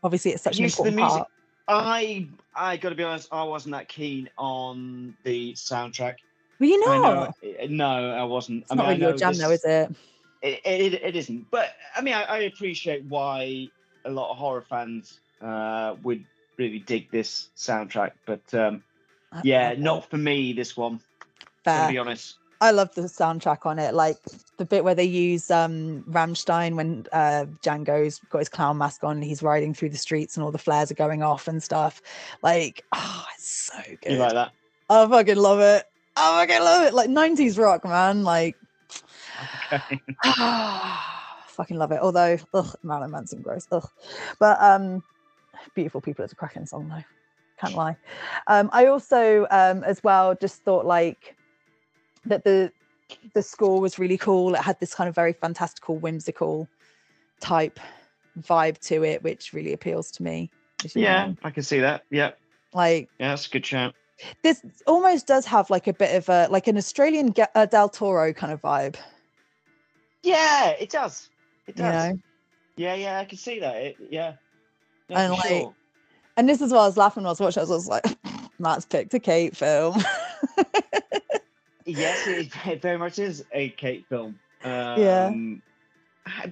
[0.03, 1.23] obviously it's such an Use the important music.
[1.23, 1.27] part
[1.69, 6.15] I I got to be honest, I wasn't that keen on the soundtrack.
[6.59, 8.63] were you I not know, eh, no, I wasn't.
[8.63, 9.95] it's I not mean, I really your jam this- though is it
[10.41, 13.67] It, it, it isn't, but I mean, I, I appreciate why
[14.05, 16.23] a lot of horror fans uh, would
[16.57, 18.83] really dig this soundtrack, but um,
[19.43, 20.53] yeah, I- not for me.
[20.53, 20.99] This one,
[21.65, 22.37] fair to be honest.
[22.59, 24.17] I love the soundtrack on it, like
[24.57, 29.17] the bit where they use um Rammstein when uh Django's got his clown mask on
[29.17, 32.01] and he's riding through the streets and all the flares are going off and stuff.
[32.41, 34.13] Like, oh, it's so good.
[34.13, 34.51] You like that?
[34.89, 35.85] I fucking love it.
[36.15, 36.93] I fucking love it.
[36.93, 38.23] Like 90s rock, man.
[38.23, 38.55] Like,
[39.71, 40.01] Okay.
[41.47, 41.99] fucking love it.
[42.01, 43.67] Although, ugh, Marilyn Manson, gross.
[43.71, 43.87] Ugh.
[44.39, 45.03] But um,
[45.75, 46.23] beautiful people.
[46.23, 47.03] It's a cracking song, though.
[47.59, 47.97] Can't lie.
[48.47, 51.36] Um, I also, um, as well, just thought like
[52.29, 52.71] that the
[53.33, 54.53] the score was really cool.
[54.55, 56.67] It had this kind of very fantastical, whimsical
[57.39, 57.79] type
[58.41, 60.51] vibe to it, which really appeals to me.
[60.83, 61.35] you Yeah, know.
[61.43, 62.03] I can see that.
[62.11, 62.31] Yeah,
[62.73, 63.95] Like yeah, that's a good shout.
[64.43, 68.33] this almost does have like a bit of a like an Australian uh, Del Toro
[68.33, 68.95] kind of vibe.
[70.23, 71.29] Yeah, it does.
[71.67, 72.13] It You does.
[72.13, 72.19] know?
[72.75, 73.75] Yeah, yeah, I can see that.
[73.77, 74.33] It, yeah.
[75.09, 75.75] And like, sure.
[76.35, 77.63] and this is what I was laughing when I was watching.
[77.63, 78.03] I was like,
[78.59, 80.03] Matt's picked a Kate film.
[81.87, 84.37] Yes, it, it very much is a Kate film.
[84.63, 85.31] Um, Yeah.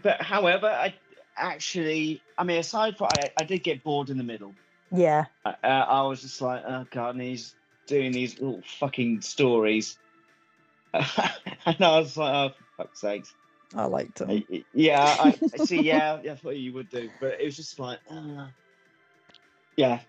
[0.02, 0.96] But however, I
[1.36, 4.56] actually, I mean, aside from, I, I did get bored in the middle.
[4.92, 7.54] yeah, Uh, I was just like, oh god, and he's
[7.88, 9.98] doing these little fucking stories,
[10.94, 11.04] and
[11.66, 13.34] I was like, oh for fuck's sakes.
[13.76, 14.30] I liked him.
[14.30, 15.82] I- I- Yeah, I, I see.
[15.82, 18.48] Yeah, yeah, I thought you would do, but it was just like, uh,
[19.76, 20.00] yeah,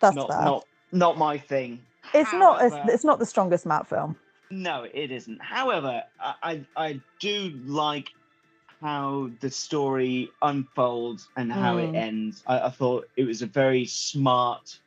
[0.00, 0.42] That's not fair.
[0.44, 1.80] not not my thing.
[2.14, 2.62] it's not.
[2.64, 4.16] It's, However- it's not the strongest Matt film.
[4.54, 5.42] No, it isn't.
[5.42, 8.08] However, I, I do like
[8.80, 11.96] how the story unfolds and how it Mm.
[11.96, 12.42] ends.
[12.46, 14.78] I, I thought it was a very smart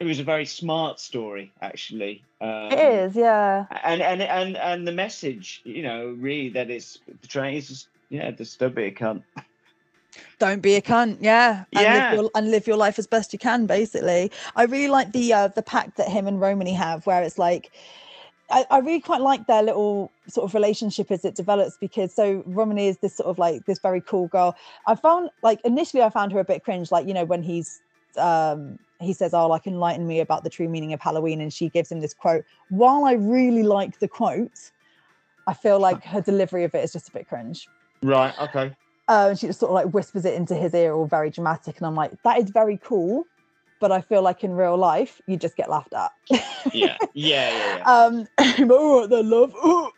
[0.00, 2.24] it was a very smart story, actually.
[2.40, 3.66] Um, it is, yeah.
[3.84, 8.30] and and and and the message, you know, really that it's portraying is just yeah,
[8.32, 9.22] just don't be a cunt.
[10.38, 12.10] Don't be a cunt, yeah, and, Yeah.
[12.10, 13.66] Live your, and live your life as best you can.
[13.66, 17.38] Basically, I really like the uh, the pact that him and Romany have, where it's
[17.38, 17.72] like.
[18.50, 22.42] I, I really quite like their little sort of relationship as it develops because so
[22.46, 24.56] Romany is this sort of like this very cool girl.
[24.86, 27.80] I found like initially I found her a bit cringe, like you know when he's
[28.18, 31.68] um he says, "Oh, like enlighten me about the true meaning of Halloween," and she
[31.68, 32.44] gives him this quote.
[32.68, 34.70] While I really like the quote,
[35.46, 37.68] I feel like her delivery of it is just a bit cringe.
[38.02, 38.34] Right.
[38.38, 38.74] Okay.
[39.08, 41.76] And she just sort of like whispers it into his ear, all very dramatic.
[41.76, 43.24] And I'm like, that is very cool,
[43.80, 46.10] but I feel like in real life, you just get laughed at.
[46.72, 46.96] Yeah.
[47.14, 47.50] Yeah.
[47.50, 47.76] Yeah.
[47.78, 47.82] yeah.
[47.86, 48.26] um,
[48.68, 49.54] right then, love.
[49.64, 49.90] Ooh.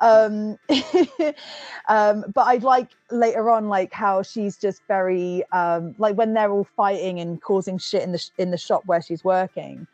[0.00, 0.58] Um,
[1.88, 6.50] um, but I'd like later on, like how she's just very um, like when they're
[6.50, 9.86] all fighting and causing shit in the sh- in the shop where she's working.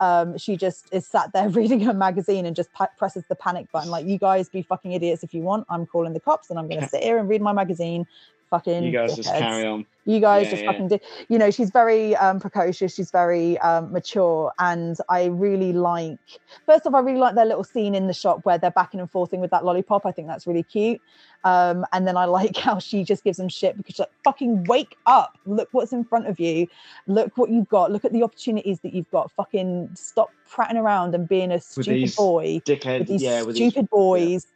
[0.00, 3.70] Um, she just is sat there reading her magazine and just pa- presses the panic
[3.70, 3.88] button.
[3.88, 5.64] Like, you guys be fucking idiots if you want.
[5.70, 8.06] I'm calling the cops and I'm going to sit here and read my magazine.
[8.52, 9.86] Fucking you guys just carry on.
[10.04, 10.70] you guys Yeah, just yeah.
[10.72, 10.98] fucking do
[11.30, 16.18] you know she's very um precocious she's very um mature and i really like
[16.66, 19.10] first off i really like their little scene in the shop where they're backing and
[19.10, 20.04] forthing with that lollipop.
[20.04, 21.00] I think that's really cute.
[21.44, 24.64] Um and then i like how she just gives them shit because she's like fucking
[24.64, 25.38] wake up.
[25.46, 26.66] Look what's in front of you.
[27.06, 27.90] Look what you've got.
[27.90, 29.30] Look at the opportunities that you've got.
[29.32, 33.72] Fucking stop prattling around and being a stupid boy dickhead- with these yeah, with these-
[33.72, 34.44] stupid boys.
[34.46, 34.50] yeah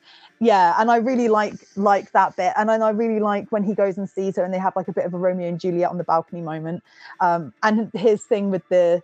[0.79, 3.97] and i really like like that bit and then i really like when he goes
[3.97, 5.99] and sees her and they have like a bit of a romeo and juliet on
[5.99, 6.83] the balcony moment
[7.21, 9.03] um and his thing with the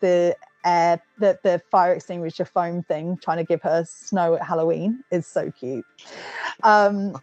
[0.00, 5.02] the air the, the fire extinguisher foam thing trying to give her snow at halloween
[5.10, 5.86] is so cute
[6.62, 7.16] um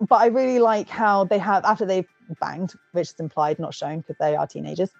[0.00, 2.08] but i really like how they have after they've
[2.40, 4.90] banged which is implied not shown because they are teenagers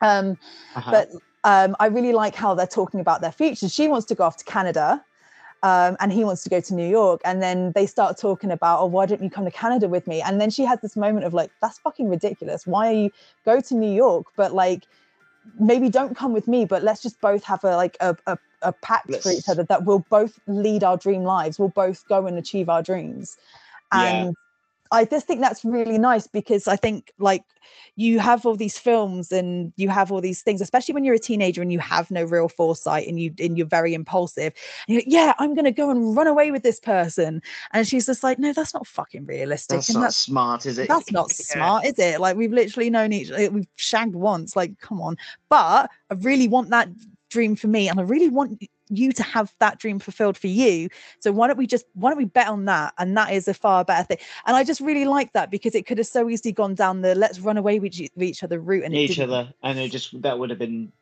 [0.00, 0.36] um
[0.74, 0.90] Uh-huh.
[0.90, 1.08] but
[1.44, 3.68] um, I really like how they're talking about their future.
[3.68, 5.04] She wants to go off to Canada,
[5.62, 7.20] um, and he wants to go to New York.
[7.24, 10.20] And then they start talking about, oh, why don't you come to Canada with me?
[10.22, 12.66] And then she has this moment of like, that's fucking ridiculous.
[12.66, 13.10] Why are you
[13.44, 14.86] go to New York, but like
[15.58, 18.72] maybe don't come with me, but let's just both have a like a a, a
[18.72, 21.58] pact for each other that we'll both lead our dream lives.
[21.58, 23.36] We'll both go and achieve our dreams.
[23.92, 24.30] Yeah.
[24.90, 27.44] I just think that's really nice because I think like
[27.96, 31.18] you have all these films and you have all these things, especially when you're a
[31.18, 34.52] teenager and you have no real foresight and you and you're very impulsive.
[34.86, 37.42] And you're like, yeah, I'm gonna go and run away with this person.
[37.72, 39.76] And she's just like, no, that's not fucking realistic.
[39.76, 40.88] That's and not that's smart, is it?
[40.88, 41.44] that's not Yeah.
[41.44, 42.20] smart, is it?
[42.20, 44.56] Like we've literally known each like, we've shagged once.
[44.56, 45.16] Like, come on.
[45.48, 46.88] But I really want that
[47.30, 50.88] dream for me, and I really want you to have that dream fulfilled for you.
[51.20, 52.94] So why don't we just why don't we bet on that?
[52.98, 54.18] And that is a far better thing.
[54.46, 57.14] And I just really like that because it could have so easily gone down the
[57.14, 60.20] let's run away with, each- with each other route and Each other, and it just
[60.22, 60.92] that would have been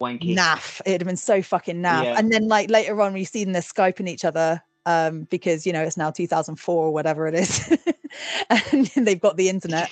[0.00, 0.36] wanky.
[0.36, 0.80] naff.
[0.86, 2.04] It'd have been so fucking naff.
[2.04, 2.14] Yeah.
[2.18, 5.72] And then like later on, we see them they're skyping each other um because you
[5.72, 7.78] know it's now 2004 or whatever it is
[8.50, 9.90] and they've got the internet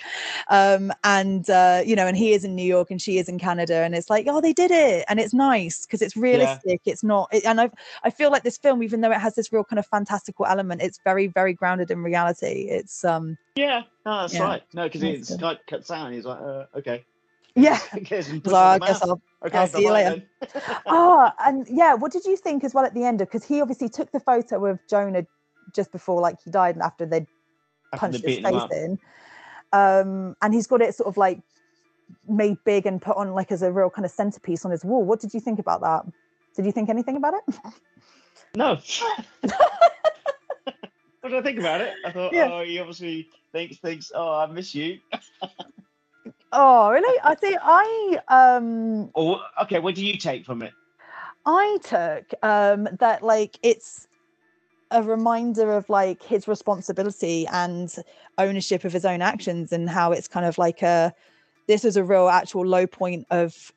[0.49, 3.39] um and uh you know and he is in new york and she is in
[3.39, 7.05] canada and it's like oh they did it and it's nice because it's realistic it's
[7.05, 7.71] not it, and i
[8.05, 10.81] i feel like this film even though it has this real kind of fantastical element
[10.81, 14.45] it's very very grounded in reality it's um Yeah, no, that's Yeah.
[14.45, 14.63] right.
[14.75, 16.07] No, because it's like cuts out.
[16.07, 17.05] and He's like, uh, okay.
[17.57, 17.79] Yeah
[18.47, 19.03] So I guess.
[19.03, 20.23] I'll, Okay, I'll see you later.
[20.87, 23.21] ah, and yeah, what did you think as well at the end?
[23.21, 23.29] of?
[23.29, 25.25] Because he obviously took the photo of Jonah
[25.75, 27.27] just before, like he died, and after they'd
[27.93, 28.99] After punched his face in,
[29.73, 31.41] um, and he's got it sort of like
[32.29, 35.05] made big and put on like as a real kind of centerpiece on his wall.
[35.05, 36.05] What did you think about that?
[36.57, 37.57] Did you think anything about it?
[38.57, 38.79] No.
[39.43, 41.93] what did I think about it?
[42.05, 42.49] I thought, Yeah.
[42.51, 44.99] oh, he obviously thinks, thinks, oh, I miss you.
[46.59, 47.21] Oh, really?
[47.23, 50.73] I think I um Or okay, what do you take from it?
[51.45, 54.09] I took um that like it's
[54.91, 57.95] a reminder of like his responsibility and
[58.39, 61.13] ownership of his own actions and how it's kind of like a
[61.69, 63.73] this is a real actual low point of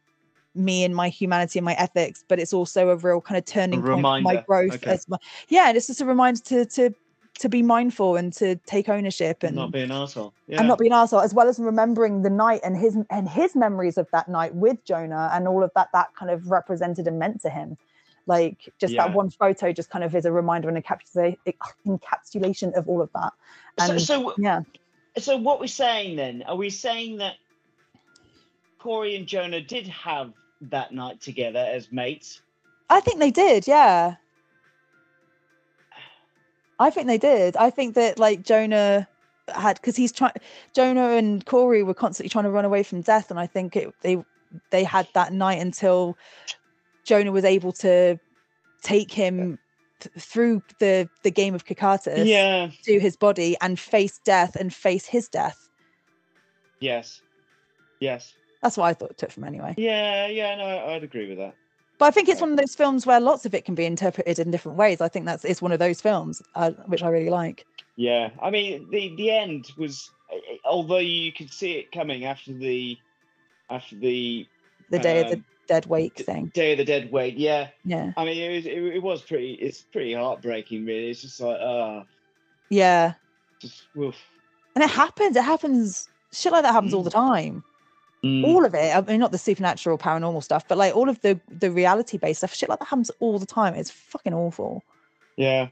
[0.56, 3.82] me and my humanity and my ethics but it's also a real kind of turning
[3.82, 4.92] point my growth okay.
[4.92, 5.18] as my
[5.48, 6.94] yeah and it's just a reminder to to
[7.40, 10.34] to be mindful and to take ownership and Not be an arsehole.
[10.48, 10.60] Yeah.
[10.60, 13.56] and not be an arsehole, as well as remembering the night and his and his
[13.56, 17.18] memories of that night with Jonah and all of that that kind of represented and
[17.18, 17.78] meant to him.
[18.28, 19.08] Like just Yeah.
[19.08, 21.38] that one photo just kind of is a reminder and encapsulation
[21.88, 23.34] encapsulation of all of that.
[23.88, 24.62] So- so, yeah,
[25.18, 26.44] so what we're saying then?
[26.44, 27.36] Are we saying that
[28.80, 32.42] Corey and Jonah did have that night together as mates?
[32.90, 33.68] I think they did.
[33.68, 34.16] Yeah,
[36.80, 37.56] I think they did.
[37.58, 39.08] I think that like Jonah
[39.54, 40.34] had because he's trying.
[40.74, 43.94] Jonah and Corey were constantly trying to run away from death, and I think it
[44.02, 44.24] they
[44.72, 46.18] they had that night until
[47.04, 48.18] Jonah was able to
[48.82, 49.60] take him
[50.00, 52.70] th- through the the game of Kakatus Yeah.
[52.84, 55.70] to his body and face death and face his death.
[56.80, 57.22] Yes.
[58.00, 58.34] Yes.
[58.62, 59.74] That's what I thought it took from anyway.
[59.78, 60.28] Yeah.
[60.28, 60.56] Yeah.
[60.56, 61.56] No, I'd agree with that.
[62.00, 64.40] But I think it's one of those films where lots of it can be interpreted
[64.40, 65.02] in different ways.
[65.02, 67.66] I think that's it's one of those films uh, which I really like.
[67.98, 70.10] Yeah, I mean the the end was,
[70.64, 72.98] although you could see it coming after the,
[73.70, 74.48] after the
[74.90, 76.48] The day of the um, dead wake thing.
[76.54, 77.36] Day of the Dead Wake.
[77.38, 78.14] Yeah, Yeah.
[78.16, 81.10] I mean it was it, it was pretty it's pretty heartbreaking really.
[81.10, 82.06] It's just like ah,
[82.70, 83.16] Yeah.
[83.62, 84.16] just woof.
[84.76, 85.36] And it happens.
[85.36, 86.08] It happens.
[86.32, 87.64] Shit like that happens all the time.
[88.24, 88.44] Mm.
[88.46, 88.96] All of it.
[88.96, 92.40] I mean, not the supernatural, paranormal stuff, but like all of the the reality based
[92.40, 92.54] stuff.
[92.54, 93.76] Shit like that happens all the time.
[93.76, 94.84] It's fucking awful.
[95.38, 95.70] Yeah.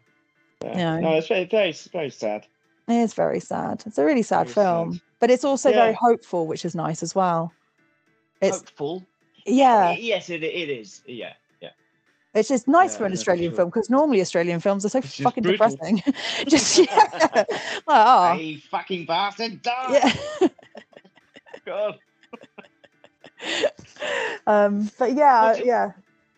[0.64, 0.78] Yeah.
[0.78, 1.00] Yeah.
[1.02, 2.48] No, it's very very very sad.
[2.88, 3.84] It is very sad.
[3.86, 7.14] It's a really sad Very film, but it's also very hopeful, which is nice as
[7.14, 7.52] well.
[8.40, 9.06] It's Hopeful.
[9.46, 9.92] yeah.
[9.92, 11.02] Yes, it it is.
[11.06, 11.34] Yeah.
[11.62, 11.72] Yeah.
[12.34, 13.56] It's just nice Yeah, for an yeah, Australian sure.
[13.58, 16.02] film because normally Australian films are so just fucking depressing.
[16.48, 17.10] just yeah.
[17.36, 17.48] like,
[17.88, 19.62] oh, Hey, fucking bastard!
[19.62, 19.92] Die!
[20.42, 20.48] yeah.
[21.66, 22.00] God.
[24.48, 25.92] um, but yeah, What's your- yeah.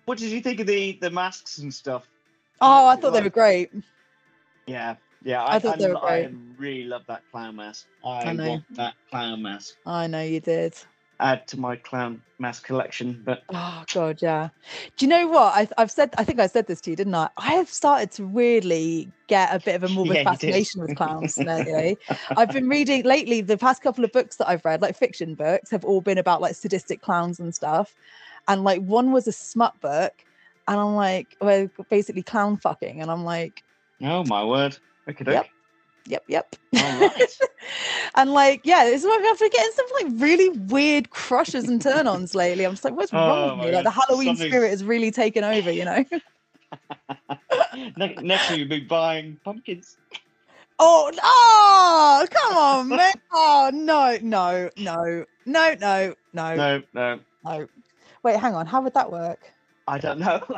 [0.06, 2.08] What did you think of the the masks and stuff?
[2.62, 3.72] Oh, I thought they were great.
[4.66, 5.46] Yeah, yeah.
[5.46, 6.32] I thought they were I great.
[6.58, 7.86] really love that clown mask.
[8.04, 8.50] I, I know.
[8.50, 9.76] want that clown mask.
[9.86, 10.76] I know you did.
[11.20, 14.50] Add to my clown mask collection, but Oh god, yeah.
[14.98, 15.54] Do you know what?
[15.56, 16.14] I, I've said.
[16.18, 17.30] I think I said this to you, didn't I?
[17.38, 21.38] I have started to weirdly get a bit of a morbid Yeah, fascination with clowns
[21.38, 21.98] lately.
[22.38, 23.42] I've been reading lately.
[23.42, 26.42] The past couple of books that I've read, like fiction books, have all been about
[26.42, 27.96] like sadistic clowns and stuff.
[28.48, 30.14] And like one was a smut book,
[30.68, 33.64] and I'm like, well, basically clown fucking, and I'm like,
[34.04, 34.78] oh my word.
[35.10, 35.48] Okay, Yep.
[36.06, 36.56] Yep, yep.
[36.74, 37.38] Right.
[38.16, 42.36] and like, yeah, it's like I've been getting some like really weird crushes and turn-ons
[42.36, 42.66] lately.
[42.66, 43.72] I'm just like, what's wrong Oh with me?
[43.74, 46.06] Like the Halloween something's- spirit is really taken over, you know.
[47.98, 49.98] Next week you'll be buying pumpkins.
[50.82, 53.14] Oh, oh, come on, man.
[53.34, 57.68] Oh, no, no, no, no, no, no, No, no, no.
[58.24, 58.66] Wait, hang on.
[58.66, 59.52] How would that work?
[59.90, 60.40] I don't know.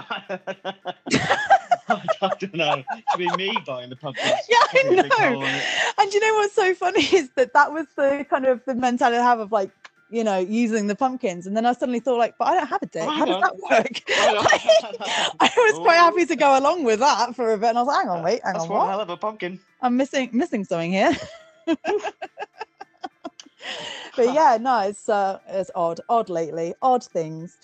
[1.89, 2.83] I don't know.
[2.91, 4.27] It should be me buying the pumpkins.
[4.49, 5.61] Yeah, I Probably a big hole know.
[5.99, 9.17] And you know what's so funny is that that was the kind of the mentality
[9.17, 9.71] I have of like,
[10.09, 11.47] you know, using the pumpkins.
[11.47, 13.03] And then I suddenly thought, like, but I don't have a dick.
[13.03, 14.01] How does that work?
[15.39, 17.69] I was quite happy to go along with that for a bit.
[17.69, 18.89] And I was like, hang on, wait, hang That's on, one what?
[18.89, 19.61] hell of a pumpkin.
[19.81, 21.15] I'm missing missing something here.
[24.15, 27.57] but yeah, no, it's uh it's odd, odd lately, odd things.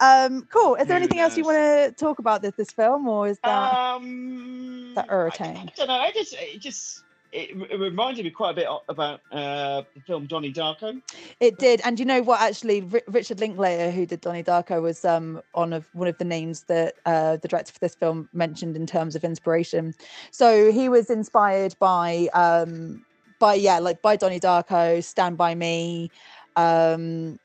[0.00, 0.74] Um, cool.
[0.74, 3.38] Is there Who anything else you want to talk about this this film, or is
[3.44, 5.56] that Um, that irritating?
[5.68, 5.94] I don't know.
[5.94, 10.26] I just, it just, it, it reminded me quite a bit about uh, the film
[10.26, 11.00] Donnie Darko.
[11.40, 12.40] It did, and you know what?
[12.40, 16.24] Actually, Ri- Richard Linklater, who did Donnie Darko, was um on of one of the
[16.24, 19.94] names that uh, the director for this film mentioned in terms of inspiration.
[20.30, 23.05] So he was inspired by um
[23.38, 26.10] by yeah, like by Donnie Darko, Stand by Me.
[26.56, 27.38] Um,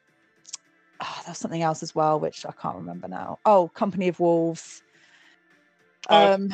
[1.02, 3.40] oh, there's something else as well, which I can't remember now.
[3.46, 4.84] Oh, Company of Wolves.
[6.10, 6.54] Oh, Um,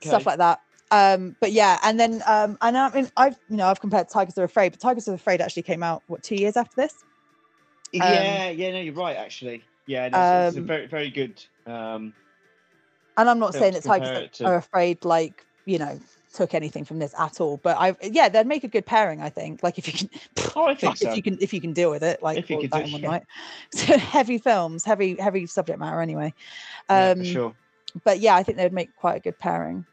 [0.00, 0.30] stuff okay.
[0.30, 0.60] like that.
[0.90, 4.38] Um, but yeah, and then um, and I mean, I've you know I've compared Tigers
[4.38, 6.94] Are Afraid, but Tigers Are Afraid actually came out what two years after this.
[7.92, 9.16] yeah, yeah, no, you're right.
[9.16, 11.44] Actually, yeah, no, it's, it's a um, very, very good.
[11.66, 12.12] Um,
[13.16, 14.44] And I'm not saying that Tigers to.
[14.44, 15.98] Are Afraid like you know
[16.34, 19.22] took anything from this at all, but I yeah they'd make a good pairing.
[19.22, 20.10] I think like if you can,
[20.56, 21.08] oh, I think so.
[21.10, 22.92] if you can if you can deal with it, like If you can that do
[22.92, 23.08] one yeah.
[23.10, 23.22] night.
[23.72, 26.34] So heavy films, heavy heavy subject matter anyway.
[26.90, 27.54] Yeah, Um, for sure.
[28.02, 29.86] But yeah, I think they'd make quite a good pairing.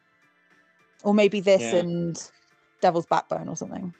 [1.03, 1.79] Or maybe this Yeah.
[1.79, 2.31] and
[2.81, 3.93] Devil's Backbone or something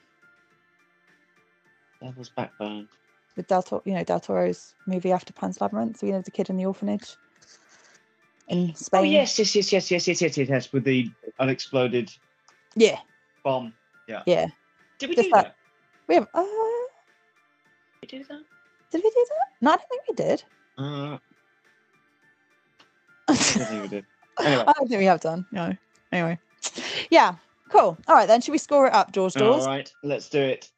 [2.02, 2.88] Devil's Backbone.
[3.36, 6.00] with Del Toro, you know Del Toro's movie after Pan's Labyrinth.
[6.00, 7.16] so You know the kid in the orphanage
[8.48, 9.02] in Spain.
[9.02, 12.12] Oh yes, yes, yes, yes, yes, yes, yes, yes, yes, with the unexploded
[12.76, 13.00] yeah,
[13.44, 13.74] bomb.
[14.08, 14.24] Yeah.
[14.26, 14.48] yeah.
[15.00, 15.56] Did we Just do that- that?
[16.08, 16.28] We have.
[16.34, 16.44] Uh,
[18.02, 18.42] Did we do that?
[18.92, 19.48] did we do that?
[19.62, 20.44] No, I don't think we did.
[20.78, 21.18] Uh,
[23.30, 24.06] I don't think we did.
[24.40, 24.64] Anyway.
[24.66, 25.46] I don't think we have done.
[25.52, 25.76] No.
[26.12, 26.40] Anyway.
[27.12, 27.36] Yeah.
[27.70, 27.96] Cool.
[28.08, 28.42] All right then.
[28.42, 29.64] Should we score it up, George Dawes?
[29.64, 30.72] All right, let's do it.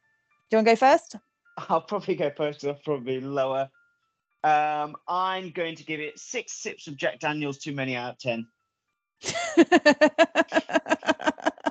[0.50, 1.16] Do you want to go first?
[1.56, 2.64] I'll probably go first.
[2.64, 3.70] I'll probably lower.
[4.42, 7.58] Um, I'm going to give it six sips of Jack Daniels.
[7.58, 8.46] Too many out of ten.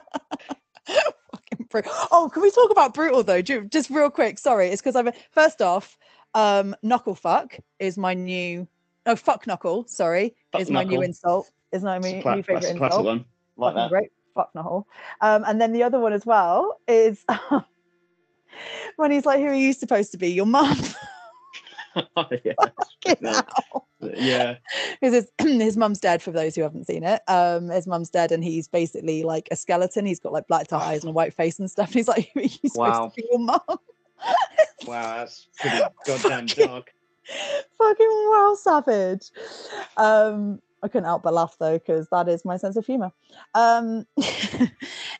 [2.12, 3.42] Oh, can we talk about brutal though?
[3.42, 4.38] Ju- Just real quick.
[4.38, 5.98] Sorry, it's because I'm first off,
[6.34, 8.68] um, knuckle fuck is my new.
[9.06, 9.86] Oh, fuck knuckle.
[9.88, 11.52] Sorry, Fuck is my new insult.
[11.72, 13.06] Is my new, cla- new favorite a classic insult.
[13.06, 13.26] one.
[13.58, 13.90] Like Fucking that.
[13.90, 14.12] Great.
[14.36, 14.88] Fuck knuckle.
[15.22, 17.26] Um, and then the other one as well is
[18.96, 20.30] when he's like, "Who are you supposed to be?
[20.32, 20.78] Your mum."
[22.44, 23.42] yeah.
[24.16, 24.56] yeah.
[25.02, 25.32] because his,
[25.62, 27.22] his mum's dead for those who haven't seen it.
[27.28, 30.06] Um his mum's dead and he's basically like a skeleton.
[30.06, 31.88] He's got like black eyes and a white face and stuff.
[31.88, 32.94] And he's like he's Wow.
[32.94, 33.62] supposed to be your mum.
[34.88, 36.94] Wow, that's pretty goddamn dark.
[37.78, 39.30] fucking well savage.
[39.98, 43.10] Um i couldn't help but laugh though because that is my sense of humor
[43.56, 44.06] um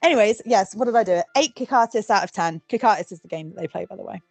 [0.04, 1.22] anyways yes what did i do?
[1.38, 2.62] Eight kick artists out of ten.
[2.68, 4.22] Kick artists is the game that they play by the way.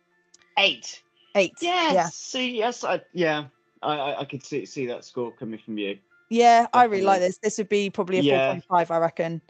[0.59, 1.03] Eight.
[1.35, 1.95] Eight Yes.
[1.95, 3.45] yeah See, yes, I yeah.
[3.83, 5.99] I, I, I could see see that score coming from you.
[6.31, 8.55] yeah i really like this this would be probably a Yeah.
[8.55, 9.41] 4.5 i reckon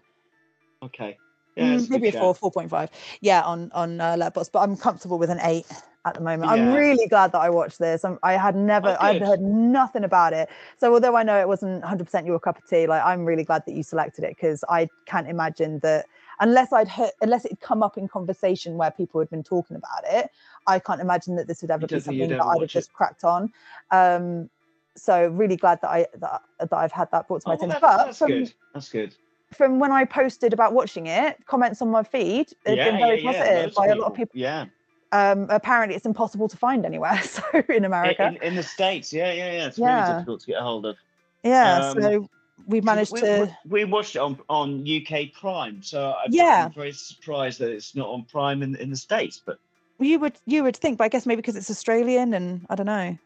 [0.83, 1.19] Okay.
[1.57, 2.91] Mm, Yeah, it's maybe a four, four point five.
[3.21, 5.67] Yeah, on on uh, Letterboxd, but I'm comfortable with an eight
[6.05, 6.51] at the moment.
[6.51, 8.05] I'm really glad that I watched this.
[8.05, 10.49] I'm, I had never, Oh, I'd heard nothing about it.
[10.79, 13.45] So although I know it wasn't 100 percent your cup of tea, like I'm really
[13.45, 16.07] glad that you selected it because I can't imagine that
[16.43, 20.05] unless I'd heard, unless it'd come up in conversation where people had been talking about
[20.05, 20.29] it,
[20.67, 22.57] I can't imagine that this would ever be don't think you'd something that I'd have
[22.57, 22.79] watch it?
[22.81, 23.51] just cracked on.
[23.91, 24.51] Um,
[24.97, 27.79] so really glad that I that, that I've had that brought to my Oh, attention.
[27.81, 28.53] But that's from, good.
[28.75, 29.15] That's good.
[29.55, 33.23] from when I posted about watching it, comments on my feed have yeah, been very
[33.23, 33.39] yeah, yeah.
[33.39, 34.33] positive loads by a lot of people.
[34.35, 34.67] Yeah.
[35.13, 37.21] Um, apparently, it's impossible to find anywhere.
[37.25, 39.67] So in In, America, in, in the states, yeah, yeah, yeah.
[39.69, 40.01] It's Yeah.
[40.03, 40.97] really difficult to get a hold of.
[41.45, 41.91] yeah.
[41.91, 42.29] um, so
[42.67, 43.57] we managed we, to.
[43.65, 46.67] We, we watched it on on UK Prime, so I'm, Yeah.
[46.67, 49.41] I'm very surprised that it's not on Prime in, in the states.
[49.45, 49.59] But
[49.99, 52.87] You would you would think, but I guess maybe because it's Australian and I don't
[52.87, 53.17] know,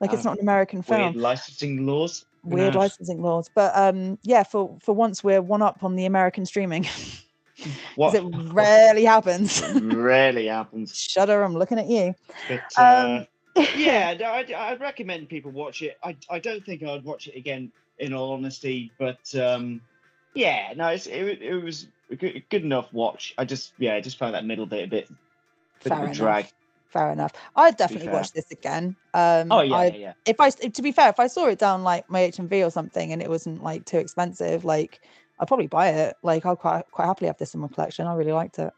[0.00, 1.00] like it's not an American film.
[1.00, 2.24] weird licensing laws.
[2.44, 4.42] Weird licensing laws, but um, yeah.
[4.42, 6.88] For for once, we're one up on the American streaming.
[7.94, 9.62] What it rarely happens.
[9.74, 10.94] rarely happens.
[11.10, 12.14] Shudder, I'm looking at you.
[12.48, 13.26] But Um,
[13.56, 15.98] uh, yeah, I'd, I'd recommend people watch it.
[16.02, 17.70] I, I don't think I'd watch it again,
[18.02, 18.92] in all honesty.
[18.98, 19.80] But um,
[20.34, 23.34] yeah, no, it's, it, it was a good, good enough watch.
[23.38, 25.08] I just yeah, I just found that middle bit a bit,
[25.82, 26.46] bit Fair of a drag.
[26.88, 27.32] Fair enough.
[27.56, 28.96] I'd definitely watch this again.
[29.14, 30.12] Um, Oh yeah, I, yeah, yeah.
[30.26, 33.12] if I to be fair, if I saw it down like my HMV or something
[33.12, 35.00] and it wasn't like too expensive, like
[35.38, 36.16] I'd probably buy it.
[36.22, 38.06] Like I'll quite quite happily have this in my collection.
[38.06, 38.72] I really liked it.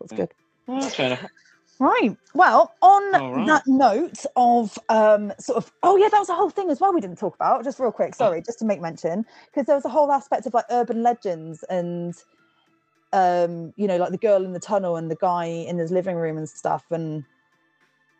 [0.00, 0.18] That's Yeah.
[0.18, 0.34] good.
[0.66, 1.26] Well, that's fair enough.
[1.80, 2.16] Right.
[2.34, 3.46] Well, on right.
[3.46, 6.92] that note of um sort of oh yeah, that was a whole thing as well
[6.92, 7.62] we didn't talk about.
[7.64, 10.54] Just real quick, sorry, just to make mention, because there was a whole aspect of
[10.54, 12.14] like urban legends and
[13.12, 16.16] um, you know, like the girl in the tunnel and the guy in his living
[16.16, 17.24] room and stuff and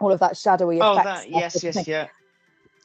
[0.00, 1.84] all of that shadowy Oh, effect that yes, yes, thing.
[1.86, 2.06] yeah.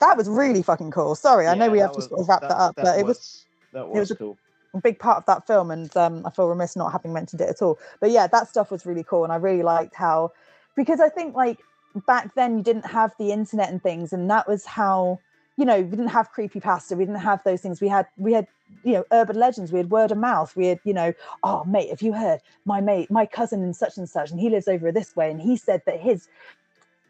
[0.01, 1.15] that was really fucking cool.
[1.15, 3.05] Sorry, I know we that have to was- sort of wrap that, up, but it
[3.05, 4.37] was that was was a- cool.
[4.73, 7.49] a big part of that film and um, i feel remiss not having mentioned it
[7.49, 10.31] at all but yeah that stuff was really cool and i really liked how
[10.75, 11.59] because i think like
[12.07, 15.19] back then you didn't have the internet and things and that was how
[15.57, 17.79] you know we didn't have creepy pasta we didn't have those things.
[17.81, 18.47] We had we had
[18.83, 21.89] you know urban legends we had word of mouth we had you know oh mate
[21.89, 22.39] have you heard?
[22.65, 25.39] My mate my cousin and such and such and he lives over this way and
[25.39, 26.27] he said that his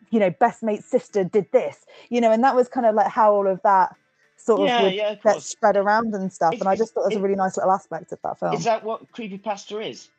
[0.09, 3.07] you know best mate's sister did this you know and that was kind of like
[3.07, 3.95] how all of that
[4.35, 7.09] sort Yeah, of would yeah, get spread around and stuff and i just thought it
[7.09, 8.53] was a really nice little aspect of that film.
[8.55, 10.09] Is that what creepypasta is?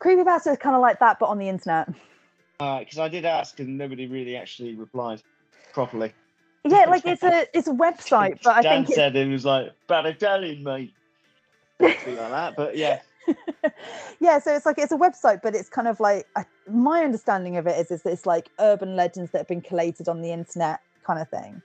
[0.00, 1.88] creepypasta is kind of like that but on the internet
[2.58, 5.20] Because I did ask and nobody really actually replied
[5.72, 6.12] properly.
[6.64, 9.72] yeah like it's a it's a website but i Dan think said it was like
[9.86, 10.94] bad Italian, mate.
[11.80, 13.00] Something like that, but yeah.
[14.20, 17.56] yeah so it's like it's a website but it's kind of like I, my understanding
[17.56, 20.30] of it is, is that it's like urban legends that have been collated on the
[20.30, 21.62] internet kind of thing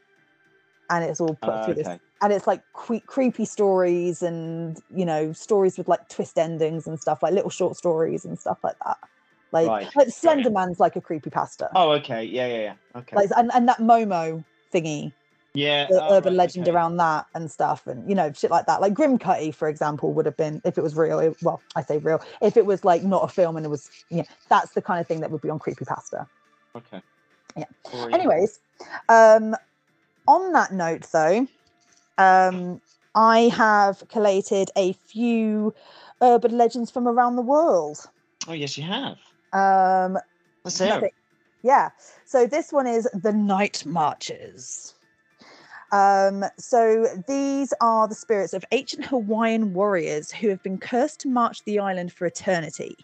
[0.90, 1.88] and it's all put Ah, through this
[2.22, 7.00] and it's like cre- creepy stories and you know stories with like twist endings and
[7.00, 8.98] stuff like little short stories and stuff like that
[9.52, 12.24] like Right, like slender man's like a creepy pasta Oh, okay.
[12.24, 12.74] Yeah, yeah, yeah.
[12.96, 13.16] Okay.
[13.16, 15.12] like and, and that momo thingy
[15.54, 15.88] yeah.
[15.90, 16.76] the oh, urban right, legend okay.
[16.76, 20.26] around that and stuff and you know shit like that like Grimcutty for example would
[20.26, 23.04] have been if it was real it- well i say real if it was like
[23.04, 25.42] not a film and it was you know that's the kind of thing that would
[25.42, 26.28] be on creepy pasta.
[26.76, 27.02] Okay.
[27.58, 27.66] Yeah.
[27.94, 28.60] Or, anyways
[29.10, 29.56] um
[30.28, 31.48] on that note though
[32.20, 32.80] um
[33.16, 35.74] i have collated a few
[36.22, 38.08] urban legends from around the world
[38.48, 39.18] Oh, yes, you have.
[39.54, 40.18] Um
[40.64, 41.10] Let's hear
[41.62, 41.90] yeah.
[42.26, 44.96] So this one is the Night Marches.
[45.92, 51.28] Um, so these are the spirits of ancient Hawaiian warriors who have been cursed to
[51.28, 52.96] march the island for eternity.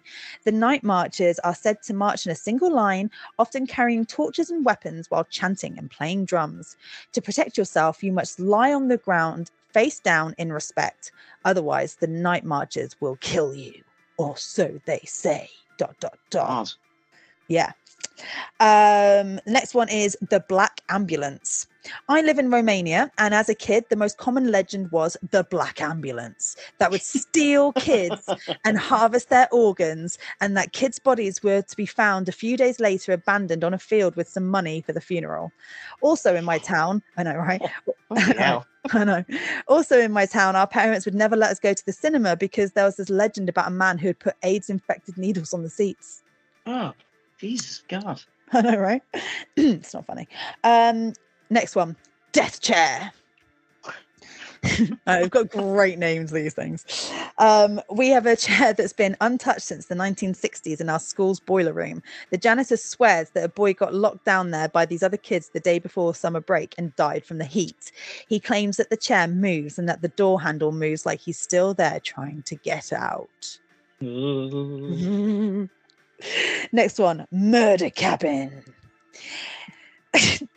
[0.44, 3.10] The night marches are said to march in a single line,
[3.40, 6.78] often carrying torches and weapons while chanting and playing drums.
[7.14, 11.12] To protect yourself, you must lie on the ground, face down in respect.
[11.44, 13.82] Otherwise, the night marches will kill you,
[14.18, 15.50] or so they say.
[15.78, 16.76] Dot dot dot.
[17.48, 17.72] Yeah.
[18.60, 21.68] Um, next one is the Black Ambulance.
[22.10, 25.82] I live in Romania, and as a kid, the most common legend was the black
[25.82, 28.28] ambulance that would steal kids
[28.64, 32.80] and harvest their organs, and that kids' bodies were to be found a few days
[32.80, 35.52] later abandoned on a field with some money for the funeral.
[36.02, 37.62] Also, in my town, I know, right?
[38.38, 38.66] hell.
[38.92, 39.26] I know.
[39.68, 42.72] Also, in my town, our parents would never let us go to the cinema because
[42.72, 45.70] there was this legend about a man who had put AIDS infected needles on the
[45.70, 46.22] seats.
[46.68, 46.94] Oh,
[47.40, 48.22] Jesus God.
[48.54, 49.02] I know, right?
[49.56, 50.28] it's not funny.
[50.64, 51.14] Um,
[51.50, 51.96] next one
[52.32, 53.12] Death Chair.
[55.06, 57.12] Uh, we've got great names, these things.
[57.38, 61.74] Um, we have a chair that's been untouched since the 1960s in our school's boiler
[61.74, 62.02] room.
[62.32, 65.60] The janitor swears that a boy got locked down there by these other kids the
[65.60, 67.92] day before summer break and died from the heat.
[68.28, 71.76] He claims that the chair moves and that the door handle moves like he's still
[71.76, 73.60] there trying to get out.
[76.72, 78.64] Next one Murder Cabin.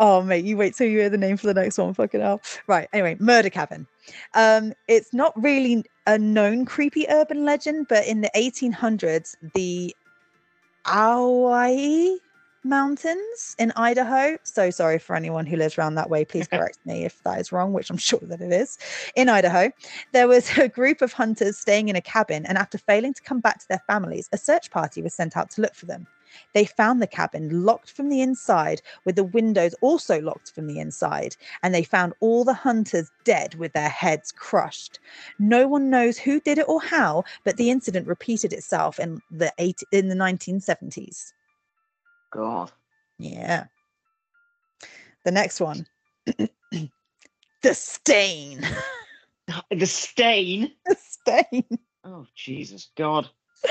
[0.00, 1.94] oh, mate, you wait till you hear the name for the next one.
[1.94, 2.40] Fucking hell.
[2.66, 2.88] Right.
[2.92, 3.86] Anyway, Murder Cabin.
[4.34, 9.94] Um, it's not really a known creepy urban legend, but in the 1800s, the
[10.86, 12.18] Owyhee
[12.64, 14.36] Mountains in Idaho.
[14.42, 16.24] So sorry for anyone who lives around that way.
[16.24, 18.78] Please correct me if that is wrong, which I'm sure that it is.
[19.16, 19.70] In Idaho,
[20.12, 23.40] there was a group of hunters staying in a cabin, and after failing to come
[23.40, 26.06] back to their families, a search party was sent out to look for them.
[26.52, 30.78] They found the cabin locked from the inside, with the windows also locked from the
[30.78, 34.98] inside, and they found all the hunters dead with their heads crushed.
[35.38, 39.52] No one knows who did it or how, but the incident repeated itself in the
[39.58, 41.32] eight in the 1970s.
[42.30, 42.72] God.
[43.18, 43.66] Yeah.
[45.24, 45.86] The next one.
[46.26, 48.66] the stain.
[49.70, 50.72] The stain.
[50.84, 51.64] The stain.
[52.04, 53.28] Oh Jesus God.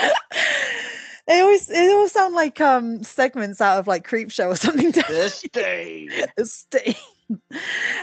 [1.28, 4.92] They always it all sound like um segments out of like Creepshow or something.
[4.92, 6.10] The stain.
[6.38, 6.96] the stain.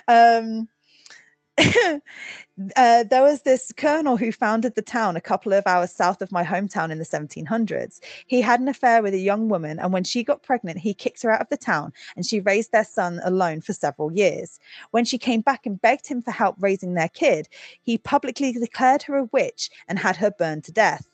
[0.07, 0.69] Um
[2.77, 6.33] uh, there was this colonel who founded the town a couple of hours south of
[6.33, 8.01] my hometown in the 1700s.
[8.27, 11.23] He had an affair with a young woman, and when she got pregnant, he kicked
[11.23, 14.59] her out of the town and she raised their son alone for several years.
[14.91, 17.49] When she came back and begged him for help raising their kid,
[17.83, 21.07] he publicly declared her a witch and had her burned to death.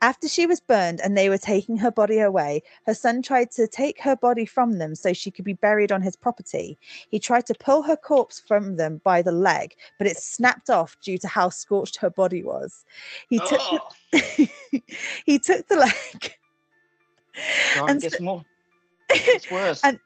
[0.00, 3.66] After she was burned and they were taking her body away, her son tried to
[3.66, 6.78] take her body from them so she could be buried on his property.
[7.10, 10.96] He tried to pull her corpse from them by the leg, but it snapped off
[11.00, 12.84] due to how scorched her body was.
[13.28, 13.46] He oh.
[13.46, 14.50] took the,
[15.24, 16.34] he took the leg
[17.74, 18.44] God, And it gets more.
[19.10, 19.80] It's worse.
[19.84, 19.98] and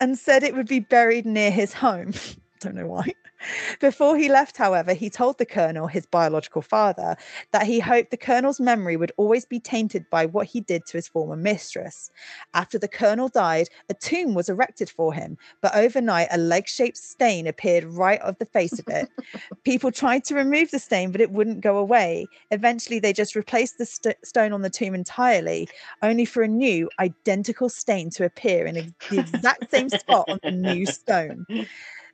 [0.00, 2.12] and said it would be buried near his home.
[2.60, 3.06] Don't know why.
[3.80, 7.16] Before he left, however, he told the colonel, his biological father,
[7.52, 10.98] that he hoped the colonel's memory would always be tainted by what he did to
[10.98, 12.10] his former mistress.
[12.52, 16.98] After the colonel died, a tomb was erected for him, but overnight a leg shaped
[16.98, 19.08] stain appeared right of the face of it.
[19.64, 22.26] People tried to remove the stain, but it wouldn't go away.
[22.50, 25.66] Eventually, they just replaced the st- stone on the tomb entirely,
[26.02, 30.40] only for a new, identical stain to appear in ex- the exact same spot on
[30.42, 31.46] the new stone.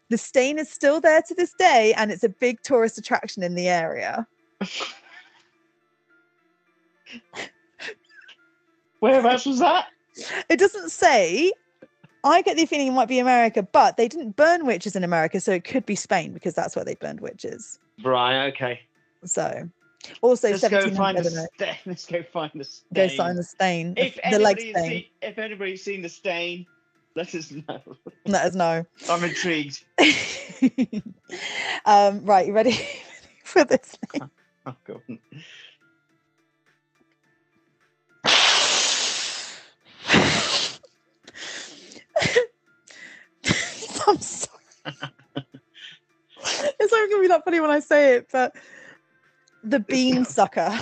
[0.08, 3.54] The stain is still there to this day, and it's a big tourist attraction in
[3.54, 4.26] the area.
[9.00, 9.86] Whereabouts was that?
[10.48, 11.52] It doesn't say.
[12.24, 15.40] I get the feeling it might be America, but they didn't burn witches in America,
[15.40, 17.78] so it could be Spain because that's where they burned witches.
[18.02, 18.46] Right.
[18.48, 18.80] Okay.
[19.24, 19.68] So,
[20.22, 21.76] also Let's go find the stain.
[21.86, 22.88] Let's go find the stain.
[22.94, 24.74] Go sign the stain, If the leg stain.
[24.74, 26.66] seen, if anybody's seen the stain,
[27.16, 27.80] let us know.
[28.26, 28.86] Let us know.
[29.08, 29.82] I'm intrigued.
[31.86, 32.78] um, right, you ready
[33.44, 33.96] for this?
[34.12, 34.30] thing?
[34.68, 35.00] Oh God.
[44.08, 44.58] I'm sorry.
[46.80, 48.56] it's not gonna be that funny when I say it, but
[49.62, 50.76] the bean sucker.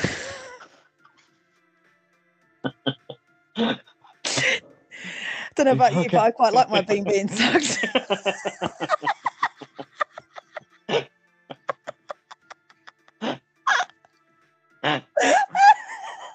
[5.55, 7.85] Don't know about you, but I quite like my bean being sucked.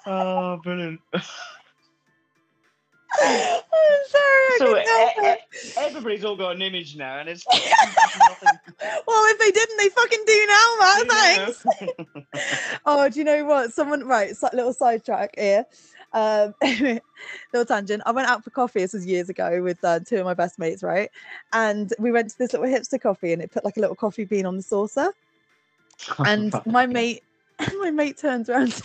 [0.07, 1.01] oh, brilliant.
[3.21, 3.61] I'm
[4.07, 4.57] sorry.
[4.57, 7.59] So couldn't e- e- everybody's all got an image now, and it's well,
[8.77, 11.07] if they didn't, they fucking do now, Matt.
[11.09, 11.65] Thanks.
[12.85, 13.73] oh, do you know what?
[13.73, 15.65] Someone right, so, little sidetrack here.
[16.13, 18.01] Um, little tangent.
[18.05, 18.79] I went out for coffee.
[18.79, 21.09] This was years ago with uh, two of my best mates, right?
[21.53, 24.25] And we went to this little hipster coffee, and it put like a little coffee
[24.25, 25.13] bean on the saucer.
[26.25, 27.23] And my mate,
[27.79, 28.81] my mate turns around.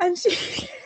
[0.00, 0.30] and she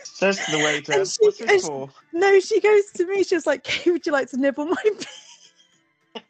[0.03, 3.23] Says to the waiter, "What's this and she- No, she goes to me.
[3.23, 6.21] She was like, "Kate, would you like to nibble my pee?"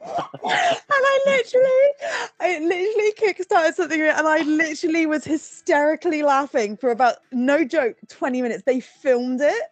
[0.00, 7.16] And I literally, I literally kickstarted something, and I literally was hysterically laughing for about
[7.32, 8.62] no joke, twenty minutes.
[8.64, 9.62] They filmed it.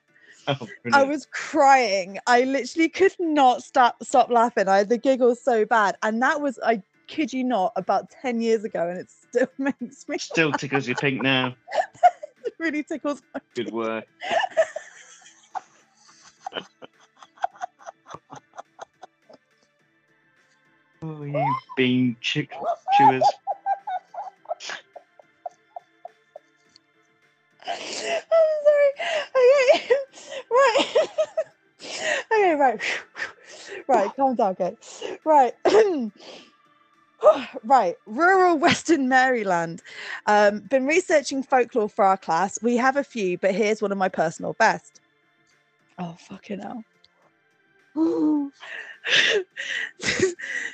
[0.49, 2.19] Oh, I was crying.
[2.27, 4.69] I literally could not stop stop laughing.
[4.69, 8.41] I had the giggles so bad, and that was I kid you not about ten
[8.41, 11.55] years ago, and it still makes me Still tickles your pink now.
[12.45, 13.23] it really tickles.
[13.35, 14.05] my Good work.
[21.07, 22.51] oh, you bean chick
[22.97, 23.23] chewers.
[27.69, 27.81] I'm
[28.65, 28.91] sorry.
[29.37, 29.89] Okay,
[30.51, 31.09] right.
[32.33, 32.81] okay, right.
[33.89, 34.77] Right, calm down, okay.
[35.25, 35.55] Right.
[37.65, 39.83] right, rural Western Maryland.
[40.27, 42.59] Um, been researching folklore for our class.
[42.63, 45.01] We have a few, but here's one of my personal best.
[45.99, 46.85] Oh, fucking hell.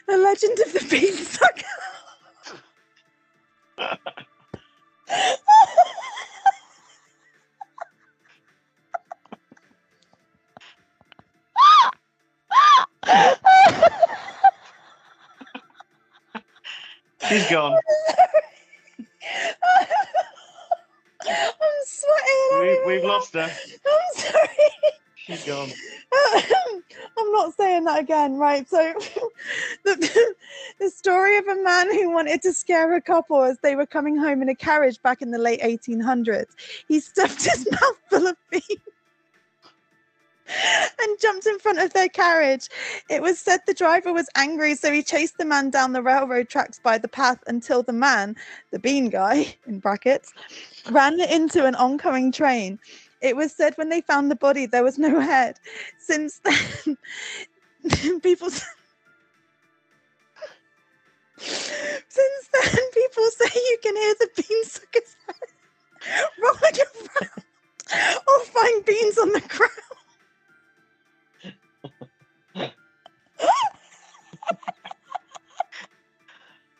[0.08, 1.62] The legend of the beanstalk.
[17.28, 17.78] She's gone.
[21.28, 22.82] I'm sweating.
[22.86, 23.42] We, we've lost her.
[23.50, 24.48] I'm sorry.
[25.26, 25.70] She's gone.
[27.18, 28.68] I'm not saying that again, right?
[28.68, 28.92] So,
[29.84, 30.34] the,
[30.80, 34.16] the story of a man who wanted to scare a couple as they were coming
[34.16, 36.50] home in a carriage back in the late 1800s.
[36.88, 38.80] He stuffed his mouth full of beans
[41.00, 42.68] and jumped in front of their carriage.
[43.08, 46.48] It was said the driver was angry, so he chased the man down the railroad
[46.48, 48.36] tracks by the path until the man,
[48.70, 50.32] the bean guy in brackets,
[50.90, 52.78] ran into an oncoming train.
[53.22, 55.58] It was said when they found the body, there was no head.
[55.98, 56.98] Since then,
[58.22, 58.50] people.
[61.38, 65.36] Since then, people say you can hear the bean sucker's head
[66.42, 67.44] rolling around
[68.28, 69.72] or find beans on the ground.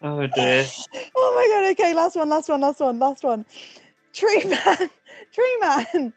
[0.05, 0.67] Oh dear.
[1.15, 3.47] Oh my god, okay, last one, last one, last one, last one.
[4.12, 4.91] Tree man,
[5.33, 6.12] tree man.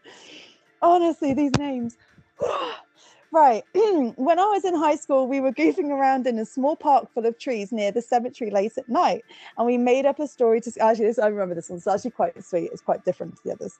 [0.81, 1.97] Honestly, these names.
[3.31, 3.63] right.
[3.73, 7.25] when I was in high school, we were goofing around in a small park full
[7.25, 9.23] of trees near the cemetery late at night.
[9.57, 11.77] And we made up a story to actually this, I remember this one.
[11.77, 12.69] It's actually quite sweet.
[12.71, 13.77] It's quite different to the others.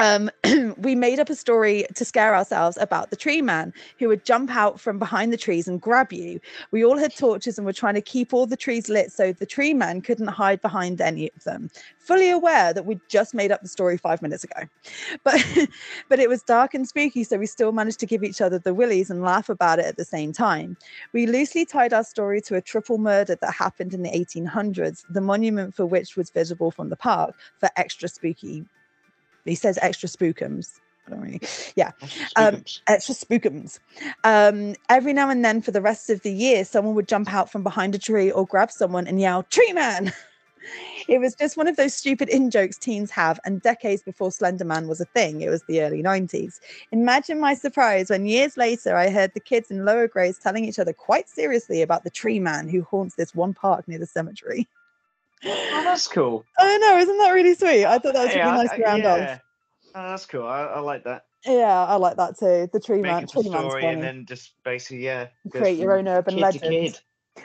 [0.00, 0.30] Um,
[0.78, 4.50] we made up a story to scare ourselves about the tree man who would jump
[4.50, 6.40] out from behind the trees and grab you.
[6.70, 9.44] We all had torches and were trying to keep all the trees lit so the
[9.44, 11.68] tree man couldn't hide behind any of them.
[11.98, 14.62] Fully aware that we'd just made up the story five minutes ago.
[15.22, 15.44] But
[16.08, 18.72] but it was dark and spooky, so we still managed to give each other the
[18.72, 20.78] willies and laugh about it at the same time.
[21.12, 25.20] We loosely tied our story to a triple murder that happened in the 1800s, the
[25.20, 28.64] monument for which was visible from the park for extra spooky.
[29.44, 30.80] He says extra spookums.
[31.06, 31.40] I don't really,
[31.76, 31.92] yeah
[32.36, 33.78] um, extra spookums.
[34.22, 37.50] Um, every now and then, for the rest of the year, someone would jump out
[37.50, 40.12] from behind a tree or grab someone and yell, Tree Man!
[41.08, 44.64] It was just one of those stupid in jokes teens have, and decades before Slender
[44.64, 46.60] Man was a thing, it was the early 90s.
[46.92, 50.78] Imagine my surprise when years later I heard the kids in lower grades telling each
[50.78, 54.68] other quite seriously about the tree man who haunts this one park near the cemetery.
[55.44, 56.44] Oh, that's cool.
[56.58, 57.84] I know, isn't that really sweet?
[57.86, 59.32] I thought that was Yeah, really nice I- to round yeah.
[59.32, 59.40] off.
[59.94, 60.46] Oh, that's cool.
[60.46, 61.24] I, I like that.
[61.46, 62.68] Yeah, I like that too.
[62.72, 63.94] The tree Make man, tree man's story funny.
[63.94, 65.28] and then just basically, yeah.
[65.50, 67.00] create your own urban legend.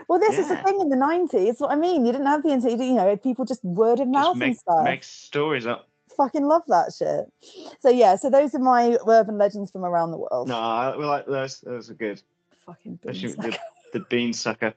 [0.09, 1.59] Well, this is the thing in the 90s.
[1.61, 4.24] What I mean, you didn't have the internet, you know, people just word of mouth
[4.25, 4.83] Just and make, stuff.
[4.83, 5.88] make stories up.
[6.17, 7.32] Fucking love that shit.
[7.80, 10.49] So, yeah, so those are my urban legends from around the world.
[10.49, 11.61] No, I we like those.
[11.61, 12.22] Those are good.
[12.65, 14.74] Fucking Especially bean the, the bean sucker.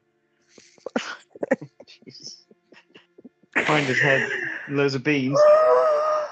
[2.05, 2.38] Jesus.
[3.66, 4.28] Find his head,
[4.68, 5.38] loads of beans.
[5.38, 6.26] A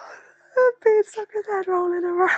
[0.84, 2.30] bean sucker's head rolling around.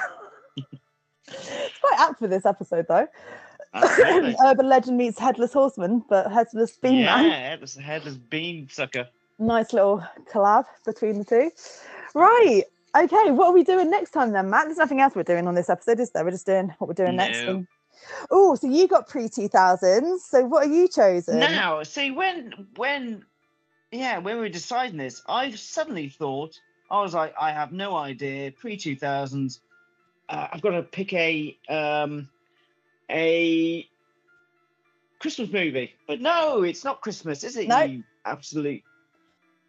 [0.57, 3.07] it's quite apt for this episode, though.
[3.75, 4.37] Absolutely.
[4.45, 7.27] urban legend meets headless horseman, but headless bean man.
[7.27, 9.09] yeah, it was a headless bean sucker.
[9.39, 11.51] Nice little collab between the two.
[12.15, 12.65] Right.
[12.97, 14.65] Okay, what are we doing next time then, Matt?
[14.67, 16.25] There's nothing else we're doing on this episode, is there?
[16.25, 17.43] We're just doing what we're doing next.
[17.43, 17.65] No.
[18.31, 20.21] Oh, so you got pre 2000s.
[20.21, 21.39] So what are you chosen?
[21.39, 23.25] Now, see when when
[23.91, 26.61] yeah, when we were deciding this, I suddenly thought
[26.91, 28.53] I was like, I have no idea.
[28.53, 29.61] Pre two thousands,
[30.29, 32.29] uh, I've got to pick a um
[33.11, 33.89] a
[35.19, 35.95] Christmas movie.
[36.07, 37.69] But no, it's not Christmas, is it?
[37.69, 37.83] No.
[37.83, 38.83] You absolute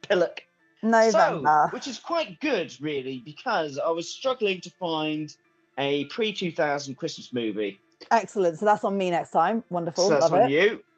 [0.02, 0.44] pillock.
[0.82, 1.68] November.
[1.70, 5.36] So, which is quite good, really, because I was struggling to find
[5.78, 7.80] a pre 2000 Christmas movie.
[8.12, 8.60] Excellent.
[8.60, 9.64] So that's on me next time.
[9.70, 10.06] Wonderful.
[10.06, 10.52] so that's Love on it.
[10.52, 10.84] you.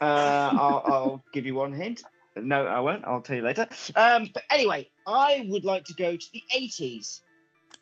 [0.00, 2.04] Uh, I'll, I'll give you one hint.
[2.42, 3.04] No, I won't.
[3.04, 3.66] I'll tell you later.
[3.96, 7.20] Um, but anyway, I would like to go to the 80s.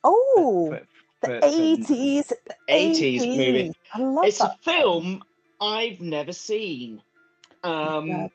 [0.05, 0.86] Oh, for-
[1.23, 2.28] the for- for 80s.
[2.28, 3.73] the 80s movie.
[3.94, 4.55] I love It's that.
[4.55, 5.23] a film
[5.60, 7.02] I've never seen.
[7.65, 8.31] Um,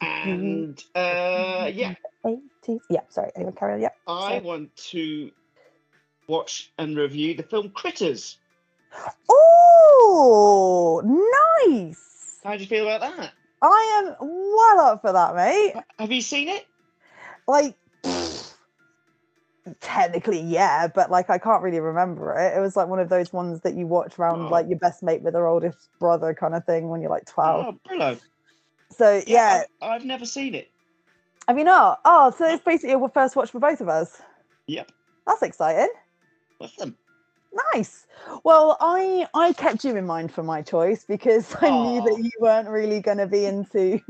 [0.00, 2.80] and uh, yeah, 80s.
[2.88, 3.30] Yeah, sorry.
[3.36, 3.80] Anyone carry on.
[3.82, 3.88] Yeah.
[4.06, 4.40] I sorry.
[4.40, 5.30] want to
[6.28, 8.38] watch and review the film Critters.
[9.28, 11.02] Oh,
[11.66, 12.38] nice.
[12.44, 13.32] How do you feel about that?
[13.62, 15.74] I am well up for that, mate.
[15.98, 16.66] Have you seen it?
[17.46, 18.54] Like, pfft,
[19.80, 22.56] technically, yeah, but like, I can't really remember it.
[22.56, 24.48] It was like one of those ones that you watch around Oh.
[24.48, 27.66] like your best mate with their oldest brother kind of thing when you're like 12.
[27.66, 28.20] Oh, brillo.
[28.90, 29.62] so, yeah.
[29.80, 30.68] I, I've never seen it.
[31.48, 32.00] Have you not?
[32.04, 34.20] Oh, so it's basically a first watch for both of us.
[34.66, 34.90] Yep.
[35.26, 35.88] That's exciting.
[36.60, 36.96] Awesome.
[37.74, 38.06] Nice.
[38.44, 42.30] Well, I I kept you in mind for my choice because I knew that you
[42.40, 44.00] weren't really going to be into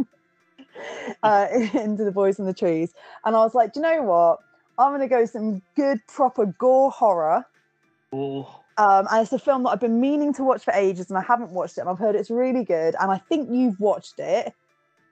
[1.23, 2.93] uh, into the boys in the trees,
[3.25, 4.39] and I was like, do you know what?
[4.79, 7.45] I'm going to go some good proper gore horror.
[8.79, 11.23] Um, and it's a film that I've been meaning to watch for ages, and I
[11.23, 11.83] haven't watched it.
[11.83, 14.55] And I've heard it's really good, and I think you've watched it.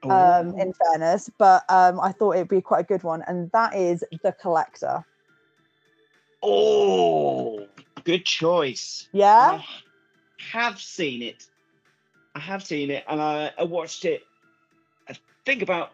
[0.08, 3.74] Um, in fairness, but um, I thought it'd be quite a good one, and that
[3.74, 5.04] is The Collector.
[6.42, 7.68] oh,
[8.10, 9.08] good choice.
[9.12, 9.60] Yeah.
[9.60, 9.64] I
[10.52, 11.46] have seen it.
[12.34, 14.22] I have seen it, and I, I watched it.
[15.08, 15.14] I
[15.44, 15.92] think about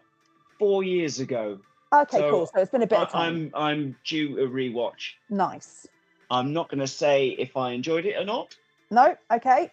[0.59, 1.59] four years ago.
[1.93, 2.45] Okay, So, cool.
[2.47, 3.51] So it's been a bit of I, time.
[3.53, 5.13] I'm I'm due a rewatch.
[5.29, 5.87] Nice.
[6.29, 8.55] I'm not going to say if I enjoyed it or not.
[8.91, 9.15] No.
[9.31, 9.71] Okay.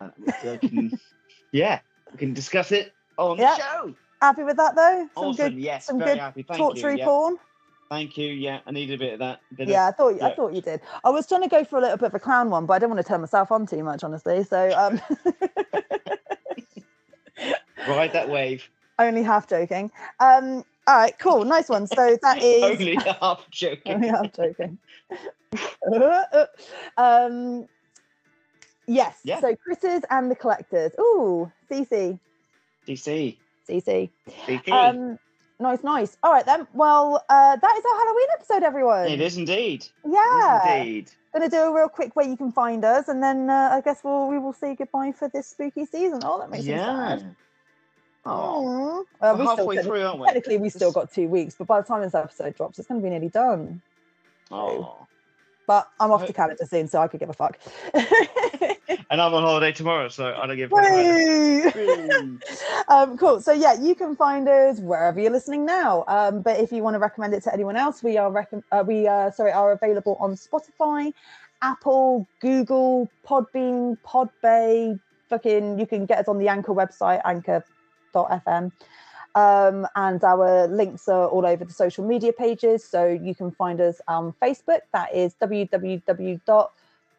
[0.00, 0.08] Uh,
[0.60, 0.98] can-
[1.52, 1.80] yeah,
[2.12, 3.56] we can discuss it on Yeah.
[3.56, 3.94] the show.
[4.22, 5.08] Happy with that though?
[5.14, 5.50] Some Awesome.
[5.50, 6.42] good, yes, some very good happy.
[6.42, 6.98] Thank torture you.
[6.98, 7.04] Yeah.
[7.04, 7.36] porn.
[7.90, 8.28] Thank you.
[8.28, 9.40] Yeah, I needed a bit of that.
[9.56, 10.80] Yeah, I thought I thought you did.
[11.04, 12.78] I was trying to go for a little bit of a clown one, but I
[12.80, 14.44] didn't want to turn myself on too much, honestly.
[14.44, 15.00] So um,
[17.88, 18.68] Ride that wave.
[18.98, 19.90] only half joking.
[20.20, 21.86] Um, all right, cool, nice one.
[21.86, 23.94] So that is Only half joking.
[23.94, 24.78] only half joking.
[26.96, 27.66] um,
[28.86, 29.18] yes.
[29.24, 29.40] Yeah.
[29.40, 30.92] So Critters and the Collectors.
[31.00, 32.18] Ooh, CC,
[32.86, 33.36] DC.
[33.68, 34.10] CC.
[34.46, 34.72] DC.
[34.72, 35.18] Um,
[35.60, 36.16] nice, nice.
[36.22, 36.66] All right then.
[36.72, 39.06] Well, uh, that is our Halloween episode, everyone.
[39.08, 39.86] it is indeed.
[40.04, 40.60] Yeah.
[40.64, 41.10] It is indeed.
[41.34, 44.00] Gonna do a real quick way you can find us, and then uh, I guess
[44.02, 46.20] we'll we will say goodbye for this spooky season.
[46.24, 47.18] Oh, that makes me Yeah.
[47.18, 47.36] sad.
[48.24, 50.26] Oh, we still halfway through, aren't we?
[50.26, 53.00] Technically, we still got two weeks, but by the time this episode drops, it's gonna
[53.00, 53.80] be nearly done.
[54.50, 55.06] oh.
[55.66, 57.58] But I'm off to Canada soon, so I could give a fuck.
[59.10, 60.74] And I'm on holiday tomorrow, so I don't give a
[62.88, 63.40] um, cool.
[63.40, 66.04] So yeah, you can find us wherever you're listening now.
[66.08, 68.84] Um, but if you want to recommend it to anyone else, we are recom- uh,
[68.86, 71.12] we uh, sorry are available on Spotify,
[71.62, 74.98] Apple, Google, Podbean, Podbay.
[75.30, 78.72] Fucking, you can get us on the Anchor website, Anchor.fm.
[79.34, 82.84] Um, and our links are all over the social media pages.
[82.84, 84.80] So you can find us on Facebook.
[84.92, 85.34] That is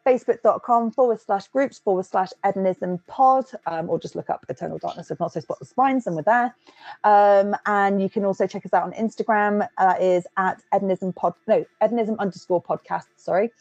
[0.06, 5.12] www.facebook.com forward slash groups forward slash Edenism pod, um, or just look up Eternal Darkness
[5.12, 6.56] of Not So Spotless Spines and we're there.
[7.04, 9.68] Um, and you can also check us out on Instagram.
[9.78, 13.52] Uh, That is at Edenism pod, no, Edenism underscore podcast, sorry.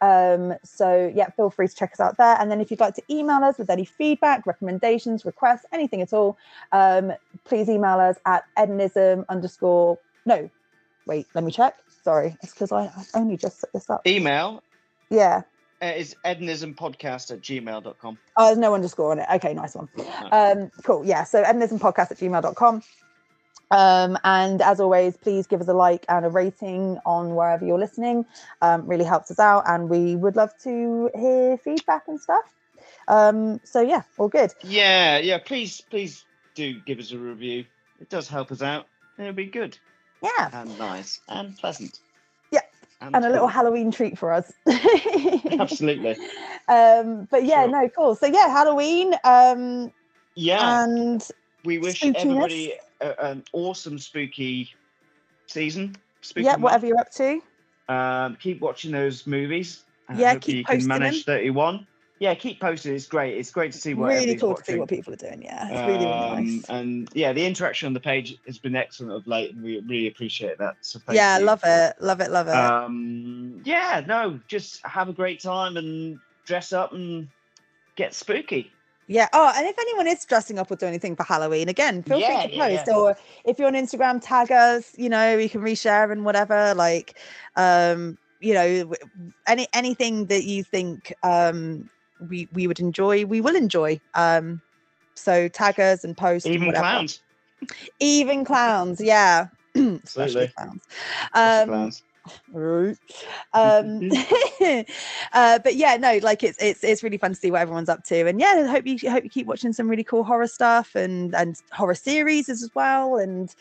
[0.00, 2.36] Um, so yeah, feel free to check us out there.
[2.38, 6.12] And then if you'd like to email us with any feedback, recommendations, requests, anything at
[6.12, 6.36] all,
[6.72, 7.12] um,
[7.44, 10.50] please email us at Edenism underscore, no,
[11.06, 11.76] wait, let me check.
[12.02, 14.06] Sorry, it's because I I've only just set this up.
[14.06, 14.62] Email
[15.10, 15.42] Yeah.
[15.82, 18.18] Uh, is ednismpodcast at gmail.com.
[18.36, 19.26] Oh, there's no underscore on it.
[19.34, 19.88] Okay, nice one.
[20.30, 21.04] Um, cool.
[21.04, 21.24] Yeah.
[21.24, 22.82] So podcast at gmail.com.
[23.70, 27.78] Um, and as always, please give us a like and a rating on wherever you're
[27.78, 28.24] listening.
[28.62, 32.44] Um, really helps us out, and we would love to hear feedback and stuff.
[33.08, 34.52] Um, so yeah, all good.
[34.62, 35.38] Yeah, yeah.
[35.38, 37.64] Please, please do give us a review.
[38.00, 38.86] It does help us out.
[39.18, 39.78] It'll be good
[40.22, 42.00] Yeah, and nice and pleasant.
[43.00, 43.48] And, and a little.
[43.48, 44.52] Halloween treat for us.
[45.58, 46.16] Absolutely.
[46.68, 47.70] um, but yeah, Sure.
[47.70, 48.14] no, cool.
[48.14, 49.14] So yeah, Halloween.
[49.24, 49.92] Um,
[50.34, 50.84] Yeah.
[50.84, 51.26] and
[51.64, 52.16] we wish spookiness.
[52.16, 54.70] everybody a, an awesome spooky
[55.48, 55.96] season.
[56.22, 56.62] Spooky yeah, month.
[56.62, 57.40] whatever you're up to.
[57.88, 59.84] Um, keep watching those movies.
[60.16, 61.36] Yeah, keep you can manage them.
[61.36, 61.86] 31.
[62.20, 62.94] Yeah, keep posting.
[62.94, 63.36] It's great.
[63.36, 65.42] It's great to see what Really cool to see what people are doing.
[65.42, 66.70] Yeah, it's really, really Um, nice.
[66.70, 70.06] And yeah, the interaction on the page has been excellent of late, and we really
[70.06, 70.76] appreciate that.
[70.80, 71.44] So thank Yeah, you.
[71.44, 72.54] love it, love it, love it.
[72.54, 77.28] Um, yeah, no, just have a great time and dress up and
[77.96, 78.70] get spooky.
[79.06, 79.28] Yeah.
[79.32, 82.40] Oh, and if anyone is dressing up or doing anything for Halloween, again, feel Yeah,
[82.40, 82.88] free to post.
[82.88, 82.94] yeah.
[82.94, 84.92] Or if you're on Instagram, tag us.
[84.96, 86.74] You know, we can reshare and whatever.
[86.74, 87.18] Like,
[87.56, 88.94] um, you know,
[89.46, 91.90] any anything that you think um
[92.28, 94.00] we we would enjoy, we will enjoy.
[94.14, 94.60] Um,
[95.14, 96.46] so tag us and post.
[96.46, 96.82] Even whatever.
[96.82, 97.20] clowns.
[98.00, 99.00] Even clowns.
[99.00, 99.48] Yeah.
[99.74, 100.82] Especially clowns.
[101.34, 102.02] Um, clowns.
[103.52, 104.10] Um,
[105.34, 108.02] uh, but yeah, no, like it's it's it's really fun to see what everyone's up
[108.04, 110.94] to, and yeah, I hope you hope you keep watching some really cool horror stuff
[110.94, 113.54] and and horror series as well, and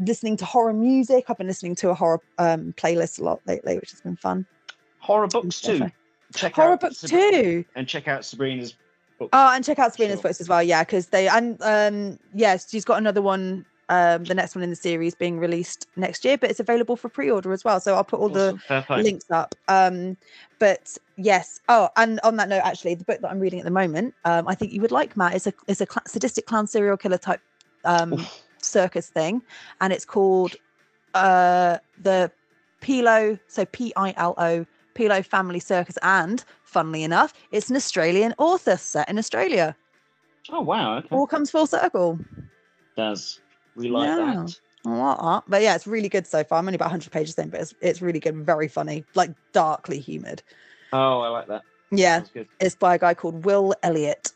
[0.00, 1.26] listening to horror music.
[1.28, 4.46] I've been listening to a horror um, playlist a lot lately, which has been fun.
[4.98, 5.88] Horror books too.
[6.34, 7.64] Check Horror out books Sab- too.
[7.74, 8.74] And check out Sabrina's
[9.18, 9.30] book.
[9.32, 12.84] Oh, and check out Sabrina's books as well, yeah, because they and um yes, she's
[12.84, 13.64] got another one.
[13.88, 17.10] Um, the next one in the series being released next year, but it's available for
[17.10, 17.78] pre-order as well.
[17.78, 18.62] So I'll put all Awesome.
[18.68, 19.54] the links up.
[19.68, 20.16] Um,
[20.58, 21.60] but yes.
[21.68, 24.48] Oh, and on that note, actually, the book that I'm reading at the moment, um,
[24.48, 25.34] I think you would like Matt.
[25.34, 27.40] It's a it's a cl- sadistic clown serial killer type
[27.84, 28.24] um
[28.62, 29.42] circus thing,
[29.82, 30.54] and it's called
[31.12, 32.30] uh the
[32.80, 33.38] Pilo.
[33.48, 34.64] So P I L O
[34.94, 39.76] Pilo Family Circus, and funnily enough, it's an Australian author set in Australia.
[40.50, 40.98] Oh wow.
[40.98, 41.08] Okay.
[41.10, 42.18] All comes full circle.
[42.96, 43.40] Does
[43.76, 44.44] we like Yeah.
[44.84, 45.42] that?
[45.48, 46.58] But yeah, it's really good so far.
[46.58, 50.00] I'm only about 100 pages in, but it's, it's really good, very funny, like darkly
[50.00, 50.42] humid.
[50.92, 51.62] Oh, I like that.
[51.92, 52.48] Yeah, good.
[52.58, 54.32] it's by a guy called Will Elliott.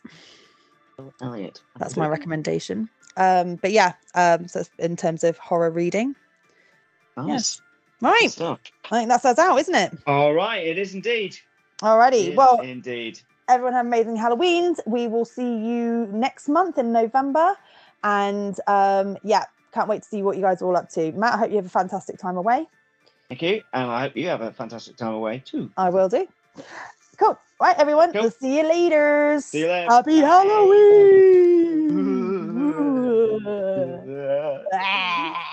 [1.21, 1.63] Elliot.
[1.79, 2.89] That's my recommendation.
[3.17, 6.15] Um, but yeah, um, so in terms of horror reading,
[7.17, 7.61] Nice.
[8.01, 8.31] Right?
[8.31, 8.61] Stuff.
[8.91, 9.93] I think that's us out, isn't it?
[10.07, 10.65] All right.
[10.67, 11.37] It is indeed.
[11.83, 12.29] Alrighty.
[12.29, 13.21] It Well, is indeed.
[13.49, 14.79] everyone have amazing Halloweens.
[14.87, 17.57] We will see you next month in November,
[18.03, 21.13] and um, yeah, can't wait to see what you guys are all up to.
[21.13, 22.67] Matt, I hope you have a fantastic time away.
[23.29, 25.71] Thank you, and I hope you have a fantastic time away too.
[25.77, 26.27] I will do.
[27.19, 27.39] Cool.
[27.61, 28.13] Right, everyone.
[28.15, 29.41] We'll see you later.
[29.41, 29.91] See you later.
[29.91, 31.33] Happy Halloween.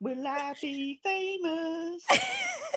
[0.00, 2.04] will I be famous?